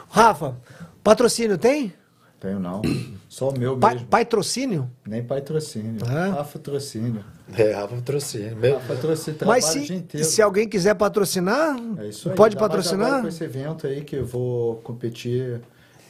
Rafa, 0.08 0.56
patrocínio 1.04 1.58
tem? 1.58 1.92
Tenho 2.40 2.58
não. 2.58 2.80
Só 3.28 3.50
o 3.50 3.58
meu 3.58 3.76
Pai, 3.78 3.94
mesmo. 3.94 4.08
patrocínio? 4.08 4.90
Nem 5.06 5.22
patrocínio. 5.22 6.00
Ah. 6.06 6.42
Patrocínio. 6.42 7.24
bem. 7.48 7.66
É, 7.66 7.72
Rafa 7.72 7.94
patrocínio. 7.96 8.56
Meu, 8.56 8.78
Ah, 8.78 8.80
patrocínio 8.88 9.38
Mas 9.46 9.64
se, 9.66 10.24
se 10.24 10.42
alguém 10.42 10.66
quiser 10.68 10.94
patrocinar, 10.94 11.76
É 11.98 12.08
isso 12.08 12.30
aí. 12.30 12.34
pode 12.34 12.56
mais 12.56 12.66
patrocinar? 12.68 13.20
Com 13.22 13.28
esse 13.28 13.44
evento 13.44 13.86
aí 13.86 14.02
que 14.02 14.16
eu 14.16 14.26
vou 14.26 14.76
competir, 14.76 15.60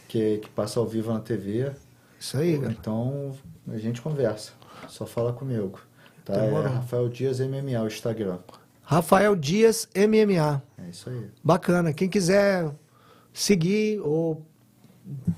que, 0.08 0.38
que 0.38 0.48
passa 0.50 0.78
ao 0.80 0.86
vivo 0.86 1.12
na 1.12 1.20
TV. 1.20 1.70
Isso 2.18 2.38
aí, 2.38 2.58
cara. 2.58 2.72
Então 2.72 3.32
a 3.68 3.76
gente 3.76 4.00
conversa. 4.00 4.52
Só 4.88 5.04
fala 5.04 5.32
comigo. 5.32 5.78
Tá? 6.24 6.34
É. 6.34 6.50
Rafael 6.50 7.08
Dias 7.08 7.40
MMA, 7.40 7.82
o 7.82 7.86
Instagram. 7.86 8.38
Rafael 8.82 9.34
Dias 9.36 9.88
MMA. 9.96 10.62
É 10.78 10.90
isso 10.90 11.08
aí. 11.08 11.26
Bacana. 11.42 11.92
Quem 11.92 12.08
quiser 12.08 12.70
seguir 13.32 14.00
ou 14.00 14.44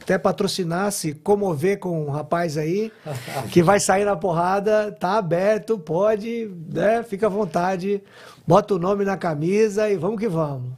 até 0.02 0.18
patrocinar, 0.18 0.92
se 0.92 1.14
comover 1.14 1.78
com 1.78 2.06
o 2.06 2.10
rapaz 2.10 2.58
aí, 2.58 2.92
que 3.50 3.62
vai 3.62 3.80
sair 3.80 4.04
na 4.04 4.16
porrada, 4.16 4.92
tá 4.92 5.16
aberto, 5.16 5.78
pode, 5.78 6.50
né? 6.72 7.02
Fica 7.02 7.26
à 7.26 7.30
vontade, 7.30 8.02
bota 8.46 8.74
o 8.74 8.78
nome 8.78 9.04
na 9.04 9.16
camisa 9.16 9.88
e 9.88 9.96
vamos 9.96 10.18
que 10.20 10.28
vamos. 10.28 10.72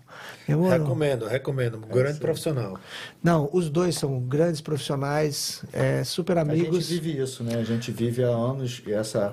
Demorou? 0.47 0.71
recomendo, 0.71 1.27
recomendo. 1.27 1.79
Grande 1.79 2.21
profissional. 2.21 2.79
Não, 3.23 3.51
os 3.53 3.69
dois 3.69 3.97
são 3.97 4.21
grandes 4.21 4.61
profissionais, 4.61 5.65
é, 5.73 6.05
super 6.05 6.39
A 6.39 6.43
amigos. 6.43 6.87
gente 6.87 7.01
vive 7.01 7.21
isso, 7.21 7.43
né? 7.43 7.57
A 7.57 7.65
gente 7.65 7.91
vive 7.91 8.23
há 8.23 8.29
anos 8.29 8.81
essa 8.87 9.33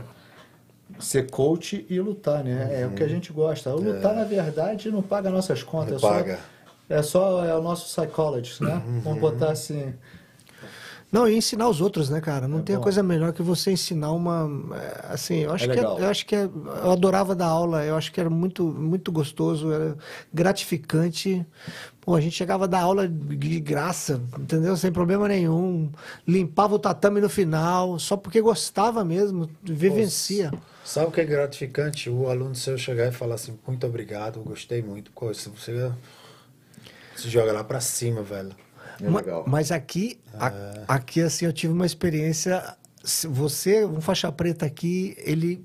ser 1.00 1.30
coach 1.30 1.86
e 1.90 2.00
lutar, 2.00 2.44
né? 2.44 2.82
É 2.82 2.88
o 2.88 2.92
que 2.92 3.04
a 3.04 3.08
gente 3.08 3.32
gosta. 3.34 3.74
O 3.76 3.80
lutar, 3.82 4.16
na 4.16 4.24
verdade, 4.24 4.90
não 4.92 5.02
paga 5.02 5.30
nossas 5.30 5.64
contas. 5.64 6.02
Não 6.02 6.10
é 6.10 6.14
paga. 6.14 6.40
Só, 6.40 6.94
é 6.96 7.02
só 7.04 7.46
é 7.46 7.56
o 7.56 7.62
nosso 7.62 7.86
psychologist, 7.86 8.62
né? 8.62 8.82
Vamos 9.04 9.20
botar 9.20 9.52
assim. 9.52 9.94
Não, 11.12 11.30
e 11.30 11.36
ensinar 11.38 11.70
os 11.70 11.80
outros, 11.80 12.10
né, 12.10 12.20
cara? 12.20 12.48
Não 12.48 12.58
É 12.60 12.62
tem 12.64 12.76
bom. 12.76 12.82
coisa 12.82 13.04
melhor 13.04 13.34
que 13.34 13.44
você 13.44 13.72
ensinar 13.72 14.12
uma. 14.12 14.50
é, 14.76 15.14
Assim, 15.14 15.36
eu 15.42 15.52
acho 15.54 15.66
É 15.66 15.68
que 15.68 15.74
é- 15.74 15.76
legal. 15.82 16.00
eu 16.00 16.08
acho 16.10 16.26
que 16.26 16.36
é- 16.36 16.46
eu 16.84 16.92
adorava 16.92 17.36
dar 17.36 17.46
aula. 17.48 17.84
Eu 17.86 17.96
acho 17.96 18.12
que 18.12 18.20
era 18.20 18.32
muito, 18.32 18.64
muito 18.64 19.12
gostoso, 19.12 19.72
era 19.72 19.96
gratificante. 20.34 21.46
Pô, 22.02 22.16
a 22.16 22.22
gente 22.22 22.36
chegava 22.36 22.64
a 22.64 22.68
dar 22.68 22.82
aula 22.82 23.08
de 23.08 23.60
graça, 23.60 24.20
entendeu? 24.40 24.76
Sem 24.76 24.92
problema 24.92 25.28
nenhum. 25.28 25.90
Limpava 26.28 26.76
o 26.76 26.80
tatame 26.80 27.22
no 27.22 27.30
final, 27.30 27.98
só 28.00 28.18
porque 28.18 28.42
gostava 28.42 29.06
mesmo, 29.06 29.48
vivencia. 29.64 30.52
Sabe 30.84 31.08
o 31.08 31.12
que 31.12 31.22
é 31.22 31.26
gratificante? 31.26 32.10
O 32.10 32.28
aluno 32.30 32.54
seu 32.56 32.78
chegar 32.78 33.08
e 33.08 33.12
falar 33.12 33.36
assim, 33.36 33.58
muito 33.66 33.86
obrigado, 33.88 34.42
gostei 34.42 34.82
muito. 34.82 35.12
Isso 35.32 35.50
você 35.52 35.92
se 37.16 37.30
joga 37.30 37.52
lá 37.54 37.64
pra 37.64 37.80
cima, 37.80 38.22
velho. 38.22 38.52
É 39.02 39.10
Ma- 39.10 39.20
legal. 39.20 39.44
Mas 39.48 39.72
aqui, 39.72 40.20
a- 40.34 40.52
aqui 40.88 41.22
assim, 41.22 41.46
eu 41.46 41.54
tive 41.54 41.74
uma 41.74 41.86
experiência. 41.86 42.76
se 43.04 43.28
Você, 43.28 43.84
um 43.86 44.00
faixa 44.00 44.32
preta 44.32 44.66
aqui, 44.66 45.14
ele, 45.20 45.62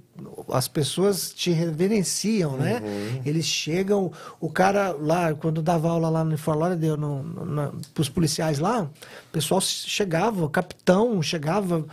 as 0.52 0.66
pessoas 0.66 1.30
te 1.32 1.50
reverenciam, 1.52 2.56
né? 2.56 2.82
Eles 3.24 3.44
chegam, 3.46 4.10
o 4.40 4.50
cara 4.50 4.90
lá, 4.92 5.32
quando 5.34 5.62
dava 5.62 5.88
aula 5.88 6.08
lá 6.08 6.24
no 6.24 6.36
Fort 6.36 6.58
Lauderdale, 6.58 6.96
no, 7.00 7.22
no, 7.22 7.80
para 7.94 8.00
os 8.02 8.08
policiais 8.08 8.58
lá, 8.58 8.82
o 8.82 8.90
pessoal 9.32 9.60
chegava, 9.60 10.44
o 10.44 10.50
capitão 10.50 11.22
chegava. 11.22 11.84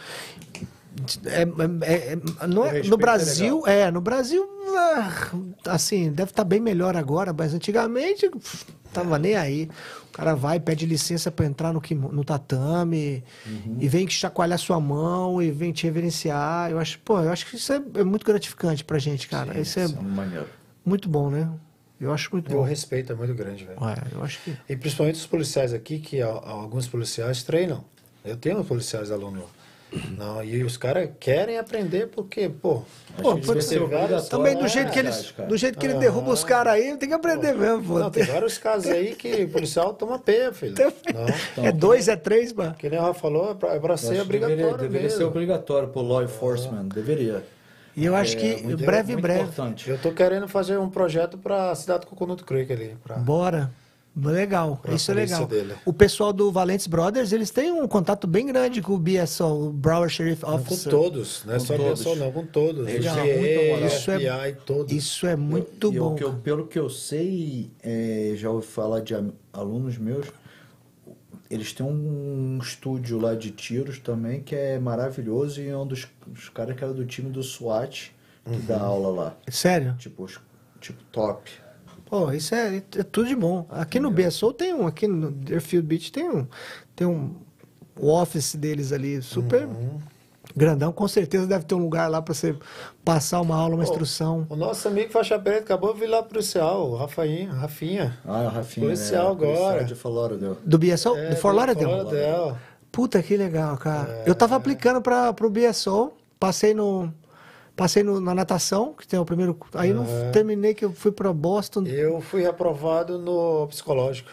É, 1.26 1.42
é- 1.42 2.14
é- 2.14 2.48
no, 2.48 2.62
O 2.62 2.64
respeito 2.64 2.90
no 2.90 2.96
é 2.96 2.98
Brasil, 2.98 3.64
é, 3.68 3.92
no 3.92 4.02
Brasil, 4.02 4.48
ah, 4.78 5.12
assim, 5.68 6.12
deve 6.12 6.32
estar 6.32 6.44
bem 6.44 6.60
melhor 6.60 6.96
agora, 6.96 7.34
mas 7.38 7.54
antigamente 7.54 8.30
pff, 8.30 8.66
tava 8.94 9.20
nem 9.20 9.36
aí. 9.36 9.70
O 10.10 10.12
cara 10.16 10.34
vai, 10.34 10.60
pede 10.60 10.86
licença 10.86 11.30
para 11.30 11.46
entrar 11.46 11.74
no, 11.74 11.82
no 12.12 12.24
tatame 12.24 13.22
Uhum. 13.46 13.78
e 13.82 13.88
vem 13.90 14.08
chacoalhar 14.10 14.58
sua 14.58 14.80
mão 14.80 15.42
e 15.42 15.52
vem 15.52 15.74
te 15.74 15.84
reverenciar. 15.86 16.72
Eu 16.72 16.80
acho, 16.80 16.98
pô, 17.00 17.20
eu 17.20 17.30
acho 17.32 17.46
que 17.48 17.58
isso 17.58 17.74
é, 17.74 17.82
é 17.96 18.04
muito 18.04 18.26
gratificante 18.26 18.84
pra 18.84 18.98
gente, 18.98 19.28
cara. 19.28 19.60
isso 19.60 19.78
é 19.80 19.84
Isso 19.86 19.98
é 19.98 20.02
maneiro. 20.02 20.48
muito 20.86 21.10
bom, 21.10 21.30
né? 21.30 21.50
Eu 22.00 22.14
acho 22.14 22.30
muito 22.32 22.50
O 22.52 22.56
bom. 22.58 22.64
respeito 22.64 23.12
é 23.12 23.16
muito 23.16 23.34
grande, 23.34 23.66
velho. 23.66 23.78
É, 23.82 24.16
eu 24.16 24.24
acho 24.24 24.40
que. 24.44 24.56
E 24.70 24.76
principalmente 24.78 25.16
os 25.16 25.26
policiais 25.26 25.74
aqui, 25.74 26.00
que 26.00 26.22
alguns 26.22 26.88
policiais 26.88 27.44
treinam. 27.44 27.84
Eu 28.24 28.36
tenho 28.38 28.64
policiais 28.64 29.12
aluno. 29.12 29.44
Não, 30.18 30.44
e 30.44 30.64
os 30.64 30.78
caras 30.78 31.10
querem 31.20 31.58
aprender 31.58 32.08
porque, 32.08 32.50
pô, 32.50 32.84
Pô, 33.22 33.36
que 33.36 33.46
pode 33.46 33.64
ser 33.64 33.80
Também 34.30 34.56
do 34.56 34.64
né, 34.64 34.68
jeito 34.68 34.90
que 34.92 34.96
verdade, 35.02 35.18
eles, 35.18 35.32
cara. 35.32 35.48
do 35.50 35.58
jeito 35.58 35.80
que 35.80 35.86
ele 35.86 35.94
derruba 35.96 36.32
os 36.32 36.44
caras 36.44 36.74
aí, 36.74 36.96
tem 36.98 37.08
que 37.10 37.16
aprender 37.16 37.54
mesmo, 37.54 37.84
pô. 37.84 38.00
não, 38.00 38.10
tem 38.12 38.24
vários 38.24 38.58
casos 38.58 38.90
aí 38.92 39.16
que 39.16 39.44
o 39.44 39.50
policial 39.50 39.94
toma 39.94 40.20
peia, 40.20 40.52
filho. 40.54 40.76
Não. 41.58 41.66
é 41.66 41.72
dois, 41.72 42.08
é 42.08 42.16
três, 42.16 42.52
mano. 42.52 42.74
Que 42.76 42.90
nem 42.90 43.00
o 43.00 43.02
Rafa 43.02 43.20
falou, 43.22 43.52
é 43.52 43.54
pra, 43.54 43.74
é 43.76 43.80
pra 43.80 43.96
ser 43.98 44.16
que 44.16 44.22
obrigatório 44.22 44.60
deveria, 44.60 44.78
deveria 44.90 45.10
ser 45.10 45.24
obrigatório 45.24 45.88
pro 45.90 46.02
law 46.02 46.22
enforcement. 46.24 46.86
Deveria. 46.86 47.44
E 47.96 48.04
eu 48.06 48.14
acho 48.14 48.36
É 48.36 48.40
que 48.40 48.64
muito- 48.64 48.84
breve, 48.86 49.14
muito 49.14 49.22
breve. 49.22 49.42
importante. 49.44 49.90
Eu 49.90 49.98
tô 49.98 50.12
querendo 50.12 50.48
fazer 50.50 50.78
um 50.78 50.90
projeto 50.90 51.38
pra 51.38 51.74
cidade 51.76 52.02
do 52.02 52.08
Coconut 52.08 52.44
Creek 52.44 52.72
ali. 52.74 52.98
Pra... 53.02 53.16
Bora. 53.16 53.72
Legal, 54.16 54.78
Pra 54.82 54.94
isso 54.94 55.12
é 55.12 55.14
legal. 55.14 55.46
dele. 55.46 55.74
O 55.86 55.92
pessoal 55.92 56.32
do 56.32 56.50
Valentes 56.52 56.88
Brothers, 56.88 57.34
eles 57.34 57.50
têm 57.52 57.72
um 57.74 57.86
contato 57.88 58.26
bem 58.26 58.46
grande 58.46 58.82
com 58.82 58.94
o 58.94 58.98
BSO, 58.98 59.68
o 59.68 59.72
Broward 59.74 60.14
Sheriff 60.14 60.42
Com 60.44 60.54
Officer. 60.56 60.90
todos, 60.90 61.44
não 61.46 61.54
é 61.54 61.58
Com 61.60 61.66
só 61.66 61.76
todos. 61.78 62.00
só 62.00 62.16
não, 62.16 62.32
com 62.32 62.46
todos. 62.46 62.88
Muita 62.88 63.10
moral. 63.14 63.86
Isso 63.88 64.12
é- 64.12 64.20
FBI, 64.20 64.58
todos. 64.66 64.94
Isso 64.94 65.28
é 65.28 65.36
muito 65.36 65.94
E 65.94 66.00
o 66.00 66.04
bom. 66.12 66.18
eu- 66.20 66.34
pelo 66.36 66.66
que 66.66 66.80
eu 66.80 66.90
sei, 66.90 67.72
é, 67.84 68.34
já 68.38 68.50
ouvi 68.50 68.66
falar 68.66 69.02
de 69.02 69.14
alunos 69.52 69.98
meus, 69.98 70.28
eles 71.50 71.74
têm 71.74 71.86
um 71.86 72.58
estúdio 72.62 73.20
lá 73.20 73.36
de 73.36 73.52
tiros 73.52 74.00
também 74.00 74.42
que 74.42 74.56
é 74.56 74.80
maravilhoso 74.80 75.62
e 75.62 75.68
é 75.68 75.78
um 75.78 75.86
dos, 75.86 76.08
dos 76.26 76.48
caras 76.50 76.76
que 76.78 76.84
era 76.84 76.94
do 76.94 77.06
time 77.06 77.30
do 77.30 77.44
SWAT 77.44 78.12
que 78.46 78.52
Uhum. 78.52 78.66
dá 78.66 78.80
aula 78.80 79.10
lá. 79.10 79.38
Sério? 79.50 79.94
Tipo, 80.00 80.26
tipo 80.80 81.04
top. 81.12 81.52
Pô, 82.16 82.32
isso 82.32 82.56
é, 82.56 82.78
é 82.78 83.04
tudo 83.04 83.28
de 83.28 83.36
bom. 83.36 83.66
Aqui 83.70 84.00
no 84.00 84.10
BSO 84.10 84.54
tem 84.54 84.74
um, 84.74 84.88
aqui 84.88 85.06
no 85.06 85.32
Deerfield 85.32 85.86
Beach 85.86 86.14
tem 86.14 86.30
um, 86.30 86.48
tem 86.96 87.06
um 87.06 87.36
o 88.00 88.10
office 88.10 88.56
deles 88.56 88.94
ali, 88.94 89.22
super 89.22 89.66
Uhum. 89.68 90.00
grandão. 90.56 90.94
Com 90.94 91.10
certeza 91.10 91.46
deve 91.46 91.66
ter 91.66 91.76
um 91.76 91.80
lugar 91.80 92.10
lá 92.10 92.22
para 92.22 92.34
você 92.34 92.56
passar 93.04 93.42
uma 93.42 93.58
aula, 93.58 93.76
uma 93.76 93.84
instrução. 93.84 94.48
O 94.50 94.56
nosso 94.56 94.88
amigo 94.88 95.12
Faixa 95.12 95.38
Preta 95.38 95.60
acabou 95.60 95.94
de 95.94 96.00
vir 96.00 96.08
lá 96.08 96.24
policial, 96.24 96.90
o 96.92 96.96
Rafainha, 96.96 97.52
Rafinha. 97.52 98.18
Ah, 98.24 98.44
o 98.44 98.48
Rafinha. 98.48 98.86
Policial 98.86 99.28
é, 99.28 99.32
agora. 99.32 99.56
Policial 99.56 99.84
de 99.84 99.96
Florida. 99.96 100.58
Do 100.66 100.78
BSO? 100.80 101.18
É, 101.18 101.30
do 101.32 101.36
Fort 101.36 101.54
Lauderdale? 101.54 101.86
Fort 101.92 102.04
Lauderdale. 102.06 102.56
Puta 102.94 103.22
que 103.22 103.36
legal, 103.36 103.76
cara. 103.78 104.10
É. 104.26 104.30
Eu 104.30 104.34
tava 104.36 104.56
aplicando 104.56 105.02
para 105.02 105.34
pro 105.34 105.50
BSO, 105.50 106.14
passei 106.40 106.74
no 106.74 107.14
passei 107.76 108.04
no- 108.04 108.20
na 108.22 108.34
natação, 108.34 108.94
que 108.94 109.08
tem 109.08 109.20
o 109.20 109.26
primeiro, 109.26 109.58
aí 109.74 109.94
não 109.94 110.06
terminei 110.32 110.74
que 110.74 110.86
eu 110.86 110.92
fui 110.94 111.12
para 111.12 111.32
Boston. 111.34 111.84
Eu 111.86 112.22
fui 112.22 112.42
reprovado 112.42 113.18
no 113.20 113.68
psicológico 113.68 114.30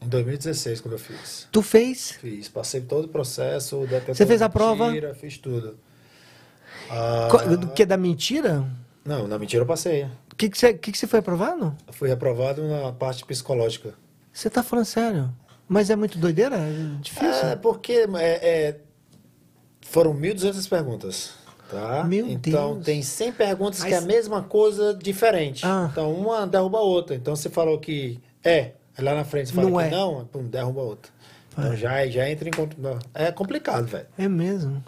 em 0.00 0.08
2016, 0.08 0.80
quando 0.80 0.92
eu 0.94 0.98
fiz. 0.98 1.46
Tu 1.52 1.62
fez? 1.62 2.12
Fiz, 2.12 2.48
passei 2.48 2.80
todo 2.80 3.04
o 3.04 3.08
processo, 3.08 3.86
Você 4.08 4.26
fez 4.26 4.42
a 4.42 4.48
prova? 4.48 4.86
mentira, 4.86 5.14
fiz 5.14 5.38
tudo. 5.38 5.76
Ah, 6.90 7.28
Do 7.56 7.68
que 7.68 7.84
da 7.86 7.96
mentira? 7.96 8.64
Não, 9.04 9.26
na 9.26 9.38
mentira 9.38 9.62
eu 9.62 9.66
passei. 9.66 10.04
O 10.32 10.36
que 10.36 10.48
que 10.48 10.58
você 10.58 10.72
que 10.74 10.92
que 10.92 10.98
você 10.98 11.06
foi 11.06 11.18
aprovado? 11.18 11.76
Eu 11.86 11.92
fui 11.92 12.08
reprovado 12.08 12.66
na 12.66 12.92
parte 12.92 13.24
psicológica. 13.24 13.94
Você 14.32 14.48
tá 14.48 14.62
falando 14.62 14.84
sério? 14.86 15.30
Mas 15.68 15.90
é 15.90 15.96
muito 15.96 16.18
doideira? 16.18 16.56
É 16.56 16.72
difícil? 17.00 17.48
É, 17.48 17.56
porque 17.56 18.06
é, 18.18 18.68
é, 18.68 18.80
foram 19.82 20.12
1.200 20.14 20.66
perguntas. 20.68 21.32
Tá? 21.72 22.04
Meu 22.04 22.28
então 22.28 22.74
Deus. 22.74 22.84
tem 22.84 23.02
100 23.02 23.32
perguntas 23.32 23.82
que 23.82 23.90
Mas- 23.90 24.00
é 24.00 24.04
a 24.04 24.06
mesma 24.06 24.42
coisa 24.42 24.94
diferente. 24.94 25.64
Ah. 25.64 25.88
Então 25.90 26.12
uma 26.12 26.46
derruba 26.46 26.78
a 26.78 26.82
outra. 26.82 27.16
Então 27.16 27.34
você 27.34 27.48
falou 27.48 27.78
que 27.78 28.20
é, 28.44 28.72
aí 28.96 29.04
lá 29.04 29.14
na 29.14 29.24
frente 29.24 29.48
você 29.48 29.54
fala 29.54 29.70
Não 29.70 29.78
que 29.78 29.84
é. 29.84 29.90
não, 29.90 30.24
pum, 30.26 30.44
derruba 30.44 30.80
a 30.80 30.84
outra. 30.84 31.10
Então 31.52 31.76
já, 31.76 32.06
já 32.06 32.30
entra 32.30 32.48
em. 32.48 32.52
É 33.12 33.30
complicado, 33.30 33.84
velho. 33.86 34.06
É 34.16 34.26
mesmo. 34.26 34.82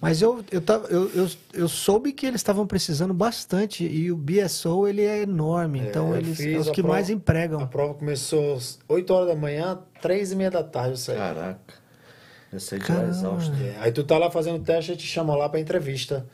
Mas 0.00 0.22
eu, 0.22 0.44
eu, 0.52 0.60
tava, 0.60 0.86
eu, 0.86 1.10
eu, 1.12 1.28
eu 1.52 1.68
soube 1.68 2.12
que 2.12 2.24
eles 2.24 2.40
estavam 2.40 2.66
precisando 2.68 3.12
bastante 3.12 3.84
e 3.84 4.12
o 4.12 4.16
BSO 4.16 4.86
ele 4.86 5.02
é 5.02 5.22
enorme, 5.22 5.80
então 5.80 6.10
eu 6.10 6.18
eles 6.18 6.38
é 6.40 6.56
os 6.56 6.68
a 6.68 6.72
que 6.72 6.82
prova- 6.82 6.94
mais 6.96 7.10
A 7.10 7.12
empregam. 7.12 7.66
prova 7.66 7.94
começou 7.94 8.54
às 8.54 8.78
8 8.88 9.12
horas 9.12 9.28
da 9.28 9.34
manhã, 9.34 9.78
3 10.00 10.30
e 10.30 10.36
meia 10.36 10.52
da 10.52 10.62
tarde 10.62 10.90
eu 10.90 10.96
saí. 10.96 11.16
Caraca. 11.16 11.83
Eu 12.54 12.78
de 12.78 12.92
lá 12.92 13.08
exausto. 13.08 13.52
É, 13.62 13.76
Aí 13.80 13.92
tu 13.92 14.04
tá 14.04 14.16
lá 14.16 14.30
fazendo 14.30 14.62
teste 14.62 14.92
e 14.92 14.96
te 14.96 15.06
chamam 15.06 15.36
lá 15.36 15.48
pra 15.48 15.58
entrevista. 15.58 16.24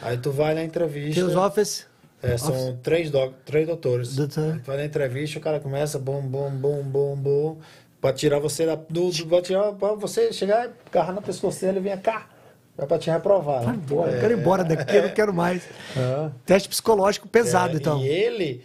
Aí 0.00 0.16
tu 0.16 0.30
vai 0.30 0.54
na 0.54 0.62
entrevista. 0.62 1.20
Tem 1.20 1.24
os 1.24 1.34
office. 1.34 1.86
É, 2.22 2.36
são 2.36 2.76
três, 2.82 3.10
doc, 3.10 3.32
três 3.44 3.66
doutores. 3.66 4.16
Doutor. 4.16 4.52
Aí 4.52 4.58
tu 4.60 4.66
vai 4.66 4.76
na 4.76 4.84
entrevista, 4.84 5.38
o 5.38 5.42
cara 5.42 5.60
começa 5.60 5.98
bum, 5.98 6.20
bum, 6.20 6.50
bum, 6.50 6.82
bum, 6.82 7.16
bum, 7.16 7.56
pra 8.00 8.12
tirar 8.12 8.38
você 8.38 8.66
da, 8.66 8.74
do, 8.74 9.10
do 9.10 9.26
pra, 9.26 9.42
tirar, 9.42 9.72
pra 9.72 9.94
você 9.94 10.32
chegar, 10.32 10.70
agarrar 10.86 11.12
na 11.12 11.20
pescoceira 11.20 11.78
e 11.78 11.80
vir 11.80 11.98
cá. 12.00 12.28
É 12.76 12.86
pra 12.86 12.96
te 12.96 13.10
reprovar. 13.10 13.64
Vai 13.64 13.76
né? 13.76 13.80
embora, 13.82 14.12
eu 14.12 14.20
quero 14.20 14.32
ir 14.34 14.38
embora 14.38 14.64
daqui, 14.64 14.96
eu 14.96 15.02
não 15.02 15.10
quero 15.10 15.34
mais. 15.34 15.64
Ah. 15.96 16.30
Teste 16.46 16.68
psicológico 16.68 17.26
pesado, 17.26 17.74
É, 17.74 17.76
então. 17.76 18.00
E 18.00 18.06
ele, 18.06 18.64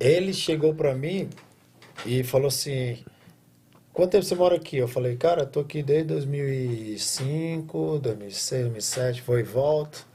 ele 0.00 0.32
chegou 0.32 0.74
pra 0.74 0.94
mim 0.94 1.28
e 2.06 2.22
falou 2.22 2.48
assim: 2.48 2.98
Quanto 3.96 4.10
tempo 4.10 4.24
você 4.26 4.34
mora 4.34 4.56
aqui? 4.56 4.76
Eu 4.76 4.86
falei, 4.86 5.16
cara, 5.16 5.46
tô 5.46 5.60
aqui 5.60 5.82
desde 5.82 6.08
2005, 6.08 7.98
2006, 8.02 8.62
2007, 8.64 9.22
vou 9.22 9.38
e 9.38 9.42
volto. 9.42 10.06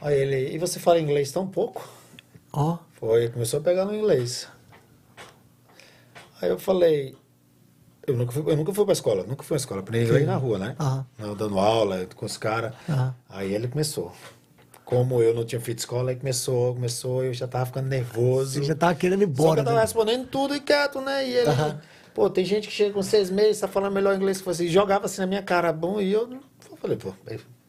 Aí 0.00 0.18
ele, 0.18 0.54
e 0.54 0.58
você 0.58 0.80
fala 0.80 0.98
inglês 0.98 1.30
tão 1.30 1.46
pouco? 1.46 1.86
Ó, 2.50 2.78
Foi, 2.94 3.28
começou 3.28 3.60
a 3.60 3.62
pegar 3.62 3.84
no 3.84 3.94
inglês. 3.94 4.48
Aí 6.40 6.48
eu 6.48 6.58
falei, 6.58 7.14
eu 8.06 8.16
nunca 8.16 8.32
fui, 8.32 8.50
eu 8.50 8.56
nunca 8.56 8.72
fui 8.72 8.84
pra 8.86 8.94
escola, 8.94 9.24
nunca 9.24 9.42
fui 9.42 9.48
pra 9.48 9.56
escola, 9.58 9.80
aprendi 9.80 10.06
inglês 10.06 10.26
na 10.26 10.36
rua, 10.36 10.58
né? 10.58 10.74
Não, 11.18 11.34
dando 11.36 11.58
aula 11.58 12.06
com 12.16 12.24
os 12.24 12.38
caras. 12.38 12.72
Aham. 12.88 13.14
Aí 13.28 13.52
ele 13.54 13.68
começou. 13.68 14.10
Como 14.86 15.20
eu 15.20 15.34
não 15.34 15.44
tinha 15.44 15.60
feito 15.60 15.80
escola, 15.80 16.12
aí 16.12 16.16
começou, 16.16 16.72
começou, 16.72 17.22
eu 17.22 17.34
já 17.34 17.46
tava 17.46 17.66
ficando 17.66 17.88
nervoso. 17.90 18.52
você 18.60 18.62
já 18.64 18.74
tava 18.74 18.94
querendo 18.94 19.20
ir 19.22 19.26
Só 19.26 19.32
que 19.34 19.40
embora. 19.42 19.60
eu 19.60 19.64
tava 19.66 19.76
né? 19.76 19.82
respondendo 19.82 20.26
tudo 20.28 20.56
e 20.56 20.60
quieto, 20.60 21.02
né? 21.02 21.28
E 21.28 21.34
ele. 21.34 21.50
Pô, 22.16 22.30
tem 22.30 22.46
gente 22.46 22.66
que 22.66 22.72
chega 22.72 22.94
com 22.94 23.02
seis 23.02 23.28
meses, 23.28 23.60
tá 23.60 23.68
falando 23.68 23.92
melhor 23.92 24.16
inglês 24.16 24.38
que 24.38 24.44
você. 24.46 24.64
E 24.64 24.68
jogava 24.68 25.04
assim 25.04 25.20
na 25.20 25.26
minha 25.26 25.42
cara, 25.42 25.70
bom, 25.70 26.00
e 26.00 26.10
eu, 26.10 26.32
eu 26.32 26.76
falei, 26.78 26.96
pô, 26.96 27.12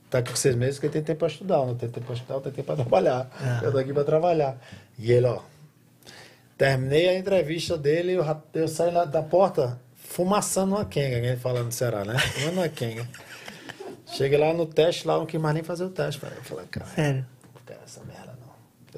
tá 0.10 0.20
aqui 0.20 0.30
com 0.32 0.38
seis 0.38 0.56
meses 0.56 0.76
porque 0.76 0.88
tem 0.88 1.04
tempo 1.04 1.20
pra 1.20 1.28
estudar, 1.28 1.58
não 1.66 1.76
tem 1.76 1.90
tempo 1.90 2.06
pra 2.06 2.16
estudar, 2.16 2.40
tem 2.40 2.54
tempo 2.54 2.66
pra 2.66 2.76
trabalhar. 2.82 3.30
É. 3.62 3.66
Eu 3.66 3.74
tô 3.74 3.78
aqui 3.78 3.92
pra 3.92 4.06
trabalhar. 4.06 4.58
E 4.98 5.12
ele, 5.12 5.28
ó, 5.28 5.42
terminei 6.58 7.10
a 7.10 7.20
entrevista 7.20 7.78
dele, 7.78 8.14
eu, 8.14 8.26
eu 8.54 8.68
saí 8.70 8.90
lá 8.90 9.04
da 9.04 9.22
porta 9.22 9.82
fumaçando 9.94 10.76
uma 10.76 10.86
quenga, 10.86 11.20
né? 11.20 11.36
Falando 11.36 11.70
Ceará, 11.74 12.06
né? 12.06 12.18
Fumando 12.18 12.60
uma 12.60 12.70
quenga. 12.70 13.06
Cheguei 14.06 14.38
lá 14.38 14.54
no 14.54 14.66
teste, 14.66 15.06
lá 15.06 15.18
não 15.18 15.26
quis 15.26 15.42
mais 15.42 15.56
nem 15.56 15.64
fazer 15.64 15.84
o 15.84 15.90
teste. 15.90 16.24
Eu 16.24 16.44
falei, 16.44 16.66
cara, 16.68 16.86
Sério. 16.86 17.26
não 17.54 17.62
quero 17.66 17.82
essa 17.84 18.02
merda, 18.06 18.27
não. 18.27 18.27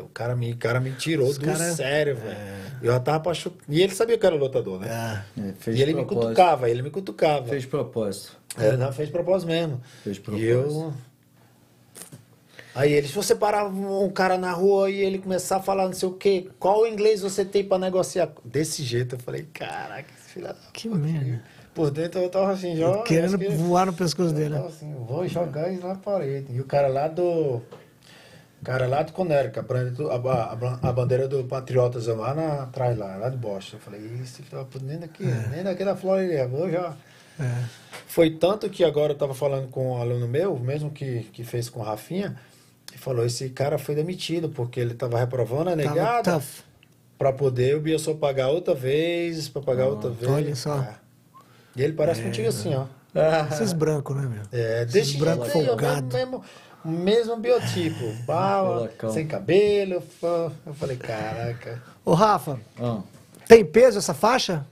O 0.06 0.10
cara 0.10 0.36
me, 0.36 0.52
o 0.54 0.58
cara 0.58 0.80
me 0.80 0.92
tirou 0.92 1.28
Os 1.28 1.38
do 1.38 1.46
cara- 1.46 1.72
sério, 1.74 2.16
velho. 2.16 2.38
Eu 2.82 2.92
já 2.94 3.00
tava 3.00 3.18
apaixonado. 3.18 3.60
E 3.68 3.82
ele 3.82 3.94
sabia 3.94 4.18
que 4.18 4.26
eu 4.26 4.28
era 4.28 4.36
lutador, 4.38 4.80
né? 4.80 5.24
É. 5.38 5.50
É, 5.50 5.54
fez 5.54 5.78
E 5.78 5.82
ele 5.82 5.94
me 5.94 6.06
propósito. 6.06 6.28
cutucava, 6.30 6.70
ele 6.70 6.82
me 6.82 6.90
cutucava. 6.90 7.46
Fez 7.48 7.66
propósito. 7.66 8.38
É, 8.58 8.76
não, 8.78 8.92
fez 8.94 9.10
propósito 9.10 9.48
mesmo. 9.48 9.82
Fez 10.04 10.18
E 10.18 10.20
propósito. 10.20 10.48
eu. 10.48 10.94
Aí 12.76 12.94
ele, 12.94 13.08
se 13.08 13.14
você 13.14 13.36
parar 13.36 13.66
um 13.66 14.10
cara 14.10 14.38
na 14.38 14.52
rua 14.52 14.90
e 14.90 15.02
ele 15.02 15.18
começar 15.18 15.58
a 15.58 15.62
falar 15.62 15.86
não 15.86 15.94
sei 15.94 16.08
o 16.08 16.14
quê, 16.14 16.48
qual 16.60 16.88
inglês 16.88 17.22
você 17.22 17.44
tem 17.44 17.64
pra 17.64 17.78
negociar? 17.78 18.30
Desse 18.46 18.84
jeito, 18.84 19.16
eu 19.16 19.20
falei, 19.20 19.48
caraca, 19.54 20.06
esse 20.18 20.30
filho 20.34 20.48
da 20.48 20.56
Que 20.72 20.88
merda. 20.88 21.42
Por 21.74 21.92
dentro 21.92 22.20
eu 22.22 22.30
tava 22.30 22.52
assim, 22.52 22.76
já. 22.76 23.02
Querendo 23.04 23.38
que- 23.38 23.50
voar 23.50 23.86
no 23.86 23.94
pescoço 23.94 24.34
dele. 24.34 24.54
eu 24.54 24.58
tava 24.58 24.68
assim, 24.70 24.94
vou 25.08 25.28
jogar 25.28 25.72
isso 25.74 25.86
na 25.86 25.96
parede. 25.96 26.54
E 26.54 26.62
o 26.62 26.66
cara 26.66 26.88
lá 26.88 27.08
do. 27.08 27.62
Cara 28.64 28.88
lá 28.88 29.04
do 29.04 29.14
Conérica, 29.14 29.66
a, 30.82 30.92
bandeira 30.92 31.28
do 31.28 31.46
Patriotas 31.46 32.08
lá 32.08 32.34
na, 32.34 32.64
atrás, 32.64 32.98
lá, 32.98 33.16
lá 33.16 33.30
de 33.30 33.38
Boston. 33.38 33.78
Eu 33.78 33.82
falei, 33.82 34.02
puta, 34.70 34.86
nem 34.86 35.00
daqui, 35.00 35.24
nem 35.24 35.64
daqui 35.64 35.86
da 35.86 35.96
Flórida, 35.96 36.48
vou 36.48 36.70
já. 36.70 36.94
É. 37.40 37.64
Foi 38.08 38.32
tanto 38.32 38.70
que 38.70 38.84
agora 38.84 39.14
eu 39.14 39.18
tava 39.18 39.34
falando 39.34 39.70
com 39.70 39.94
um 39.94 40.02
aluno 40.02 40.28
meu, 40.28 40.60
mesmo 40.60 40.92
que, 40.92 41.22
que 41.32 41.44
fez 41.44 41.70
com 41.70 41.80
o 41.80 41.84
Rafinha, 41.84 42.36
e 42.94 42.98
falou, 42.98 43.26
esse 43.26 43.50
cara 43.50 43.78
foi 43.78 43.96
demitido, 43.96 44.50
porque 44.50 44.80
ele 44.80 44.94
tava 44.94 45.18
reprovando 45.18 45.70
a 45.70 45.76
negada 45.76 46.42
pra 47.18 47.32
poder 47.32 47.76
o 47.76 47.82
Biosou 47.82 48.16
pagar 48.16 48.50
outra 48.50 48.74
vez, 48.74 49.48
pra 49.48 49.62
pagar 49.62 49.88
outra 49.88 50.10
vez. 50.10 50.32
olha 50.32 50.56
só. 50.56 50.80
É. 50.82 50.96
E 51.76 51.84
ele 51.84 51.94
parece 51.94 52.22
contigo 52.22 52.50
assim, 52.50 52.76
ó. 52.76 52.86
Esses 53.52 53.74
brancos, 53.74 54.16
né, 54.16 54.28
meu? 54.28 54.42
É, 54.52 54.86
desse 54.86 55.18
branco 55.18 55.46
jeito 55.46 55.58
aí, 55.58 55.64
ó, 55.64 55.68
folgado. 55.70 56.14
mesmo, 56.14 56.32
mesmo, 56.32 56.44
mesmo 56.86 57.36
biotipo. 57.38 58.06
Colocão. 58.26 59.12
sem 59.12 59.28
cabelo. 59.28 60.02
fã. 60.22 60.52
Eu 60.66 60.74
falei, 60.74 60.98
caraca, 60.98 61.82
Ô, 62.06 62.14
Rafa, 62.14 62.60
Ah, 62.82 63.00
tem 63.48 63.64
peso 63.66 63.98
essa 64.00 64.14
faixa? 64.14 64.66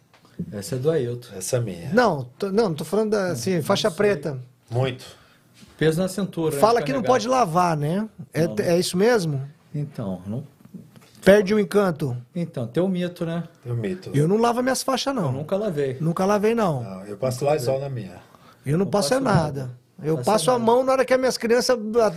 essa 0.52 0.76
é 0.76 0.78
do 0.78 0.90
Ailton. 0.92 1.36
essa 1.36 1.58
é 1.58 1.60
minha. 1.60 1.90
Não, 1.94 2.24
tô, 2.38 2.52
não, 2.52 2.74
tô 2.74 2.86
falando 2.86 3.12
da 3.12 3.32
assim, 3.32 3.62
faixa 3.62 3.90
preta. 3.92 4.40
Muito. 4.70 5.06
Peso 5.78 6.02
na 6.02 6.08
cintura. 6.08 6.56
né, 6.56 6.62
Fala 6.62 6.82
que 6.82 6.92
não 6.94 7.04
pode 7.04 7.28
lavar, 7.28 7.78
né? 7.78 8.08
É, 8.34 8.48
Não. 8.48 8.56
é 8.60 8.80
isso 8.80 8.98
mesmo? 8.98 9.48
Então, 9.74 10.22
não... 10.26 10.44
Perde 11.24 11.54
o 11.54 11.60
encanto. 11.60 12.16
então, 12.34 12.66
tem 12.68 12.82
o 12.82 12.88
mito, 12.88 13.26
né? 13.26 13.44
Eu 13.66 13.76
mito. 13.76 14.10
Eu 14.14 14.28
não 14.28 14.38
lavo 14.38 14.62
minhas 14.64 14.82
faixas, 14.82 15.14
Eu 15.16 15.22
não. 15.22 15.32
nunca 15.32 15.58
lavei. 15.58 15.98
Nunca 16.00 16.26
lavei, 16.26 16.56
não. 16.56 16.82
Não, 16.84 17.06
eu 17.06 17.18
passo 17.18 17.44
lá 17.44 17.56
e 17.56 17.60
sol 17.60 17.80
na 17.82 17.90
minha. 17.90 18.16
Eu 18.66 18.78
não, 18.78 18.86
Não 18.86 18.92
passo, 18.92 19.14
é 19.14 19.20
passo 19.20 19.24
nada. 19.36 19.62
nada. 19.64 19.72
Eu 20.04 20.18
Passo 20.18 20.26
passo 20.32 20.52
a 20.52 20.60
mão 20.60 20.84
na 20.84 20.92
hora 20.92 21.04
que 21.06 21.12
as 21.14 21.20
minhas 21.20 21.38
crianças. 21.40 21.76
ah, 22.00 22.12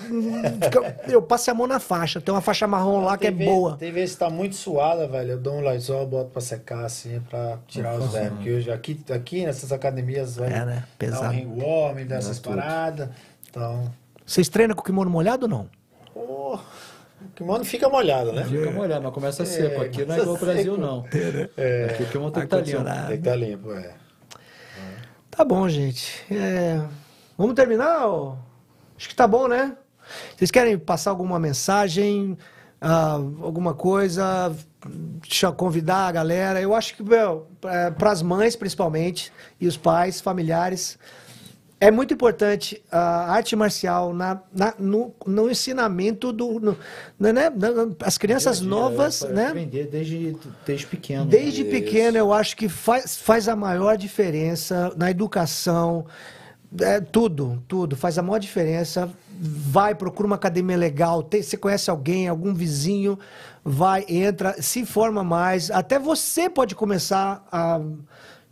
Eu 1.08 1.22
passo 1.22 1.50
a 1.50 1.54
mão 1.54 1.66
na 1.66 1.80
faixa. 1.80 2.20
Tem 2.20 2.32
uma 2.34 2.42
faixa 2.42 2.66
marrom 2.66 3.02
lá 3.04 3.16
que 3.16 3.26
é 3.26 3.30
vez- 3.30 3.48
boa. 3.50 3.76
Tem 3.78 3.90
vezes 3.90 4.14
que 4.14 4.18
tá 4.20 4.28
muito 4.28 4.54
suada, 4.54 5.08
velho. 5.08 5.30
Eu 5.32 5.38
dou 5.38 5.54
um 5.54 5.70
Lysol, 5.70 6.06
boto 6.06 6.30
pra 6.30 6.42
secar 6.42 6.84
assim, 6.84 7.20
pra 7.30 7.58
tirar 7.66 7.94
os 7.98 8.12
velhos. 8.12 8.34
Porque 8.34 8.50
hoje 8.52 8.70
aqui, 8.70 9.00
aqui 9.10 9.46
nessas 9.46 9.72
academias, 9.72 10.36
velho. 10.36 10.54
É, 10.54 10.64
né? 10.66 10.74
Dá 10.74 10.80
um 10.82 10.96
Pesado. 10.98 11.32
ringworm, 11.32 12.04
dessas 12.06 12.38
tudo. 12.38 12.54
paradas. 12.56 13.08
Então. 13.48 13.90
Vocês 14.26 14.48
treinam 14.50 14.74
com 14.76 14.82
o 14.82 14.84
kimono 14.84 15.10
molhado 15.10 15.46
ou 15.46 15.50
não? 15.50 15.68
O 16.14 16.58
kimono 17.34 17.64
fica 17.64 17.88
molhado, 17.88 18.30
né? 18.32 18.44
Fica 18.44 18.70
molhado, 18.72 19.02
mas 19.04 19.12
começa 19.14 19.44
seco. 19.46 19.80
Aqui 19.80 20.04
não 20.04 20.14
é 20.14 20.18
igual 20.18 20.36
ao 20.36 20.40
Brasil, 20.40 20.74
seco. 20.74 20.76
não. 20.76 21.04
É. 21.56 21.84
Aqui 21.86 22.02
o 22.02 22.06
que 22.06 22.18
tem 22.18 22.42
que 22.42 22.46
tá 22.48 22.60
limpo. 22.60 22.84
Tem 23.08 23.16
que 23.16 23.22
tá 23.24 23.34
limpo, 23.36 23.72
é. 23.72 23.90
Tá 25.30 25.44
bom, 25.44 25.66
gente. 25.68 26.24
É, 26.30 26.80
Vamos 27.40 27.54
terminar? 27.54 28.06
Acho 28.98 29.08
que 29.08 29.14
tá 29.14 29.26
bom, 29.26 29.48
né? 29.48 29.74
Vocês 30.36 30.50
querem 30.50 30.76
passar 30.78 31.08
alguma 31.08 31.38
mensagem, 31.38 32.36
ah, 32.78 33.12
alguma 33.40 33.72
coisa, 33.72 34.54
deixa- 35.22 35.50
convidar 35.50 36.06
a 36.08 36.12
galera? 36.12 36.60
Eu 36.60 36.74
acho 36.74 36.94
que 36.94 37.02
para 37.02 38.10
as 38.10 38.20
mães, 38.20 38.54
principalmente, 38.54 39.32
e 39.58 39.66
os 39.66 39.78
pais, 39.78 40.20
familiares, 40.20 40.98
é 41.80 41.90
muito 41.90 42.12
importante 42.12 42.82
a 42.92 43.32
arte 43.32 43.56
marcial 43.56 44.12
na, 44.12 44.42
na- 44.54 44.74
no, 44.78 45.14
no 45.26 45.50
ensinamento 45.50 46.34
do. 46.34 46.60
No, 46.60 46.76
né, 47.18 47.32
né, 47.32 47.50
as 48.02 48.18
crianças 48.18 48.60
novas, 48.60 49.22
é 49.22 49.28
né? 49.32 49.46
Aprender 49.46 49.86
desde, 49.86 50.36
desde 50.66 50.86
pequeno. 50.86 51.24
Desde 51.24 51.62
Isso. 51.62 51.70
pequeno, 51.70 52.18
eu 52.18 52.34
acho 52.34 52.54
que 52.54 52.68
faz, 52.68 53.16
faz 53.16 53.48
a 53.48 53.56
maior 53.56 53.96
diferença 53.96 54.92
na 54.94 55.10
educação, 55.10 56.04
é, 56.80 57.00
tudo, 57.00 57.62
tudo, 57.66 57.96
faz 57.96 58.18
a 58.18 58.22
maior 58.22 58.38
diferença. 58.38 59.08
Vai, 59.42 59.94
procura 59.94 60.26
uma 60.26 60.36
academia 60.36 60.76
legal, 60.76 61.22
tem, 61.22 61.42
você 61.42 61.56
conhece 61.56 61.90
alguém, 61.90 62.28
algum 62.28 62.52
vizinho, 62.52 63.18
vai, 63.64 64.04
entra, 64.08 64.60
se 64.60 64.80
informa 64.80 65.24
mais. 65.24 65.70
Até 65.70 65.98
você 65.98 66.50
pode 66.50 66.74
começar 66.74 67.42
a, 67.50 67.80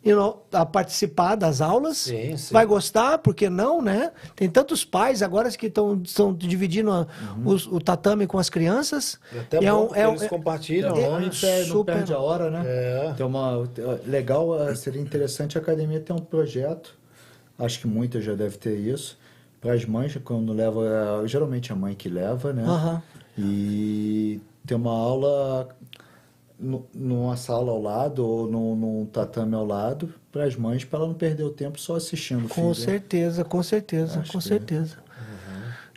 you 0.02 0.16
know, 0.16 0.46
a 0.50 0.64
participar 0.64 1.34
das 1.34 1.60
aulas. 1.60 1.98
Sim, 1.98 2.34
sim. 2.38 2.54
Vai 2.54 2.64
gostar, 2.64 3.18
porque 3.18 3.50
não, 3.50 3.82
né? 3.82 4.12
Tem 4.34 4.48
tantos 4.48 4.82
pais 4.82 5.22
agora 5.22 5.50
que 5.50 5.66
estão 5.66 6.00
dividindo 6.34 6.90
a- 6.90 7.06
os- 7.44 7.66
o 7.66 7.78
tatame 7.80 8.26
com 8.26 8.38
as 8.38 8.48
crianças. 8.48 9.18
E 9.30 9.38
até 9.40 9.60
E 9.60 9.66
é 9.66 9.70
bom, 9.70 9.82
um- 9.82 9.86
porque 9.88 10.00
é 10.00 10.08
um- 10.08 10.10
eles 10.12 10.22
é- 10.22 10.28
compartilham, 10.28 10.90
Não, 10.90 10.96
É, 10.96 11.02
né? 11.02 11.08
não 11.26 11.30
perde, 11.38 11.68
não 11.68 11.76
super- 11.76 11.94
perde 11.96 12.14
a 12.14 12.18
hora, 12.18 12.50
né? 12.50 12.62
É. 12.64 13.12
Tem 13.14 13.26
uma, 13.26 13.68
legal, 14.06 14.68
eh, 14.68 14.74
seria 14.74 15.02
interessante 15.02 15.58
a 15.58 15.60
academia 15.60 16.00
ter 16.00 16.14
um 16.14 16.18
projeto, 16.18 16.97
acho 17.58 17.80
que 17.80 17.86
muitas 17.86 18.24
já 18.24 18.34
deve 18.34 18.56
ter 18.56 18.76
isso, 18.78 19.18
para 19.60 19.72
as 19.72 19.84
mães, 19.84 20.16
quando 20.24 20.52
leva, 20.52 21.22
geralmente 21.26 21.70
é 21.72 21.74
a 21.74 21.76
mãe 21.78 21.94
que 21.94 22.08
leva, 22.08 22.52
né? 22.52 22.64
Aham. 22.64 23.02
E 23.36 24.40
ter 24.66 24.74
uma 24.74 24.92
aula 24.92 25.68
nu- 26.58 26.86
numa 26.94 27.36
sala 27.36 27.70
ao 27.72 27.80
lado 27.80 28.24
ou 28.26 28.48
num, 28.50 28.76
num 28.76 29.06
tatame 29.06 29.54
ao 29.54 29.64
lado 29.66 30.12
para 30.30 30.44
as 30.44 30.54
mães, 30.56 30.84
para 30.84 30.98
ela 31.00 31.08
não 31.08 31.14
perder 31.14 31.44
o 31.44 31.50
tempo 31.50 31.78
só 31.80 31.96
assistindo 31.96 32.46
o 32.46 32.48
Com 32.48 32.72
filho. 32.72 32.74
certeza, 32.86 33.44
com 33.44 33.62
certeza, 33.62 34.20
Acho 34.20 34.32
com 34.32 34.38
que- 34.38 34.44
certeza. 34.48 34.96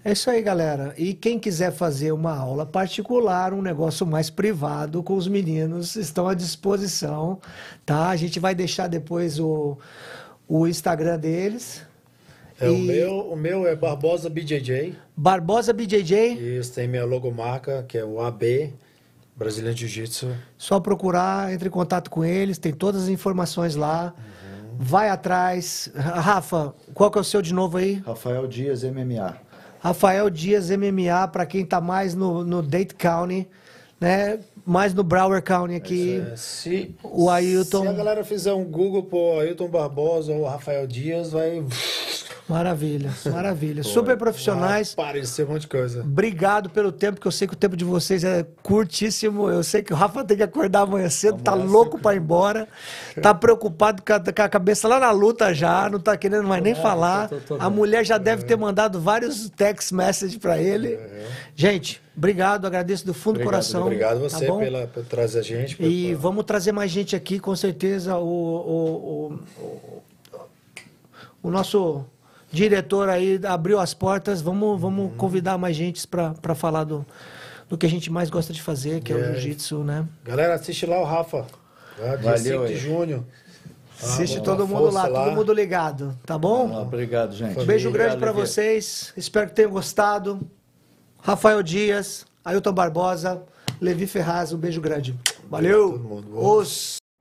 É 0.03 0.13
isso 0.13 0.31
aí, 0.31 0.41
galera. 0.41 0.95
E 0.97 1.13
quem 1.13 1.37
quiser 1.37 1.71
fazer 1.71 2.11
uma 2.11 2.35
aula 2.35 2.65
particular, 2.65 3.53
um 3.53 3.61
negócio 3.61 4.03
mais 4.03 4.31
privado 4.31 5.03
com 5.03 5.13
os 5.15 5.27
meninos, 5.27 5.95
estão 5.95 6.27
à 6.27 6.33
disposição, 6.33 7.39
tá? 7.85 8.09
A 8.09 8.15
gente 8.15 8.39
vai 8.39 8.55
deixar 8.55 8.87
depois 8.87 9.39
o, 9.39 9.77
o 10.53 10.67
Instagram 10.67 11.17
deles. 11.17 11.81
É, 12.59 12.69
o, 12.69 12.77
E 12.77 12.81
meu, 12.81 13.19
o 13.31 13.35
meu 13.37 13.65
é 13.65 13.73
Barbosa 13.73 14.29
BJJ. 14.29 14.93
Barbosa 15.15 15.71
BJJ, 15.71 16.33
Isso 16.59 16.73
tem 16.73 16.89
minha 16.89 17.05
logomarca, 17.05 17.85
que 17.87 17.97
é 17.97 18.03
o 18.03 18.19
AB, 18.19 18.73
Brasilian 19.33 19.73
Jiu-Jitsu. 19.73 20.35
só 20.57 20.77
procurar, 20.81 21.53
entre 21.53 21.69
em 21.69 21.71
contato 21.71 22.11
com 22.11 22.25
eles, 22.25 22.57
tem 22.57 22.73
todas 22.73 23.03
as 23.03 23.07
informações 23.09 23.75
lá. 23.77 24.13
vai 24.77 25.09
atrás. 25.09 25.89
Rafa, 25.95 26.73
qual 26.93 27.09
que 27.09 27.17
é 27.17 27.21
o 27.21 27.23
seu 27.23 27.41
de 27.41 27.53
novo 27.53 27.77
aí? 27.77 28.01
Rafael 28.05 28.45
Dias, 28.45 28.83
MMA. 28.83 29.37
Rafael 29.79 30.29
Dias 30.29 30.69
MMA, 30.69 31.29
para 31.31 31.45
quem 31.45 31.65
tá 31.65 31.79
mais 31.79 32.13
no, 32.13 32.43
no 32.43 32.61
Dade 32.61 32.93
County, 32.93 33.47
né? 34.01 34.39
Mais 34.65 34.93
no 34.93 35.03
Broward 35.03 35.43
County 35.43 35.75
aqui. 35.75 36.21
É, 36.33 36.35
se, 36.35 36.95
O 37.03 37.29
Ailton- 37.29 37.81
Se 37.83 37.87
a 37.87 37.93
galera 37.93 38.23
fizer 38.23 38.53
um 38.53 38.63
Google 38.65 39.03
por 39.03 39.39
Ailton 39.41 39.67
Barbosa 39.67 40.33
ou 40.33 40.45
Rafael 40.45 40.85
Dias, 40.87 41.31
vai, 41.31 41.63
Maravilha, 42.49 43.09
maravilha. 43.31 43.81
Super 43.83 44.17
profissionais. 44.17 44.93
vai 44.95 45.05
aparecer 45.05 45.45
um 45.45 45.49
monte 45.53 45.61
de 45.61 45.67
coisa. 45.67 46.01
Obrigado 46.01 46.69
pelo 46.69 46.91
tempo, 46.91 47.21
que 47.21 47.25
eu 47.27 47.31
sei 47.31 47.47
que 47.47 47.53
o 47.53 47.57
tempo 47.57 47.77
de 47.77 47.85
vocês 47.85 48.23
é 48.23 48.45
curtíssimo. 48.61 49.49
Eu 49.49 49.63
sei 49.63 49.81
que 49.81 49.93
o 49.93 49.95
Rafa 49.95 50.23
tem 50.25 50.35
que 50.35 50.43
acordar 50.43 50.81
amanhã 50.81 51.09
cedo, 51.09 51.41
tá 51.41 51.53
Amanhã 51.53 51.69
louco 51.69 51.91
cedo. 51.93 52.01
para 52.01 52.15
ir 52.15 52.19
embora. 52.19 52.67
Tá 53.21 53.33
preocupado 53.33 54.01
com 54.03 54.13
a, 54.13 54.19
com 54.19 54.41
a 54.41 54.49
cabeça 54.49 54.87
lá 54.87 54.99
na 54.99 55.11
luta 55.11 55.53
já, 55.53 55.89
não 55.89 55.99
tá 55.99 56.17
querendo 56.17 56.45
mais 56.47 56.61
nem 56.61 56.75
falar. 56.75 57.29
tô- 57.29 57.37
tô 57.39 57.55
A 57.55 57.69
bem. 57.69 57.77
mulher 57.77 58.05
já 58.05 58.17
deve 58.17 58.43
ter 58.43 58.57
mandado 58.57 58.99
vários 58.99 59.49
text 59.49 59.91
messages 59.93 60.37
para 60.37 60.57
ele. 60.61 60.99
Gente, 61.55 62.01
obrigado, 62.17 62.65
agradeço 62.67 63.05
do 63.05 63.13
fundo 63.13 63.35
do 63.35 63.43
Obrigado, 63.43 63.51
coração. 63.53 63.83
Obrigado 63.83 64.21
tá 64.23 64.29
você 64.29 64.47
bom? 64.47 64.59
pela, 64.59 64.87
por 64.87 65.05
trazer 65.05 65.39
a 65.39 65.43
gente. 65.43 65.77
por- 65.77 65.85
E 65.85 66.11
por- 66.13 66.21
vamos 66.21 66.43
trazer 66.45 66.71
mais 66.73 66.91
gente 66.91 67.15
aqui, 67.15 67.39
com 67.39 67.55
certeza. 67.55 68.17
O, 68.17 68.25
o, 68.25 69.33
o, 69.59 69.63
o- 69.63 70.01
o 71.43 71.49
nosso 71.49 72.03
diretor 72.51 73.09
aí 73.09 73.39
abriu 73.47 73.79
as 73.79 73.93
portas. 73.93 74.41
Vamos, 74.41 74.79
vamos 74.79 75.13
convidar 75.17 75.57
mais 75.57 75.75
gente 75.75 76.05
para 76.07 76.55
falar 76.55 76.83
do, 76.83 77.05
do 77.69 77.77
que 77.77 77.85
a 77.85 77.89
gente 77.89 78.11
mais 78.11 78.29
gosta 78.29 78.51
de 78.53 78.61
fazer, 78.61 79.01
que 79.01 79.11
é 79.13 79.15
o 79.15 79.19
É. 79.19 79.33
jiu-jitsu, 79.33 79.83
né? 79.83 80.05
Galera, 80.23 80.55
assiste 80.55 80.85
lá 80.85 80.99
o 80.99 81.03
Rafa. 81.03 81.45
Tá? 81.97 82.15
Valeu 82.17 82.61
5 82.61 82.67
de 82.67 82.77
junho. 82.77 83.27
Assiste 84.01 84.37
bom. 84.37 84.43
todo 84.43 84.67
mundo 84.67 84.89
lá, 84.89 85.05
lá. 85.07 85.25
todo 85.25 85.35
mundo 85.35 85.53
ligado, 85.53 86.17
tá 86.25 86.35
bom? 86.35 86.71
Ah, 86.73 86.81
obrigado, 86.81 87.35
gente. 87.35 87.63
Beijo 87.65 87.91
grande 87.91 88.17
para 88.17 88.31
vocês. 88.31 89.13
Espero 89.15 89.47
que 89.47 89.55
tenham 89.55 89.69
gostado. 89.69 90.39
Rafael 91.21 91.61
Dias, 91.61 92.25
Ailton 92.43 92.73
Barbosa, 92.73 93.43
Levi 93.79 94.07
Ferraz, 94.07 94.51
um 94.53 94.57
beijo 94.57 94.81
grande. 94.81 95.15
Valeu. 95.47 95.91
todo 95.91 95.99
mundo. 96.03 96.35
Os 96.35 96.97